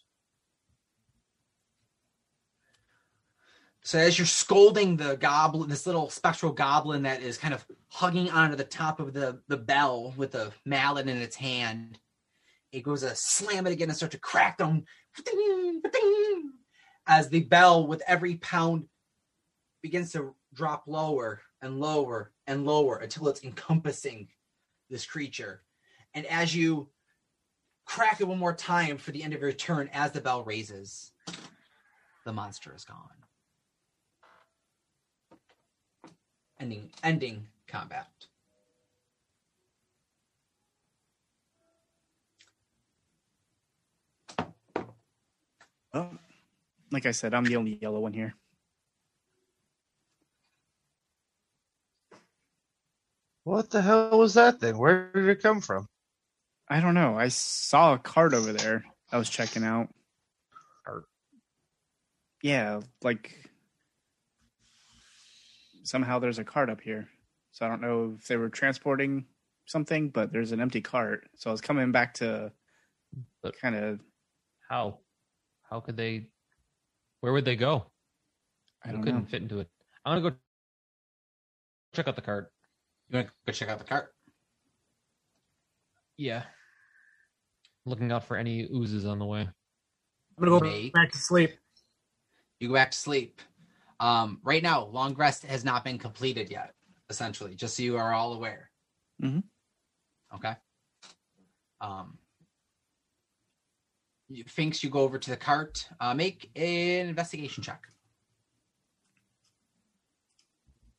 So 3.83 4.01
as 4.01 4.19
you're 4.19 4.27
scolding 4.27 4.97
the 4.97 5.17
goblin, 5.17 5.71
this 5.71 5.87
little 5.87 6.11
spectral 6.11 6.51
goblin 6.51 7.05
that 7.05 7.23
is 7.23 7.39
kind 7.39 7.55
of 7.55 7.65
hugging 7.87 8.29
onto 8.29 8.57
the 8.57 8.65
top 8.65 8.99
of 8.99 9.13
the, 9.13 9.41
the 9.47 9.57
bell 9.57 10.13
with 10.17 10.35
a 10.35 10.51
mallet 10.65 11.07
in 11.07 11.17
its 11.19 11.37
hand, 11.37 12.01
it 12.73 12.83
goes 12.83 13.03
to 13.03 13.15
slam 13.15 13.69
it 13.69 13.73
again 13.73 13.89
and 13.89 13.97
start 13.97 14.11
to 14.13 14.19
crack 14.19 14.59
down 14.59 14.85
as 17.07 17.29
the 17.29 17.45
bell 17.45 17.87
with 17.87 18.03
every 18.09 18.35
pound 18.39 18.89
begins 19.81 20.11
to 20.11 20.35
drop 20.53 20.83
lower 20.89 21.41
and 21.63 21.79
lower 21.79 22.33
and 22.49 22.67
lower 22.67 22.97
until 22.97 23.29
it's 23.29 23.45
encompassing 23.45 24.27
this 24.91 25.07
creature. 25.07 25.63
And 26.15 26.27
as 26.27 26.55
you 26.55 26.89
crack 27.85 28.21
it 28.21 28.29
one 28.29 28.39
more 28.39 28.55
time 28.55 28.99
for 28.99 29.13
the 29.13 29.23
end 29.23 29.35
of 29.35 29.41
your 29.41 29.53
turn, 29.53 29.91
as 29.93 30.13
the 30.13 30.21
bell 30.21 30.45
raises, 30.45 31.13
the 32.25 32.33
monster 32.33 32.75
is 32.75 32.85
gone. 32.85 33.27
ending 36.61 36.91
ending 37.03 37.47
combat. 37.67 38.09
Well, 45.93 46.19
like 46.91 47.07
I 47.07 47.13
said, 47.13 47.33
I'm 47.33 47.45
the 47.45 47.57
only 47.57 47.79
yellow 47.81 48.01
one 48.01 48.13
here. 48.13 48.35
What 53.47 53.71
the 53.71 53.81
hell 53.81 54.19
was 54.19 54.35
that 54.35 54.59
thing? 54.59 54.77
Where 54.77 55.09
did 55.15 55.29
it 55.29 55.41
come 55.41 55.61
from? 55.61 55.87
I 56.69 56.81
don't 56.81 56.95
know. 56.95 57.17
I 57.17 57.29
saw 57.29 57.95
a 57.95 57.99
cart 57.99 58.35
over 58.35 58.53
there. 58.53 58.85
I 59.13 59.19
was 59.19 59.31
checking 59.31 59.63
out. 59.63 59.89
Cart? 60.85 61.05
Yeah, 62.43 62.81
like 63.05 63.39
somehow 65.85 66.19
there's 66.19 66.41
a 66.41 66.45
cart 66.45 66.71
up 66.71 66.81
here. 66.81 67.07
So 67.53 67.65
I 67.65 67.69
don't 67.69 67.81
know 67.81 68.17
if 68.19 68.27
they 68.27 68.37
were 68.37 68.49
transporting 68.49 69.27
something, 69.67 70.09
but 70.09 70.33
there's 70.33 70.51
an 70.51 70.61
empty 70.61 70.81
cart. 70.81 71.29
So 71.37 71.49
I 71.49 71.53
was 71.53 71.61
coming 71.61 71.93
back 71.93 72.15
to 72.15 72.51
kind 73.63 73.77
of 73.77 74.01
How? 74.69 74.99
How 75.71 75.79
could 75.79 75.97
they? 75.97 76.27
Where 77.21 77.33
would 77.33 77.45
they 77.45 77.55
go? 77.55 77.87
I 78.85 78.91
don't 78.91 79.05
couldn't 79.05 79.21
know. 79.21 79.27
fit 79.29 79.43
into 79.43 79.61
it. 79.61 79.69
I'm 80.05 80.21
gonna 80.21 80.31
go 80.33 80.37
check 81.95 82.09
out 82.09 82.17
the 82.17 82.23
card. 82.23 82.49
You 83.09 83.17
want 83.17 83.29
to 83.29 83.33
go 83.47 83.53
check 83.53 83.69
out 83.69 83.79
the 83.79 83.85
cart? 83.85 84.13
Yeah. 86.17 86.45
Looking 87.85 88.11
out 88.11 88.25
for 88.25 88.37
any 88.37 88.65
oozes 88.75 89.05
on 89.07 89.19
the 89.19 89.25
way. 89.25 89.41
I'm 89.43 90.45
gonna 90.45 90.51
go 90.51 90.61
Make- 90.61 90.93
back 90.93 91.13
to 91.13 91.19
sleep. 91.19 91.53
You 92.61 92.69
go 92.69 92.75
back 92.75 92.91
to 92.91 92.99
sleep. 92.99 93.41
Um, 94.01 94.41
right 94.43 94.63
now, 94.63 94.85
long 94.87 95.15
rest 95.15 95.45
has 95.45 95.65
not 95.65 95.85
been 95.85 95.99
completed 95.99 96.51
yet. 96.51 96.75
Essentially, 97.09 97.55
just 97.55 97.77
so 97.77 97.83
you 97.83 97.97
are 97.97 98.13
all 98.13 98.33
aware. 98.35 98.71
Mhm. 99.23 99.45
Okay. 100.35 100.57
Um, 101.81 102.19
you, 104.29 104.43
Finks, 104.45 104.83
you 104.83 104.91
go 104.91 105.01
over 105.01 105.19
to 105.19 105.31
the 105.31 105.37
cart. 105.37 105.89
Uh, 106.01 106.13
make 106.15 106.51
an 106.57 107.09
investigation 107.09 107.63
check. 107.63 107.87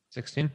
16. 0.09 0.49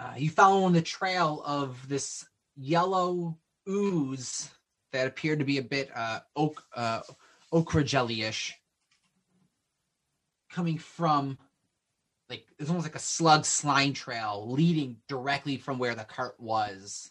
Uh, 0.00 0.14
you 0.16 0.30
follow 0.30 0.64
on 0.64 0.72
the 0.72 0.80
trail 0.80 1.42
of 1.44 1.76
this 1.86 2.24
yellow 2.56 3.36
ooze 3.68 4.48
that 4.92 5.06
appeared 5.06 5.40
to 5.40 5.44
be 5.44 5.58
a 5.58 5.62
bit 5.62 5.90
uh, 5.94 6.20
oak 6.34 6.62
uh, 6.74 7.00
ochre 7.52 7.82
jelly-ish 7.82 8.54
coming 10.50 10.78
from 10.78 11.36
like 12.30 12.46
it's 12.58 12.70
almost 12.70 12.86
like 12.86 12.94
a 12.94 13.00
slug 13.00 13.44
slime 13.44 13.92
trail 13.92 14.50
leading 14.50 14.96
directly 15.06 15.58
from 15.58 15.78
where 15.78 15.94
the 15.94 16.04
cart 16.04 16.36
was. 16.38 17.10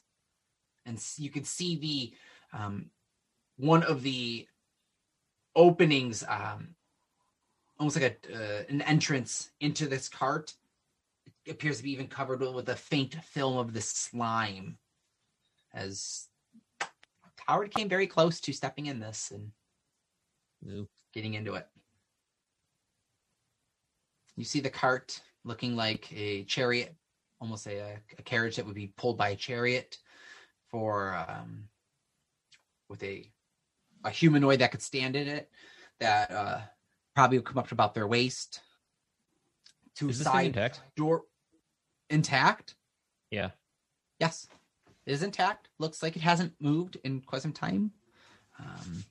And 0.86 1.00
you 1.18 1.30
can 1.30 1.44
see 1.44 1.76
the 1.76 2.58
um, 2.58 2.90
one 3.58 3.84
of 3.84 4.02
the 4.02 4.48
openings 5.56 6.24
um, 6.28 6.70
almost 7.78 8.02
like 8.02 8.20
a 8.30 8.34
uh, 8.34 8.64
an 8.68 8.82
entrance 8.82 9.52
into 9.60 9.88
this 9.88 10.10
cart 10.10 10.56
appears 11.48 11.78
to 11.78 11.84
be 11.84 11.92
even 11.92 12.08
covered 12.08 12.42
with 12.42 12.70
a 12.70 12.76
faint 12.76 13.16
film 13.24 13.58
of 13.58 13.74
the 13.74 13.82
slime 13.82 14.78
as 15.74 16.28
Howard 17.48 17.74
came 17.74 17.90
very 17.90 18.08
close 18.08 18.40
to 18.42 18.54
stepping 18.54 18.88
in 18.88 19.00
this 19.00 19.32
and 19.32 19.52
Ooh. 20.72 20.88
getting 21.14 21.34
into 21.34 21.56
it. 21.56 21.68
You 24.36 24.44
see 24.44 24.60
the 24.60 24.70
cart 24.70 25.20
looking 25.44 25.76
like 25.76 26.12
a 26.14 26.44
chariot, 26.44 26.96
almost 27.42 27.68
a, 27.68 27.98
a 28.18 28.22
carriage 28.24 28.56
that 28.56 28.66
would 28.66 28.76
be 28.76 28.94
pulled 28.98 29.18
by 29.18 29.30
a 29.30 29.36
chariot 29.36 29.98
for 30.70 31.16
um, 31.28 31.64
with 32.88 33.04
a 33.04 33.32
a 34.06 34.10
humanoid 34.10 34.60
that 34.60 34.72
could 34.72 34.82
stand 34.82 35.16
in 35.16 35.28
it 35.28 35.50
that 36.00 36.32
uh, 36.32 36.60
probably 37.16 37.38
would 37.38 37.46
come 37.46 37.58
up 37.58 37.68
to 37.68 37.74
about 37.74 37.94
their 37.94 38.08
waist. 38.08 38.62
Two 39.96 40.10
Is 40.10 40.20
this 40.20 40.28
thing 40.28 40.54
side 40.54 40.80
door 40.96 41.24
intact. 42.10 42.76
Yeah. 43.32 43.52
Yes, 44.20 44.48
it 45.06 45.14
is 45.14 45.24
intact. 45.24 45.70
Looks 45.78 46.04
like 46.04 46.16
it 46.16 46.22
hasn't 46.22 46.54
moved 46.60 46.98
in 47.04 47.22
quite 47.22 47.42
some 47.42 47.54
time. 47.54 47.92
Um, 48.60 49.06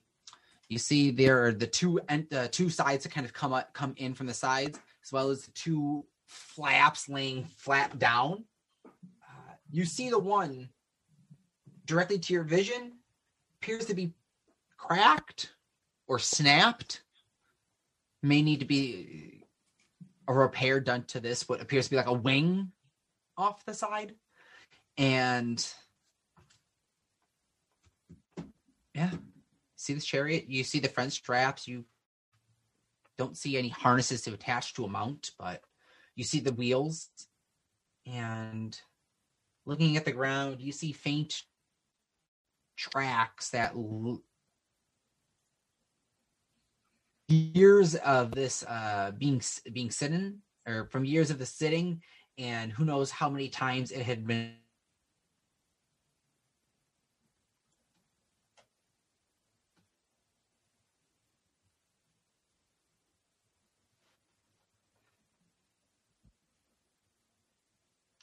you 0.67 0.77
see, 0.77 1.09
there 1.09 1.45
are 1.45 1.51
the 1.51 1.67
two 1.67 1.99
and 2.07 2.31
uh, 2.33 2.47
two 2.51 2.69
sides 2.69 3.03
that 3.03 3.11
kind 3.11 3.25
of 3.25 3.33
come 3.33 3.53
up, 3.53 3.73
come 3.73 3.95
in 3.97 4.13
from 4.13 4.27
the 4.27 4.33
sides, 4.33 4.79
as 5.03 5.11
well 5.11 5.29
as 5.29 5.45
the 5.45 5.51
two 5.51 6.05
flaps 6.27 7.09
laying 7.09 7.45
flat 7.57 7.97
down. 7.97 8.43
Uh, 8.85 9.53
you 9.71 9.83
see 9.83 10.09
the 10.09 10.19
one 10.19 10.69
directly 11.85 12.19
to 12.19 12.33
your 12.33 12.43
vision 12.43 12.93
appears 13.59 13.85
to 13.85 13.95
be 13.95 14.13
cracked 14.77 15.53
or 16.07 16.19
snapped. 16.19 17.01
May 18.21 18.43
need 18.43 18.59
to 18.59 18.65
be 18.65 19.43
a 20.27 20.33
repair 20.33 20.79
done 20.79 21.03
to 21.05 21.19
this. 21.19 21.49
What 21.49 21.61
appears 21.61 21.85
to 21.85 21.91
be 21.91 21.97
like 21.97 22.05
a 22.05 22.13
wing 22.13 22.71
off 23.39 23.65
the 23.65 23.73
side, 23.73 24.15
and 24.97 25.65
yeah, 28.93 29.11
see 29.77 29.93
this 29.93 30.05
chariot. 30.05 30.45
You 30.49 30.63
see 30.63 30.79
the 30.79 30.89
front 30.89 31.13
straps. 31.13 31.67
You 31.67 31.85
don't 33.17 33.37
see 33.37 33.57
any 33.57 33.69
harnesses 33.69 34.21
to 34.23 34.33
attach 34.33 34.73
to 34.73 34.85
a 34.85 34.89
mount, 34.89 35.31
but 35.39 35.61
you 36.15 36.23
see 36.23 36.41
the 36.41 36.53
wheels. 36.53 37.09
And 38.05 38.79
looking 39.65 39.95
at 39.95 40.05
the 40.05 40.11
ground, 40.11 40.59
you 40.59 40.71
see 40.71 40.91
faint 40.91 41.43
tracks 42.77 43.51
that 43.51 43.73
l- 43.73 44.21
years 47.27 47.95
of 47.95 48.31
this 48.31 48.63
uh 48.63 49.11
being 49.17 49.41
being 49.71 49.91
sitting 49.91 50.39
or 50.65 50.87
from 50.91 51.05
years 51.05 51.29
of 51.29 51.37
the 51.37 51.45
sitting 51.45 52.01
and 52.39 52.71
who 52.71 52.85
knows 52.85 53.11
how 53.11 53.29
many 53.29 53.49
times 53.49 53.91
it 53.91 54.01
had 54.01 54.25
been 54.25 54.53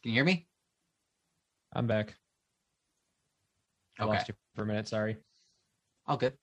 Can 0.03 0.13
you 0.13 0.19
hear 0.19 0.25
me? 0.25 0.47
I'm 1.73 1.89
back. 1.89 2.15
I 3.99 4.05
Okay. 4.05 4.13
lost 4.13 4.29
you 4.29 4.35
for 4.55 4.63
a 4.63 4.67
minute. 4.67 4.87
Sorry. 4.87 5.17
All 6.07 6.17
good. 6.17 6.35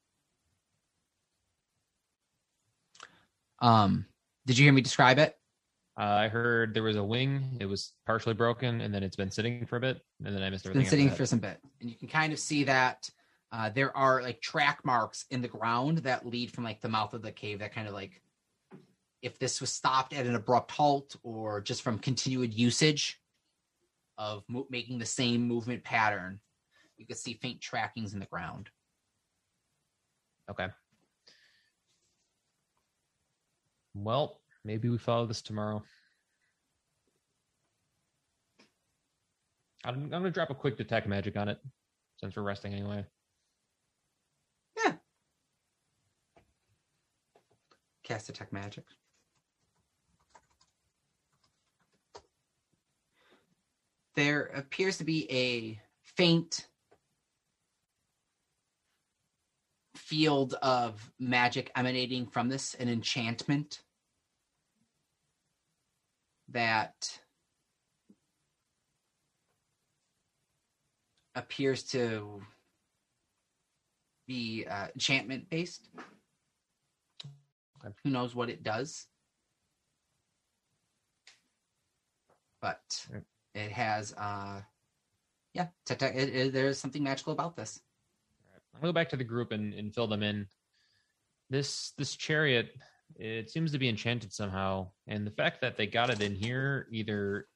Um, 3.59 4.05
did 4.45 4.57
you 4.57 4.65
hear 4.65 4.73
me 4.73 4.81
describe 4.81 5.17
it? 5.17 5.37
Uh, 5.99 6.03
I 6.03 6.27
heard 6.27 6.73
there 6.73 6.83
was 6.83 6.95
a 6.95 7.03
wing. 7.03 7.57
It 7.59 7.67
was 7.67 7.93
partially 8.07 8.33
broken, 8.33 8.81
and 8.81 8.93
then 8.93 9.03
it's 9.03 9.15
been 9.15 9.29
sitting 9.29 9.65
for 9.65 9.75
a 9.75 9.79
bit, 9.79 10.01
and 10.25 10.35
then 10.35 10.41
I 10.41 10.49
missed 10.49 10.65
It's 10.65 10.71
everything. 10.71 10.83
been 10.83 10.89
sitting 10.89 11.09
for 11.11 11.25
some 11.25 11.39
bit, 11.39 11.59
and 11.81 11.89
you 11.89 11.95
can 11.95 12.07
kind 12.07 12.33
of 12.33 12.39
see 12.39 12.63
that 12.63 13.07
uh, 13.51 13.69
there 13.69 13.95
are 13.95 14.23
like 14.23 14.41
track 14.41 14.83
marks 14.83 15.25
in 15.29 15.43
the 15.43 15.47
ground 15.47 15.99
that 15.99 16.25
lead 16.25 16.51
from 16.51 16.63
like 16.63 16.81
the 16.81 16.89
mouth 16.89 17.13
of 17.13 17.21
the 17.21 17.31
cave. 17.31 17.59
That 17.59 17.75
kind 17.75 17.87
of 17.87 17.93
like, 17.93 18.23
if 19.21 19.37
this 19.37 19.61
was 19.61 19.71
stopped 19.71 20.13
at 20.13 20.25
an 20.25 20.33
abrupt 20.33 20.71
halt 20.71 21.15
or 21.21 21.61
just 21.61 21.83
from 21.83 21.99
continued 21.99 22.55
usage 22.55 23.19
of 24.17 24.43
mo- 24.47 24.67
making 24.71 24.97
the 24.97 25.05
same 25.05 25.47
movement 25.47 25.83
pattern, 25.83 26.39
you 26.97 27.05
could 27.05 27.17
see 27.17 27.35
faint 27.35 27.61
trackings 27.61 28.13
in 28.13 28.19
the 28.19 28.25
ground. 28.25 28.69
Okay. 30.49 30.67
Well, 33.93 34.39
maybe 34.65 34.89
we 34.89 34.97
follow 34.97 35.25
this 35.25 35.41
tomorrow. 35.41 35.83
I'm, 39.85 40.03
I'm 40.03 40.09
gonna 40.09 40.31
drop 40.31 40.49
a 40.49 40.55
quick 40.55 40.77
detect 40.77 41.07
magic 41.07 41.35
on 41.35 41.49
it, 41.49 41.59
since 42.17 42.35
we're 42.35 42.43
resting 42.43 42.73
anyway. 42.73 43.05
Yeah. 44.83 44.93
Cast 48.03 48.27
detect 48.27 48.53
magic. 48.53 48.85
There 54.15 54.51
appears 54.55 54.97
to 54.99 55.03
be 55.03 55.29
a 55.31 55.81
faint 56.03 56.67
field 59.95 60.55
of 60.61 61.11
magic 61.19 61.71
emanating 61.75 62.27
from 62.27 62.47
this, 62.47 62.75
an 62.75 62.89
enchantment 62.89 63.81
that 66.53 67.19
appears 71.35 71.83
to 71.83 72.41
be 74.27 74.65
uh, 74.69 74.87
enchantment 74.93 75.49
based. 75.49 75.89
Who 78.03 78.09
knows 78.09 78.33
what 78.33 78.49
it 78.49 78.63
does? 78.63 79.07
But 82.61 83.05
Right. 83.11 83.23
it 83.55 83.71
has, 83.71 84.13
uh, 84.13 84.61
yeah, 85.53 85.67
it, 85.89 86.01
it, 86.01 86.53
there's 86.53 86.79
something 86.79 87.03
magical 87.03 87.33
about 87.33 87.57
this. 87.57 87.81
I'm 88.73 88.79
gonna 88.79 88.89
go 88.89 88.93
back 88.93 89.09
to 89.09 89.17
the 89.17 89.23
group 89.25 89.51
and, 89.51 89.73
and 89.73 89.93
fill 89.93 90.07
them 90.07 90.23
in. 90.23 90.47
This 91.49 91.91
this 91.97 92.15
chariot, 92.15 92.73
it 93.17 93.49
seems 93.49 93.71
to 93.71 93.77
be 93.79 93.89
enchanted 93.89 94.33
somehow, 94.33 94.89
and 95.07 95.25
the 95.25 95.31
fact 95.31 95.61
that 95.61 95.77
they 95.77 95.87
got 95.87 96.09
it 96.09 96.21
in 96.21 96.35
here, 96.35 96.87
either 96.91 97.47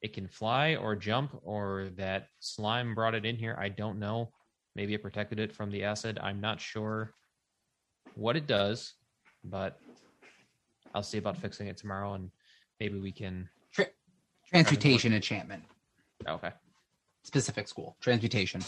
it 0.00 0.12
can 0.12 0.26
fly 0.26 0.76
or 0.76 0.96
jump, 0.96 1.38
or 1.42 1.88
that 1.96 2.28
slime 2.40 2.94
brought 2.94 3.14
it 3.14 3.24
in 3.24 3.36
here. 3.36 3.56
I 3.58 3.68
don't 3.68 3.98
know. 3.98 4.32
Maybe 4.74 4.94
it 4.94 5.02
protected 5.02 5.38
it 5.38 5.52
from 5.52 5.70
the 5.70 5.84
acid. 5.84 6.18
I'm 6.22 6.40
not 6.40 6.60
sure 6.60 7.14
what 8.14 8.36
it 8.36 8.46
does, 8.46 8.94
but 9.44 9.78
I'll 10.94 11.02
see 11.02 11.18
about 11.18 11.36
fixing 11.36 11.68
it 11.68 11.76
tomorrow, 11.76 12.14
and 12.14 12.30
maybe 12.80 12.98
we 12.98 13.12
can. 13.12 13.48
Transmutation 14.48 15.14
enchantment, 15.14 15.62
Okay. 16.28 16.50
specific 17.22 17.66
school. 17.68 17.96
Transmutation. 18.00 18.60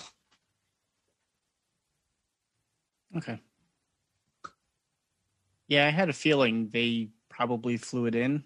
Okay. 3.16 3.38
Yeah, 5.68 5.86
I 5.86 5.90
had 5.90 6.08
a 6.08 6.12
feeling 6.12 6.68
they 6.68 7.08
probably 7.30 7.76
flew 7.76 8.06
it 8.06 8.14
in. 8.14 8.44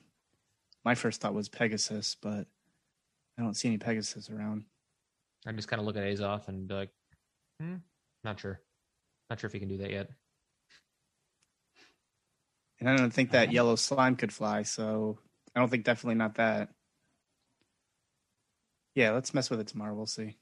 My 0.84 0.94
first 0.94 1.20
thought 1.20 1.34
was 1.34 1.48
Pegasus, 1.48 2.16
but 2.20 2.46
I 3.38 3.42
don't 3.42 3.54
see 3.54 3.68
any 3.68 3.78
Pegasus 3.78 4.30
around. 4.30 4.64
I'm 5.46 5.56
just 5.56 5.68
kind 5.68 5.80
of 5.80 5.86
look 5.86 5.96
at 5.96 6.02
Azoth 6.02 6.48
and 6.48 6.68
be 6.68 6.74
like, 6.74 6.90
hmm, 7.60 7.76
not 8.24 8.40
sure. 8.40 8.60
Not 9.30 9.40
sure 9.40 9.48
if 9.48 9.52
he 9.52 9.58
can 9.58 9.68
do 9.68 9.78
that 9.78 9.90
yet. 9.90 10.10
And 12.80 12.88
I 12.88 12.96
don't 12.96 13.12
think 13.12 13.32
that 13.32 13.52
yellow 13.52 13.74
slime 13.76 14.16
could 14.16 14.32
fly, 14.32 14.62
so 14.62 15.18
I 15.54 15.60
don't 15.60 15.68
think 15.68 15.84
definitely 15.84 16.14
not 16.14 16.36
that. 16.36 16.68
Yeah, 18.94 19.10
let's 19.12 19.34
mess 19.34 19.50
with 19.50 19.60
it 19.60 19.66
tomorrow. 19.66 19.94
We'll 19.94 20.06
see. 20.06 20.36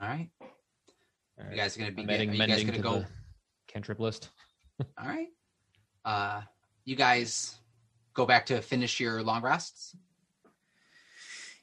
All 0.00 0.08
right. 0.08 0.28
All 1.38 1.50
You 1.50 1.56
guys 1.56 1.76
are 1.76 1.80
gonna 1.80 1.92
be. 1.92 2.02
I'm 2.02 2.08
Are 2.10 2.22
you 2.22 2.46
guys 2.46 2.64
gonna 2.64 2.76
to 2.78 2.82
go? 2.82 3.04
cantrip 3.68 4.00
list. 4.00 4.30
All 4.98 5.06
right. 5.08 5.28
Uh, 6.04 6.42
you 6.84 6.96
guys 6.96 7.56
go 8.14 8.26
back 8.26 8.46
to 8.46 8.62
finish 8.62 9.00
your 9.00 9.22
long 9.22 9.42
rests. 9.42 9.94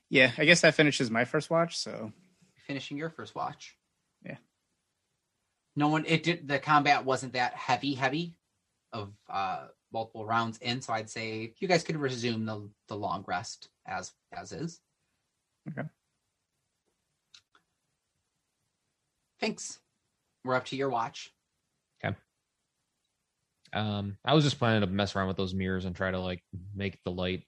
Yeah, 0.09 0.31
I 0.37 0.45
guess 0.45 0.61
that 0.61 0.75
finishes 0.75 1.09
my 1.09 1.25
first 1.25 1.49
watch. 1.49 1.77
So 1.77 2.11
Finishing 2.67 2.97
your 2.97 3.09
first 3.09 3.33
watch. 3.35 3.75
Yeah. 4.25 4.37
No 5.75 5.87
one. 5.87 6.05
It 6.05 6.23
did. 6.23 6.47
The 6.47 6.59
combat 6.59 7.03
wasn't 7.05 7.33
that 7.33 7.53
heavy. 7.55 7.93
Heavy 7.95 8.35
of 8.91 9.11
uh 9.29 9.67
multiple 9.91 10.25
rounds 10.25 10.59
in. 10.59 10.81
So 10.81 10.93
I'd 10.93 11.09
say 11.09 11.53
you 11.57 11.67
guys 11.67 11.83
could 11.83 11.97
resume 11.97 12.45
the 12.45 12.69
the 12.89 12.95
long 12.95 13.23
rest 13.27 13.69
as 13.87 14.11
as 14.31 14.51
is. 14.51 14.79
Okay. 15.69 15.87
Thanks. 19.43 19.79
We're 20.45 20.55
up 20.55 20.63
to 20.67 20.77
your 20.77 20.89
watch. 20.89 21.29
Okay. 22.01 22.15
Um, 23.73 24.17
I 24.23 24.33
was 24.33 24.45
just 24.45 24.57
planning 24.57 24.79
to 24.79 24.87
mess 24.87 25.17
around 25.17 25.27
with 25.27 25.35
those 25.35 25.53
mirrors 25.53 25.83
and 25.83 25.93
try 25.93 26.11
to 26.11 26.19
like 26.21 26.41
make 26.73 26.97
the 27.03 27.11
light. 27.11 27.43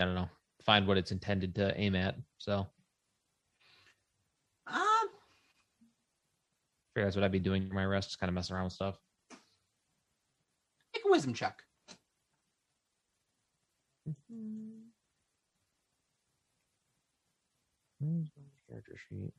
I 0.00 0.04
don't 0.04 0.14
know, 0.14 0.28
find 0.62 0.86
what 0.86 0.98
it's 0.98 1.10
intended 1.10 1.56
to 1.56 1.76
aim 1.76 1.96
at. 1.96 2.14
So, 2.38 2.68
Um, 4.68 4.78
figure 6.94 7.06
that's 7.06 7.16
what 7.16 7.24
I'd 7.24 7.32
be 7.32 7.40
doing 7.40 7.66
for 7.66 7.74
my 7.74 7.84
rest, 7.84 8.10
just 8.10 8.20
kind 8.20 8.28
of 8.28 8.34
messing 8.34 8.54
around 8.54 8.66
with 8.66 8.74
stuff. 8.74 8.96
make 10.94 11.04
a 11.04 11.10
wisdom 11.10 11.34
check. 11.34 11.60
Where's 17.98 18.30
my 18.36 18.44
character 18.68 18.96
sheet? 19.08 19.32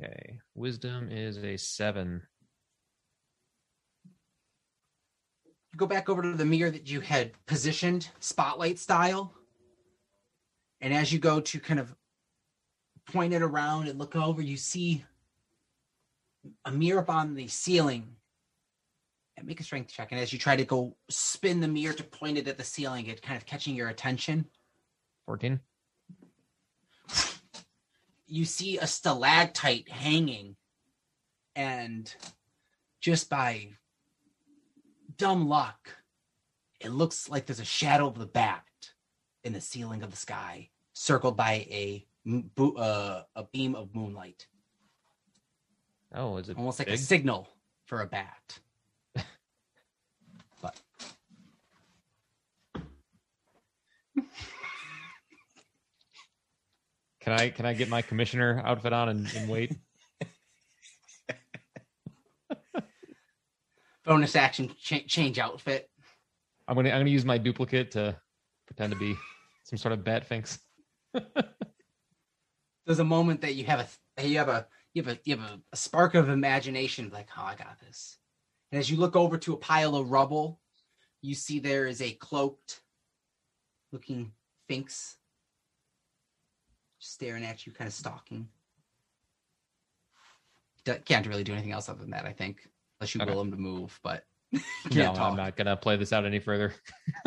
Okay, 0.00 0.38
wisdom 0.54 1.08
is 1.10 1.38
a 1.38 1.56
seven. 1.56 2.22
You 5.72 5.76
go 5.76 5.86
back 5.86 6.08
over 6.08 6.22
to 6.22 6.32
the 6.32 6.44
mirror 6.44 6.70
that 6.70 6.88
you 6.88 7.00
had 7.00 7.32
positioned 7.46 8.08
spotlight 8.20 8.78
style. 8.78 9.32
And 10.80 10.92
as 10.92 11.12
you 11.12 11.18
go 11.18 11.40
to 11.40 11.60
kind 11.60 11.80
of 11.80 11.94
point 13.12 13.34
it 13.34 13.42
around 13.42 13.88
and 13.88 13.98
look 13.98 14.16
over, 14.16 14.42
you 14.42 14.56
see 14.56 15.04
a 16.64 16.72
mirror 16.72 17.00
up 17.00 17.10
on 17.10 17.34
the 17.34 17.48
ceiling. 17.48 18.16
And 19.36 19.46
make 19.46 19.60
a 19.60 19.64
strength 19.64 19.92
check. 19.92 20.12
And 20.12 20.20
as 20.20 20.32
you 20.32 20.38
try 20.38 20.56
to 20.56 20.64
go 20.64 20.96
spin 21.08 21.60
the 21.60 21.68
mirror 21.68 21.94
to 21.94 22.04
point 22.04 22.38
it 22.38 22.46
at 22.46 22.56
the 22.56 22.64
ceiling, 22.64 23.06
it 23.06 23.22
kind 23.22 23.36
of 23.36 23.46
catching 23.46 23.74
your 23.74 23.88
attention. 23.88 24.46
14. 25.26 25.60
You 28.34 28.44
see 28.44 28.78
a 28.78 28.86
stalactite 28.86 29.88
hanging 29.88 30.56
and 31.54 32.14
just 33.00 33.30
by 33.30 33.68
dumb 35.16 35.48
luck 35.48 35.90
it 36.80 36.90
looks 36.90 37.28
like 37.28 37.46
there's 37.46 37.60
a 37.60 37.64
shadow 37.64 38.08
of 38.08 38.18
the 38.18 38.26
bat 38.26 38.64
in 39.44 39.52
the 39.52 39.60
ceiling 39.60 40.02
of 40.02 40.10
the 40.10 40.16
sky 40.16 40.68
circled 40.94 41.36
by 41.36 41.66
a 41.70 42.04
uh, 42.76 43.22
a 43.36 43.44
beam 43.52 43.74
of 43.74 43.94
moonlight. 43.94 44.46
Oh, 46.14 46.38
is 46.38 46.48
it 46.48 46.56
almost 46.56 46.78
like 46.78 46.88
a 46.88 46.96
signal 46.96 47.48
for 47.84 48.00
a 48.00 48.06
bat. 48.06 48.58
But 50.62 50.80
Can 57.24 57.32
I 57.32 57.48
can 57.48 57.64
I 57.64 57.72
get 57.72 57.88
my 57.88 58.02
commissioner 58.02 58.60
outfit 58.64 58.92
on 58.92 59.08
and, 59.08 59.26
and 59.34 59.48
wait? 59.48 59.74
bonus 64.04 64.36
action 64.36 64.70
cha- 64.78 65.00
change 65.06 65.38
outfit 65.38 65.88
I'm 66.68 66.76
gonna 66.76 66.90
I'm 66.90 67.00
gonna 67.00 67.08
use 67.08 67.24
my 67.24 67.38
duplicate 67.38 67.92
to 67.92 68.14
pretend 68.66 68.92
to 68.92 68.98
be 68.98 69.16
some 69.64 69.78
sort 69.78 69.92
of 69.92 70.04
bat 70.04 70.26
finks. 70.26 70.58
there's 72.84 72.98
a 72.98 73.04
moment 73.04 73.40
that 73.40 73.54
you 73.54 73.64
have 73.64 73.80
a 73.80 73.88
you 74.26 74.36
have 74.36 74.50
a 74.50 74.66
you 74.92 75.02
have 75.02 75.14
a 75.14 75.18
you 75.24 75.36
have 75.36 75.50
a, 75.50 75.58
a 75.72 75.76
spark 75.76 76.14
of 76.14 76.28
imagination 76.28 77.10
like 77.10 77.30
oh 77.38 77.44
i 77.44 77.54
got 77.54 77.80
this 77.80 78.18
and 78.70 78.78
as 78.78 78.90
you 78.90 78.98
look 78.98 79.16
over 79.16 79.38
to 79.38 79.54
a 79.54 79.58
pile 79.58 79.96
of 79.96 80.10
rubble 80.10 80.60
you 81.22 81.34
see 81.34 81.58
there 81.58 81.86
is 81.86 82.02
a 82.02 82.12
cloaked 82.12 82.82
looking 83.92 84.32
sphinx 84.64 85.16
staring 87.04 87.44
at 87.44 87.66
you 87.66 87.72
kind 87.72 87.86
of 87.86 87.94
stalking 87.94 88.48
D- 90.84 90.94
can't 91.04 91.26
really 91.26 91.44
do 91.44 91.52
anything 91.52 91.72
else 91.72 91.88
other 91.88 92.00
than 92.00 92.10
that 92.10 92.24
i 92.24 92.32
think 92.32 92.66
unless 92.98 93.14
you 93.14 93.20
Okay. 93.20 93.30
will 93.30 93.40
him 93.40 93.50
to 93.50 93.56
move 93.56 93.98
but 94.02 94.24
No, 94.90 95.12
talk. 95.14 95.30
I'm 95.32 95.36
not 95.36 95.56
gonna 95.56 95.76
play 95.76 95.96
this 95.96 96.12
out 96.12 96.24
any 96.24 96.38
further. 96.38 96.72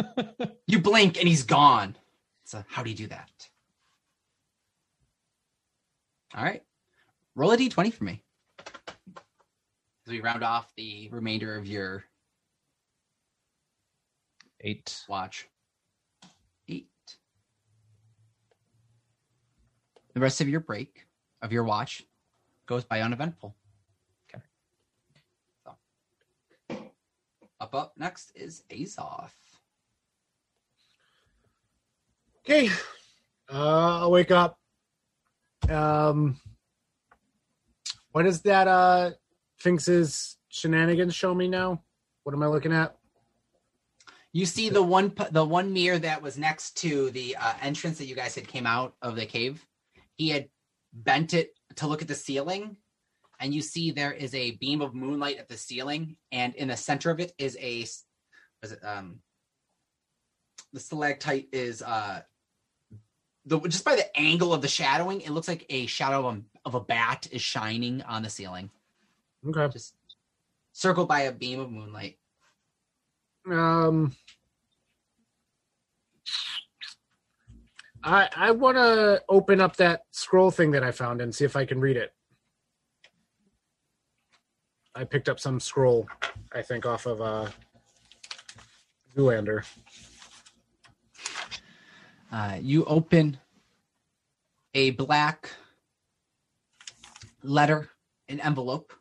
you 0.68 0.80
blink 0.80 1.18
and 1.20 1.28
he's 1.28 1.44
gone 1.44 1.96
so 2.46 2.64
how 2.68 2.82
do 2.84 2.90
you 2.90 2.96
do 2.96 3.08
that 3.08 3.50
all 6.36 6.44
right 6.44 6.64
roll 7.36 7.52
a 7.52 7.58
d20 7.58 7.94
for 7.94 8.04
me 8.04 8.24
as 10.06 10.12
we 10.12 10.22
round 10.22 10.44
off 10.44 10.74
the 10.76 11.10
remainder 11.12 11.56
of 11.56 11.68
your 11.68 12.04
Eight. 14.62 15.04
watch 15.08 15.48
eight 16.68 16.88
the 20.18 20.22
rest 20.22 20.42
of 20.42 20.50
your 20.50 20.60
break 20.60 21.06
of 21.44 21.52
your 21.52 21.64
watch 21.64 22.04
goes 22.66 22.84
by 22.84 23.02
uneventful 23.02 23.56
Okay. 24.28 24.44
so 25.64 25.76
up 27.60 27.76
up 27.76 27.94
next 27.98 28.32
is 28.34 28.64
azoth 28.72 29.30
Okay. 32.40 32.70
Uh, 33.52 34.00
I'll 34.00 34.12
wake 34.12 34.32
up. 34.32 34.58
Um, 35.70 36.40
what 38.14 38.26
is 38.26 38.42
that? 38.44 38.70
Uh, 38.70 39.12
Finks's 39.58 40.38
shenanigans 40.48 41.14
show 41.14 41.36
me 41.36 41.50
now. 41.50 41.84
What 42.24 42.34
am 42.34 42.44
I 42.44 42.48
looking 42.48 42.72
at? 42.72 42.96
You 44.32 44.46
see 44.46 44.70
the 44.70 44.82
one 44.82 45.14
the 45.32 45.44
one 45.44 45.74
mirror 45.74 46.00
that 46.00 46.22
was 46.22 46.38
next 46.38 46.78
to 46.78 47.10
the 47.10 47.36
uh, 47.36 47.54
entrance 47.62 47.98
that 47.98 48.06
you 48.06 48.16
guys 48.16 48.36
had 48.36 48.48
came 48.48 48.66
out 48.66 48.96
of 49.02 49.18
the 49.18 49.26
cave. 49.26 49.68
He 50.18 50.30
had 50.30 50.50
bent 50.94 51.34
it 51.34 51.52
to 51.78 51.88
look 51.88 52.02
at 52.02 52.08
the 52.08 52.16
ceiling, 52.16 52.78
and 53.40 53.54
you 53.54 53.62
see 53.62 53.92
there 53.92 54.12
is 54.12 54.34
a 54.34 54.52
beam 54.52 54.82
of 54.82 54.96
moonlight 54.96 55.38
at 55.38 55.48
the 55.48 55.58
ceiling, 55.58 56.18
and 56.32 56.56
in 56.56 56.68
the 56.70 56.78
center 56.78 57.12
of 57.12 57.20
it 57.20 57.34
is 57.38 57.56
a 57.62 57.86
was 58.62 58.72
it 58.72 58.84
um 58.84 59.20
the 60.74 60.80
stalactite 60.80 61.48
is 61.54 61.82
uh 61.82 62.22
the 63.46 63.60
just 63.62 63.86
by 63.86 63.96
the 63.96 64.18
angle 64.20 64.54
of 64.54 64.62
the 64.62 64.68
shadowing, 64.68 65.22
it 65.22 65.30
looks 65.30 65.48
like 65.48 65.66
a 65.70 65.86
shadow 65.86 66.28
of 66.28 66.36
a, 66.38 66.42
of 66.66 66.76
a 66.76 66.82
bat 66.82 67.28
is 67.32 67.42
shining 67.42 68.02
on 68.02 68.24
the 68.24 68.30
ceiling, 68.30 68.70
Okay. 69.48 69.70
just 69.72 69.94
circled 70.74 71.08
by 71.08 71.22
a 71.22 71.32
beam 71.32 71.60
of 71.60 71.72
moonlight. 71.72 72.18
Um, 73.50 74.14
I 78.08 78.30
I 78.38 78.52
want 78.52 78.78
to 78.78 79.22
open 79.28 79.60
up 79.60 79.76
that 79.78 80.04
scroll 80.12 80.50
thing 80.50 80.72
that 80.72 80.84
I 80.84 80.92
found 80.92 81.20
and 81.22 81.36
see 81.36 81.44
if 81.44 81.58
I 81.58 81.66
can 81.66 81.82
read 81.82 81.98
it. 81.98 82.14
I 84.96 85.04
picked 85.04 85.28
up 85.28 85.40
some 85.42 85.60
scroll, 85.60 86.08
I 86.54 86.62
think, 86.62 86.86
off 86.86 87.06
of 87.06 87.20
uh, 87.22 87.50
Zoolander. 89.14 89.64
Uh, 92.32 92.58
you 92.62 92.86
open 92.86 93.38
a 94.74 94.92
black 94.92 95.50
letter, 97.44 97.90
an 98.30 98.40
envelope. 98.40 98.94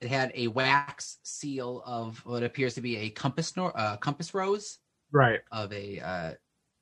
It 0.00 0.08
had 0.08 0.32
a 0.34 0.48
wax 0.48 1.18
seal 1.22 1.82
of 1.84 2.18
what 2.24 2.42
appears 2.42 2.74
to 2.74 2.80
be 2.80 2.96
a 2.96 3.10
compass 3.10 3.56
nor- 3.56 3.78
uh, 3.78 3.98
compass 3.98 4.32
rose 4.32 4.78
Right. 5.12 5.40
of 5.52 5.70
a 5.72 6.00
uh, 6.00 6.32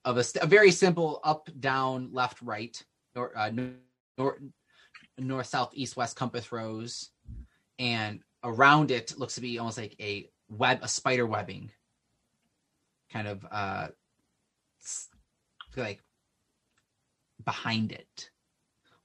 of 0.05 0.17
a, 0.17 0.25
st- 0.25 0.45
a 0.45 0.47
very 0.47 0.71
simple 0.71 1.21
up 1.25 1.49
down 1.59 2.11
left 2.13 2.41
right 2.43 2.83
nor, 3.15 3.37
uh, 3.37 3.51
nor- 4.17 4.41
north 5.19 5.47
south 5.47 5.71
east 5.75 5.97
west 5.97 6.17
compass 6.17 6.53
rose, 6.53 7.11
and 7.79 8.21
around 8.45 8.91
it 8.91 9.19
looks 9.19 9.35
to 9.35 9.41
be 9.41 9.59
almost 9.59 9.79
like 9.79 9.97
a 10.01 10.29
web 10.49 10.79
a 10.83 10.89
spider 10.89 11.27
webbing, 11.27 11.71
kind 13.13 13.29
of 13.29 13.45
uh, 13.51 13.89
like 15.77 16.03
behind 17.45 17.93
it. 17.93 18.31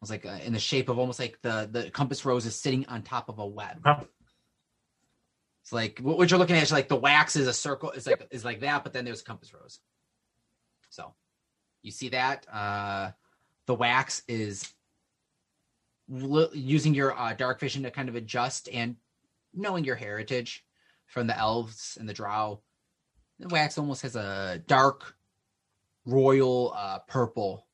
Almost 0.01 0.11
like 0.11 0.25
uh, 0.25 0.43
in 0.45 0.53
the 0.53 0.59
shape 0.59 0.89
of 0.89 0.99
almost 0.99 1.19
like 1.19 1.39
the 1.41 1.67
the 1.71 1.89
compass 1.89 2.25
rose 2.25 2.45
is 2.45 2.55
sitting 2.55 2.85
on 2.87 3.01
top 3.01 3.29
of 3.29 3.39
a 3.39 3.45
web. 3.45 3.81
It's 5.63 5.73
like 5.73 5.99
what 5.99 6.29
you're 6.29 6.37
looking 6.37 6.55
at 6.57 6.63
is 6.63 6.71
like 6.71 6.89
the 6.89 6.95
wax 6.95 7.35
is 7.35 7.47
a 7.47 7.53
circle, 7.53 7.91
is 7.91 8.05
like 8.05 8.27
is 8.29 8.45
like 8.45 8.59
that, 8.61 8.83
but 8.83 8.93
then 8.93 9.03
there's 9.03 9.21
a 9.21 9.25
compass 9.25 9.53
rose. 9.53 9.79
So 10.95 11.13
you 11.81 11.91
see 11.91 12.09
that 12.09 12.47
uh, 12.51 13.11
the 13.67 13.75
wax 13.75 14.23
is 14.29 14.73
li- 16.07 16.47
using 16.53 16.93
your 16.93 17.17
uh, 17.19 17.33
dark 17.33 17.59
vision 17.59 17.83
to 17.83 17.91
kind 17.91 18.07
of 18.07 18.15
adjust 18.15 18.69
and 18.71 18.95
knowing 19.53 19.83
your 19.83 19.97
heritage 19.97 20.63
from 21.07 21.27
the 21.27 21.37
elves 21.37 21.97
and 21.99 22.07
the 22.07 22.13
drow. 22.13 22.61
The 23.39 23.49
wax 23.49 23.77
almost 23.77 24.03
has 24.03 24.15
a 24.15 24.63
dark 24.67 25.15
royal 26.05 26.73
uh, 26.75 26.99
purple 26.99 27.67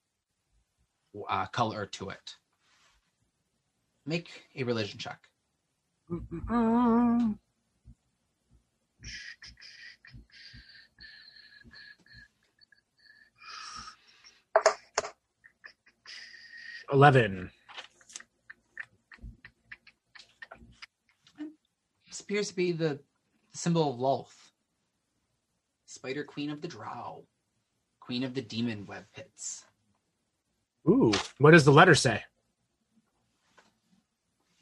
uh, 1.30 1.46
color 1.48 1.86
to 1.86 2.10
it. 2.10 2.36
Make 4.08 4.32
a 4.56 4.64
religion 4.64 4.98
check. 4.98 5.20
Mm-mm-mm. 6.12 7.38
11. 16.92 17.50
This 22.08 22.20
appears 22.20 22.50
to 22.50 22.56
be 22.56 22.72
the 22.74 23.00
symbol 23.54 23.94
of 23.94 24.00
Lolth, 24.00 24.52
Spider 25.86 26.24
Queen 26.24 26.50
of 26.50 26.62
the 26.62 26.68
Drow, 26.68 27.24
Queen 28.00 28.24
of 28.24 28.34
the 28.34 28.42
Demon 28.42 28.86
Web 28.86 29.06
Pits. 29.16 29.64
Ooh, 30.90 31.14
what 31.38 31.52
does 31.52 31.64
the 31.64 31.72
letter 31.72 31.96
say? 31.96 32.22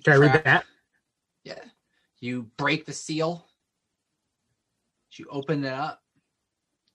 Can 0.04 0.14
I 0.14 0.18
read 0.18 0.44
that? 0.44 0.66
Yeah. 1.44 1.64
You 2.20 2.44
break 2.58 2.86
the 2.86 2.94
seal, 2.94 3.48
you 5.14 5.26
open 5.30 5.64
it 5.64 5.74
up, 5.74 6.02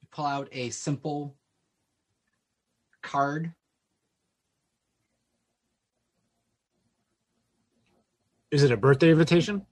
you 0.00 0.08
pull 0.10 0.26
out 0.26 0.48
a 0.52 0.70
simple 0.70 1.36
card 3.02 3.52
Is 8.54 8.62
it 8.62 8.70
a 8.70 8.76
birthday 8.76 9.10
invitation? 9.10 9.66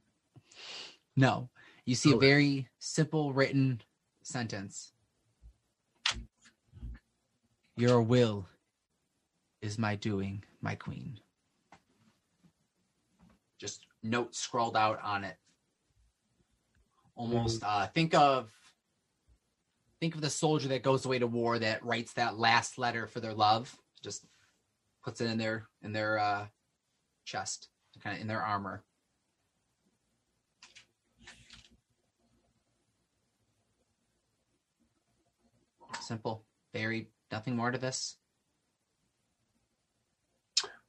No. 1.14 1.50
You 1.84 1.94
see 1.94 2.10
a 2.10 2.16
Oh. 2.16 2.18
very 2.18 2.68
simple 2.80 3.32
written 3.32 3.80
sentence. 4.24 4.92
Your 7.76 8.02
will 8.02 8.48
is 9.60 9.78
my 9.78 9.94
doing, 9.94 10.44
my 10.60 10.74
queen. 10.74 11.20
Just 13.56 13.86
note 14.02 14.34
scrawled 14.34 14.76
out 14.76 15.00
on 15.00 15.22
it. 15.22 15.38
Almost 17.14 17.62
uh 17.62 17.86
think 17.86 18.14
of 18.14 18.50
think 20.00 20.16
of 20.16 20.22
the 20.22 20.30
soldier 20.30 20.66
that 20.70 20.82
goes 20.82 21.04
away 21.06 21.20
to 21.20 21.28
war 21.28 21.56
that 21.60 21.84
writes 21.84 22.14
that 22.14 22.36
last 22.36 22.78
letter 22.78 23.06
for 23.06 23.20
their 23.20 23.32
love. 23.32 23.78
Just 24.02 24.26
puts 25.04 25.20
it 25.20 25.26
in 25.30 25.38
their 25.38 25.68
in 25.82 25.92
their 25.92 26.18
uh 26.18 26.48
chest, 27.24 27.68
kind 28.02 28.16
of 28.16 28.20
in 28.20 28.26
their 28.28 28.42
armor. 28.42 28.82
Simple. 36.00 36.44
Very 36.72 37.08
nothing 37.30 37.54
more 37.56 37.70
to 37.70 37.78
this. 37.78 38.16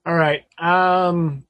All 0.05 0.15
right. 0.15 0.43
Um 0.57 1.45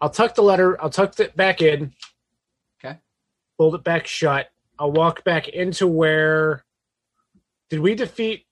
I'll 0.00 0.10
tuck 0.10 0.34
the 0.34 0.42
letter, 0.42 0.80
I'll 0.82 0.90
tuck 0.90 1.18
it 1.18 1.36
back 1.36 1.62
in. 1.62 1.94
Okay. 2.84 2.98
Fold 3.56 3.74
it 3.76 3.84
back 3.84 4.06
shut. 4.06 4.50
I'll 4.78 4.92
walk 4.92 5.24
back 5.24 5.48
into 5.48 5.86
where 5.86 6.64
did 7.70 7.80
we 7.80 7.94
defeat 7.94 8.46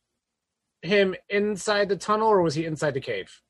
him 0.80 1.14
inside 1.28 1.88
the 1.88 1.96
tunnel 1.96 2.28
or 2.28 2.42
was 2.42 2.54
he 2.54 2.64
inside 2.64 2.94
the 2.94 3.00
cave? 3.00 3.41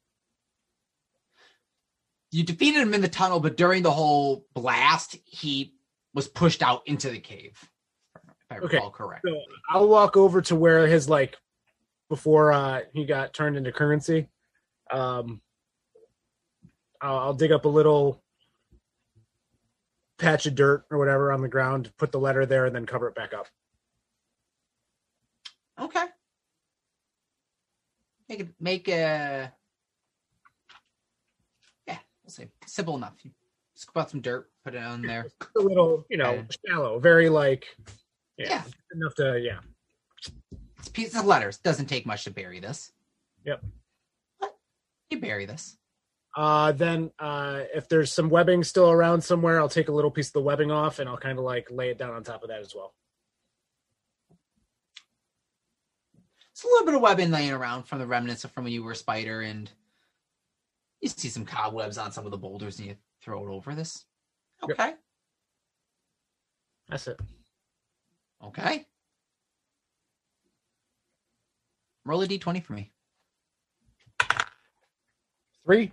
You 2.33 2.43
defeated 2.43 2.81
him 2.81 2.95
in 2.95 3.03
the 3.03 3.09
tunnel, 3.09 3.41
but 3.41 3.59
during 3.59 3.83
the 3.83 3.91
whole 3.91 4.47
blast, 4.55 5.17
he 5.25 5.75
was 6.15 6.29
pushed 6.29 6.63
out 6.63 6.83
into 6.87 7.11
the 7.11 7.21
cave. 7.21 7.59
If 8.17 8.33
I 8.51 8.57
Okay. 8.57 8.77
recall 8.77 8.91
correctly. 8.91 9.33
So 9.33 9.41
I'll 9.69 9.89
walk 9.89 10.17
over 10.17 10.41
to 10.43 10.57
where 10.57 10.87
his 10.87 11.09
like 11.09 11.37
before 12.09 12.53
uh 12.53 12.81
he 12.93 13.05
got 13.05 13.35
turned 13.35 13.57
into 13.57 13.71
currency. 13.71 14.29
Um 14.91 15.43
I'll, 17.03 17.19
I'll 17.19 17.35
dig 17.35 17.53
up 17.53 17.67
a 17.67 17.69
little 17.69 18.23
patch 20.19 20.47
of 20.47 20.55
dirt 20.55 20.85
or 20.91 20.99
whatever 20.99 21.33
on 21.33 21.43
the 21.43 21.49
ground, 21.49 21.93
put 21.99 22.13
the 22.13 22.21
letter 22.21 22.47
there, 22.47 22.65
and 22.65 22.75
then 22.75 22.87
cover 22.87 23.09
it 23.09 23.15
back 23.15 23.35
up. 23.35 23.49
Okay. 25.79 26.05
Make 28.29 28.41
it 28.41 28.49
make 28.61 28.89
a 28.89 29.53
say 32.33 32.49
simple 32.67 32.97
enough. 32.97 33.15
You 33.23 33.31
scoop 33.75 33.97
out 33.97 34.11
some 34.11 34.21
dirt, 34.21 34.51
put 34.65 34.75
it 34.75 34.83
on 34.83 35.03
there. 35.03 35.27
A 35.57 35.61
little, 35.61 36.05
you 36.11 36.17
know, 36.17 36.31
Okay. 36.31 36.47
shallow, 36.67 36.99
very 36.99 37.29
like 37.29 37.67
yeah, 38.39 38.49
Yeah. 38.49 38.65
enough 38.95 39.15
to 39.17 39.39
yeah. 39.41 39.61
It's 40.79 40.89
pieces 40.89 41.17
of 41.19 41.27
letters. 41.27 41.59
Doesn't 41.59 41.87
take 41.87 42.07
much 42.07 42.25
to 42.25 42.31
bury 42.31 42.61
this. 42.61 42.93
Yep. 43.45 43.63
What? 44.39 44.57
You 45.11 45.21
bury 45.21 45.47
this. 45.47 45.77
Uh, 46.37 46.73
then 46.73 47.11
uh, 47.19 47.65
if 47.75 47.89
there's 47.89 48.11
some 48.11 48.31
webbing 48.31 48.65
still 48.65 48.91
around 48.91 49.21
somewhere, 49.23 49.61
I'll 49.61 49.69
take 49.69 49.89
a 49.89 49.93
little 49.93 50.11
piece 50.11 50.29
of 50.29 50.33
the 50.33 50.41
webbing 50.41 50.71
off 50.71 50.99
and 50.99 51.09
I'll 51.09 51.19
kind 51.19 51.39
of 51.39 51.45
like 51.45 51.71
lay 51.71 51.91
it 51.91 51.99
down 51.99 52.11
on 52.15 52.25
top 52.25 52.43
of 52.43 52.49
that 52.49 52.61
as 52.61 52.75
well. 52.75 52.95
It's 56.53 56.65
a 56.65 56.67
little 56.67 56.87
bit 56.87 56.95
of 56.95 57.01
webbing 57.03 57.31
laying 57.31 57.53
around 57.53 57.85
from 57.85 57.99
the 57.99 58.07
remnants 58.07 58.45
of 58.45 58.53
from 58.53 58.65
when 58.65 58.73
you 58.73 58.83
were 58.83 58.93
a 58.93 58.97
spider, 58.97 59.41
and 59.43 59.71
you 61.03 61.09
see 61.09 61.29
some 61.29 61.45
cobwebs 61.45 61.99
on 61.99 62.13
some 62.13 62.25
of 62.25 62.31
the 62.31 62.39
boulders, 62.39 62.79
and 62.79 62.89
you 62.89 62.97
throw 63.21 63.47
it 63.47 63.51
over 63.51 63.75
this. 63.75 64.07
Yep. 64.63 64.79
Okay. 64.79 64.95
That's 66.89 67.09
it. 67.09 67.21
Okay. 68.43 68.87
Roll 72.05 72.23
a 72.23 72.27
d20 72.27 72.65
for 72.65 72.73
me. 72.73 72.91
Three. 75.65 75.93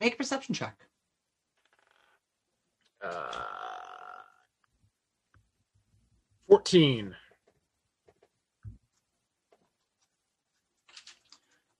Make 0.00 0.14
a 0.14 0.16
perception 0.16 0.54
check. 0.54 0.76
Uh, 3.02 3.44
Fourteen. 6.48 7.14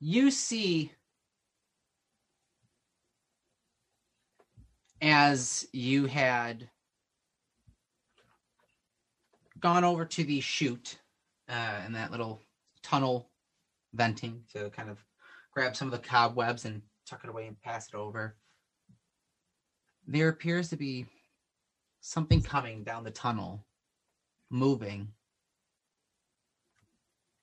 you 0.01 0.31
see 0.31 0.93
as 5.03 5.67
you 5.73 6.07
had 6.07 6.69
gone 9.61 9.85
over 9.85 10.05
to 10.05 10.25
the 10.25 10.41
chute 10.41 10.99
uh, 11.49 11.81
in 11.87 11.93
that 11.93 12.11
little 12.11 12.41
tunnel 12.83 13.29
venting 13.95 14.43
to 14.53 14.71
kind 14.71 14.91
of 14.91 14.99
grab 15.53 15.75
some 15.75 15.89
of 15.89 15.93
the 15.93 16.07
cobwebs 16.07 16.65
and 16.65 16.83
tuck 17.09 17.21
it 17.25 17.31
away 17.31 17.47
and 17.47 17.61
pass 17.61 17.89
it 17.89 17.95
over 17.95 18.37
there 20.07 20.29
appears 20.29 20.69
to 20.69 20.77
be 20.77 21.07
something 22.01 22.41
coming 22.41 22.83
down 22.83 23.05
the 23.05 23.11
tunnel 23.11 23.65
moving 24.51 25.09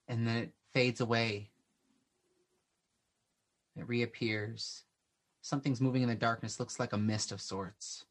and 0.08 0.28
then 0.28 0.38
it 0.38 0.52
fades 0.74 1.02
away 1.02 1.50
it 3.76 3.88
reappears. 3.88 4.84
Something's 5.42 5.82
moving 5.82 6.02
in 6.02 6.10
the 6.10 6.16
darkness, 6.16 6.60
looks 6.60 6.80
like 6.80 6.94
a 6.94 6.98
mist 6.98 7.32
of 7.32 7.42
sorts. 7.42 8.06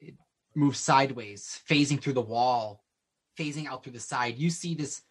It 0.00 0.14
moves 0.54 0.78
sideways, 0.78 1.60
phasing 1.68 2.00
through 2.00 2.14
the 2.14 2.20
wall, 2.20 2.84
phasing 3.38 3.66
out 3.66 3.82
through 3.82 3.92
the 3.92 4.00
side. 4.00 4.38
You 4.38 4.50
see 4.50 4.74
this 4.74 5.02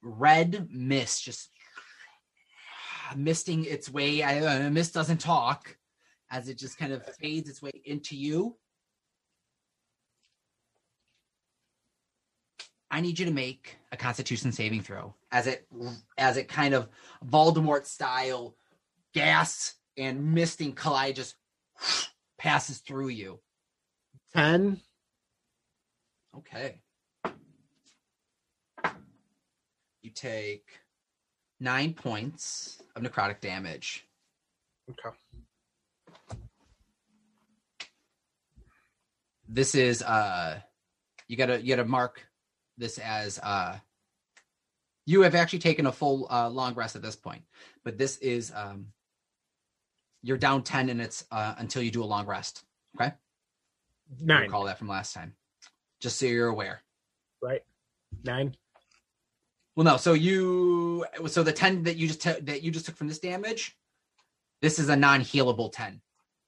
red 0.00 0.68
mist 0.70 1.24
just 1.24 1.50
misting 3.16 3.64
its 3.64 3.90
way. 3.90 4.22
I, 4.22 4.66
uh, 4.66 4.70
mist 4.70 4.94
doesn't 4.94 5.18
talk 5.18 5.76
as 6.30 6.48
it 6.48 6.58
just 6.58 6.78
kind 6.78 6.92
of 6.92 7.04
fades 7.16 7.48
its 7.48 7.60
way 7.62 7.72
into 7.84 8.16
you. 8.16 8.56
I 12.90 13.00
need 13.00 13.18
you 13.18 13.26
to 13.26 13.32
make 13.32 13.76
a 13.92 13.96
Constitution 13.96 14.50
saving 14.50 14.82
throw 14.82 15.14
as 15.30 15.46
it 15.46 15.66
as 16.18 16.36
it 16.36 16.48
kind 16.48 16.74
of 16.74 16.88
Voldemort 17.24 17.86
style 17.86 18.56
gas 19.14 19.74
and 19.96 20.32
misting 20.34 20.72
collide 20.72 21.14
just 21.16 21.36
passes 22.38 22.78
through 22.78 23.08
you. 23.08 23.38
Ten. 24.34 24.80
Okay. 26.36 26.80
You 30.02 30.10
take 30.10 30.66
nine 31.60 31.94
points 31.94 32.82
of 32.96 33.02
necrotic 33.02 33.40
damage. 33.40 34.04
Okay. 34.90 35.16
this 39.50 39.74
is 39.74 40.02
uh 40.02 40.60
you 41.28 41.36
gotta 41.36 41.60
you 41.60 41.68
gotta 41.74 41.86
mark 41.86 42.24
this 42.78 42.98
as 42.98 43.38
uh 43.42 43.76
you 45.06 45.22
have 45.22 45.34
actually 45.34 45.58
taken 45.58 45.86
a 45.86 45.92
full 45.92 46.26
uh 46.30 46.48
long 46.48 46.74
rest 46.74 46.96
at 46.96 47.02
this 47.02 47.16
point 47.16 47.42
but 47.84 47.98
this 47.98 48.16
is 48.18 48.52
um 48.54 48.86
you're 50.22 50.38
down 50.38 50.62
10 50.62 50.88
and 50.88 51.00
it's 51.00 51.24
uh 51.32 51.54
until 51.58 51.82
you 51.82 51.90
do 51.90 52.02
a 52.02 52.06
long 52.06 52.26
rest 52.26 52.62
okay 52.96 53.12
I 53.12 53.14
Nine, 54.20 54.42
recall 54.42 54.64
that 54.64 54.78
from 54.78 54.88
last 54.88 55.12
time 55.14 55.34
just 56.00 56.18
so 56.18 56.26
you're 56.26 56.48
aware 56.48 56.82
right? 57.42 57.62
Nine. 58.24 58.54
Well 59.80 59.94
no 59.94 59.96
so 59.96 60.12
you 60.12 61.06
so 61.26 61.42
the 61.42 61.50
10 61.50 61.84
that 61.84 61.96
you 61.96 62.06
just 62.06 62.20
took 62.20 62.44
that 62.44 62.62
you 62.62 62.70
just 62.70 62.84
took 62.84 62.96
from 62.96 63.08
this 63.08 63.18
damage 63.18 63.78
this 64.60 64.78
is 64.78 64.90
a 64.90 64.96
non-healable 64.96 65.72
10 65.72 66.02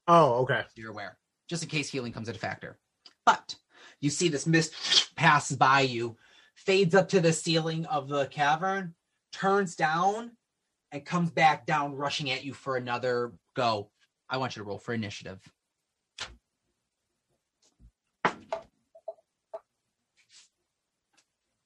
Oh, 0.07 0.41
okay. 0.41 0.61
so 0.67 0.81
you're 0.81 0.91
aware, 0.91 1.17
just 1.47 1.63
in 1.63 1.69
case 1.69 1.89
healing 1.89 2.11
comes 2.11 2.27
into 2.27 2.39
factor. 2.39 2.77
But 3.25 3.55
you 4.01 4.09
see 4.09 4.27
this 4.27 4.45
mist 4.45 5.15
passes 5.15 5.55
by 5.55 5.81
you, 5.81 6.17
fades 6.55 6.93
up 6.93 7.07
to 7.09 7.21
the 7.21 7.31
ceiling 7.31 7.85
of 7.85 8.09
the 8.09 8.25
cavern, 8.27 8.95
turns 9.31 9.75
down, 9.75 10.31
and 10.91 11.05
comes 11.05 11.31
back 11.31 11.65
down, 11.65 11.95
rushing 11.95 12.29
at 12.31 12.43
you 12.43 12.53
for 12.53 12.75
another 12.75 13.31
go. 13.55 13.89
I 14.29 14.37
want 14.37 14.55
you 14.55 14.61
to 14.61 14.67
roll 14.67 14.77
for 14.77 14.93
initiative. 14.93 15.39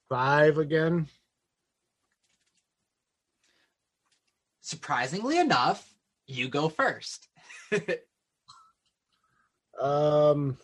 Five 0.10 0.58
again. 0.58 1.08
Surprisingly 4.68 5.40
enough, 5.40 5.94
you 6.26 6.50
go 6.50 6.68
first. 6.68 7.30
Um, 9.80 10.58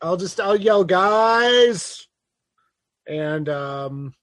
I'll 0.00 0.16
just 0.16 0.40
I'll 0.40 0.56
yell, 0.56 0.82
guys, 0.82 2.08
and 3.06 3.48
um, 3.48 4.14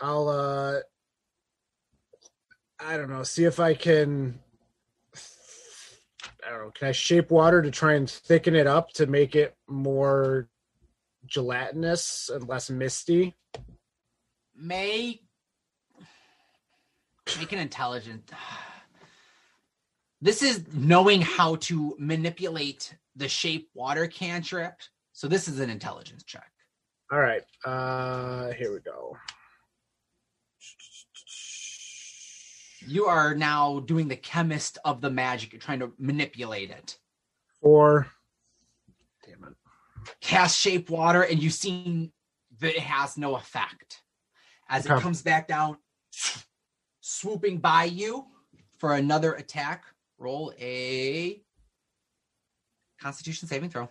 I'll 0.00 0.28
uh, 0.28 0.78
I 2.78 2.96
don't 2.96 3.10
know, 3.10 3.24
see 3.24 3.46
if 3.46 3.58
I 3.58 3.74
can. 3.74 4.38
I 6.46 6.50
don't 6.50 6.60
know. 6.60 6.70
Can 6.70 6.86
I 6.86 6.92
shape 6.92 7.32
water 7.32 7.62
to 7.62 7.72
try 7.72 7.94
and 7.94 8.08
thicken 8.08 8.54
it 8.54 8.68
up 8.68 8.92
to 8.92 9.06
make 9.06 9.34
it 9.34 9.56
more 9.66 10.48
gelatinous 11.26 12.30
and 12.32 12.48
less 12.48 12.70
misty? 12.70 13.34
May 14.56 15.20
make 17.38 17.52
an 17.52 17.58
intelligent. 17.58 18.30
This 20.20 20.42
is 20.42 20.64
knowing 20.72 21.20
how 21.20 21.56
to 21.56 21.94
manipulate 21.98 22.94
the 23.16 23.28
shape 23.28 23.68
water 23.74 24.06
cantrip. 24.06 24.74
So 25.12 25.28
this 25.28 25.48
is 25.48 25.60
an 25.60 25.70
intelligence 25.70 26.22
check. 26.24 26.50
All 27.12 27.20
right. 27.20 27.42
Uh 27.64 28.52
here 28.52 28.72
we 28.72 28.80
go. 28.80 29.16
You 32.86 33.06
are 33.06 33.34
now 33.34 33.80
doing 33.80 34.08
the 34.08 34.16
chemist 34.16 34.78
of 34.84 35.00
the 35.00 35.10
magic. 35.10 35.52
You're 35.52 35.60
trying 35.60 35.80
to 35.80 35.92
manipulate 35.98 36.70
it. 36.70 36.98
Four. 37.62 38.06
Cast 40.20 40.58
shape 40.58 40.90
water, 40.90 41.22
and 41.22 41.42
you've 41.42 41.52
seen 41.52 42.12
that 42.60 42.76
it 42.76 42.80
has 42.80 43.16
no 43.16 43.36
effect. 43.36 44.02
As 44.68 44.86
it 44.86 45.00
comes 45.00 45.22
back 45.22 45.46
down, 45.46 45.76
swooping 47.00 47.58
by 47.58 47.84
you 47.84 48.26
for 48.78 48.94
another 48.94 49.34
attack. 49.34 49.84
Roll 50.18 50.52
a 50.58 51.42
Constitution 53.00 53.48
saving 53.48 53.70
throw. 53.70 53.88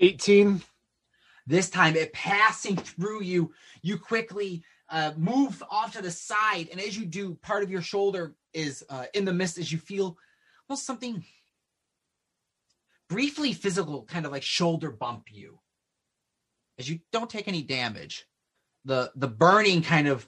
18. 0.00 0.62
This 1.46 1.70
time, 1.70 1.96
it 1.96 2.12
passing 2.12 2.76
through 2.76 3.22
you, 3.22 3.52
you 3.82 3.98
quickly 3.98 4.62
uh, 4.88 5.12
move 5.16 5.62
off 5.70 5.92
to 5.94 6.02
the 6.02 6.10
side, 6.10 6.68
and 6.70 6.80
as 6.80 6.96
you 6.96 7.06
do, 7.06 7.34
part 7.36 7.62
of 7.62 7.70
your 7.70 7.82
shoulder 7.82 8.34
is 8.52 8.84
uh, 8.90 9.06
in 9.14 9.24
the 9.24 9.32
mist 9.32 9.58
as 9.58 9.72
you 9.72 9.78
feel 9.78 10.16
well 10.68 10.76
something 10.76 11.24
briefly 13.10 13.52
physical, 13.52 14.04
kind 14.04 14.24
of 14.24 14.32
like 14.32 14.42
shoulder 14.42 14.90
bump 14.90 15.24
you. 15.30 15.58
As 16.78 16.88
you 16.88 17.00
don't 17.12 17.28
take 17.28 17.48
any 17.48 17.62
damage, 17.62 18.26
the 18.86 19.12
the 19.16 19.28
burning 19.28 19.82
kind 19.82 20.08
of 20.08 20.26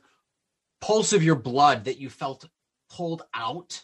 pulse 0.82 1.14
of 1.14 1.22
your 1.22 1.36
blood 1.36 1.84
that 1.84 1.98
you 1.98 2.10
felt 2.10 2.46
pulled 2.90 3.22
out 3.32 3.82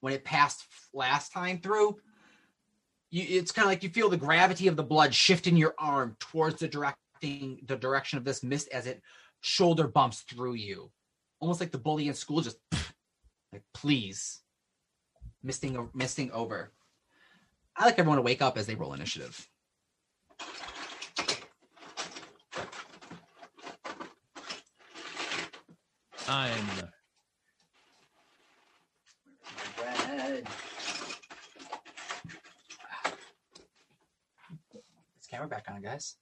when 0.00 0.14
it 0.14 0.24
passed 0.24 0.66
last 0.94 1.32
time 1.32 1.58
through 1.58 1.98
you, 3.10 3.26
it's 3.28 3.52
kind 3.52 3.66
of 3.66 3.70
like 3.70 3.82
you 3.82 3.90
feel 3.90 4.08
the 4.08 4.16
gravity 4.16 4.68
of 4.68 4.76
the 4.76 4.82
blood 4.82 5.14
shift 5.14 5.46
in 5.46 5.56
your 5.56 5.74
arm 5.78 6.16
towards 6.18 6.60
the 6.60 6.68
directing 6.68 7.60
the 7.66 7.76
direction 7.76 8.16
of 8.16 8.24
this 8.24 8.42
mist 8.42 8.68
as 8.72 8.86
it 8.86 9.02
shoulder 9.40 9.86
bumps 9.88 10.20
through 10.22 10.54
you 10.54 10.90
almost 11.40 11.60
like 11.60 11.72
the 11.72 11.78
bully 11.78 12.08
in 12.08 12.14
school 12.14 12.40
just 12.40 12.58
like 13.52 13.62
please 13.74 14.40
misting 15.42 15.88
misting 15.94 16.30
over 16.32 16.72
i 17.80 17.84
like 17.84 17.98
everyone 17.98 18.18
to 18.18 18.22
wake 18.22 18.42
up 18.42 18.56
as 18.56 18.66
they 18.66 18.76
roll 18.76 18.92
initiative 18.92 19.48
Nine. 26.30 26.52
Red. 29.82 30.46
This 35.16 35.26
camera 35.28 35.48
back 35.48 35.66
on, 35.68 35.82
guys. 35.82 36.14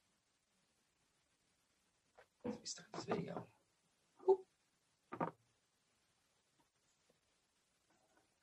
Let 2.42 2.54
me 2.54 2.60
start 2.64 2.88
this 2.94 3.04
video. 3.04 3.44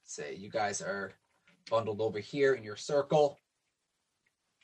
Say 0.03 0.35
you 0.35 0.51
guys 0.51 0.83
are 0.83 1.13
bundled 1.69 2.01
over 2.01 2.19
here 2.19 2.53
in 2.53 2.63
your 2.63 2.75
circle. 2.75 3.39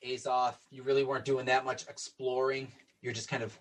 Azoth, 0.06 0.56
you 0.70 0.84
really 0.84 1.04
weren't 1.04 1.26
doing 1.26 1.46
that 1.46 1.66
much 1.66 1.88
exploring. 1.88 2.68
You're 3.02 3.14
just 3.14 3.30
kind 3.30 3.44
of 3.44 3.58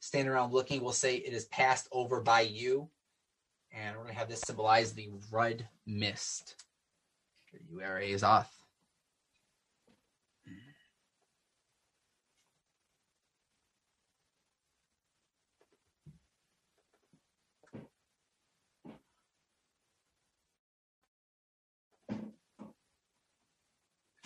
standing 0.00 0.32
around 0.32 0.52
looking. 0.52 0.82
We'll 0.82 0.92
say 0.92 1.16
it 1.16 1.32
is 1.32 1.46
passed 1.46 1.88
over 1.92 2.20
by 2.20 2.42
you. 2.42 2.88
And 3.72 3.96
we're 3.96 4.04
going 4.04 4.14
to 4.14 4.18
have 4.18 4.28
this 4.28 4.40
symbolize 4.40 4.92
the 4.92 5.10
red 5.30 5.68
mist. 5.86 6.64
Here 7.50 7.60
you 7.68 7.80
are, 7.80 8.00
Azoth. 8.00 8.46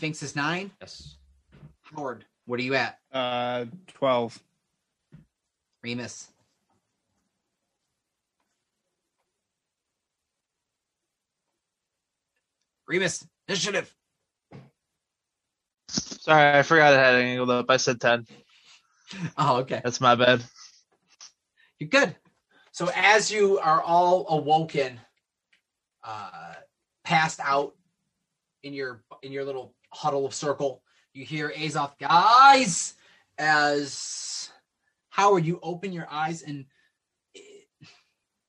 Finks 0.01 0.23
is 0.23 0.35
nine. 0.35 0.71
Yes. 0.81 1.17
Howard, 1.83 2.25
what 2.47 2.59
are 2.59 2.63
you 2.63 2.75
at? 2.75 2.99
Uh, 3.13 3.67
12. 3.89 4.43
Remus. 5.83 6.29
Remus, 12.89 13.27
initiative. 13.47 13.95
Sorry, 15.89 16.59
I 16.59 16.63
forgot 16.63 16.95
I 16.95 16.97
had 16.97 17.15
it 17.17 17.25
angled 17.25 17.51
up. 17.51 17.67
I 17.69 17.77
said 17.77 18.01
10. 18.01 18.27
Oh, 19.37 19.57
okay. 19.59 19.83
That's 19.83 20.01
my 20.01 20.15
bad. 20.15 20.43
You're 21.79 21.91
good. 21.91 22.15
So 22.71 22.89
as 22.95 23.31
you 23.31 23.59
are 23.59 23.83
all 23.83 24.25
awoken, 24.31 25.01
uh, 26.05 26.55
passed 27.05 27.41
out 27.41 27.75
in 28.63 28.73
your 28.73 29.03
in 29.23 29.33
your 29.33 29.45
little 29.45 29.75
huddle 29.93 30.27
of 30.27 30.35
circle, 30.35 30.83
you 31.15 31.25
hear 31.25 31.51
Azoth, 31.57 31.99
guys. 31.99 32.95
As 33.39 34.51
Howard, 35.11 35.45
you 35.47 35.59
open 35.63 35.93
your 35.93 36.07
eyes 36.11 36.43
and 36.43 36.67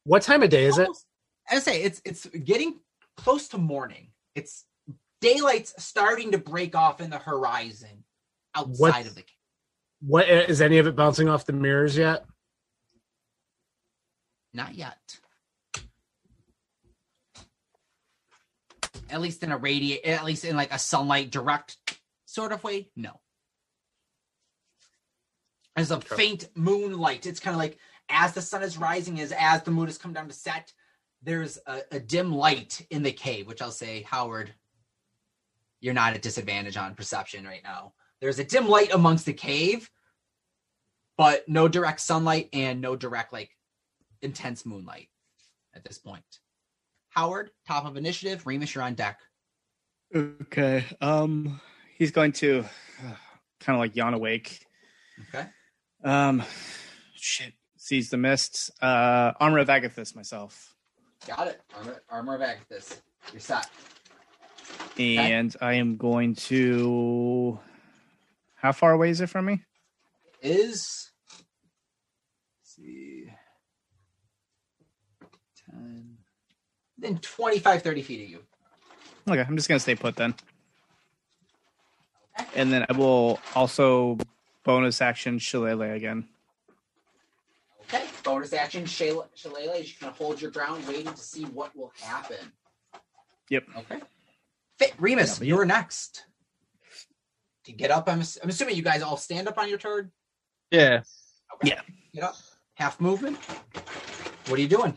What 0.03 0.22
time 0.23 0.43
of 0.43 0.49
day 0.49 0.65
is 0.65 0.77
it? 0.77 0.88
almost- 0.88 1.05
I 1.49 1.59
say 1.59 1.84
it's 1.84 2.01
it's 2.05 2.26
getting 2.26 2.80
close 3.18 3.47
to 3.49 3.57
morning. 3.57 4.11
It's 4.35 4.65
daylight's 5.22 5.73
starting 5.84 6.31
to 6.31 6.38
break 6.38 6.76
off 6.76 6.99
in 7.01 7.09
the 7.09 7.19
horizon 7.19 8.03
outside 8.55 9.05
of 9.05 9.15
the. 9.15 9.23
What 10.01 10.27
is 10.30 10.61
any 10.61 10.77
of 10.80 10.88
it 10.88 10.95
bouncing 10.95 11.30
off 11.30 11.45
the 11.45 11.53
mirrors 11.53 11.95
yet? 11.97 12.26
Not 14.53 14.76
yet. 14.76 15.19
At 19.11 19.21
least 19.21 19.43
in 19.43 19.51
a 19.51 19.57
radiate, 19.57 20.05
at 20.05 20.23
least 20.25 20.45
in 20.45 20.55
like 20.55 20.73
a 20.73 20.79
sunlight 20.79 21.31
direct 21.31 21.77
sort 22.25 22.51
of 22.51 22.63
way. 22.63 22.89
No. 22.95 23.19
There's 25.75 25.91
a 25.91 25.95
Okay. 25.97 26.15
faint 26.15 26.49
moonlight. 26.55 27.25
It's 27.25 27.39
kind 27.39 27.53
of 27.53 27.59
like 27.59 27.77
as 28.09 28.33
the 28.33 28.41
sun 28.41 28.63
is 28.63 28.77
rising, 28.77 29.19
as 29.19 29.31
as 29.31 29.63
the 29.63 29.71
moon 29.71 29.88
has 29.88 29.97
come 29.97 30.13
down 30.13 30.27
to 30.27 30.33
set, 30.33 30.73
there's 31.21 31.59
a, 31.67 31.81
a 31.91 31.99
dim 31.99 32.33
light 32.33 32.85
in 32.89 33.03
the 33.03 33.11
cave, 33.11 33.47
which 33.47 33.61
I'll 33.61 33.71
say, 33.71 34.01
Howard, 34.03 34.53
you're 35.81 35.93
not 35.93 36.13
at 36.13 36.21
disadvantage 36.21 36.77
on 36.77 36.95
perception 36.95 37.45
right 37.45 37.63
now. 37.63 37.93
There's 38.19 38.39
a 38.39 38.43
dim 38.43 38.67
light 38.67 38.93
amongst 38.93 39.25
the 39.25 39.33
cave, 39.33 39.89
but 41.17 41.47
no 41.47 41.67
direct 41.67 41.99
sunlight 42.01 42.49
and 42.53 42.81
no 42.81 42.95
direct 42.95 43.33
like 43.33 43.51
intense 44.21 44.65
moonlight 44.65 45.09
at 45.73 45.83
this 45.83 45.97
point. 45.97 46.39
Howard, 47.11 47.51
top 47.67 47.85
of 47.85 47.97
initiative. 47.97 48.45
Remus, 48.47 48.73
you're 48.73 48.83
on 48.83 48.95
deck. 48.95 49.19
Okay. 50.15 50.85
Um, 50.99 51.61
he's 51.97 52.11
going 52.11 52.31
to 52.33 52.65
kind 53.59 53.75
of 53.75 53.79
like 53.79 53.95
yawn 53.95 54.13
awake. 54.13 54.65
Okay. 55.29 55.45
Um, 56.03 56.43
shit. 57.15 57.53
Sees 57.77 58.09
the 58.09 58.17
mist. 58.17 58.71
Uh, 58.81 59.33
armor 59.39 59.59
of 59.59 59.67
Agathys 59.67 60.15
myself, 60.15 60.73
Got 61.27 61.47
it. 61.47 61.61
Armor, 61.75 62.01
armor 62.09 62.35
of 62.35 62.41
Agathys. 62.41 63.01
You're 63.31 63.39
set. 63.39 63.69
and 64.97 65.55
I 65.61 65.73
am 65.73 65.97
going 65.97 66.35
to. 66.35 67.59
How 68.55 68.71
far 68.71 68.93
away 68.93 69.09
is 69.09 69.21
it 69.21 69.27
from 69.27 69.45
me? 69.45 69.61
Is 70.41 71.11
let's 72.59 72.75
see 72.75 73.25
10 75.69 76.10
then 77.02 77.18
25 77.18 77.82
30 77.82 78.02
feet 78.02 78.23
of 78.23 78.30
you. 78.30 78.40
Okay, 79.30 79.41
I'm 79.41 79.56
just 79.56 79.68
gonna 79.68 79.80
stay 79.80 79.95
put 79.95 80.15
then. 80.15 80.34
And 82.56 82.72
then 82.72 82.86
I 82.90 82.94
will 82.94 83.40
also 83.56 84.18
bonus 84.64 85.02
action 85.02 85.40
shillelagh 85.40 85.95
again. 85.95 86.28
Okay. 87.84 88.06
Bonus 88.23 88.53
action, 88.53 88.86
Shayla, 88.86 89.26
Shillelagh, 89.36 89.82
is 89.82 89.90
you 89.90 89.95
can 89.99 90.14
hold 90.14 90.41
your 90.41 90.52
ground, 90.52 90.88
waiting 90.88 91.11
to 91.11 91.18
see 91.18 91.44
what 91.44 91.76
will 91.76 91.91
happen. 92.02 92.38
Yep. 93.49 93.64
Okay. 93.80 93.99
Fit, 94.80 94.94
Remus, 94.98 95.40
Yeah, 95.40 95.48
you're 95.48 95.65
next. 95.65 96.26
To 97.65 97.72
get 97.73 97.91
up, 97.91 98.07
I'm, 98.07 98.22
I'm 98.41 98.49
assuming 98.49 98.76
you 98.76 98.82
guys 98.82 99.02
all 99.02 99.18
stand 99.18 99.48
up 99.48 99.57
on 99.57 99.68
your 99.68 99.78
turn. 99.78 100.11
Yeah. 100.72 101.02
Okay. 101.56 101.69
Yeah. 101.69 101.82
Get 102.14 102.23
up. 102.23 102.38
Half 102.76 103.02
movement. 103.02 103.38
What 104.48 104.57
are 104.57 104.61
you 104.61 104.69
doing? 104.69 104.95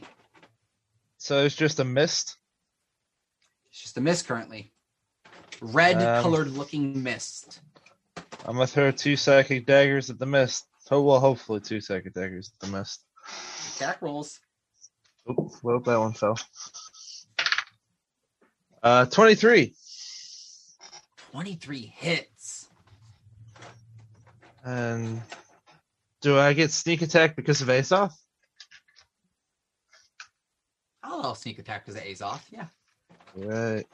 So 1.24 1.42
it's 1.42 1.54
just 1.54 1.80
a 1.80 1.84
mist. 1.86 2.36
It's 3.70 3.80
just 3.80 3.96
a 3.96 4.02
mist 4.02 4.26
currently. 4.26 4.74
Red 5.62 5.96
Um, 5.96 6.22
colored 6.22 6.48
looking 6.48 7.02
mist. 7.02 7.62
I'm 8.44 8.56
gonna 8.56 8.66
throw 8.66 8.90
two 8.90 9.16
psychic 9.16 9.64
daggers 9.64 10.10
at 10.10 10.18
the 10.18 10.26
mist. 10.26 10.66
Oh, 10.90 11.00
well, 11.00 11.20
hopefully 11.20 11.60
two 11.60 11.80
psychic 11.80 12.12
daggers 12.12 12.52
at 12.52 12.60
the 12.60 12.76
mist. 12.76 13.06
Attack 13.74 14.02
rolls. 14.02 14.38
Oop, 15.30 15.52
well, 15.62 15.80
that 15.80 15.98
one 15.98 16.12
fell. 16.12 16.38
Uh, 18.82 19.06
23. 19.06 19.74
23 21.32 21.86
hits. 21.86 22.68
And 24.62 25.22
do 26.20 26.38
I 26.38 26.52
get 26.52 26.70
sneak 26.70 27.00
attack 27.00 27.34
because 27.34 27.62
of 27.62 27.68
Azoth? 27.68 28.12
I'll 31.24 31.34
sneak 31.34 31.58
attack 31.58 31.84
because 31.84 32.00
it 32.00 32.06
Azoth. 32.06 32.42
Yeah. 32.50 32.66
Right. 33.34 33.86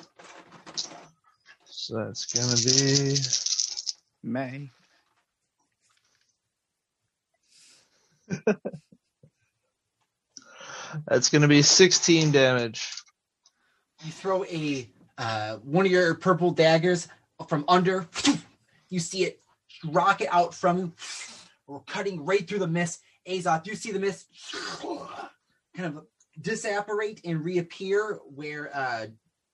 So 1.64 1.96
that's 1.96 2.26
gonna 2.26 2.56
be 2.56 3.16
May. 4.22 4.70
that's 11.06 11.30
gonna 11.30 11.48
be 11.48 11.62
16 11.62 12.32
damage. 12.32 12.86
You 14.04 14.12
throw 14.12 14.44
a 14.44 14.88
uh, 15.18 15.56
one 15.56 15.86
of 15.86 15.92
your 15.92 16.14
purple 16.14 16.50
daggers 16.50 17.08
from 17.48 17.64
under. 17.68 18.06
You 18.92 18.98
see 18.98 19.22
it 19.22 19.40
rocket 19.84 20.26
out 20.32 20.52
from 20.52 20.76
you, 20.76 20.92
or 21.68 21.80
cutting 21.86 22.24
right 22.24 22.44
through 22.44 22.58
the 22.58 22.66
mist. 22.66 23.02
Azoth, 23.24 23.68
you 23.68 23.76
see 23.76 23.92
the 23.92 24.00
mist 24.00 24.26
kind 25.76 25.96
of 25.96 26.04
disapparate 26.40 27.20
and 27.24 27.44
reappear 27.44 28.18
where 28.34 28.70
uh, 28.74 29.06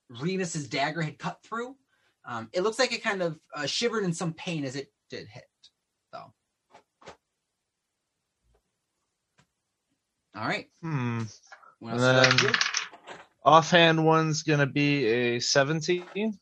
Remus's 0.08 0.68
dagger 0.68 1.02
had 1.02 1.18
cut 1.18 1.38
through. 1.42 1.76
Um, 2.24 2.48
it 2.52 2.62
looks 2.62 2.78
like 2.78 2.92
it 2.92 3.02
kind 3.02 3.22
of 3.22 3.38
uh, 3.54 3.66
shivered 3.66 4.04
in 4.04 4.12
some 4.12 4.32
pain 4.32 4.64
as 4.64 4.76
it 4.76 4.92
did 5.10 5.28
hit, 5.28 5.44
though. 6.12 6.32
All 10.36 10.46
right. 10.46 10.66
Hmm. 10.82 11.22
What 11.78 11.94
And 11.94 12.00
else 12.00 12.02
would 12.02 12.12
you 12.12 12.18
like 12.18 12.36
to 12.38 12.46
then-? 12.46 12.54
Offhand 13.44 14.04
one's 14.04 14.42
gonna 14.42 14.66
be 14.66 15.06
a 15.06 15.38
17 15.40 16.38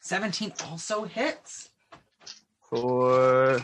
17 0.00 0.52
also 0.64 1.04
hits. 1.04 1.70
for 2.68 3.60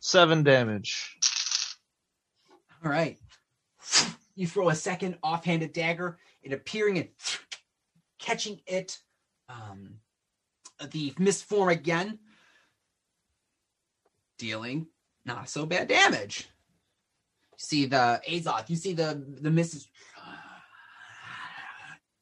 seven 0.00 0.42
damage. 0.42 1.17
All 2.84 2.90
right. 2.90 3.18
You 4.34 4.46
throw 4.46 4.68
a 4.68 4.74
second 4.74 5.18
offhanded 5.22 5.72
dagger, 5.72 6.18
it 6.42 6.52
appearing 6.52 6.98
and 6.98 7.08
catching 8.18 8.60
it, 8.66 8.98
um, 9.48 9.94
the 10.90 11.12
mist 11.18 11.44
form 11.44 11.70
again, 11.70 12.18
dealing 14.38 14.86
not 15.24 15.48
so 15.48 15.66
bad 15.66 15.88
damage. 15.88 16.48
You 17.52 17.58
see 17.58 17.86
the 17.86 18.20
Azoth, 18.28 18.70
you 18.70 18.76
see 18.76 18.92
the 18.92 19.24
the 19.40 19.50
mist 19.50 19.74
is 19.74 19.88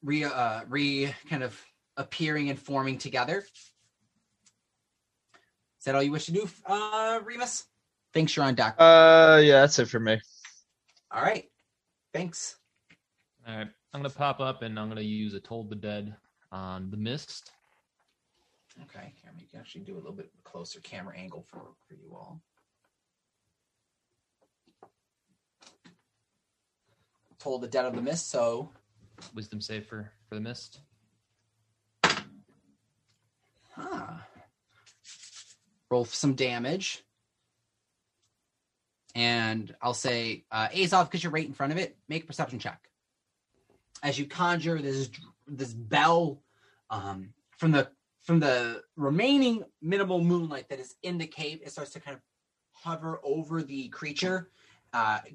re 0.02 0.24
uh, 0.24 0.62
re 0.68 1.14
kind 1.28 1.42
of 1.42 1.60
appearing 1.96 2.50
and 2.50 2.58
forming 2.58 2.98
together. 2.98 3.38
Is 5.78 5.84
that 5.84 5.94
all 5.94 6.02
you 6.02 6.12
wish 6.12 6.26
to 6.26 6.32
do, 6.32 6.48
uh, 6.66 7.20
Remus? 7.24 7.64
Finks, 8.12 8.34
you're 8.34 8.44
on. 8.44 8.58
Uh, 8.58 9.40
yeah, 9.42 9.60
that's 9.60 9.78
it 9.78 9.88
for 9.88 10.00
me. 10.00 10.20
All 11.10 11.22
right. 11.22 11.44
Thanks. 12.12 12.56
All 13.46 13.56
right, 13.56 13.68
I'm 13.92 14.00
gonna 14.00 14.10
pop 14.10 14.40
up 14.40 14.62
and 14.62 14.78
I'm 14.78 14.88
gonna 14.88 15.02
use 15.02 15.34
a 15.34 15.40
Toll 15.40 15.64
the 15.64 15.76
Dead 15.76 16.16
on 16.50 16.90
the 16.90 16.96
mist. 16.96 17.52
Okay, 18.82 19.12
here, 19.22 19.32
we 19.38 19.46
can 19.46 19.60
actually 19.60 19.82
do 19.82 19.94
a 19.94 19.98
little 19.98 20.12
bit 20.12 20.30
closer 20.42 20.80
camera 20.80 21.16
angle 21.16 21.42
for, 21.48 21.60
for 21.86 21.94
you 21.94 22.12
all. 22.12 22.42
Toll 27.38 27.58
the 27.58 27.68
dead 27.68 27.84
of 27.84 27.94
the 27.94 28.02
mist, 28.02 28.30
so 28.30 28.72
Wisdom 29.34 29.60
save 29.60 29.86
for 29.86 30.10
for 30.28 30.34
the 30.34 30.40
mist. 30.40 30.80
huh. 33.70 34.16
roll 35.90 36.04
some 36.04 36.34
damage. 36.34 37.05
And 39.16 39.74
I'll 39.80 39.94
say, 39.94 40.44
uh, 40.52 40.68
Azoth, 40.68 41.04
because 41.06 41.24
you're 41.24 41.32
right 41.32 41.46
in 41.46 41.54
front 41.54 41.72
of 41.72 41.78
it, 41.78 41.96
make 42.06 42.24
a 42.24 42.26
perception 42.26 42.58
check. 42.58 42.86
As 44.02 44.18
you 44.18 44.26
conjure 44.26 44.78
this 44.82 45.08
this 45.48 45.72
bell 45.72 46.42
um, 46.90 47.32
from 47.56 47.72
the 47.72 47.88
from 48.20 48.40
the 48.40 48.82
remaining 48.94 49.64
minimal 49.80 50.22
moonlight 50.22 50.68
that 50.68 50.80
is 50.80 50.96
in 51.02 51.16
the 51.16 51.26
cave, 51.26 51.60
it 51.64 51.70
starts 51.72 51.92
to 51.92 52.00
kind 52.00 52.14
of 52.14 52.20
hover 52.72 53.18
over 53.24 53.62
the 53.62 53.88
creature. 53.88 54.50
Uh, 54.92 55.18
a 55.24 55.30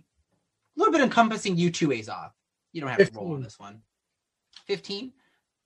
little 0.78 0.92
bit 0.94 1.02
encompassing 1.02 1.58
you 1.58 1.72
too, 1.72 1.88
Azoth. 1.88 2.34
You 2.74 2.82
don't 2.82 2.90
have 2.92 3.00
to 3.00 3.20
roll 3.20 3.34
on 3.34 3.42
this 3.42 3.58
one. 3.58 3.82
15? 4.68 5.12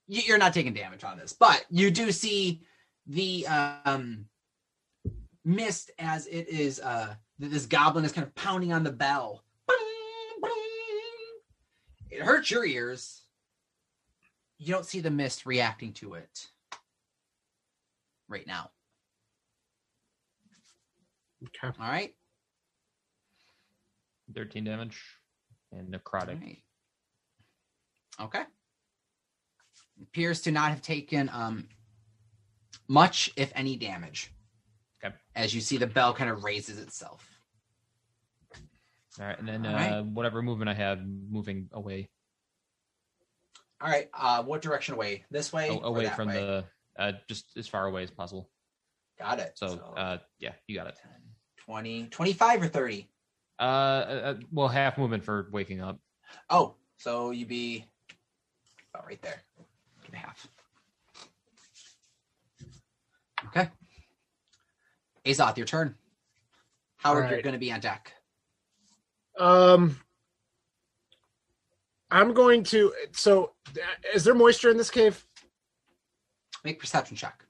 You- 0.08 0.22
You're 0.26 0.38
not 0.38 0.54
taking 0.54 0.74
damage 0.74 1.04
on 1.04 1.18
this, 1.18 1.34
but 1.34 1.66
you 1.70 1.92
do 1.92 2.14
see 2.14 2.62
the 3.08 3.46
um, 3.86 4.26
mist 5.44 5.92
as 6.00 6.28
it 6.28 6.48
is 6.48 6.80
uh, 6.80 7.14
this 7.40 7.66
goblin 7.66 8.06
is 8.06 8.12
kind 8.12 8.26
of 8.26 8.34
pounding 8.36 8.72
on 8.72 8.84
the 8.84 8.92
bell. 8.92 9.44
Bing, 9.68 9.78
bing. 10.42 10.52
It 12.12 12.22
hurts 12.22 12.50
your 12.50 12.66
ears. 12.66 13.22
You 14.58 14.74
don't 14.74 14.86
see 14.86 15.02
the 15.02 15.12
mist 15.12 15.46
reacting 15.46 15.94
to 15.94 16.14
it 16.14 16.48
right 18.30 18.48
now. 18.48 18.70
Okay. 21.44 21.74
All 21.80 21.90
right. 21.90 22.14
13 24.34 24.64
damage 24.64 25.02
and 25.72 25.94
necrotic. 25.94 26.42
right. 26.42 26.62
Okay. 28.20 28.44
Appears 30.02 30.42
to 30.42 30.52
not 30.52 30.70
have 30.72 30.82
taken 30.82 31.30
um 31.34 31.68
much, 32.88 33.32
if 33.36 33.52
any, 33.56 33.76
damage. 33.76 34.32
As 35.36 35.54
you 35.54 35.62
see 35.62 35.78
the 35.78 35.88
bell 35.88 36.14
kind 36.14 36.30
of 36.30 36.44
raises 36.44 36.80
itself. 36.80 37.30
All 39.20 39.26
right, 39.26 39.40
and 39.40 39.48
then 39.48 39.66
uh, 39.66 39.74
right. 39.74 40.06
whatever 40.06 40.42
movement 40.42 40.70
I 40.70 40.74
have, 40.74 41.00
moving 41.06 41.70
away, 41.72 42.10
All 43.82 43.90
right. 43.90 44.10
Uh 44.14 44.44
what 44.44 44.62
direction 44.62 44.96
away? 44.96 45.24
This 45.32 45.54
way? 45.54 45.70
or 45.70 45.86
away 45.86 46.10
from 46.10 46.30
way? 46.30 46.34
the, 46.36 46.66
uh, 46.98 47.12
just 47.28 47.46
as 47.58 47.68
far 47.68 47.86
away 47.86 48.04
as 48.04 48.12
possible. 48.12 48.50
Got 49.18 49.40
it. 49.40 49.54
So, 49.56 49.80
uh, 49.96 50.18
yeah, 50.40 50.52
you 50.68 50.76
got 50.76 50.88
it. 50.88 50.98
20, 51.66 52.08
25 52.08 52.64
or 52.64 52.68
30? 52.68 53.10
Uh, 53.58 53.62
uh, 53.64 54.34
well, 54.52 54.68
half 54.68 54.98
movement 54.98 55.24
for 55.24 55.48
waking 55.52 55.82
up. 55.82 56.00
Oh, 56.50 56.76
so 56.98 57.32
you'd 57.32 57.48
be 57.48 57.86
about 58.94 59.08
right 59.08 59.22
there. 59.22 59.42
Give 60.06 60.14
half. 60.14 60.48
Okay. 63.48 63.70
Azoth, 65.26 65.58
your 65.58 65.66
turn. 65.66 65.96
Howard, 66.98 67.26
All 67.26 67.32
you're 67.32 67.42
going 67.42 67.54
to 67.54 67.60
be 67.60 67.72
on 67.72 67.80
deck. 67.80 68.14
Um, 69.38 69.98
I'm 72.10 72.34
going 72.34 72.64
to. 72.66 72.94
So, 73.12 73.54
is 74.14 74.24
there 74.24 74.34
moisture 74.34 74.70
in 74.70 74.78
this 74.78 74.90
cave? 74.90 75.26
Make 76.64 76.80
perception 76.80 77.18
check. 77.18 77.46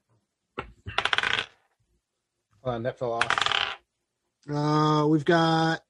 Hold 2.62 2.76
on, 2.76 2.82
that 2.82 2.98
fell 2.98 3.12
off. 3.12 3.76
Uh, 4.52 5.06
we've 5.06 5.24
got 5.24 5.82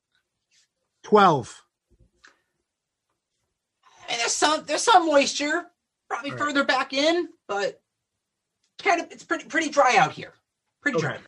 twelve. 1.02 1.62
And 4.08 4.20
there's 4.20 4.32
some 4.32 4.64
there's 4.66 4.82
some 4.82 5.06
moisture, 5.06 5.66
probably 6.08 6.30
All 6.30 6.36
right. 6.36 6.46
further 6.46 6.64
back 6.64 6.92
in, 6.92 7.28
but 7.48 7.80
kind 8.82 9.00
of 9.00 9.10
it's 9.10 9.24
pretty 9.24 9.46
pretty 9.46 9.70
dry 9.70 9.96
out 9.96 10.12
here. 10.12 10.34
Pretty 10.82 10.98
dry. 11.00 11.18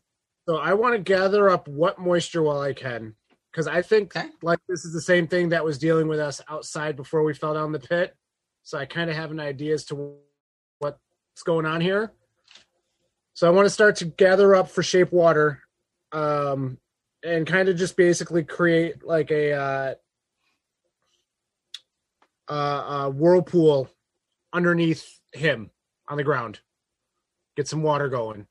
So 0.49 0.57
I 0.57 0.73
want 0.73 0.95
to 0.95 0.99
gather 0.99 1.51
up 1.51 1.69
what 1.69 1.99
moisture 1.99 2.43
while 2.43 2.61
I 2.61 2.73
can, 2.73 3.15
because 3.53 3.66
I 3.66 3.83
think 3.83 4.16
Okay. 4.16 4.31
like 4.41 4.59
this 4.66 4.87
is 4.87 4.95
the 4.95 5.01
same 5.01 5.27
thing 5.27 5.51
that 5.51 5.62
was 5.62 5.77
dealing 5.77 6.09
with 6.09 6.20
us 6.20 6.41
outside 6.49 6.97
before 6.97 7.23
we 7.23 7.35
fell 7.35 7.53
down 7.53 7.70
the 7.70 7.79
pit. 7.79 8.16
So 8.62 8.79
I 8.79 8.87
kind 8.87 9.11
of 9.11 9.16
have 9.16 9.31
an 9.31 9.41
idea 9.41 9.75
as 9.75 9.85
to 9.87 10.16
what's 10.79 11.43
going 11.45 11.66
on 11.66 11.83
here. 11.83 12.12
So 13.35 13.47
I 13.47 13.51
want 13.51 13.66
to 13.66 13.70
start 13.70 13.97
to 13.97 14.07
gather 14.07 14.55
up 14.55 14.70
for 14.70 14.83
shape 14.83 15.12
water, 15.12 15.61
um, 16.12 16.79
and 17.23 17.47
kind 17.47 17.69
of 17.69 17.77
just 17.77 17.99
basically 17.99 18.43
create 18.43 19.05
like 19.05 19.31
a 19.31 19.53
uh, 19.53 19.95
uh, 22.49 22.53
uh, 22.53 23.11
whirlpool 23.11 23.91
underneath 24.55 25.20
him 25.35 25.70
on 26.09 26.16
the 26.16 26.25
ground. 26.25 26.61
Get 27.55 27.69
some 27.69 27.83
water 27.83 28.09
going 28.09 28.47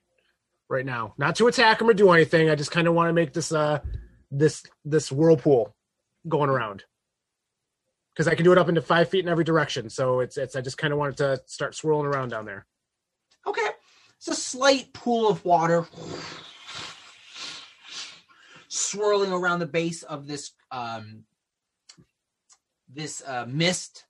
right 0.69 0.85
now. 0.85 1.13
Not 1.17 1.35
to 1.37 1.47
attack 1.47 1.81
him 1.81 1.89
or 1.89 1.93
do 1.93 2.11
anything. 2.11 2.49
I 2.49 2.55
just 2.55 2.71
kind 2.71 2.87
of 2.87 2.93
want 2.93 3.09
to 3.09 3.13
make 3.13 3.33
this 3.33 3.51
uh 3.51 3.79
this 4.31 4.63
this 4.83 5.11
whirlpool 5.11 5.73
going 6.27 6.49
around 6.49 6.83
because 8.13 8.27
I 8.27 8.35
can 8.35 8.43
do 8.43 8.51
it 8.51 8.57
up 8.57 8.67
into 8.67 8.81
five 8.81 9.09
feet 9.09 9.23
in 9.23 9.29
every 9.29 9.43
direction. 9.43 9.89
So 9.89 10.19
it's 10.19 10.37
it's 10.37 10.55
I 10.55 10.61
just 10.61 10.77
kind 10.77 10.91
of 10.91 10.99
wanted 10.99 11.17
to 11.17 11.41
start 11.45 11.75
swirling 11.75 12.07
around 12.07 12.29
down 12.29 12.45
there. 12.45 12.65
Okay. 13.45 13.67
It's 14.17 14.27
a 14.27 14.35
slight 14.35 14.91
pool 14.93 15.29
of 15.29 15.45
water 15.45 15.87
swirling 18.67 19.31
around 19.31 19.59
the 19.59 19.67
base 19.67 20.03
of 20.03 20.27
this 20.27 20.51
um 20.71 21.23
this 22.91 23.21
uh 23.25 23.45
mist. 23.47 24.05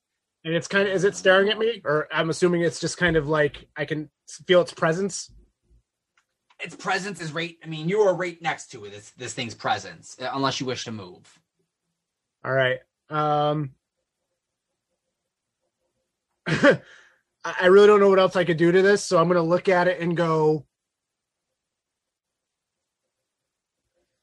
And 0.46 0.56
it's 0.56 0.68
kind 0.68 0.88
of 0.88 0.96
is 0.96 1.04
it 1.04 1.16
staring 1.16 1.50
at 1.50 1.60
me 1.60 1.82
or 1.84 2.08
I'm 2.12 2.30
assuming 2.30 2.62
it's 2.62 2.80
just 2.80 2.98
kind 2.98 3.18
of 3.18 3.28
like 3.28 3.68
I 3.76 3.86
can 3.86 4.10
feel 4.48 4.62
its 4.62 4.74
presence. 4.74 5.32
Its 6.60 6.76
presence 6.76 7.22
is 7.22 7.32
right 7.32 7.56
I 7.64 7.68
mean 7.68 7.88
you 7.88 8.02
are 8.02 8.16
right 8.16 8.42
next 8.42 8.72
to 8.72 8.86
it. 8.86 8.92
This 8.92 9.12
this 9.12 9.34
thing's 9.34 9.56
presence, 9.56 10.18
uh, 10.22 10.30
unless 10.34 10.60
you 10.60 10.66
wish 10.66 10.86
to 10.86 10.92
move. 10.92 11.40
All 12.44 12.52
right. 12.52 12.80
Um 13.10 13.72
I 17.44 17.68
really 17.68 17.88
don't 17.88 18.00
know 18.00 18.10
what 18.10 18.20
else 18.20 18.36
I 18.36 18.44
could 18.44 18.58
do 18.58 18.72
to 18.72 18.82
this, 18.82 19.04
so 19.04 19.18
I'm 19.18 19.28
going 19.28 19.36
to 19.36 19.42
look 19.42 19.70
at 19.70 19.88
it 19.88 20.02
and 20.02 20.18
go 20.18 20.66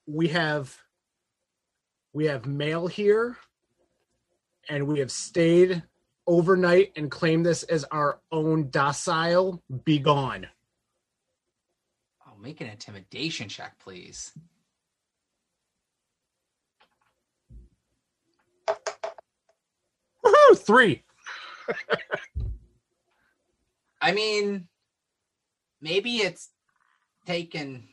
we 0.07 0.29
have 0.29 0.77
we 2.13 2.27
have 2.27 2.47
mail 2.47 2.87
here 2.87 3.37
and 4.69 4.87
we 4.87 5.01
have 5.01 5.11
stayed 5.11 5.83
overnight 6.27 6.93
and 6.97 7.11
claimed 7.11 7.45
this 7.45 7.63
as 7.65 7.85
our 7.85 8.21
own 8.31 8.71
docile 8.71 9.63
be 9.85 9.99
gone 9.99 10.47
make 12.45 12.61
an 12.61 12.69
intimidation 12.69 13.49
check, 13.49 13.79
please. 13.79 14.33
Woohoo! 20.25 20.59
three 20.59 21.03
I 24.01 24.13
mean, 24.13 24.69
maybe 25.81 26.19
it's 26.19 26.51
taken 27.25 27.89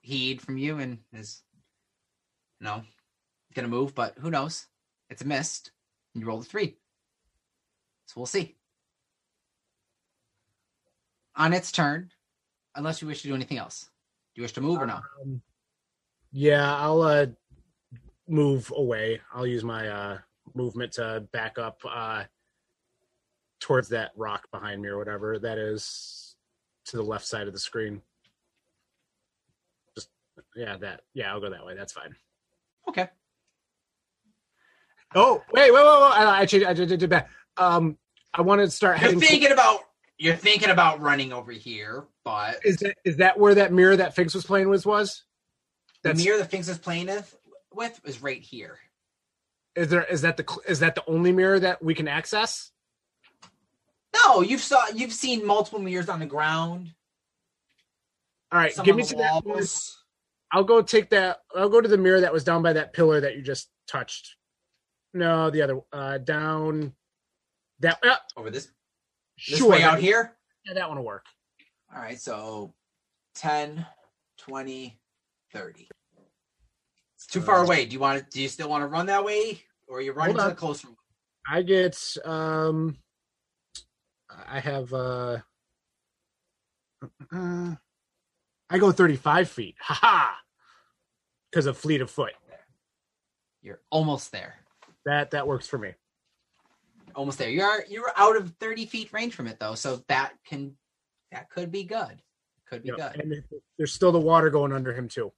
heed 0.00 0.40
from 0.40 0.56
you 0.56 0.78
and 0.78 1.00
is, 1.12 1.42
you 2.58 2.64
know, 2.64 2.82
gonna 3.54 3.68
move, 3.68 3.94
but 3.94 4.14
who 4.18 4.30
knows? 4.30 4.66
It's 5.10 5.20
a 5.20 5.26
mist. 5.26 5.72
And 6.14 6.22
you 6.22 6.26
rolled 6.26 6.44
a 6.44 6.46
three. 6.46 6.78
So 8.06 8.14
we'll 8.16 8.26
see. 8.26 8.56
On 11.36 11.52
its 11.52 11.70
turn, 11.70 12.10
unless 12.76 13.00
you 13.02 13.08
wish 13.08 13.22
to 13.22 13.28
do 13.28 13.34
anything 13.34 13.58
else. 13.58 13.88
Do 14.34 14.40
you 14.40 14.44
wish 14.44 14.52
to 14.52 14.60
move 14.60 14.80
or 14.80 14.86
no? 14.86 15.00
Um, 15.22 15.40
yeah 16.36 16.76
i'll 16.78 17.00
uh 17.02 17.26
move 18.26 18.72
away 18.74 19.20
i'll 19.32 19.46
use 19.46 19.62
my 19.62 19.86
uh 19.86 20.18
movement 20.52 20.90
to 20.94 21.24
back 21.32 21.58
up 21.60 21.78
uh 21.88 22.24
towards 23.60 23.90
that 23.90 24.10
rock 24.16 24.48
behind 24.50 24.82
me 24.82 24.88
or 24.88 24.98
whatever 24.98 25.38
that 25.38 25.58
is 25.58 26.34
to 26.86 26.96
the 26.96 27.02
left 27.04 27.24
side 27.24 27.46
of 27.46 27.52
the 27.52 27.58
screen 27.60 28.02
just 29.94 30.08
yeah 30.56 30.76
that 30.76 31.02
yeah 31.14 31.30
i'll 31.30 31.40
go 31.40 31.50
that 31.50 31.64
way 31.64 31.76
that's 31.76 31.92
fine 31.92 32.16
Okay. 32.88 33.08
oh 35.14 35.40
wait 35.52 35.72
wait 35.72 35.80
wait, 35.84 35.84
wait. 35.84 35.86
i, 35.86 36.40
I 36.40 36.46
changed 36.46 36.66
i 36.66 36.72
did 36.72 37.00
it 37.00 37.08
back 37.08 37.30
um 37.56 37.96
i 38.34 38.42
want 38.42 38.60
to 38.60 38.68
start 38.70 38.96
You're 38.96 39.04
heading 39.06 39.20
to- 39.20 39.26
thinking 39.26 39.52
about 39.52 39.80
you're 40.18 40.36
thinking 40.36 40.70
about 40.70 41.00
running 41.00 41.32
over 41.32 41.52
here, 41.52 42.04
but 42.24 42.60
is 42.64 42.76
that 42.78 42.96
is 43.04 43.16
that 43.18 43.38
where 43.38 43.54
that 43.56 43.72
mirror 43.72 43.96
that 43.96 44.14
Finks 44.14 44.34
was 44.34 44.44
playing 44.44 44.68
with 44.68 44.86
was 44.86 45.24
the 46.02 46.14
mirror 46.14 46.38
that 46.38 46.50
Finks 46.50 46.68
is 46.68 46.78
playing 46.78 47.06
with, 47.06 47.36
with 47.72 48.00
is 48.04 48.22
right 48.22 48.40
here. 48.40 48.78
is 49.74 49.88
there 49.88 50.04
is 50.04 50.22
that 50.22 50.36
the 50.36 50.58
is 50.68 50.80
that 50.80 50.94
the 50.94 51.04
only 51.06 51.32
mirror 51.32 51.58
that 51.58 51.82
we 51.82 51.94
can 51.94 52.08
access 52.08 52.70
No, 54.24 54.42
you've 54.42 54.60
saw 54.60 54.86
you've 54.94 55.12
seen 55.12 55.44
multiple 55.44 55.80
mirrors 55.80 56.08
on 56.08 56.20
the 56.20 56.26
ground. 56.26 56.90
all 58.52 58.58
right 58.58 58.74
give 58.84 58.96
me 58.96 59.02
to 59.04 59.16
that 59.16 59.44
one. 59.44 59.64
I'll 60.52 60.62
go 60.62 60.82
take 60.82 61.10
that. 61.10 61.40
I'll 61.56 61.68
go 61.68 61.80
to 61.80 61.88
the 61.88 61.98
mirror 61.98 62.20
that 62.20 62.32
was 62.32 62.44
down 62.44 62.62
by 62.62 62.74
that 62.74 62.92
pillar 62.92 63.20
that 63.22 63.34
you 63.34 63.42
just 63.42 63.70
touched. 63.88 64.36
No, 65.12 65.50
the 65.50 65.62
other 65.62 65.80
uh 65.92 66.18
down 66.18 66.92
that 67.80 67.98
uh, 68.04 68.16
over 68.36 68.50
this 68.50 68.68
this 69.48 69.58
sure 69.58 69.70
way 69.70 69.82
out 69.82 69.98
here. 69.98 70.36
Yeah, 70.66 70.74
that 70.74 70.88
one 70.88 70.98
will 70.98 71.04
work. 71.04 71.26
All 71.94 72.00
right, 72.00 72.18
so 72.18 72.72
10, 73.36 73.84
20, 74.38 74.98
30. 75.52 75.88
It's 77.16 77.26
too 77.26 77.40
far 77.40 77.60
Uh, 77.60 77.64
away. 77.64 77.86
Do 77.86 77.92
you 77.92 78.00
want 78.00 78.18
to 78.22 78.30
do 78.30 78.40
you 78.42 78.48
still 78.48 78.68
want 78.68 78.82
to 78.82 78.86
run 78.86 79.06
that 79.06 79.24
way? 79.24 79.62
Or 79.86 79.98
are 79.98 80.00
you 80.00 80.12
running 80.12 80.36
to 80.36 80.42
the 80.44 80.54
closer 80.54 80.88
one? 80.88 80.96
I 81.50 81.62
get 81.62 81.98
um 82.24 82.96
I 84.48 84.58
have 84.60 84.92
uh, 84.92 85.38
uh 87.32 87.74
I 88.70 88.78
go 88.78 88.90
35 88.90 89.48
feet. 89.50 89.76
Ha 89.80 89.94
ha. 89.94 90.38
Because 91.50 91.66
of 91.66 91.76
fleet 91.76 92.00
of 92.00 92.10
foot. 92.10 92.32
You're 93.62 93.80
almost 93.90 94.32
there. 94.32 94.54
That 95.06 95.30
that 95.32 95.46
works 95.46 95.66
for 95.68 95.78
me. 95.78 95.92
Almost 97.14 97.38
there. 97.38 97.50
You're 97.50 97.84
you're 97.88 98.12
out 98.16 98.36
of 98.36 98.54
30 98.60 98.86
feet 98.86 99.12
range 99.12 99.34
from 99.34 99.46
it 99.46 99.58
though, 99.60 99.74
so 99.74 100.02
that 100.08 100.32
can 100.46 100.76
that 101.32 101.50
could 101.50 101.70
be 101.70 101.84
good. 101.84 102.22
Could 102.68 102.82
be 102.82 102.90
Yeah, 102.96 103.12
good. 103.12 103.20
And 103.20 103.44
there's 103.78 103.92
still 103.92 104.12
the 104.12 104.20
water 104.20 104.50
going 104.50 104.72
under 104.72 104.92
him 104.92 105.08
too. 105.08 105.32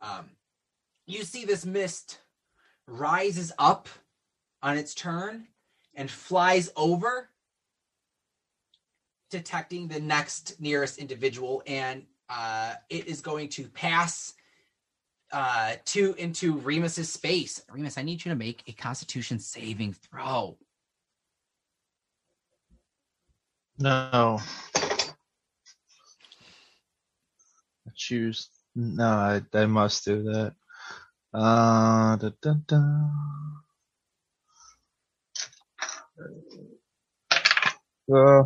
Um, 0.00 0.30
you 1.06 1.24
see 1.24 1.44
this 1.44 1.66
mist 1.66 2.20
rises 2.86 3.52
up 3.58 3.88
on 4.62 4.78
its 4.78 4.94
turn 4.94 5.46
and 5.94 6.10
flies 6.10 6.70
over, 6.76 7.28
detecting 9.30 9.88
the 9.88 10.00
next 10.00 10.60
nearest 10.60 10.98
individual, 10.98 11.62
and 11.66 12.04
uh, 12.28 12.74
it 12.88 13.06
is 13.06 13.20
going 13.20 13.48
to 13.50 13.68
pass 13.68 14.34
uh, 15.32 15.74
to 15.86 16.14
into 16.18 16.58
Remus's 16.58 17.12
space. 17.12 17.62
Remus, 17.70 17.98
I 17.98 18.02
need 18.02 18.24
you 18.24 18.30
to 18.30 18.36
make 18.36 18.62
a 18.66 18.72
Constitution 18.72 19.38
saving 19.38 19.94
throw. 19.94 20.56
No. 23.78 24.40
I 27.86 27.92
choose. 27.94 28.48
No, 28.74 29.04
I, 29.04 29.42
I 29.54 29.66
must 29.66 30.04
do 30.04 30.22
that. 30.24 30.54
Uh, 31.32 32.16
da, 32.16 32.30
da, 32.42 32.54
da. 32.66 32.76
Uh, 38.12 38.42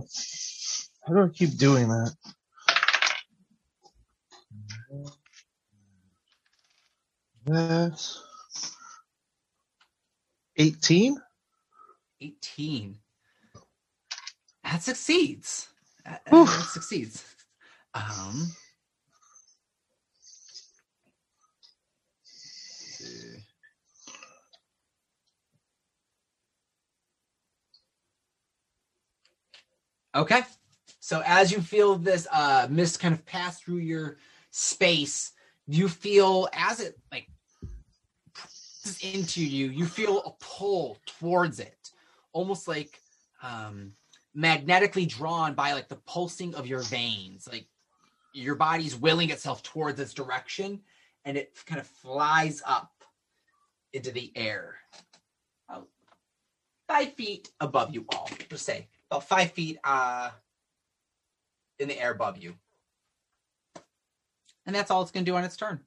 how 1.07 1.15
do 1.15 1.25
I 1.25 1.29
keep 1.33 1.57
doing 1.57 1.89
that? 1.89 2.15
That's 7.47 8.23
18. 10.57 11.17
18. 12.21 12.99
That 14.65 14.83
succeeds. 14.83 15.69
That, 16.05 16.23
that 16.27 16.69
succeeds. 16.73 17.25
Um. 17.95 18.49
Okay. 30.15 30.43
So 31.01 31.23
as 31.27 31.53
you 31.53 31.61
feel 31.61 31.97
this 31.97 32.27
uh 32.33 32.67
mist 32.71 33.01
kind 33.01 33.15
of 33.15 33.27
pass 33.27 33.61
through 33.61 33.79
your 33.79 34.17
space, 34.51 35.33
you 35.67 35.89
feel 35.89 36.49
as 36.55 36.81
it 36.81 36.97
like 37.13 37.29
into 39.01 39.45
you, 39.45 39.69
you 39.69 39.87
feel 39.87 40.21
a 40.21 40.31
pull 40.41 40.99
towards 41.07 41.61
it, 41.61 41.91
almost 42.33 42.69
like 42.69 43.01
um 43.43 43.93
magnetically 44.35 45.07
drawn 45.07 45.55
by 45.55 45.73
like 45.73 45.89
the 45.89 45.97
pulsing 45.97 46.55
of 46.55 46.67
your 46.67 46.81
veins. 46.81 47.49
Like 47.51 47.67
your 48.33 48.57
body's 48.57 48.97
willing 48.97 49.31
itself 49.31 49.63
towards 49.63 50.01
its 50.01 50.13
direction 50.13 50.81
and 51.25 51.37
it 51.37 51.57
kind 51.67 51.81
of 51.81 51.87
flies 51.87 52.63
up 52.67 52.93
into 53.93 54.11
the 54.11 54.33
air. 54.35 54.77
About 55.69 55.89
five 56.89 57.13
feet 57.15 57.51
above 57.61 57.95
you 57.95 58.05
all, 58.13 58.29
per 58.49 58.57
se. 58.57 58.89
About 59.11 59.27
five 59.29 59.53
feet 59.53 59.79
uh 59.85 60.31
in 61.79 61.89
the 61.89 61.99
air 62.01 62.13
above 62.13 62.39
you. 62.39 62.55
And 64.67 64.75
that's 64.75 64.91
all 64.91 65.03
it's 65.03 65.11
gonna 65.11 65.25
do 65.25 65.37
on 65.37 65.45
its 65.45 65.57
turn. 65.57 65.81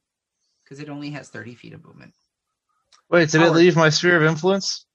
Because 0.63 0.79
it 0.79 0.89
only 0.89 1.09
has 1.11 1.29
30 1.29 1.55
feet 1.55 1.73
of 1.73 1.85
movement. 1.85 2.13
Wait, 3.09 3.29
did 3.29 3.41
it 3.41 3.51
leave 3.51 3.75
my 3.75 3.89
sphere 3.89 4.17
of 4.17 4.23
influence? 4.23 4.85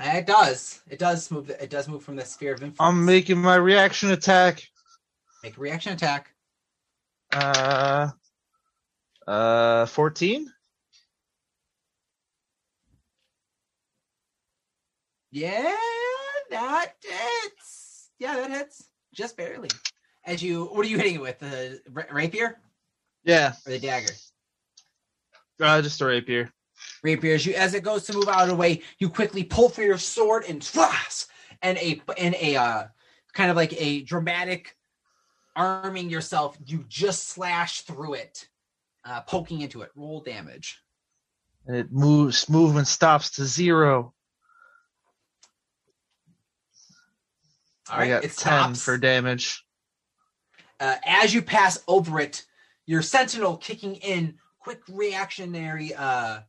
It 0.00 0.26
does. 0.26 0.80
It 0.88 0.98
does 0.98 1.30
move. 1.30 1.50
It 1.50 1.70
does 1.70 1.88
move 1.88 2.02
from 2.02 2.16
the 2.16 2.24
sphere 2.24 2.54
of 2.54 2.62
influence. 2.62 2.78
I'm 2.80 3.04
making 3.04 3.38
my 3.38 3.56
reaction 3.56 4.10
attack. 4.10 4.62
Make 5.42 5.56
a 5.56 5.60
reaction 5.60 5.92
attack. 5.92 6.34
Uh, 7.32 8.08
uh, 9.26 9.86
14. 9.86 10.52
Yeah, 15.30 15.74
that 16.50 16.92
hits. 17.02 18.10
Yeah, 18.18 18.36
that 18.36 18.50
hits 18.50 18.88
just 19.12 19.36
barely. 19.36 19.68
As 20.24 20.42
you, 20.42 20.66
what 20.66 20.84
are 20.86 20.88
you 20.88 20.96
hitting 20.96 21.16
it 21.16 21.20
with? 21.20 21.38
The 21.38 21.80
rapier 22.10 22.58
Yeah, 23.24 23.52
or 23.66 23.72
the 23.72 23.78
dagger? 23.78 24.12
Uh, 25.60 25.82
just 25.82 26.00
a 26.00 26.06
rapier. 26.06 26.50
Rapier. 27.02 27.34
As 27.34 27.46
you, 27.46 27.54
as 27.54 27.74
it 27.74 27.82
goes 27.82 28.04
to 28.04 28.12
move 28.12 28.28
out 28.28 28.42
of 28.42 28.48
the 28.48 28.54
way, 28.56 28.82
you 28.98 29.08
quickly 29.08 29.44
pull 29.44 29.68
for 29.68 29.82
your 29.82 29.98
sword 29.98 30.44
and 30.48 30.62
flash, 30.62 31.24
and 31.62 31.78
a 31.78 32.00
and 32.16 32.34
a 32.40 32.56
uh, 32.56 32.84
kind 33.32 33.50
of 33.50 33.56
like 33.56 33.74
a 33.80 34.02
dramatic 34.02 34.76
arming 35.56 36.10
yourself. 36.10 36.56
You 36.66 36.84
just 36.88 37.28
slash 37.28 37.82
through 37.82 38.14
it, 38.14 38.48
uh, 39.04 39.22
poking 39.22 39.60
into 39.60 39.82
it. 39.82 39.90
Roll 39.94 40.20
damage. 40.20 40.80
And 41.66 41.76
it 41.76 41.92
moves. 41.92 42.48
Movement 42.48 42.86
stops 42.86 43.30
to 43.32 43.44
zero. 43.44 44.14
All 47.90 48.00
I 48.00 48.08
got 48.08 48.24
it 48.24 48.28
10 48.28 48.30
stops. 48.30 48.82
for 48.82 48.98
damage. 48.98 49.64
uh, 50.80 50.96
as 51.06 51.34
you 51.34 51.42
pass 51.42 51.82
over 51.88 52.20
it, 52.20 52.44
your 52.86 53.02
sentinel 53.02 53.56
kicking 53.56 53.96
in, 53.96 54.34
quick 54.58 54.80
reactionary 54.88 55.94
uh 55.94 56.40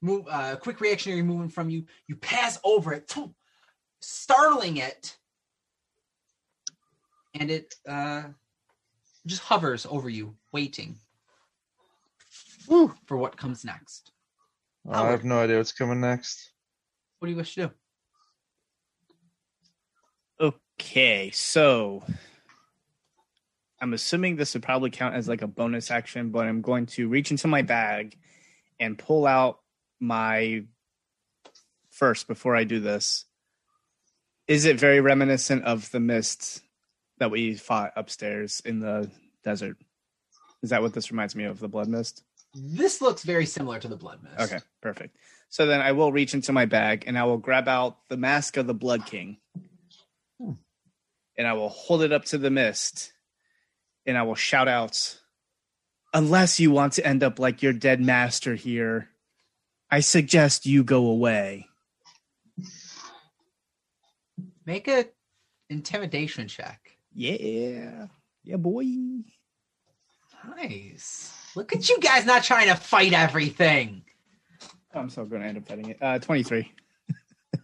move 0.00 0.26
uh 0.30 0.56
quick 0.56 0.80
reactionary 0.80 1.22
movement 1.22 1.52
from 1.52 1.70
you. 1.70 1.84
You 2.08 2.16
pass 2.16 2.58
over 2.64 2.92
it, 2.92 3.10
phew, 3.10 3.34
startling 4.00 4.78
it, 4.78 5.16
and 7.34 7.50
it 7.50 7.74
uh 7.88 8.24
just 9.26 9.42
hovers 9.42 9.86
over 9.88 10.08
you, 10.08 10.34
waiting 10.52 10.96
Woo. 12.68 12.94
for 13.06 13.16
what 13.16 13.36
comes 13.36 13.64
next. 13.64 14.10
I 14.90 15.10
have 15.10 15.24
no 15.24 15.38
idea 15.38 15.58
what's 15.58 15.72
coming 15.72 16.00
next. 16.00 16.52
What 17.18 17.26
do 17.26 17.32
you 17.32 17.36
wish 17.36 17.54
to 17.54 17.68
do? 20.40 20.50
Okay, 20.80 21.30
so 21.30 22.02
I'm 23.82 23.94
assuming 23.94 24.36
this 24.36 24.54
would 24.54 24.62
probably 24.62 24.90
count 24.90 25.16
as 25.16 25.28
like 25.28 25.42
a 25.42 25.48
bonus 25.48 25.90
action, 25.90 26.30
but 26.30 26.46
I'm 26.46 26.62
going 26.62 26.86
to 26.86 27.08
reach 27.08 27.32
into 27.32 27.48
my 27.48 27.62
bag 27.62 28.16
and 28.78 28.96
pull 28.96 29.26
out 29.26 29.58
my 29.98 30.62
first 31.90 32.28
before 32.28 32.54
I 32.54 32.62
do 32.62 32.78
this. 32.78 33.24
Is 34.46 34.66
it 34.66 34.78
very 34.78 35.00
reminiscent 35.00 35.64
of 35.64 35.90
the 35.90 35.98
mist 35.98 36.62
that 37.18 37.32
we 37.32 37.56
fought 37.56 37.92
upstairs 37.96 38.62
in 38.64 38.78
the 38.78 39.10
desert? 39.42 39.76
Is 40.62 40.70
that 40.70 40.80
what 40.80 40.94
this 40.94 41.10
reminds 41.10 41.34
me 41.34 41.44
of, 41.44 41.58
the 41.58 41.68
blood 41.68 41.88
mist? 41.88 42.22
This 42.54 43.00
looks 43.00 43.24
very 43.24 43.46
similar 43.46 43.80
to 43.80 43.88
the 43.88 43.96
blood 43.96 44.20
mist. 44.22 44.52
Okay, 44.52 44.62
perfect. 44.80 45.16
So 45.48 45.66
then 45.66 45.80
I 45.80 45.90
will 45.90 46.12
reach 46.12 46.34
into 46.34 46.52
my 46.52 46.66
bag 46.66 47.04
and 47.08 47.18
I 47.18 47.24
will 47.24 47.38
grab 47.38 47.66
out 47.66 47.98
the 48.08 48.16
mask 48.16 48.56
of 48.56 48.68
the 48.68 48.74
Blood 48.74 49.06
King. 49.06 49.38
Hmm. 50.40 50.52
And 51.36 51.48
I 51.48 51.54
will 51.54 51.68
hold 51.68 52.02
it 52.02 52.12
up 52.12 52.26
to 52.26 52.38
the 52.38 52.50
mist 52.50 53.11
and 54.06 54.18
I 54.18 54.22
will 54.22 54.34
shout 54.34 54.68
out, 54.68 55.18
Unless 56.14 56.60
you 56.60 56.70
want 56.70 56.92
to 56.94 57.06
end 57.06 57.22
up 57.22 57.38
like 57.38 57.62
your 57.62 57.72
dead 57.72 58.00
master 58.00 58.54
here, 58.54 59.08
I 59.90 60.00
suggest 60.00 60.66
you 60.66 60.84
go 60.84 61.06
away. 61.06 61.68
Make 64.66 64.88
a 64.88 65.06
intimidation 65.70 66.48
check. 66.48 66.98
Yeah. 67.14 68.08
Yeah, 68.44 68.56
boy. 68.56 68.84
Nice. 70.56 71.32
Look 71.56 71.74
at 71.74 71.88
you 71.88 71.98
guys 71.98 72.26
not 72.26 72.44
trying 72.44 72.68
to 72.68 72.74
fight 72.74 73.14
everything. 73.14 74.02
I'm 74.94 75.08
still 75.08 75.24
going 75.24 75.40
to 75.40 75.48
end 75.48 75.58
up 75.58 75.66
fighting 75.66 75.90
it. 75.90 75.98
Uh, 76.00 76.18
23. 76.18 76.70
oh, 77.56 77.60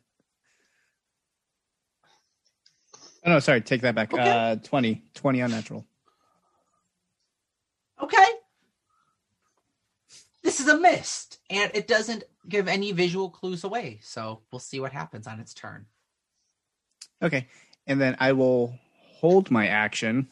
no, 3.27 3.39
sorry. 3.41 3.61
Take 3.61 3.83
that 3.83 3.95
back. 3.95 4.15
Okay. 4.15 4.53
Uh, 4.53 4.57
20. 4.57 5.03
20 5.15 5.41
unnatural. 5.41 5.85
Okay. 8.01 8.27
This 10.43 10.61
is 10.61 10.69
a 10.69 10.79
mist, 10.79 11.41
and 11.51 11.71
it 11.75 11.87
doesn't 11.89 12.25
give 12.49 12.69
any 12.69 12.93
visual 12.93 13.29
clues 13.29 13.65
away. 13.65 13.99
So 14.03 14.41
we'll 14.51 14.61
see 14.61 14.81
what 14.81 14.93
happens 14.93 15.27
on 15.27 15.41
its 15.41 15.53
turn. 15.53 15.87
Okay. 17.23 17.47
And 17.87 18.01
then 18.01 18.17
I 18.21 18.33
will 18.33 18.79
hold 19.03 19.51
my 19.51 19.67
action. 19.67 20.29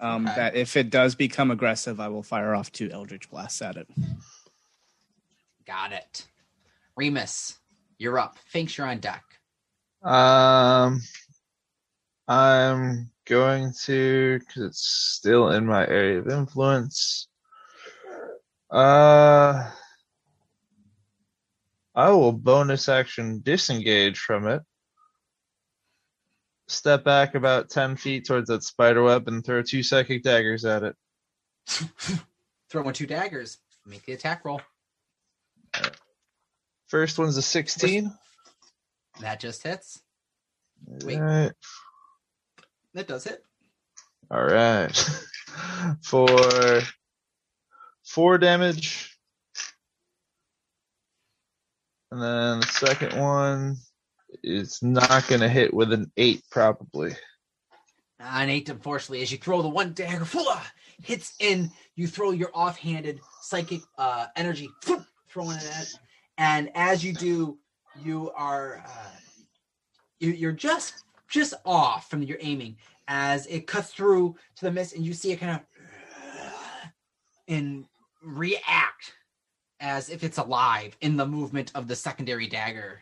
Um, 0.00 0.26
Okay. 0.26 0.36
That 0.36 0.54
if 0.54 0.76
it 0.76 0.90
does 0.90 1.14
become 1.14 1.50
aggressive, 1.50 1.98
I 1.98 2.08
will 2.08 2.22
fire 2.22 2.54
off 2.54 2.70
two 2.70 2.88
Eldritch 2.90 3.28
Blasts 3.30 3.60
at 3.62 3.76
it. 3.76 3.88
Got 5.66 5.92
it. 5.92 6.26
Remus, 6.96 7.58
you're 7.98 8.18
up. 8.18 8.38
Finks, 8.46 8.78
you're 8.78 8.86
on 8.86 9.00
deck. 9.00 9.24
Um, 10.02 11.00
I'm 12.28 13.10
going 13.28 13.72
to 13.84 14.38
because 14.38 14.62
it's 14.62 14.88
still 15.16 15.50
in 15.50 15.66
my 15.66 15.86
area 15.86 16.18
of 16.18 16.28
influence. 16.28 17.28
Uh, 18.70 19.70
I 21.94 22.10
will 22.10 22.32
bonus 22.32 22.88
action 22.88 23.40
disengage 23.42 24.18
from 24.18 24.46
it. 24.48 24.62
Step 26.68 27.04
back 27.04 27.34
about 27.34 27.70
ten 27.70 27.96
feet 27.96 28.26
towards 28.26 28.48
that 28.48 28.62
spider 28.62 29.02
web 29.02 29.28
and 29.28 29.44
throw 29.44 29.62
two 29.62 29.82
psychic 29.82 30.22
daggers 30.22 30.64
at 30.64 30.82
it. 30.82 30.96
Throw 32.70 32.86
in 32.86 32.92
two 32.92 33.06
daggers. 33.06 33.58
Make 33.86 34.04
the 34.04 34.12
attack 34.12 34.44
roll. 34.44 34.60
First 36.88 37.18
one's 37.18 37.38
a 37.38 37.42
sixteen. 37.42 38.12
That 39.20 39.40
just 39.40 39.62
hits. 39.62 40.02
Wait. 40.86 41.52
That 42.98 43.06
does 43.06 43.22
hit. 43.22 43.44
All 44.28 44.42
right. 44.42 44.90
For 46.02 46.80
four 48.04 48.38
damage. 48.38 49.16
And 52.10 52.20
then 52.20 52.58
the 52.58 52.66
second 52.66 53.16
one 53.16 53.76
is 54.42 54.82
not 54.82 55.28
going 55.28 55.42
to 55.42 55.48
hit 55.48 55.72
with 55.72 55.92
an 55.92 56.10
eight, 56.16 56.42
probably. 56.50 57.12
An 58.18 58.50
eight, 58.50 58.68
unfortunately, 58.68 59.22
as 59.22 59.30
you 59.30 59.38
throw 59.38 59.62
the 59.62 59.68
one 59.68 59.92
dagger, 59.92 60.24
full 60.24 60.52
hits 61.00 61.36
in. 61.38 61.70
You 61.94 62.08
throw 62.08 62.32
your 62.32 62.50
offhanded 62.52 63.20
psychic 63.42 63.82
uh, 63.96 64.26
energy, 64.34 64.70
throwing 65.28 65.56
it 65.56 65.70
at, 65.72 65.86
and 66.36 66.68
as 66.74 67.04
you 67.04 67.12
do, 67.12 67.58
you 68.02 68.32
are 68.34 68.82
uh, 68.84 69.10
you, 70.18 70.32
you're 70.32 70.50
just 70.50 71.04
just 71.28 71.54
off 71.64 72.10
from 72.10 72.22
your 72.22 72.38
aiming 72.40 72.76
as 73.06 73.46
it 73.46 73.66
cuts 73.66 73.90
through 73.90 74.36
to 74.56 74.64
the 74.64 74.70
mist, 74.70 74.94
and 74.94 75.04
you 75.04 75.12
see 75.12 75.32
it 75.32 75.40
kind 75.40 75.60
of 75.60 75.60
and 77.48 77.84
react 78.22 79.12
as 79.80 80.10
if 80.10 80.24
it's 80.24 80.38
alive 80.38 80.96
in 81.00 81.16
the 81.16 81.26
movement 81.26 81.70
of 81.74 81.86
the 81.86 81.96
secondary 81.96 82.46
dagger, 82.46 83.00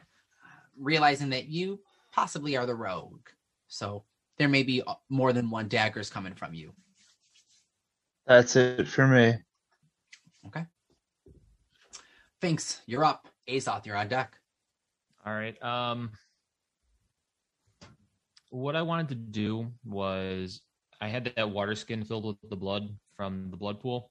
realizing 0.78 1.30
that 1.30 1.48
you 1.48 1.80
possibly 2.12 2.56
are 2.56 2.66
the 2.66 2.74
rogue. 2.74 3.28
So 3.68 4.04
there 4.38 4.48
may 4.48 4.62
be 4.62 4.82
uh, 4.82 4.94
more 5.08 5.32
than 5.32 5.50
one 5.50 5.68
daggers 5.68 6.10
coming 6.10 6.34
from 6.34 6.54
you. 6.54 6.72
That's 8.26 8.56
it 8.56 8.86
for 8.88 9.06
me. 9.06 9.34
Okay. 10.46 10.64
Finks. 12.40 12.82
You're 12.86 13.04
up. 13.04 13.28
Azoth, 13.48 13.86
you're 13.86 13.96
on 13.96 14.08
deck. 14.08 14.36
All 15.24 15.32
right. 15.32 15.60
Um, 15.62 16.10
what 18.56 18.74
I 18.74 18.82
wanted 18.82 19.08
to 19.10 19.14
do 19.14 19.70
was 19.84 20.62
I 21.00 21.08
had 21.08 21.30
that 21.36 21.50
water 21.50 21.74
skin 21.74 22.04
filled 22.04 22.24
with 22.24 22.50
the 22.50 22.56
blood 22.56 22.88
from 23.14 23.50
the 23.50 23.56
blood 23.56 23.80
pool, 23.80 24.10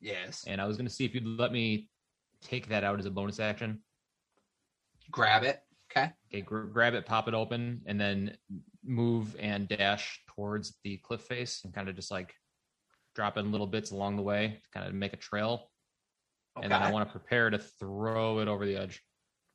Yes. 0.00 0.44
and 0.46 0.60
I 0.60 0.66
was 0.66 0.76
going 0.76 0.86
to 0.86 0.92
see 0.92 1.04
if 1.04 1.14
you'd 1.14 1.26
let 1.26 1.50
me 1.50 1.90
take 2.42 2.68
that 2.68 2.84
out 2.84 3.00
as 3.00 3.06
a 3.06 3.10
bonus 3.10 3.40
action. 3.40 3.82
Grab 5.10 5.42
it. 5.42 5.60
Okay. 5.90 6.12
Okay, 6.32 6.42
gr- 6.42 6.62
grab 6.64 6.94
it, 6.94 7.06
pop 7.06 7.26
it 7.26 7.34
open, 7.34 7.82
and 7.86 8.00
then 8.00 8.36
move 8.84 9.34
and 9.38 9.66
dash 9.68 10.20
towards 10.28 10.76
the 10.84 10.98
cliff 10.98 11.22
face, 11.22 11.62
and 11.64 11.74
kind 11.74 11.88
of 11.88 11.96
just 11.96 12.10
like 12.10 12.34
drop 13.16 13.36
in 13.36 13.50
little 13.50 13.66
bits 13.66 13.90
along 13.90 14.16
the 14.16 14.22
way 14.22 14.60
to 14.62 14.78
kind 14.78 14.88
of 14.88 14.94
make 14.94 15.12
a 15.12 15.16
trail. 15.16 15.70
Okay. 16.56 16.64
And 16.64 16.72
then 16.72 16.82
I 16.82 16.90
want 16.92 17.08
to 17.08 17.12
prepare 17.12 17.50
to 17.50 17.58
throw 17.58 18.38
it 18.38 18.48
over 18.48 18.64
the 18.64 18.76
edge 18.76 19.02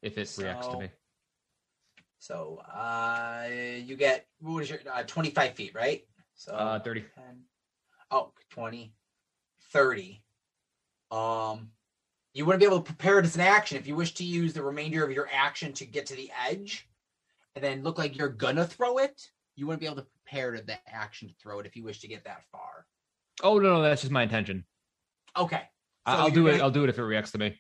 if 0.02 0.18
it 0.18 0.34
reacts 0.38 0.68
to 0.68 0.78
me. 0.80 0.90
So 2.20 2.62
uh, 2.76 3.48
you 3.50 3.96
get 3.96 4.28
what 4.40 4.62
is 4.64 4.70
your 4.70 4.80
uh, 4.94 5.04
25 5.04 5.54
feet, 5.56 5.74
right? 5.74 6.04
So 6.36 6.54
Uh, 6.54 6.80
30. 6.80 7.02
10, 7.16 7.44
oh, 8.12 8.34
20, 8.50 8.94
30. 9.72 10.22
Um, 11.12 11.72
you 12.34 12.46
wouldn't 12.46 12.60
be 12.60 12.66
able 12.66 12.82
to 12.82 12.84
prepare 12.86 13.20
it 13.20 13.26
as 13.26 13.36
an 13.36 13.42
action 13.42 13.78
if 13.78 13.88
you 13.88 13.96
wish 13.96 14.14
to 14.16 14.24
use 14.24 14.54
the 14.54 14.62
remainder 14.62 15.04
of 15.04 15.12
your 15.12 15.30
action 15.34 15.74
to 15.74 15.86
get 15.86 16.06
to 16.08 16.16
the 16.16 16.30
edge 16.48 16.88
and 17.56 17.64
then 17.64 17.84
look 17.84 17.98
like 17.98 18.18
you're 18.18 18.30
gonna 18.30 18.66
throw 18.66 18.98
it. 19.00 19.20
You 19.56 19.66
wouldn't 19.66 19.80
be 19.82 19.88
able 19.88 19.98
to 19.98 20.08
prepare 20.24 20.52
to 20.56 20.62
the 20.62 20.78
action 20.88 21.28
to 21.30 21.34
throw 21.42 21.60
it 21.60 21.66
if 21.66 21.76
you 21.76 21.84
wish 21.84 22.00
to 22.02 22.08
get 22.08 22.24
that 22.26 22.44
far. 22.52 22.86
Oh 23.42 23.58
no, 23.60 23.76
no, 23.78 23.82
that's 23.82 24.02
just 24.02 24.12
my 24.12 24.24
intention. 24.24 24.66
Okay. 25.38 25.62
So 26.08 26.14
I'll 26.16 26.30
do 26.30 26.48
it. 26.48 26.52
gonna- 26.52 26.64
I'll 26.64 26.72
do 26.72 26.84
it 26.84 26.90
if 26.90 26.98
it 27.00 27.04
reacts 27.04 27.32
to 27.32 27.38
me. 27.38 27.60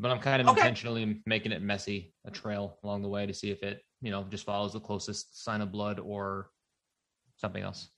But 0.00 0.10
I'm 0.10 0.18
kind 0.18 0.40
of 0.40 0.48
Okay. 0.48 0.60
intentionally 0.60 1.20
making 1.26 1.52
it 1.52 1.60
messy, 1.60 2.14
a 2.24 2.30
trail 2.30 2.78
along 2.82 3.02
the 3.02 3.08
way 3.08 3.26
to 3.26 3.34
see 3.34 3.50
if 3.50 3.62
it, 3.62 3.84
you 4.00 4.10
know, 4.10 4.24
just 4.24 4.46
follows 4.46 4.72
the 4.72 4.80
closest 4.80 5.44
sign 5.44 5.60
of 5.60 5.70
blood 5.70 6.00
or 6.00 6.50
something 7.36 7.62
else. 7.62 7.90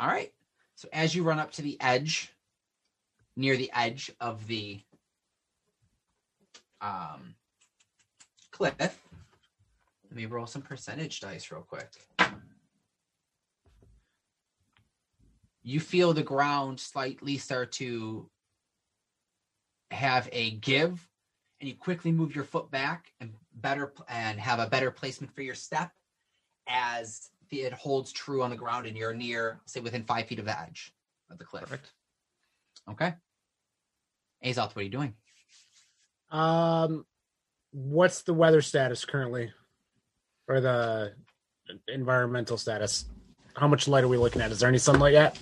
All 0.00 0.08
right. 0.08 0.32
So 0.74 0.88
as 0.92 1.14
you 1.14 1.22
run 1.22 1.38
up 1.38 1.52
to 1.52 1.62
the 1.62 1.80
edge, 1.80 2.32
near 3.36 3.56
the 3.56 3.70
edge 3.72 4.10
of 4.20 4.48
the 4.48 4.80
um, 6.80 7.36
cliff, 8.50 8.76
let 8.78 10.12
me 10.12 10.26
roll 10.26 10.46
some 10.46 10.62
percentage 10.62 11.20
dice 11.20 11.52
real 11.52 11.62
quick. 11.62 11.88
You 15.62 15.78
feel 15.78 16.12
the 16.12 16.22
ground 16.24 16.80
slightly 16.80 17.38
start 17.38 17.70
to 17.72 18.28
have 19.90 20.28
a 20.32 20.52
give, 20.52 21.08
and 21.60 21.68
you 21.68 21.74
quickly 21.74 22.12
move 22.12 22.34
your 22.34 22.44
foot 22.44 22.70
back 22.70 23.12
and 23.20 23.32
better 23.54 23.92
and 24.08 24.38
have 24.38 24.58
a 24.58 24.66
better 24.68 24.90
placement 24.90 25.34
for 25.34 25.42
your 25.42 25.54
step 25.54 25.90
as 26.68 27.30
it 27.50 27.72
holds 27.72 28.12
true 28.12 28.42
on 28.42 28.50
the 28.50 28.56
ground 28.56 28.86
and 28.86 28.96
you're 28.96 29.14
near, 29.14 29.60
say, 29.66 29.80
within 29.80 30.02
five 30.04 30.26
feet 30.26 30.38
of 30.38 30.44
the 30.44 30.60
edge 30.60 30.92
of 31.30 31.38
the 31.38 31.44
cliff. 31.44 31.62
Perfect. 31.62 31.92
Okay. 32.90 33.14
Azoth, 34.44 34.74
what 34.74 34.78
are 34.78 34.82
you 34.82 34.90
doing? 34.90 35.14
Um, 36.30 37.06
what's 37.72 38.22
the 38.22 38.34
weather 38.34 38.60
status 38.60 39.04
currently, 39.04 39.52
or 40.48 40.60
the 40.60 41.14
environmental 41.88 42.58
status? 42.58 43.06
How 43.54 43.68
much 43.68 43.88
light 43.88 44.04
are 44.04 44.08
we 44.08 44.18
looking 44.18 44.42
at? 44.42 44.50
Is 44.50 44.60
there 44.60 44.68
any 44.68 44.78
sunlight 44.78 45.14
yet? 45.14 45.38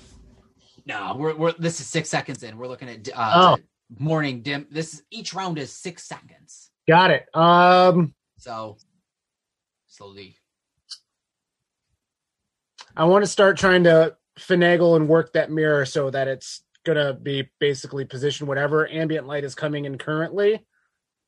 No, 0.86 1.16
we're, 1.18 1.34
we're 1.34 1.52
this 1.52 1.80
is 1.80 1.86
six 1.86 2.08
seconds 2.10 2.42
in. 2.42 2.58
We're 2.58 2.68
looking 2.68 2.88
at 2.88 3.08
uh, 3.14 3.56
Oh. 3.56 3.58
Morning 3.98 4.42
dim. 4.42 4.66
This 4.70 4.94
is 4.94 5.02
each 5.10 5.34
round 5.34 5.58
is 5.58 5.72
six 5.72 6.04
seconds. 6.04 6.70
Got 6.88 7.10
it. 7.10 7.26
Um, 7.34 8.14
So 8.38 8.76
slowly. 9.86 10.36
I 12.96 13.04
want 13.04 13.24
to 13.24 13.30
start 13.30 13.56
trying 13.56 13.84
to 13.84 14.16
finagle 14.38 14.96
and 14.96 15.08
work 15.08 15.32
that 15.32 15.50
mirror 15.50 15.84
so 15.84 16.10
that 16.10 16.28
it's 16.28 16.62
gonna 16.84 17.14
be 17.14 17.50
basically 17.60 18.04
positioned 18.04 18.48
whatever 18.48 18.88
ambient 18.90 19.26
light 19.26 19.44
is 19.44 19.54
coming 19.54 19.84
in 19.84 19.96
currently, 19.96 20.64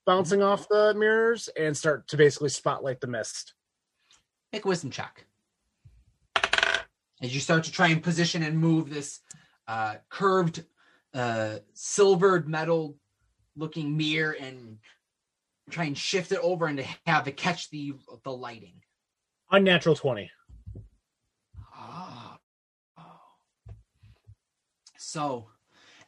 bouncing 0.05 0.43
off 0.43 0.69
the 0.69 0.95
mirrors, 0.95 1.49
and 1.59 1.77
start 1.77 2.07
to 2.09 2.17
basically 2.17 2.51
spotlight 2.51 3.01
the 3.01 3.07
mist. 3.07 3.55
Make 4.53 4.65
a 4.65 4.69
wisdom 4.69 4.91
check. 4.91 5.27
As 7.23 7.35
you 7.35 7.41
start 7.41 7.65
to 7.65 7.73
try 7.73 7.89
and 7.89 8.03
position 8.03 8.43
and 8.43 8.59
move 8.59 8.91
this 8.91 9.21
uh, 9.67 9.97
curved, 10.11 10.65
uh, 11.17 11.59
silvered 11.73 12.49
metal 12.49 12.97
looking 13.57 13.97
mirror 13.97 14.37
and 14.39 14.79
try 15.71 15.85
and 15.85 15.97
shift 15.97 16.31
it 16.31 16.39
over 16.43 16.67
and 16.67 16.79
to 16.79 16.85
have 17.07 17.27
it 17.27 17.37
catch 17.37 17.71
the 17.71 17.95
the 18.23 18.31
lighting. 18.31 18.75
Unnatural 19.51 19.97
twenty. 19.97 20.31
Ah. 21.75 22.39
So, 24.99 25.47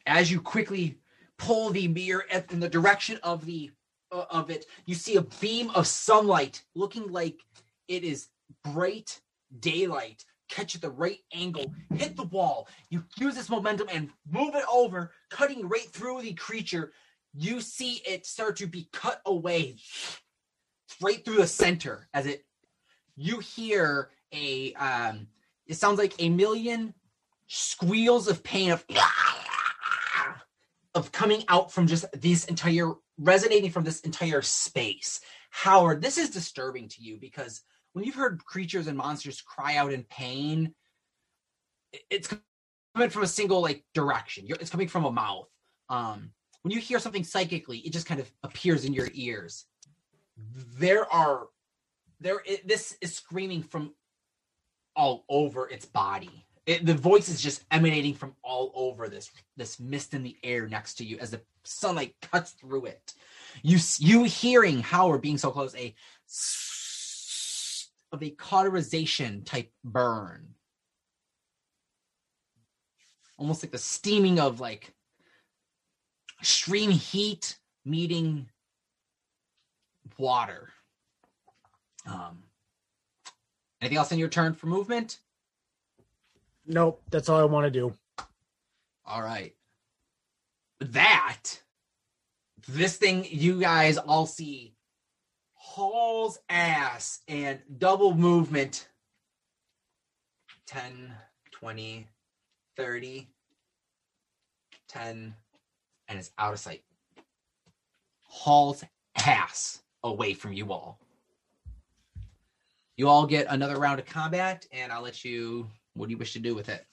as 0.05 0.31
you 0.31 0.41
quickly 0.41 0.99
pull 1.37 1.69
the 1.69 1.87
mirror 1.87 2.25
in 2.51 2.59
the 2.59 2.69
direction 2.69 3.17
of 3.23 3.45
the 3.45 3.71
uh, 4.11 4.25
of 4.29 4.49
it, 4.49 4.65
you 4.85 4.93
see 4.93 5.15
a 5.15 5.21
beam 5.21 5.69
of 5.71 5.87
sunlight, 5.87 6.63
looking 6.75 7.07
like 7.11 7.39
it 7.87 8.03
is 8.03 8.27
bright 8.63 9.19
daylight, 9.59 10.25
catch 10.49 10.75
at 10.75 10.81
the 10.81 10.89
right 10.89 11.19
angle, 11.33 11.73
hit 11.95 12.15
the 12.15 12.23
wall. 12.23 12.67
You 12.89 13.05
use 13.17 13.35
this 13.35 13.49
momentum 13.49 13.87
and 13.91 14.09
move 14.29 14.55
it 14.55 14.65
over, 14.71 15.11
cutting 15.29 15.67
right 15.67 15.89
through 15.89 16.21
the 16.21 16.33
creature. 16.33 16.91
You 17.33 17.61
see 17.61 18.01
it 18.05 18.25
start 18.25 18.57
to 18.57 18.67
be 18.67 18.89
cut 18.91 19.21
away, 19.25 19.77
right 21.01 21.23
through 21.23 21.37
the 21.37 21.47
center 21.47 22.07
as 22.13 22.25
it. 22.25 22.45
You 23.15 23.39
hear 23.39 24.09
a 24.33 24.73
um, 24.73 25.27
it 25.67 25.75
sounds 25.75 25.99
like 25.99 26.13
a 26.19 26.29
million 26.29 26.93
squeals 27.47 28.27
of 28.27 28.43
pain 28.43 28.71
of 28.71 28.85
of 30.95 31.11
coming 31.11 31.43
out 31.47 31.71
from 31.71 31.87
just 31.87 32.05
this 32.13 32.45
entire 32.45 32.93
resonating 33.17 33.71
from 33.71 33.83
this 33.83 33.99
entire 34.01 34.41
space. 34.41 35.21
Howard, 35.51 36.01
this 36.01 36.17
is 36.17 36.29
disturbing 36.29 36.87
to 36.89 37.01
you 37.01 37.17
because 37.19 37.61
when 37.93 38.05
you've 38.05 38.15
heard 38.15 38.43
creatures 38.45 38.87
and 38.87 38.97
monsters 38.97 39.41
cry 39.41 39.77
out 39.77 39.91
in 39.91 40.03
pain, 40.03 40.73
it's 42.09 42.33
coming 42.95 43.09
from 43.09 43.23
a 43.23 43.27
single 43.27 43.61
like 43.61 43.83
direction. 43.93 44.45
It's 44.47 44.69
coming 44.69 44.87
from 44.87 45.05
a 45.05 45.11
mouth. 45.11 45.47
Um, 45.89 46.31
when 46.61 46.71
you 46.71 46.79
hear 46.79 46.99
something 46.99 47.23
psychically, 47.23 47.79
it 47.79 47.93
just 47.93 48.05
kind 48.05 48.19
of 48.19 48.31
appears 48.43 48.85
in 48.85 48.93
your 48.93 49.09
ears. 49.13 49.65
There 50.77 51.11
are 51.11 51.47
there. 52.19 52.41
It, 52.45 52.67
this 52.67 52.97
is 53.01 53.15
screaming 53.15 53.63
from 53.63 53.93
all 54.95 55.25
over 55.29 55.69
its 55.69 55.85
body. 55.85 56.45
It, 56.65 56.85
the 56.85 56.93
voice 56.93 57.29
is 57.29 57.41
just 57.41 57.63
emanating 57.71 58.13
from 58.13 58.35
all 58.43 58.71
over 58.75 59.07
this 59.07 59.31
this 59.57 59.79
mist 59.79 60.13
in 60.13 60.23
the 60.23 60.37
air 60.43 60.67
next 60.67 60.95
to 60.95 61.05
you 61.05 61.17
as 61.19 61.31
the 61.31 61.41
sunlight 61.63 62.15
cuts 62.21 62.51
through 62.51 62.85
it. 62.85 63.13
You 63.63 63.79
you 63.97 64.23
hearing 64.25 64.79
Howard 64.81 65.21
being 65.21 65.37
so 65.37 65.51
close 65.51 65.75
a 65.75 65.95
of 68.11 68.23
a 68.23 68.29
cauterization 68.31 69.43
type 69.43 69.71
burn, 69.83 70.55
almost 73.37 73.63
like 73.63 73.71
the 73.71 73.77
steaming 73.77 74.39
of 74.39 74.59
like 74.59 74.93
extreme 76.39 76.91
heat 76.91 77.57
meeting 77.85 78.47
water. 80.17 80.69
Um, 82.05 82.43
anything 83.81 83.97
else 83.97 84.11
in 84.11 84.19
your 84.19 84.29
turn 84.29 84.53
for 84.53 84.67
movement? 84.67 85.19
Nope, 86.65 87.01
that's 87.09 87.29
all 87.29 87.39
I 87.39 87.45
want 87.45 87.65
to 87.65 87.71
do. 87.71 87.93
All 89.05 89.21
right. 89.21 89.53
That 90.79 91.59
this 92.67 92.97
thing 92.97 93.25
you 93.29 93.59
guys 93.59 93.97
all 93.97 94.25
see 94.25 94.75
hauls 95.79 96.39
ass 96.49 97.21
and 97.29 97.59
double 97.77 98.13
movement. 98.13 98.89
10 100.67 101.13
20 101.51 102.07
30 102.77 103.27
10 104.89 105.33
and 106.09 106.19
it's 106.19 106.31
out 106.37 106.53
of 106.53 106.59
sight. 106.59 106.83
Hauls 108.23 108.83
ass 109.15 109.81
away 110.03 110.33
from 110.33 110.51
you 110.51 110.71
all. 110.73 110.99
You 112.97 113.07
all 113.07 113.25
get 113.25 113.47
another 113.49 113.77
round 113.77 113.99
of 113.99 114.05
combat 114.05 114.67
and 114.73 114.91
i'll 114.91 115.01
let 115.01 115.23
you 115.23 115.69
what 115.93 116.07
do 116.07 116.11
you 116.11 116.17
wish 116.17 116.33
to 116.33 116.39
do 116.39 116.55
with 116.55 116.67
it? 116.67 116.85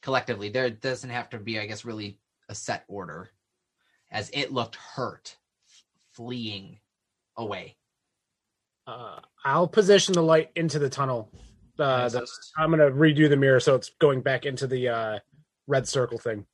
Collectively. 0.00 0.48
There 0.48 0.70
doesn't 0.70 1.10
have 1.10 1.28
to 1.30 1.38
be, 1.38 1.58
I 1.58 1.66
guess, 1.66 1.84
really 1.84 2.18
a 2.48 2.54
set 2.54 2.84
order, 2.88 3.30
as 4.10 4.30
it 4.32 4.52
looked 4.52 4.76
hurt, 4.76 5.36
fleeing 6.14 6.78
away. 7.36 7.76
Uh, 8.86 9.20
I'll 9.44 9.68
position 9.68 10.14
the 10.14 10.22
light 10.22 10.50
into 10.56 10.78
the 10.78 10.88
tunnel. 10.88 11.30
Uh, 11.78 12.08
the, 12.08 12.26
I'm 12.58 12.70
gonna 12.70 12.90
redo 12.90 13.28
the 13.28 13.36
mirror 13.36 13.60
so 13.60 13.74
it's 13.74 13.90
going 14.00 14.20
back 14.20 14.44
into 14.44 14.66
the 14.66 14.88
uh, 14.88 15.18
red 15.66 15.88
circle 15.88 16.18
thing. 16.18 16.46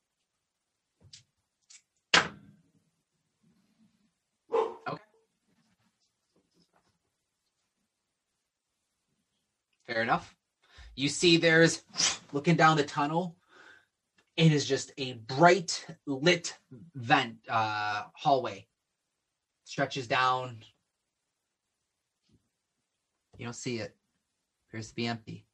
Fair 9.87 10.03
enough. 10.03 10.35
You 10.95 11.09
see, 11.09 11.37
there's 11.37 11.81
looking 12.31 12.55
down 12.55 12.77
the 12.77 12.83
tunnel. 12.83 13.35
It 14.37 14.51
is 14.51 14.65
just 14.65 14.91
a 14.99 15.13
bright 15.13 15.83
lit 16.05 16.55
vent 16.93 17.37
uh, 17.49 18.03
hallway. 18.13 18.67
Stretches 19.69 20.07
down. 20.07 20.57
You 23.37 23.45
don't 23.45 23.53
see 23.53 23.77
it. 23.77 23.95
Appears 24.67 24.89
to 24.89 24.95
be 24.95 25.05
empty. 25.05 25.45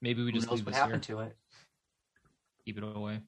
Maybe 0.00 0.22
we 0.22 0.30
Who 0.30 0.36
just 0.36 0.46
knows 0.46 0.58
leave 0.58 0.66
what 0.66 0.74
this 0.74 0.76
here. 0.76 0.84
happened 0.84 1.02
to 1.02 1.20
it? 1.22 1.36
Keep 2.64 2.78
it 2.78 2.84
away. 2.84 3.22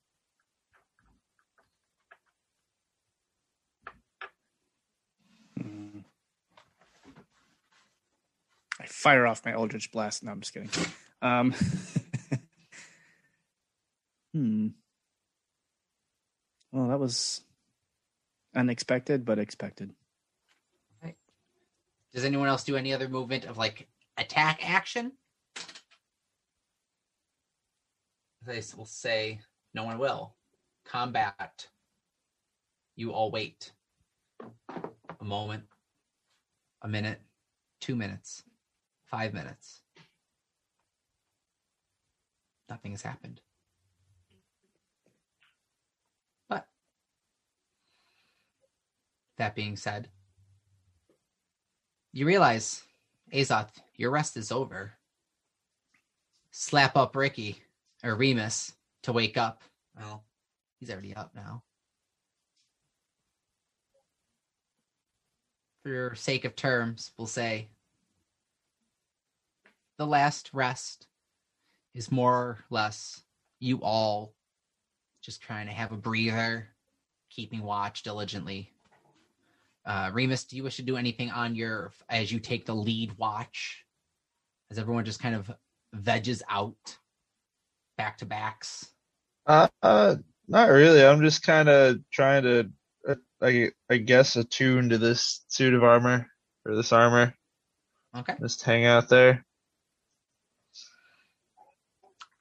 Hmm. 5.60 5.98
I 8.80 8.86
fire 8.86 9.26
off 9.26 9.44
my 9.44 9.54
Eldritch 9.54 9.90
Blast. 9.90 10.22
No, 10.22 10.30
I'm 10.30 10.40
just 10.40 10.54
kidding. 10.54 10.70
Um, 11.20 11.52
hmm. 14.32 14.68
Well, 16.70 16.86
that 16.86 17.00
was 17.00 17.40
unexpected, 18.54 19.24
but 19.24 19.38
expected. 19.38 19.92
Does 22.12 22.24
anyone 22.24 22.48
else 22.48 22.64
do 22.64 22.76
any 22.76 22.92
other 22.92 23.08
movement 23.08 23.44
of 23.44 23.58
like 23.58 23.86
attack 24.16 24.60
action? 24.68 25.12
They 28.46 28.62
will 28.76 28.86
say, 28.86 29.40
no 29.74 29.84
one 29.84 29.98
will. 29.98 30.34
Combat. 30.84 31.68
You 32.96 33.12
all 33.12 33.30
wait. 33.30 33.72
A 35.20 35.24
moment, 35.24 35.64
a 36.82 36.88
minute, 36.88 37.20
two 37.80 37.94
minutes, 37.94 38.42
five 39.04 39.34
minutes. 39.34 39.82
Nothing 42.70 42.92
has 42.92 43.02
happened. 43.02 43.40
That 49.38 49.54
being 49.54 49.76
said, 49.76 50.08
you 52.12 52.26
realize, 52.26 52.82
Azoth, 53.32 53.70
your 53.96 54.10
rest 54.10 54.36
is 54.36 54.52
over. 54.52 54.92
Slap 56.50 56.96
up 56.96 57.14
Ricky 57.14 57.62
or 58.02 58.14
Remus 58.14 58.72
to 59.02 59.12
wake 59.12 59.36
up. 59.36 59.62
Well, 59.96 60.24
he's 60.78 60.90
already 60.90 61.14
up 61.14 61.34
now. 61.34 61.62
For 65.82 66.14
sake 66.16 66.44
of 66.44 66.56
terms, 66.56 67.12
we'll 67.16 67.26
say 67.26 67.68
the 69.96 70.06
last 70.06 70.50
rest 70.52 71.06
is 71.94 72.12
more 72.12 72.34
or 72.34 72.58
less 72.70 73.22
you 73.60 73.80
all 73.82 74.34
just 75.22 75.40
trying 75.40 75.66
to 75.66 75.72
have 75.72 75.92
a 75.92 75.96
breather, 75.96 76.68
keeping 77.30 77.62
watch 77.62 78.02
diligently. 78.02 78.72
Uh, 79.88 80.10
Remus, 80.12 80.44
do 80.44 80.54
you 80.54 80.62
wish 80.62 80.76
to 80.76 80.82
do 80.82 80.98
anything 80.98 81.30
on 81.30 81.54
your 81.54 81.92
as 82.10 82.30
you 82.30 82.38
take 82.38 82.66
the 82.66 82.74
lead 82.74 83.16
watch? 83.16 83.86
As 84.70 84.78
everyone 84.78 85.06
just 85.06 85.22
kind 85.22 85.34
of 85.34 85.50
vegges 85.96 86.42
out 86.50 86.98
back 87.96 88.18
to 88.18 88.26
backs. 88.26 88.86
Uh, 89.46 89.68
uh, 89.82 90.16
not 90.46 90.68
really. 90.68 91.02
I'm 91.02 91.22
just 91.22 91.42
kind 91.42 91.70
of 91.70 92.00
trying 92.12 92.42
to, 92.42 92.70
uh, 93.08 93.14
I, 93.40 93.70
I 93.88 93.96
guess, 93.96 94.36
attune 94.36 94.90
to 94.90 94.98
this 94.98 95.42
suit 95.48 95.72
of 95.72 95.82
armor 95.82 96.26
or 96.66 96.76
this 96.76 96.92
armor. 96.92 97.34
Okay. 98.14 98.34
Just 98.42 98.62
hang 98.62 98.84
out 98.84 99.08
there. 99.08 99.46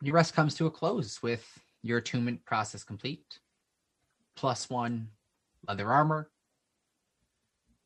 Your 0.01 0.15
rest 0.15 0.33
comes 0.33 0.55
to 0.55 0.65
a 0.65 0.71
close 0.71 1.23
with 1.23 1.45
your 1.81 1.99
attunement 1.99 2.43
process 2.43 2.83
complete. 2.83 3.39
Plus 4.35 4.69
one 4.69 5.07
leather 5.65 5.89
armor. 5.89 6.29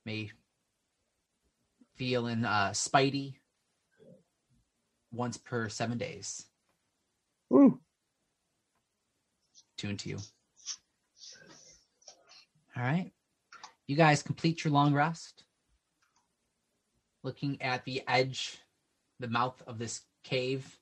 May 0.06 0.32
feel 1.96 2.28
in 2.28 2.46
uh, 2.46 2.72
Spidey 2.72 3.36
once 5.12 5.38
per 5.38 5.70
seven 5.70 5.98
days. 5.98 6.46
Woo. 7.50 7.80
Tune 9.78 9.98
to 9.98 10.10
you. 10.10 10.18
All 12.76 12.84
right. 12.84 13.12
You 13.88 13.96
guys 13.96 14.24
complete 14.24 14.64
your 14.64 14.72
long 14.72 14.94
rest. 14.94 15.44
Looking 17.24 17.62
at 17.62 17.84
the 17.86 18.02
edge, 18.08 18.58
the 19.20 19.28
mouth 19.28 19.62
of 19.68 19.78
this 19.78 20.02
cave, 20.24 20.80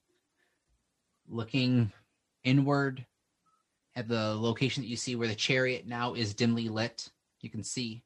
looking 1.27 1.91
inward 2.43 3.05
at 3.95 4.07
the 4.07 4.35
location 4.35 4.83
that 4.83 4.89
you 4.89 4.95
see 4.95 5.15
where 5.15 5.27
the 5.27 5.35
chariot 5.35 5.87
now 5.87 6.13
is 6.13 6.33
dimly 6.33 6.69
lit. 6.69 7.09
You 7.41 7.49
can 7.49 7.63
see. 7.63 8.03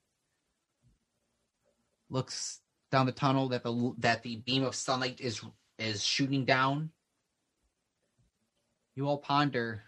Looks 2.13 2.59
down 2.91 3.07
the 3.07 3.11
tunnel 3.11 3.49
that 3.49 3.63
the 3.63 3.95
that 3.97 4.21
the 4.21 4.35
beam 4.35 4.63
of 4.63 4.75
sunlight 4.75 5.19
is 5.19 5.41
is 5.79 6.03
shooting 6.03 6.45
down. 6.45 6.91
You 8.95 9.07
all 9.07 9.17
ponder 9.17 9.81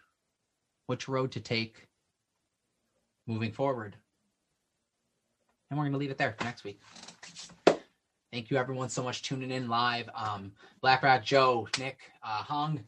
which 0.88 1.08
road 1.08 1.34
to 1.34 1.40
take 1.40 1.88
moving 3.28 3.52
forward. 3.52 3.96
And 5.70 5.78
we're 5.78 5.84
going 5.84 5.94
to 5.94 6.00
leave 6.00 6.10
it 6.10 6.18
there 6.18 6.34
for 6.36 6.46
next 6.46 6.64
week. 6.64 6.82
Thank 8.32 8.50
you, 8.50 8.58
everyone, 8.58 8.90
so 8.90 9.04
much 9.04 9.22
tuning 9.22 9.52
in 9.52 9.70
live. 9.70 10.10
Um, 10.16 10.52
Black 10.82 11.04
Rat 11.04 11.24
Joe, 11.24 11.68
Nick, 11.78 12.00
uh, 12.24 12.42
Hung, 12.42 12.84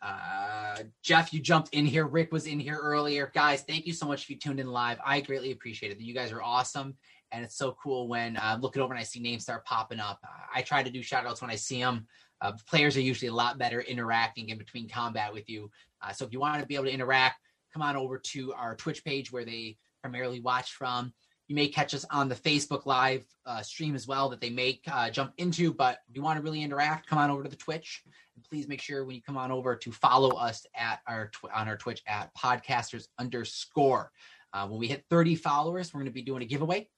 uh, 0.00 0.82
Jeff, 1.02 1.32
you 1.32 1.40
jumped 1.40 1.74
in 1.74 1.86
here. 1.86 2.06
Rick 2.06 2.30
was 2.30 2.46
in 2.46 2.60
here 2.60 2.78
earlier. 2.80 3.32
Guys, 3.34 3.62
thank 3.62 3.86
you 3.86 3.92
so 3.92 4.06
much 4.06 4.22
if 4.22 4.30
you 4.30 4.36
tuned 4.36 4.60
in 4.60 4.68
live. 4.68 4.98
I 5.04 5.20
greatly 5.20 5.50
appreciate 5.50 5.90
it. 5.90 6.00
You 6.00 6.14
guys 6.14 6.30
are 6.30 6.42
awesome. 6.42 6.94
And 7.32 7.44
it's 7.44 7.56
so 7.56 7.76
cool 7.82 8.08
when 8.08 8.36
uh, 8.36 8.40
I'm 8.42 8.60
looking 8.60 8.82
over 8.82 8.92
and 8.92 9.00
I 9.00 9.04
see 9.04 9.20
names 9.20 9.42
start 9.42 9.64
popping 9.64 10.00
up. 10.00 10.20
I 10.54 10.62
try 10.62 10.82
to 10.82 10.90
do 10.90 11.02
shout 11.02 11.26
outs 11.26 11.40
when 11.40 11.50
I 11.50 11.56
see 11.56 11.80
them. 11.80 12.06
Uh, 12.40 12.52
players 12.68 12.96
are 12.96 13.02
usually 13.02 13.28
a 13.28 13.34
lot 13.34 13.58
better 13.58 13.80
interacting 13.80 14.50
in 14.50 14.58
between 14.58 14.88
combat 14.88 15.32
with 15.32 15.48
you. 15.48 15.70
Uh, 16.02 16.12
so 16.12 16.24
if 16.24 16.32
you 16.32 16.40
want 16.40 16.60
to 16.60 16.66
be 16.66 16.74
able 16.74 16.84
to 16.84 16.90
interact, 16.90 17.40
come 17.72 17.82
on 17.82 17.96
over 17.96 18.18
to 18.18 18.52
our 18.54 18.76
Twitch 18.76 19.04
page 19.04 19.32
where 19.32 19.44
they 19.44 19.76
primarily 20.02 20.40
watch 20.40 20.72
from. 20.72 21.12
You 21.48 21.54
may 21.54 21.68
catch 21.68 21.94
us 21.94 22.04
on 22.10 22.28
the 22.28 22.34
Facebook 22.34 22.86
Live 22.86 23.24
uh, 23.44 23.62
stream 23.62 23.94
as 23.94 24.08
well 24.08 24.28
that 24.30 24.40
they 24.40 24.50
make 24.50 24.82
uh, 24.90 25.10
jump 25.10 25.32
into. 25.38 25.72
But 25.72 25.98
if 26.08 26.16
you 26.16 26.22
want 26.22 26.38
to 26.38 26.42
really 26.42 26.62
interact, 26.62 27.08
come 27.08 27.18
on 27.18 27.30
over 27.30 27.44
to 27.44 27.48
the 27.48 27.56
Twitch. 27.56 28.02
And 28.34 28.44
please 28.44 28.66
make 28.66 28.80
sure 28.80 29.04
when 29.04 29.14
you 29.14 29.22
come 29.22 29.36
on 29.36 29.52
over 29.52 29.76
to 29.76 29.92
follow 29.92 30.30
us 30.30 30.66
at 30.74 31.00
our 31.06 31.28
tw- 31.28 31.52
on 31.54 31.68
our 31.68 31.76
Twitch 31.76 32.02
at 32.06 32.34
podcasters 32.34 33.06
underscore. 33.18 34.10
Uh, 34.52 34.66
when 34.66 34.80
we 34.80 34.88
hit 34.88 35.04
30 35.08 35.36
followers, 35.36 35.92
we're 35.92 36.00
going 36.00 36.06
to 36.06 36.14
be 36.14 36.22
doing 36.22 36.42
a 36.42 36.46
giveaway. 36.46 36.88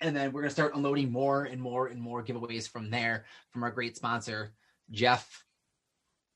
And 0.00 0.14
then 0.14 0.32
we're 0.32 0.42
going 0.42 0.50
to 0.50 0.54
start 0.54 0.74
unloading 0.74 1.10
more 1.10 1.44
and 1.44 1.60
more 1.60 1.86
and 1.86 2.00
more 2.00 2.22
giveaways 2.22 2.68
from 2.68 2.90
there 2.90 3.24
from 3.50 3.62
our 3.62 3.70
great 3.70 3.96
sponsor, 3.96 4.52
Jeff, 4.90 5.44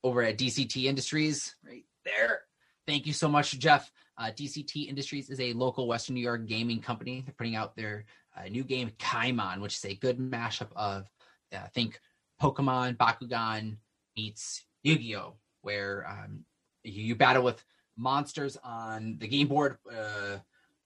over 0.03 0.23
at 0.23 0.37
DCT 0.37 0.85
Industries, 0.85 1.55
right 1.65 1.85
there. 2.03 2.41
Thank 2.87 3.05
you 3.05 3.13
so 3.13 3.29
much, 3.29 3.57
Jeff. 3.59 3.91
Uh, 4.17 4.31
DCT 4.31 4.89
Industries 4.89 5.29
is 5.29 5.39
a 5.39 5.53
local 5.53 5.87
Western 5.87 6.15
New 6.15 6.21
York 6.21 6.47
gaming 6.47 6.81
company. 6.81 7.21
They're 7.25 7.35
putting 7.37 7.55
out 7.55 7.75
their 7.75 8.05
uh, 8.35 8.49
new 8.49 8.63
game, 8.63 8.91
Kaimon, 8.99 9.61
which 9.61 9.75
is 9.75 9.85
a 9.85 9.95
good 9.95 10.17
mashup 10.17 10.69
of, 10.75 11.07
uh, 11.53 11.67
think 11.73 11.99
Pokemon, 12.41 12.97
Bakugan 12.97 13.77
meets 14.17 14.65
Yu 14.83 14.97
Gi 14.97 15.15
Oh!, 15.17 15.35
where 15.61 16.07
um, 16.09 16.45
you, 16.83 17.03
you 17.03 17.15
battle 17.15 17.43
with 17.43 17.63
monsters 17.97 18.57
on 18.63 19.17
the 19.19 19.27
game 19.27 19.47
board 19.47 19.77
uh, 19.91 20.37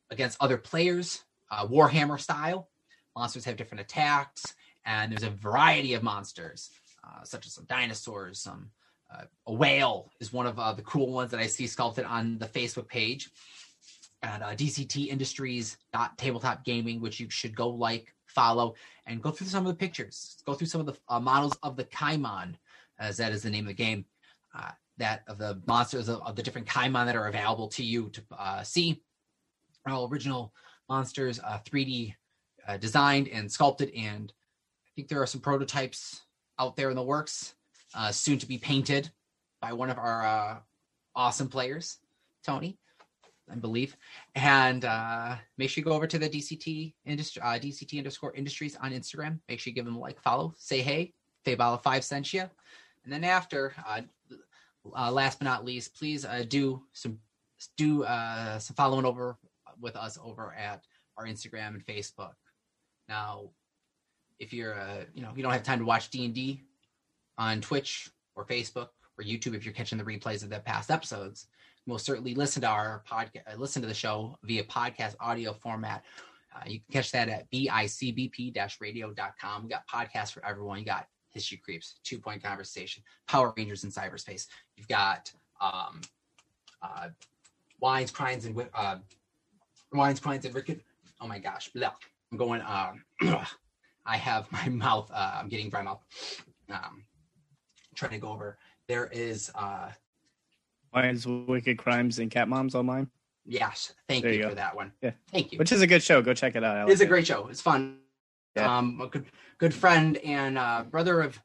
against 0.09 0.37
other 0.41 0.57
players, 0.57 1.23
uh, 1.51 1.67
Warhammer 1.67 2.19
style. 2.19 2.69
Monsters 3.15 3.45
have 3.45 3.55
different 3.55 3.81
attacks, 3.81 4.55
and 4.85 5.11
there's 5.11 5.23
a 5.23 5.29
variety 5.29 5.93
of 5.93 6.03
monsters, 6.03 6.69
uh, 7.03 7.23
such 7.23 7.45
as 7.45 7.53
some 7.53 7.65
dinosaurs, 7.65 8.39
some 8.39 8.69
uh, 9.13 9.23
a 9.47 9.53
whale 9.53 10.11
is 10.19 10.33
one 10.33 10.47
of 10.47 10.57
uh, 10.59 10.73
the 10.73 10.81
cool 10.81 11.11
ones 11.11 11.31
that 11.31 11.39
I 11.39 11.47
see 11.47 11.67
sculpted 11.67 12.05
on 12.05 12.37
the 12.39 12.47
Facebook 12.47 12.87
page 12.87 13.29
at 14.23 14.41
uh, 14.41 14.55
gaming, 16.65 16.99
which 17.01 17.19
you 17.19 17.29
should 17.29 17.55
go 17.55 17.69
like, 17.69 18.13
follow, 18.25 18.73
and 19.05 19.21
go 19.21 19.31
through 19.31 19.47
some 19.47 19.65
of 19.65 19.71
the 19.71 19.77
pictures. 19.77 20.41
Go 20.45 20.55
through 20.55 20.67
some 20.67 20.81
of 20.81 20.87
the 20.87 20.95
uh, 21.07 21.19
models 21.19 21.55
of 21.61 21.77
the 21.77 21.85
Kaimon, 21.85 22.55
as 22.99 23.17
that 23.17 23.31
is 23.31 23.43
the 23.43 23.49
name 23.49 23.65
of 23.65 23.69
the 23.69 23.73
game. 23.83 24.05
uh, 24.57 24.71
that 24.97 25.23
of 25.27 25.37
the 25.37 25.61
monsters 25.67 26.07
of, 26.09 26.21
of 26.21 26.35
the 26.35 26.43
different 26.43 26.67
Kaimon 26.67 27.05
that 27.05 27.15
are 27.15 27.27
available 27.27 27.67
to 27.69 27.83
you 27.83 28.09
to 28.09 28.21
see. 28.63 29.01
All 29.87 30.09
original 30.09 30.53
monsters, 30.89 31.39
uh, 31.43 31.59
3D 31.65 32.15
uh, 32.67 32.77
designed 32.77 33.27
and 33.27 33.51
sculpted, 33.51 33.91
and 33.95 34.31
I 34.87 34.89
think 34.95 35.07
there 35.07 35.21
are 35.21 35.27
some 35.27 35.41
prototypes 35.41 36.21
out 36.59 36.75
there 36.75 36.89
in 36.89 36.95
the 36.95 37.03
works, 37.03 37.55
uh, 37.93 38.11
soon 38.11 38.37
to 38.39 38.45
be 38.45 38.57
painted 38.57 39.09
by 39.61 39.73
one 39.73 39.89
of 39.89 39.97
our 39.97 40.25
uh, 40.25 40.57
awesome 41.15 41.47
players, 41.47 41.97
Tony, 42.43 42.77
I 43.51 43.55
believe. 43.55 43.95
And 44.35 44.85
uh, 44.85 45.35
make 45.57 45.69
sure 45.69 45.81
you 45.81 45.85
go 45.85 45.93
over 45.93 46.07
to 46.07 46.17
the 46.17 46.29
DCT 46.29 46.93
industry, 47.05 47.41
uh, 47.41 47.59
DCT 47.59 47.97
underscore 47.97 48.33
industries 48.33 48.75
on 48.81 48.91
Instagram. 48.91 49.39
Make 49.49 49.59
sure 49.59 49.71
you 49.71 49.75
give 49.75 49.85
them 49.85 49.95
a 49.95 49.99
like, 49.99 50.21
follow, 50.21 50.53
say 50.57 50.81
hey. 50.81 51.13
Faybala 51.45 51.81
five 51.83 52.03
sent 52.03 52.33
you, 52.33 52.41
and 53.03 53.13
then 53.13 53.23
after, 53.23 53.75
uh, 53.87 54.01
uh, 54.95 55.11
last 55.11 55.39
but 55.39 55.45
not 55.45 55.63
least, 55.63 55.95
please 55.95 56.25
uh, 56.25 56.43
do 56.47 56.81
some 56.91 57.19
do 57.77 58.03
uh, 58.03 58.59
some 58.59 58.75
following 58.75 59.05
over 59.05 59.37
with 59.85 59.95
us 59.95 60.17
over 60.21 60.53
at 60.53 60.83
our 61.15 61.25
Instagram 61.25 61.69
and 61.69 61.85
Facebook. 61.85 62.33
Now, 63.07 63.51
if 64.39 64.51
you're 64.51 64.73
a, 64.73 65.05
you 65.13 65.21
know 65.21 65.31
you 65.35 65.43
don't 65.43 65.53
have 65.53 65.63
time 65.63 65.79
to 65.79 65.85
watch 65.85 66.09
D 66.09 66.25
and 66.25 66.33
D 66.33 66.63
on 67.37 67.61
Twitch 67.61 68.09
or 68.35 68.45
Facebook 68.45 68.89
or 69.17 69.23
YouTube, 69.23 69.55
if 69.55 69.63
you're 69.63 69.73
catching 69.73 69.97
the 69.97 70.03
replays 70.03 70.43
of 70.43 70.49
the 70.49 70.59
past 70.59 70.91
episodes, 70.91 71.47
we'll 71.87 71.97
certainly 71.97 72.35
listen 72.35 72.61
to 72.63 72.67
our 72.67 73.03
podcast, 73.09 73.57
listen 73.57 73.81
to 73.81 73.87
the 73.87 73.93
show 73.93 74.37
via 74.43 74.63
podcast 74.63 75.15
audio 75.21 75.53
format. 75.53 76.03
Uh, 76.53 76.63
you 76.65 76.79
can 76.79 76.91
catch 76.91 77.11
that 77.11 77.29
at 77.29 77.49
bicbp-radio.com. 77.51 79.63
We 79.63 79.69
got 79.69 79.87
podcasts 79.87 80.31
for 80.31 80.45
everyone. 80.45 80.79
You 80.79 80.85
got 80.85 81.07
History 81.29 81.61
Creeps, 81.63 81.99
Two 82.03 82.17
Point 82.17 82.43
Conversation, 82.43 83.03
Power 83.27 83.53
Rangers 83.55 83.83
in 83.83 83.91
Cyberspace. 83.91 84.47
You've 84.75 84.87
got 84.87 85.31
um, 85.61 86.01
uh, 86.81 87.09
Wines, 87.79 88.11
Crimes, 88.11 88.45
and 88.45 88.67
uh, 88.73 88.97
Wines, 89.95 90.19
Crimes, 90.19 90.45
and 90.45 90.53
Wicked. 90.53 90.81
Oh 91.21 91.27
my 91.27 91.39
gosh, 91.39 91.69
blah. 91.69 91.91
I'm 92.31 92.37
going. 92.37 92.61
Um, 92.61 93.03
I 94.05 94.17
have 94.17 94.51
my 94.51 94.67
mouth. 94.69 95.09
Uh, 95.13 95.37
I'm 95.39 95.49
getting 95.49 95.69
dry 95.69 95.81
mouth. 95.81 96.03
Um, 96.69 97.05
trying 97.95 98.11
to 98.11 98.17
go 98.17 98.29
over. 98.29 98.57
There 98.87 99.07
is. 99.11 99.51
Uh, 99.55 99.89
Mine's 100.93 101.25
Wicked 101.27 101.77
Crimes 101.77 102.19
and 102.19 102.31
Cat 102.31 102.47
Moms 102.47 102.73
on 102.73 102.85
mine, 102.85 103.09
yes, 103.45 103.93
thank 104.07 104.23
There 104.23 104.31
you, 104.31 104.43
you 104.43 104.49
for 104.49 104.55
that 104.55 104.73
one. 104.75 104.93
Yeah. 105.01 105.11
Thank 105.29 105.51
you. 105.51 105.57
which 105.57 105.73
is 105.73 105.81
a 105.81 105.87
good 105.87 106.01
show. 106.01 106.21
Go 106.21 106.33
check 106.33 106.55
it 106.55 106.63
out. 106.63 106.85
Like 106.85 106.91
It's 106.93 107.01
a 107.01 107.03
it. 107.03 107.07
great 107.07 107.27
show. 107.27 107.47
It's 107.47 107.59
fun. 107.61 107.97
Yeah. 108.55 108.77
Um, 108.77 109.01
a 109.01 109.07
good 109.07 109.25
good 109.57 109.73
friend 109.73 110.15
and 110.19 110.57
uh, 110.57 110.83
brother 110.89 111.19
of 111.21 111.37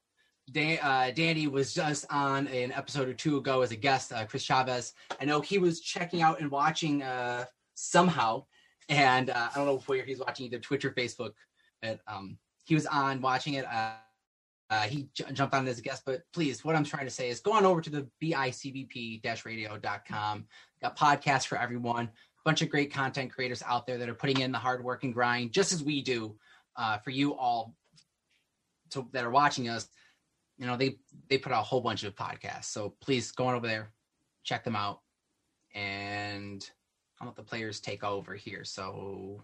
Dan, 0.52 0.78
uh, 0.82 1.10
Danny 1.14 1.48
was 1.48 1.74
just 1.74 2.06
on 2.12 2.46
an 2.48 2.70
episode 2.72 3.08
or 3.08 3.14
two 3.14 3.38
ago 3.38 3.62
as 3.62 3.72
a 3.72 3.76
guest. 3.76 4.12
Uh, 4.12 4.24
Chris 4.24 4.42
Chavez. 4.44 4.92
I 5.20 5.24
know 5.24 5.40
he 5.40 5.58
was 5.58 5.80
checking 5.80 6.22
out 6.22 6.40
and 6.40 6.48
watching 6.48 7.02
uh, 7.02 7.46
somehow, 7.80 8.44
and 8.88 9.30
uh, 9.30 9.48
I 9.52 9.56
don't 9.56 9.66
know 9.66 9.82
where 9.86 10.04
he's 10.04 10.20
watching 10.20 10.46
either 10.46 10.58
Twitch 10.58 10.84
or 10.84 10.90
Facebook. 10.90 11.32
But 11.82 12.00
um, 12.06 12.38
he 12.64 12.74
was 12.74 12.86
on 12.86 13.20
watching 13.20 13.54
it. 13.54 13.66
Uh, 13.66 13.92
uh, 14.70 14.82
he 14.82 15.08
j- 15.14 15.24
jumped 15.32 15.54
on 15.54 15.66
as 15.66 15.78
a 15.78 15.82
guest, 15.82 16.02
but 16.06 16.22
please, 16.32 16.64
what 16.64 16.76
I'm 16.76 16.84
trying 16.84 17.06
to 17.06 17.10
say 17.10 17.28
is 17.28 17.40
go 17.40 17.52
on 17.52 17.64
over 17.64 17.80
to 17.80 17.90
the 17.90 18.06
bicbp-radio.com. 18.22 20.46
Got 20.80 20.96
podcasts 20.96 21.46
for 21.46 21.58
everyone 21.58 22.04
A 22.04 22.10
bunch 22.44 22.62
of 22.62 22.70
great 22.70 22.92
content 22.92 23.32
creators 23.32 23.64
out 23.66 23.86
there 23.86 23.98
that 23.98 24.08
are 24.08 24.14
putting 24.14 24.40
in 24.40 24.52
the 24.52 24.58
hard 24.58 24.84
work 24.84 25.02
and 25.02 25.12
grind 25.12 25.52
just 25.52 25.72
as 25.72 25.82
we 25.82 26.02
do 26.02 26.36
uh, 26.76 26.98
for 26.98 27.10
you 27.10 27.34
all 27.34 27.74
to, 28.90 29.08
that 29.12 29.24
are 29.24 29.30
watching 29.30 29.68
us 29.68 29.88
you 30.60 30.66
know 30.66 30.76
they 30.76 30.96
they 31.28 31.38
put 31.38 31.52
out 31.52 31.62
a 31.62 31.64
whole 31.64 31.80
bunch 31.80 32.04
of 32.04 32.14
podcasts 32.14 32.66
so 32.66 32.94
please 33.00 33.32
go 33.32 33.46
on 33.46 33.54
over 33.54 33.66
there 33.66 33.90
check 34.44 34.62
them 34.62 34.76
out 34.76 35.00
and 35.74 36.70
i'll 37.20 37.28
let 37.28 37.36
the 37.36 37.42
players 37.42 37.80
take 37.80 38.02
over 38.04 38.34
here 38.34 38.64
so 38.64 39.42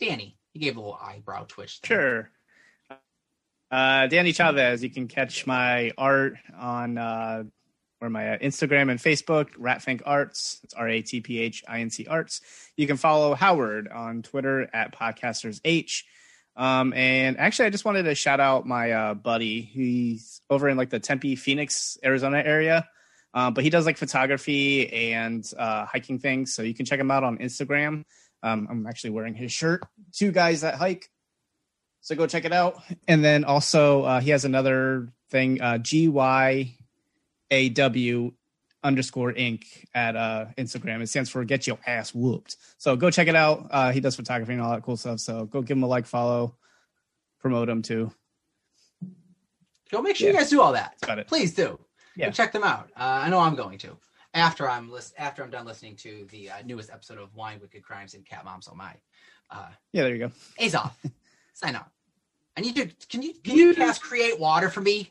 danny 0.00 0.36
you 0.54 0.60
gave 0.60 0.76
a 0.76 0.80
little 0.80 0.98
eyebrow 1.00 1.44
twitch 1.48 1.80
there. 1.80 2.30
Sure. 2.90 2.98
Uh, 3.70 4.06
Danny 4.06 4.32
Chavez. 4.32 4.82
You 4.82 4.90
can 4.90 5.08
catch 5.08 5.46
my 5.46 5.92
art 5.96 6.34
on 6.58 6.98
uh, 6.98 7.44
or 8.00 8.10
my 8.10 8.34
uh, 8.34 8.38
Instagram 8.38 8.90
and 8.90 9.00
Facebook, 9.00 9.50
Ratphinc 9.56 10.02
Arts. 10.04 10.60
It's 10.62 10.74
R 10.74 10.88
A 10.88 11.00
T 11.02 11.20
P 11.20 11.38
H 11.38 11.64
I 11.66 11.80
N 11.80 11.88
C 11.88 12.06
Arts. 12.06 12.42
You 12.76 12.86
can 12.86 12.98
follow 12.98 13.34
Howard 13.34 13.88
on 13.88 14.22
Twitter 14.22 14.68
at 14.74 14.94
Podcasters 14.94 15.60
H. 15.64 16.04
Um, 16.54 16.92
and 16.92 17.38
actually, 17.38 17.66
I 17.66 17.70
just 17.70 17.86
wanted 17.86 18.02
to 18.02 18.14
shout 18.14 18.40
out 18.40 18.66
my 18.66 18.92
uh, 18.92 19.14
buddy. 19.14 19.62
He's 19.62 20.42
over 20.50 20.68
in 20.68 20.76
like 20.76 20.90
the 20.90 21.00
Tempe, 21.00 21.36
Phoenix, 21.36 21.96
Arizona 22.04 22.42
area. 22.44 22.86
Um, 23.34 23.54
but 23.54 23.64
he 23.64 23.70
does 23.70 23.86
like 23.86 23.96
photography 23.96 25.12
and 25.12 25.50
uh, 25.58 25.86
hiking 25.86 26.18
things. 26.18 26.54
So 26.54 26.62
you 26.62 26.74
can 26.74 26.84
check 26.84 27.00
him 27.00 27.10
out 27.10 27.24
on 27.24 27.38
Instagram. 27.38 28.04
Um, 28.42 28.66
I'm 28.70 28.86
actually 28.86 29.10
wearing 29.10 29.34
his 29.34 29.52
shirt. 29.52 29.82
Two 30.12 30.32
guys 30.32 30.60
that 30.62 30.74
hike. 30.74 31.08
So 32.00 32.14
go 32.16 32.26
check 32.26 32.44
it 32.44 32.52
out. 32.52 32.82
And 33.08 33.24
then 33.24 33.44
also 33.44 34.02
uh, 34.02 34.20
he 34.20 34.30
has 34.30 34.44
another 34.44 35.12
thing, 35.30 35.60
uh, 35.62 35.78
G 35.78 36.08
Y 36.08 36.74
A 37.50 37.68
W 37.70 38.32
underscore 38.84 39.32
Inc. 39.32 39.64
at 39.94 40.16
uh, 40.16 40.46
Instagram. 40.58 41.00
It 41.00 41.08
stands 41.08 41.30
for 41.30 41.44
Get 41.44 41.66
Your 41.68 41.78
Ass 41.86 42.12
Whooped. 42.12 42.56
So 42.78 42.96
go 42.96 43.10
check 43.10 43.28
it 43.28 43.36
out. 43.36 43.68
Uh, 43.70 43.92
he 43.92 44.00
does 44.00 44.16
photography 44.16 44.52
and 44.54 44.60
all 44.60 44.72
that 44.72 44.82
cool 44.82 44.96
stuff. 44.96 45.20
So 45.20 45.44
go 45.44 45.62
give 45.62 45.76
him 45.76 45.84
a 45.84 45.86
like, 45.86 46.06
follow, 46.06 46.56
promote 47.38 47.68
him 47.68 47.80
too. 47.82 48.12
go 49.90 50.02
make 50.02 50.16
sure 50.16 50.28
you 50.28 50.34
guys 50.34 50.50
do 50.50 50.60
all 50.60 50.72
that 50.72 50.94
That's 51.00 51.04
about 51.04 51.18
it. 51.20 51.28
please 51.28 51.54
do 51.54 51.78
Yeah. 52.16 52.26
Go 52.26 52.32
check 52.32 52.52
them 52.52 52.64
out 52.64 52.90
uh, 52.96 53.22
i 53.24 53.28
know 53.30 53.38
i'm 53.40 53.54
going 53.54 53.78
to 53.78 53.96
after 54.34 54.68
i'm 54.68 54.90
list 54.90 55.14
after 55.18 55.42
i'm 55.42 55.50
done 55.50 55.64
listening 55.66 55.96
to 55.96 56.26
the 56.30 56.50
uh, 56.50 56.54
newest 56.64 56.90
episode 56.90 57.18
of 57.18 57.34
wine 57.34 57.58
wicked 57.60 57.82
crimes 57.82 58.14
and 58.14 58.24
cat 58.26 58.44
moms 58.44 58.68
oh 58.70 58.74
my 58.74 58.94
uh 59.50 59.68
Yeah, 59.92 60.02
there 60.04 60.14
you 60.14 60.18
go. 60.26 60.32
Azoth, 60.60 60.92
sign 61.52 61.74
up. 61.76 61.90
I 62.56 62.60
need 62.62 62.74
to. 62.76 62.86
Can 63.08 63.22
you 63.22 63.34
can 63.44 63.56
you 63.56 63.74
cast 63.74 64.02
create 64.02 64.38
water 64.40 64.68
for 64.70 64.80
me? 64.80 65.10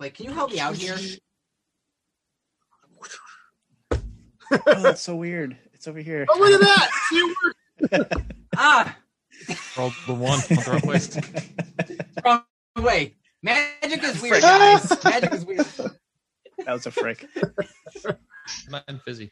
Like, 0.00 0.14
can 0.14 0.26
you 0.26 0.32
help 0.32 0.50
me 0.52 0.60
out 0.60 0.74
here? 0.76 0.96
Oh, 4.52 4.80
that's 4.80 5.02
so 5.02 5.16
weird. 5.16 5.56
It's 5.74 5.88
over 5.88 5.98
here. 5.98 6.24
Oh, 6.28 6.38
look 6.38 6.52
at 6.52 6.60
that! 6.60 6.90
See. 7.10 7.34
Ah, 8.56 8.96
Roll 9.76 9.92
the 10.06 10.14
one. 10.14 10.38
I'll 10.50 10.62
throw 10.62 10.76
it 10.76 10.84
waste. 10.86 11.18
wrong 12.24 12.42
way. 12.76 13.14
Magic 13.42 14.02
is 14.02 14.20
weird, 14.22 14.42
guys. 14.42 15.04
Magic 15.04 15.32
is 15.32 15.44
weird. 15.44 15.66
That 16.64 16.72
was 16.72 16.86
a 16.86 16.90
frick. 16.90 17.28
Mine 18.70 19.00
fizzy. 19.04 19.30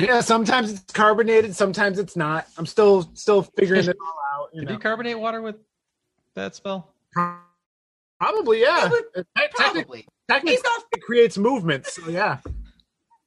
Yeah, 0.00 0.20
sometimes 0.20 0.70
it's 0.72 0.92
carbonated, 0.92 1.56
sometimes 1.56 1.98
it's 1.98 2.14
not. 2.14 2.46
I'm 2.56 2.64
still 2.64 3.10
still 3.14 3.42
figuring 3.42 3.84
it 3.88 3.96
all 4.00 4.44
out. 4.44 4.50
You 4.54 4.60
Did 4.60 4.68
know. 4.68 4.72
you 4.74 4.78
carbonate 4.78 5.18
water 5.18 5.42
with 5.42 5.56
that 6.36 6.54
spell? 6.54 6.94
Probably, 8.20 8.60
yeah. 8.60 8.78
Probably- 8.88 8.98
It- 9.16 9.26
technically, 9.34 9.52
Probably. 9.56 10.06
technically 10.28 10.56
Azoth, 10.58 10.82
it 10.92 11.02
creates 11.02 11.36
movement, 11.36 11.86
so 11.86 12.08
yeah. 12.08 12.38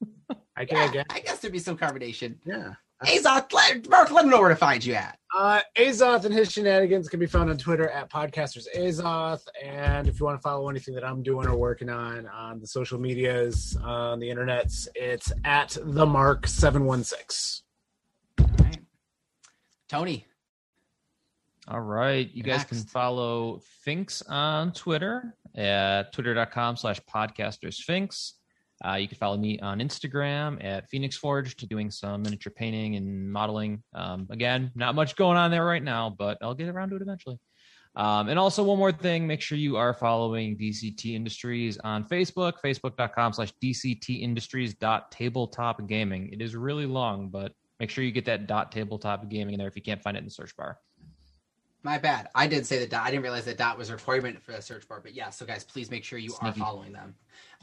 I 0.56 0.64
can, 0.64 0.78
I 0.78 0.84
yeah, 0.86 0.90
guess. 0.92 1.04
I 1.10 1.20
guess 1.20 1.38
there'd 1.40 1.52
be 1.52 1.58
some 1.58 1.76
carbonation. 1.76 2.36
Yeah. 2.46 2.72
Azoth, 3.04 3.52
let, 3.52 3.88
Mark, 3.88 4.10
let 4.10 4.24
me 4.24 4.30
know 4.30 4.40
where 4.40 4.48
to 4.48 4.56
find 4.56 4.84
you 4.84 4.94
at. 4.94 5.18
Uh, 5.36 5.60
Azoth 5.78 6.24
and 6.24 6.34
his 6.34 6.52
shenanigans 6.52 7.08
can 7.08 7.18
be 7.18 7.26
found 7.26 7.48
on 7.50 7.56
Twitter 7.56 7.88
at 7.88 8.10
Podcasters 8.10 8.66
Azoth. 8.76 9.42
And 9.64 10.06
if 10.06 10.20
you 10.20 10.26
want 10.26 10.38
to 10.38 10.42
follow 10.42 10.68
anything 10.68 10.94
that 10.94 11.04
I'm 11.04 11.22
doing 11.22 11.46
or 11.48 11.56
working 11.56 11.88
on 11.88 12.26
on 12.28 12.60
the 12.60 12.66
social 12.66 13.00
medias, 13.00 13.76
on 13.82 14.20
the 14.20 14.28
internets, 14.28 14.88
it's 14.94 15.32
at 15.44 15.76
the 15.82 16.04
Mark 16.04 16.46
seven 16.46 16.84
one 16.84 17.02
six. 17.02 17.62
All 18.38 18.46
right. 18.58 18.78
Tony, 19.88 20.26
All 21.68 21.80
right. 21.80 22.28
You 22.32 22.42
You're 22.44 22.56
guys 22.56 22.64
can 22.64 22.78
follow 22.78 23.60
Finks 23.84 24.22
on 24.22 24.72
Twitter 24.72 25.34
at 25.54 26.12
twitter.com 26.12 26.76
slash 26.76 27.00
podcastersphinx. 27.02 28.32
Uh, 28.84 28.94
you 28.94 29.06
can 29.06 29.16
follow 29.16 29.36
me 29.36 29.58
on 29.60 29.78
Instagram 29.78 30.62
at 30.64 30.88
Phoenix 30.90 31.16
Forged, 31.16 31.68
doing 31.68 31.90
some 31.90 32.22
miniature 32.22 32.52
painting 32.54 32.96
and 32.96 33.32
modeling. 33.32 33.82
Um, 33.94 34.26
again, 34.30 34.72
not 34.74 34.94
much 34.94 35.14
going 35.14 35.36
on 35.36 35.50
there 35.50 35.64
right 35.64 35.82
now, 35.82 36.14
but 36.16 36.38
I'll 36.42 36.54
get 36.54 36.68
around 36.68 36.90
to 36.90 36.96
it 36.96 37.02
eventually. 37.02 37.38
Um, 37.94 38.28
and 38.28 38.38
also, 38.38 38.62
one 38.62 38.78
more 38.78 38.90
thing 38.90 39.26
make 39.26 39.42
sure 39.42 39.58
you 39.58 39.76
are 39.76 39.92
following 39.92 40.56
DCT 40.56 41.14
Industries 41.14 41.78
on 41.78 42.04
Facebook, 42.04 42.54
facebook.com 42.64 43.34
slash 43.34 43.52
DCT. 43.62 44.22
It 46.32 46.42
is 46.42 46.56
really 46.56 46.86
long, 46.86 47.28
but 47.28 47.52
make 47.78 47.90
sure 47.90 48.02
you 48.02 48.12
get 48.12 48.24
that 48.24 48.46
dot 48.46 48.72
tabletop 48.72 49.28
gaming 49.28 49.54
in 49.54 49.58
there 49.58 49.68
if 49.68 49.76
you 49.76 49.82
can't 49.82 50.02
find 50.02 50.16
it 50.16 50.20
in 50.20 50.24
the 50.24 50.30
search 50.30 50.56
bar. 50.56 50.78
My 51.82 51.98
bad. 51.98 52.28
I 52.34 52.46
did 52.46 52.66
say 52.66 52.78
that 52.78 52.90
dot. 52.90 53.06
I 53.06 53.10
didn't 53.10 53.22
realize 53.22 53.44
that 53.46 53.58
dot 53.58 53.76
was 53.76 53.90
a 53.90 53.94
requirement 53.94 54.42
for 54.42 54.52
the 54.52 54.62
search 54.62 54.86
bar. 54.88 55.00
But 55.02 55.14
yeah, 55.14 55.30
so 55.30 55.44
guys, 55.44 55.64
please 55.64 55.90
make 55.90 56.04
sure 56.04 56.18
you 56.18 56.34
are 56.40 56.52
following 56.52 56.92
them. 56.92 57.14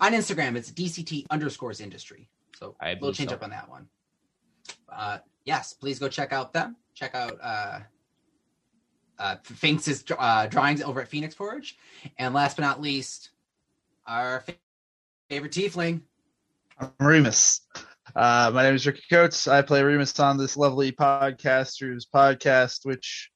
On 0.01 0.13
Instagram, 0.13 0.55
it's 0.55 0.71
DCT 0.71 1.25
underscores 1.29 1.81
industry. 1.81 2.29
So 2.55 2.75
I 2.79 2.87
a 2.87 2.89
little 2.89 3.01
believe 3.01 3.15
change 3.15 3.29
so. 3.29 3.35
up 3.35 3.43
on 3.43 3.49
that 3.51 3.69
one. 3.69 3.87
Uh, 4.91 5.19
yes, 5.45 5.73
please 5.73 5.99
go 5.99 6.09
check 6.09 6.33
out 6.33 6.53
them. 6.53 6.75
Check 6.93 7.15
out 7.15 7.37
uh, 7.41 7.79
uh, 9.17 9.35
Finks' 9.43 10.03
uh, 10.17 10.47
drawings 10.47 10.81
over 10.81 11.01
at 11.01 11.07
Phoenix 11.07 11.33
Forge. 11.33 11.77
And 12.17 12.33
last 12.33 12.57
but 12.57 12.63
not 12.63 12.81
least, 12.81 13.29
our 14.05 14.41
fa- 14.41 14.55
favorite 15.29 15.53
tiefling. 15.53 16.01
I'm 16.77 16.91
Remus. 16.99 17.61
Uh, 18.15 18.51
my 18.53 18.63
name 18.63 18.75
is 18.75 18.85
Ricky 18.85 19.03
Coates. 19.09 19.47
I 19.47 19.61
play 19.61 19.83
Remus 19.83 20.19
on 20.19 20.37
this 20.37 20.57
lovely 20.57 20.91
podcast, 20.91 21.37
podcasters 21.37 22.03
podcast, 22.13 22.85
which 22.85 23.29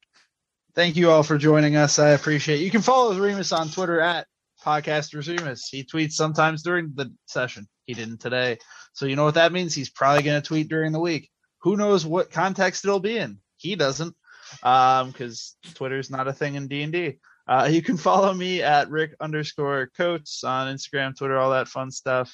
thank 0.75 0.95
you 0.95 1.09
all 1.09 1.23
for 1.23 1.37
joining 1.37 1.75
us. 1.75 1.99
I 1.99 2.09
appreciate 2.09 2.61
it. 2.61 2.63
You 2.63 2.71
can 2.71 2.81
follow 2.81 3.17
Remus 3.17 3.51
on 3.51 3.69
Twitter 3.69 3.99
at 3.99 4.27
podcasters 4.63 5.27
Remus. 5.27 5.67
He 5.67 5.83
tweets 5.83 6.13
sometimes 6.13 6.63
during 6.63 6.91
the 6.95 7.13
session. 7.25 7.67
He 7.85 7.93
didn't 7.93 8.19
today. 8.19 8.57
So 8.93 9.05
you 9.05 9.15
know 9.15 9.25
what 9.25 9.35
that 9.35 9.51
means? 9.51 9.73
He's 9.73 9.89
probably 9.89 10.23
going 10.23 10.41
to 10.41 10.47
tweet 10.47 10.69
during 10.69 10.91
the 10.91 10.99
week. 10.99 11.29
Who 11.61 11.77
knows 11.77 12.05
what 12.05 12.31
context 12.31 12.85
it'll 12.85 12.99
be 12.99 13.17
in? 13.17 13.39
He 13.57 13.75
doesn't, 13.75 14.15
because 14.61 15.55
um, 15.65 15.73
Twitter's 15.73 16.09
not 16.09 16.27
a 16.27 16.33
thing 16.33 16.55
in 16.55 16.67
D 16.67 16.83
and 16.83 16.93
D. 16.93 17.19
Uh, 17.47 17.67
you 17.71 17.81
can 17.81 17.97
follow 17.97 18.33
me 18.33 18.61
at 18.61 18.89
Rick 18.89 19.15
underscore 19.19 19.89
Coates 19.97 20.43
on 20.43 20.73
Instagram, 20.73 21.17
Twitter, 21.17 21.37
all 21.37 21.51
that 21.51 21.67
fun 21.67 21.91
stuff. 21.91 22.33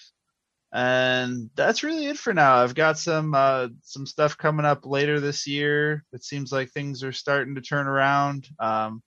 And 0.72 1.50
that's 1.56 1.84
really 1.84 2.06
it 2.08 2.18
for 2.18 2.34
now. 2.34 2.58
I've 2.58 2.76
got 2.76 3.00
some 3.00 3.34
uh, 3.34 3.70
some 3.82 4.06
stuff 4.06 4.38
coming 4.38 4.66
up 4.66 4.86
later 4.86 5.20
this 5.20 5.48
year. 5.48 6.06
It 6.14 6.24
seems 6.24 6.52
like 6.52 6.70
things 6.70 7.04
are 7.04 7.12
starting 7.12 7.56
to 7.56 7.62
turn 7.62 7.88
around. 7.88 8.48
Um, 8.60 9.02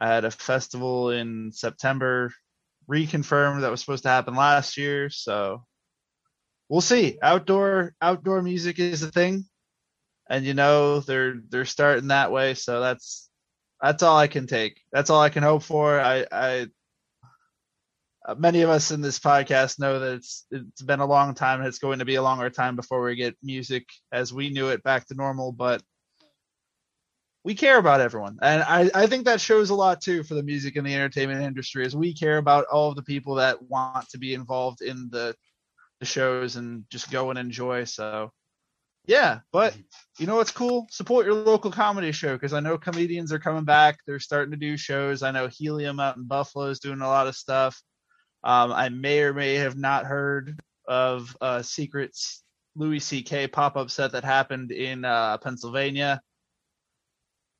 I 0.00 0.08
had 0.08 0.24
a 0.24 0.30
festival 0.30 1.10
in 1.10 1.52
September, 1.52 2.32
reconfirmed 2.90 3.60
that 3.60 3.70
was 3.70 3.80
supposed 3.80 4.04
to 4.04 4.08
happen 4.08 4.34
last 4.34 4.76
year. 4.76 5.08
So 5.10 5.64
we'll 6.68 6.80
see. 6.80 7.18
Outdoor 7.22 7.94
outdoor 8.02 8.42
music 8.42 8.80
is 8.80 9.02
a 9.04 9.12
thing, 9.12 9.44
and 10.28 10.44
you 10.44 10.54
know 10.54 11.00
they're 11.00 11.36
they're 11.48 11.64
starting 11.64 12.08
that 12.08 12.32
way. 12.32 12.54
So 12.54 12.80
that's 12.80 13.28
that's 13.80 14.02
all 14.02 14.16
I 14.16 14.26
can 14.26 14.46
take. 14.46 14.80
That's 14.92 15.10
all 15.10 15.20
I 15.20 15.30
can 15.30 15.42
hope 15.42 15.62
for. 15.62 16.00
I, 16.00 16.26
I 16.32 16.66
uh, 18.28 18.34
many 18.36 18.60
of 18.60 18.68
us 18.68 18.90
in 18.90 19.00
this 19.00 19.18
podcast 19.18 19.80
know 19.80 19.98
that 19.98 20.16
it's 20.16 20.44
it's 20.50 20.82
been 20.82 21.00
a 21.00 21.06
long 21.06 21.34
time 21.34 21.60
and 21.60 21.68
it's 21.68 21.78
going 21.78 21.98
to 21.98 22.04
be 22.04 22.16
a 22.16 22.22
longer 22.22 22.50
time 22.50 22.76
before 22.76 23.02
we 23.02 23.16
get 23.16 23.36
music 23.42 23.88
as 24.12 24.32
we 24.34 24.50
knew 24.50 24.68
it 24.68 24.82
back 24.82 25.06
to 25.06 25.14
normal. 25.14 25.50
But 25.50 25.82
we 27.42 27.54
care 27.54 27.78
about 27.78 28.02
everyone, 28.02 28.38
and 28.42 28.62
I 28.62 28.90
I 28.94 29.06
think 29.06 29.24
that 29.24 29.40
shows 29.40 29.70
a 29.70 29.74
lot 29.74 30.02
too 30.02 30.22
for 30.24 30.34
the 30.34 30.42
music 30.42 30.76
and 30.76 30.86
the 30.86 30.94
entertainment 30.94 31.42
industry. 31.42 31.86
Is 31.86 31.96
we 31.96 32.12
care 32.12 32.36
about 32.36 32.66
all 32.70 32.90
of 32.90 32.96
the 32.96 33.02
people 33.02 33.36
that 33.36 33.62
want 33.62 34.06
to 34.10 34.18
be 34.18 34.34
involved 34.34 34.82
in 34.82 35.08
the 35.10 35.34
the 36.00 36.06
shows 36.06 36.56
and 36.56 36.84
just 36.90 37.10
go 37.10 37.30
and 37.30 37.38
enjoy. 37.38 37.84
So 37.84 38.30
yeah, 39.06 39.40
but 39.52 39.74
you 40.18 40.26
know 40.26 40.36
what's 40.36 40.50
cool? 40.50 40.86
Support 40.90 41.24
your 41.24 41.34
local 41.34 41.70
comedy 41.70 42.12
show 42.12 42.34
because 42.34 42.52
I 42.52 42.60
know 42.60 42.76
comedians 42.76 43.32
are 43.32 43.38
coming 43.38 43.64
back. 43.64 44.00
They're 44.06 44.20
starting 44.20 44.50
to 44.50 44.58
do 44.58 44.76
shows. 44.76 45.22
I 45.22 45.30
know 45.30 45.48
Helium 45.48 45.98
out 45.98 46.18
in 46.18 46.24
Buffalo 46.24 46.66
is 46.66 46.78
doing 46.78 47.00
a 47.00 47.08
lot 47.08 47.26
of 47.26 47.34
stuff. 47.34 47.80
Um, 48.44 48.72
I 48.72 48.88
may 48.88 49.20
or 49.20 49.34
may 49.34 49.54
have 49.54 49.76
not 49.76 50.06
heard 50.06 50.58
of 50.86 51.36
uh, 51.40 51.62
Secrets 51.62 52.42
Louis 52.76 53.00
C.K. 53.00 53.48
pop 53.48 53.76
up 53.76 53.90
set 53.90 54.12
that 54.12 54.24
happened 54.24 54.70
in 54.70 55.04
uh, 55.04 55.38
Pennsylvania. 55.38 56.22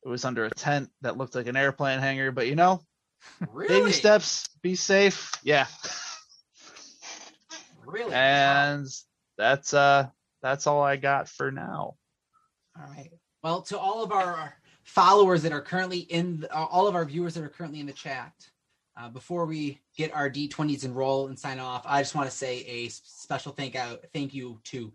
It 0.05 0.09
was 0.09 0.25
under 0.25 0.45
a 0.45 0.51
tent 0.51 0.91
that 1.03 1.17
looked 1.17 1.35
like 1.35 1.49
an 1.49 1.57
airplane 1.57 1.99
hangar, 1.99 2.31
but 2.31 2.47
you 2.47 2.55
know, 2.55 2.81
Really? 3.53 3.81
baby 3.81 3.93
steps, 3.93 4.49
be 4.63 4.75
safe. 4.75 5.33
Yeah. 5.43 5.67
Really? 7.85 8.13
And 8.13 8.87
that's 9.37 9.73
uh 9.73 10.09
that's 10.43 10.67
all 10.67 10.83
I 10.83 10.97
got 10.97 11.29
for 11.29 11.51
now. 11.51 11.97
All 12.77 12.87
right. 12.97 13.11
Well, 13.43 13.63
to 13.63 13.79
all 13.79 14.05
of 14.05 14.13
our 14.13 14.55
followers 14.85 15.43
that 15.43 15.53
are 15.53 15.61
currently 15.61 16.01
in, 16.01 16.41
the, 16.41 16.57
uh, 16.57 16.65
all 16.67 16.87
of 16.87 16.95
our 16.95 17.05
viewers 17.05 17.35
that 17.35 17.43
are 17.43 17.49
currently 17.49 17.81
in 17.81 17.87
the 17.87 17.93
chat, 17.93 18.33
uh, 18.99 19.09
before 19.09 19.47
we 19.47 19.81
get 19.97 20.15
our 20.15 20.29
D20s 20.29 20.85
and 20.85 20.97
roll 20.97 21.29
and 21.29 21.39
sign 21.39 21.59
off, 21.59 21.85
I 21.87 22.01
just 22.01 22.15
want 22.15 22.29
to 22.29 22.37
say 22.37 22.65
a 22.67 22.89
special 22.89 23.53
thank 23.53 23.77
out, 23.77 24.05
thank 24.13 24.35
you 24.35 24.59
to 24.65 24.93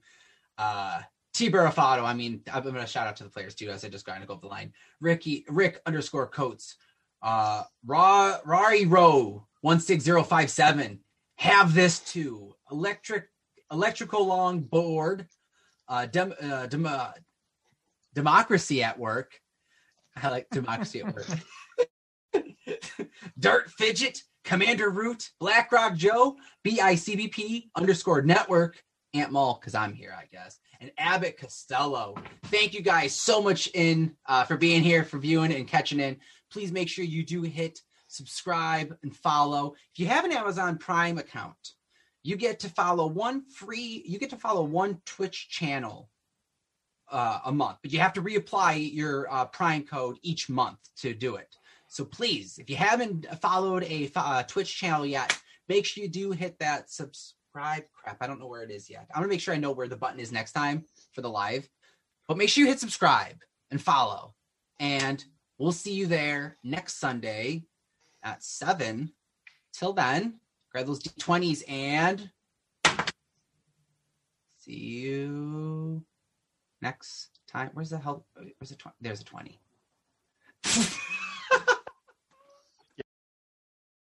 uh, 0.57 1.01
T 1.33 1.49
Barafato. 1.49 2.03
I 2.03 2.13
mean, 2.13 2.41
I'm 2.51 2.63
going 2.63 2.75
to 2.75 2.85
shout 2.85 3.07
out 3.07 3.15
to 3.17 3.23
the 3.23 3.29
players 3.29 3.55
too, 3.55 3.69
as 3.69 3.85
I 3.85 3.89
just 3.89 4.05
got 4.05 4.19
to 4.19 4.27
go 4.27 4.33
up 4.33 4.41
the 4.41 4.47
line. 4.47 4.73
Ricky, 4.99 5.45
Rick 5.47 5.81
underscore 5.85 6.27
Coates, 6.27 6.75
uh, 7.21 7.63
Ra, 7.85 8.39
Rari 8.45 8.85
Row, 8.85 9.47
16057. 9.61 10.99
Have 11.37 11.73
this 11.73 11.99
too. 11.99 12.53
Electric, 12.71 13.27
electrical 13.71 14.25
long 14.25 14.59
board, 14.59 15.27
uh, 15.87 16.05
dem, 16.07 16.33
uh, 16.41 16.67
dem, 16.67 16.85
uh, 16.85 17.11
democracy 18.13 18.83
at 18.83 18.99
work. 18.99 19.39
I 20.21 20.29
like 20.29 20.47
democracy 20.51 21.01
at 21.01 21.15
work. 21.15 21.25
Dirt 23.39 23.69
Fidget, 23.71 24.21
Commander 24.43 24.89
Root, 24.89 25.29
BlackRock 25.39 25.95
Joe, 25.95 26.37
BICBP 26.65 27.69
underscore 27.75 28.21
network, 28.21 28.83
Ant 29.13 29.31
Mall, 29.31 29.57
because 29.59 29.75
I'm 29.75 29.93
here, 29.93 30.15
I 30.17 30.25
guess, 30.31 30.59
and 30.81 30.91
Abbott 30.97 31.37
Costello. 31.37 32.15
Thank 32.45 32.73
you 32.73 32.81
guys 32.81 33.13
so 33.15 33.41
much 33.41 33.69
in 33.73 34.15
uh, 34.27 34.43
for 34.43 34.57
being 34.57 34.83
here, 34.83 35.03
for 35.03 35.17
viewing 35.17 35.53
and 35.53 35.67
catching 35.67 35.99
in. 35.99 36.17
Please 36.51 36.71
make 36.71 36.89
sure 36.89 37.05
you 37.05 37.25
do 37.25 37.41
hit 37.43 37.79
subscribe 38.13 38.95
and 39.03 39.15
follow. 39.15 39.73
If 39.93 39.99
you 39.99 40.07
have 40.07 40.25
an 40.25 40.31
Amazon 40.31 40.77
Prime 40.77 41.17
account, 41.17 41.57
you 42.21 42.35
get 42.35 42.59
to 42.59 42.69
follow 42.69 43.07
one 43.07 43.43
free, 43.49 44.03
you 44.05 44.19
get 44.19 44.29
to 44.29 44.37
follow 44.37 44.63
one 44.63 45.01
Twitch 45.05 45.49
channel 45.49 46.09
uh, 47.11 47.39
a 47.45 47.51
month, 47.51 47.79
but 47.81 47.91
you 47.91 47.99
have 47.99 48.13
to 48.13 48.21
reapply 48.21 48.93
your 48.93 49.31
uh, 49.31 49.45
Prime 49.45 49.83
code 49.83 50.17
each 50.21 50.49
month 50.49 50.77
to 50.97 51.13
do 51.13 51.35
it. 51.35 51.55
So 51.93 52.03
please, 52.03 52.57
if 52.57 52.71
you 52.71 52.75
haven't 52.75 53.27
followed 53.39 53.83
a 53.83 54.09
uh, 54.15 54.41
Twitch 54.41 54.75
channel 54.75 55.05
yet, 55.05 55.39
make 55.69 55.85
sure 55.85 56.01
you 56.03 56.09
do 56.09 56.31
hit 56.31 56.57
that 56.57 56.89
subscribe. 56.89 57.83
Crap, 57.93 58.17
I 58.19 58.25
don't 58.25 58.39
know 58.39 58.47
where 58.47 58.63
it 58.63 58.71
is 58.71 58.89
yet. 58.89 59.05
I'm 59.13 59.21
gonna 59.21 59.27
make 59.27 59.39
sure 59.39 59.53
I 59.53 59.57
know 59.57 59.73
where 59.73 59.87
the 59.87 59.95
button 59.95 60.19
is 60.19 60.31
next 60.31 60.53
time 60.53 60.85
for 61.11 61.21
the 61.21 61.29
live. 61.29 61.69
But 62.27 62.37
make 62.37 62.49
sure 62.49 62.63
you 62.63 62.67
hit 62.71 62.79
subscribe 62.79 63.35
and 63.69 63.79
follow. 63.79 64.33
And 64.79 65.23
we'll 65.59 65.71
see 65.71 65.93
you 65.93 66.07
there 66.07 66.57
next 66.63 66.95
Sunday 66.95 67.65
at 68.23 68.43
seven. 68.43 69.13
Till 69.71 69.93
then, 69.93 70.39
grab 70.71 70.87
those 70.87 71.03
d20s 71.03 71.61
and 71.69 72.31
see 74.57 74.73
you 74.73 76.03
next 76.81 77.39
time. 77.47 77.69
Where's 77.75 77.91
the 77.91 77.99
hell? 77.99 78.25
Where's 78.33 78.71
the 78.71 78.77
20? 78.77 78.95
There's 78.99 79.21
a 79.21 79.25
20. 79.25 79.59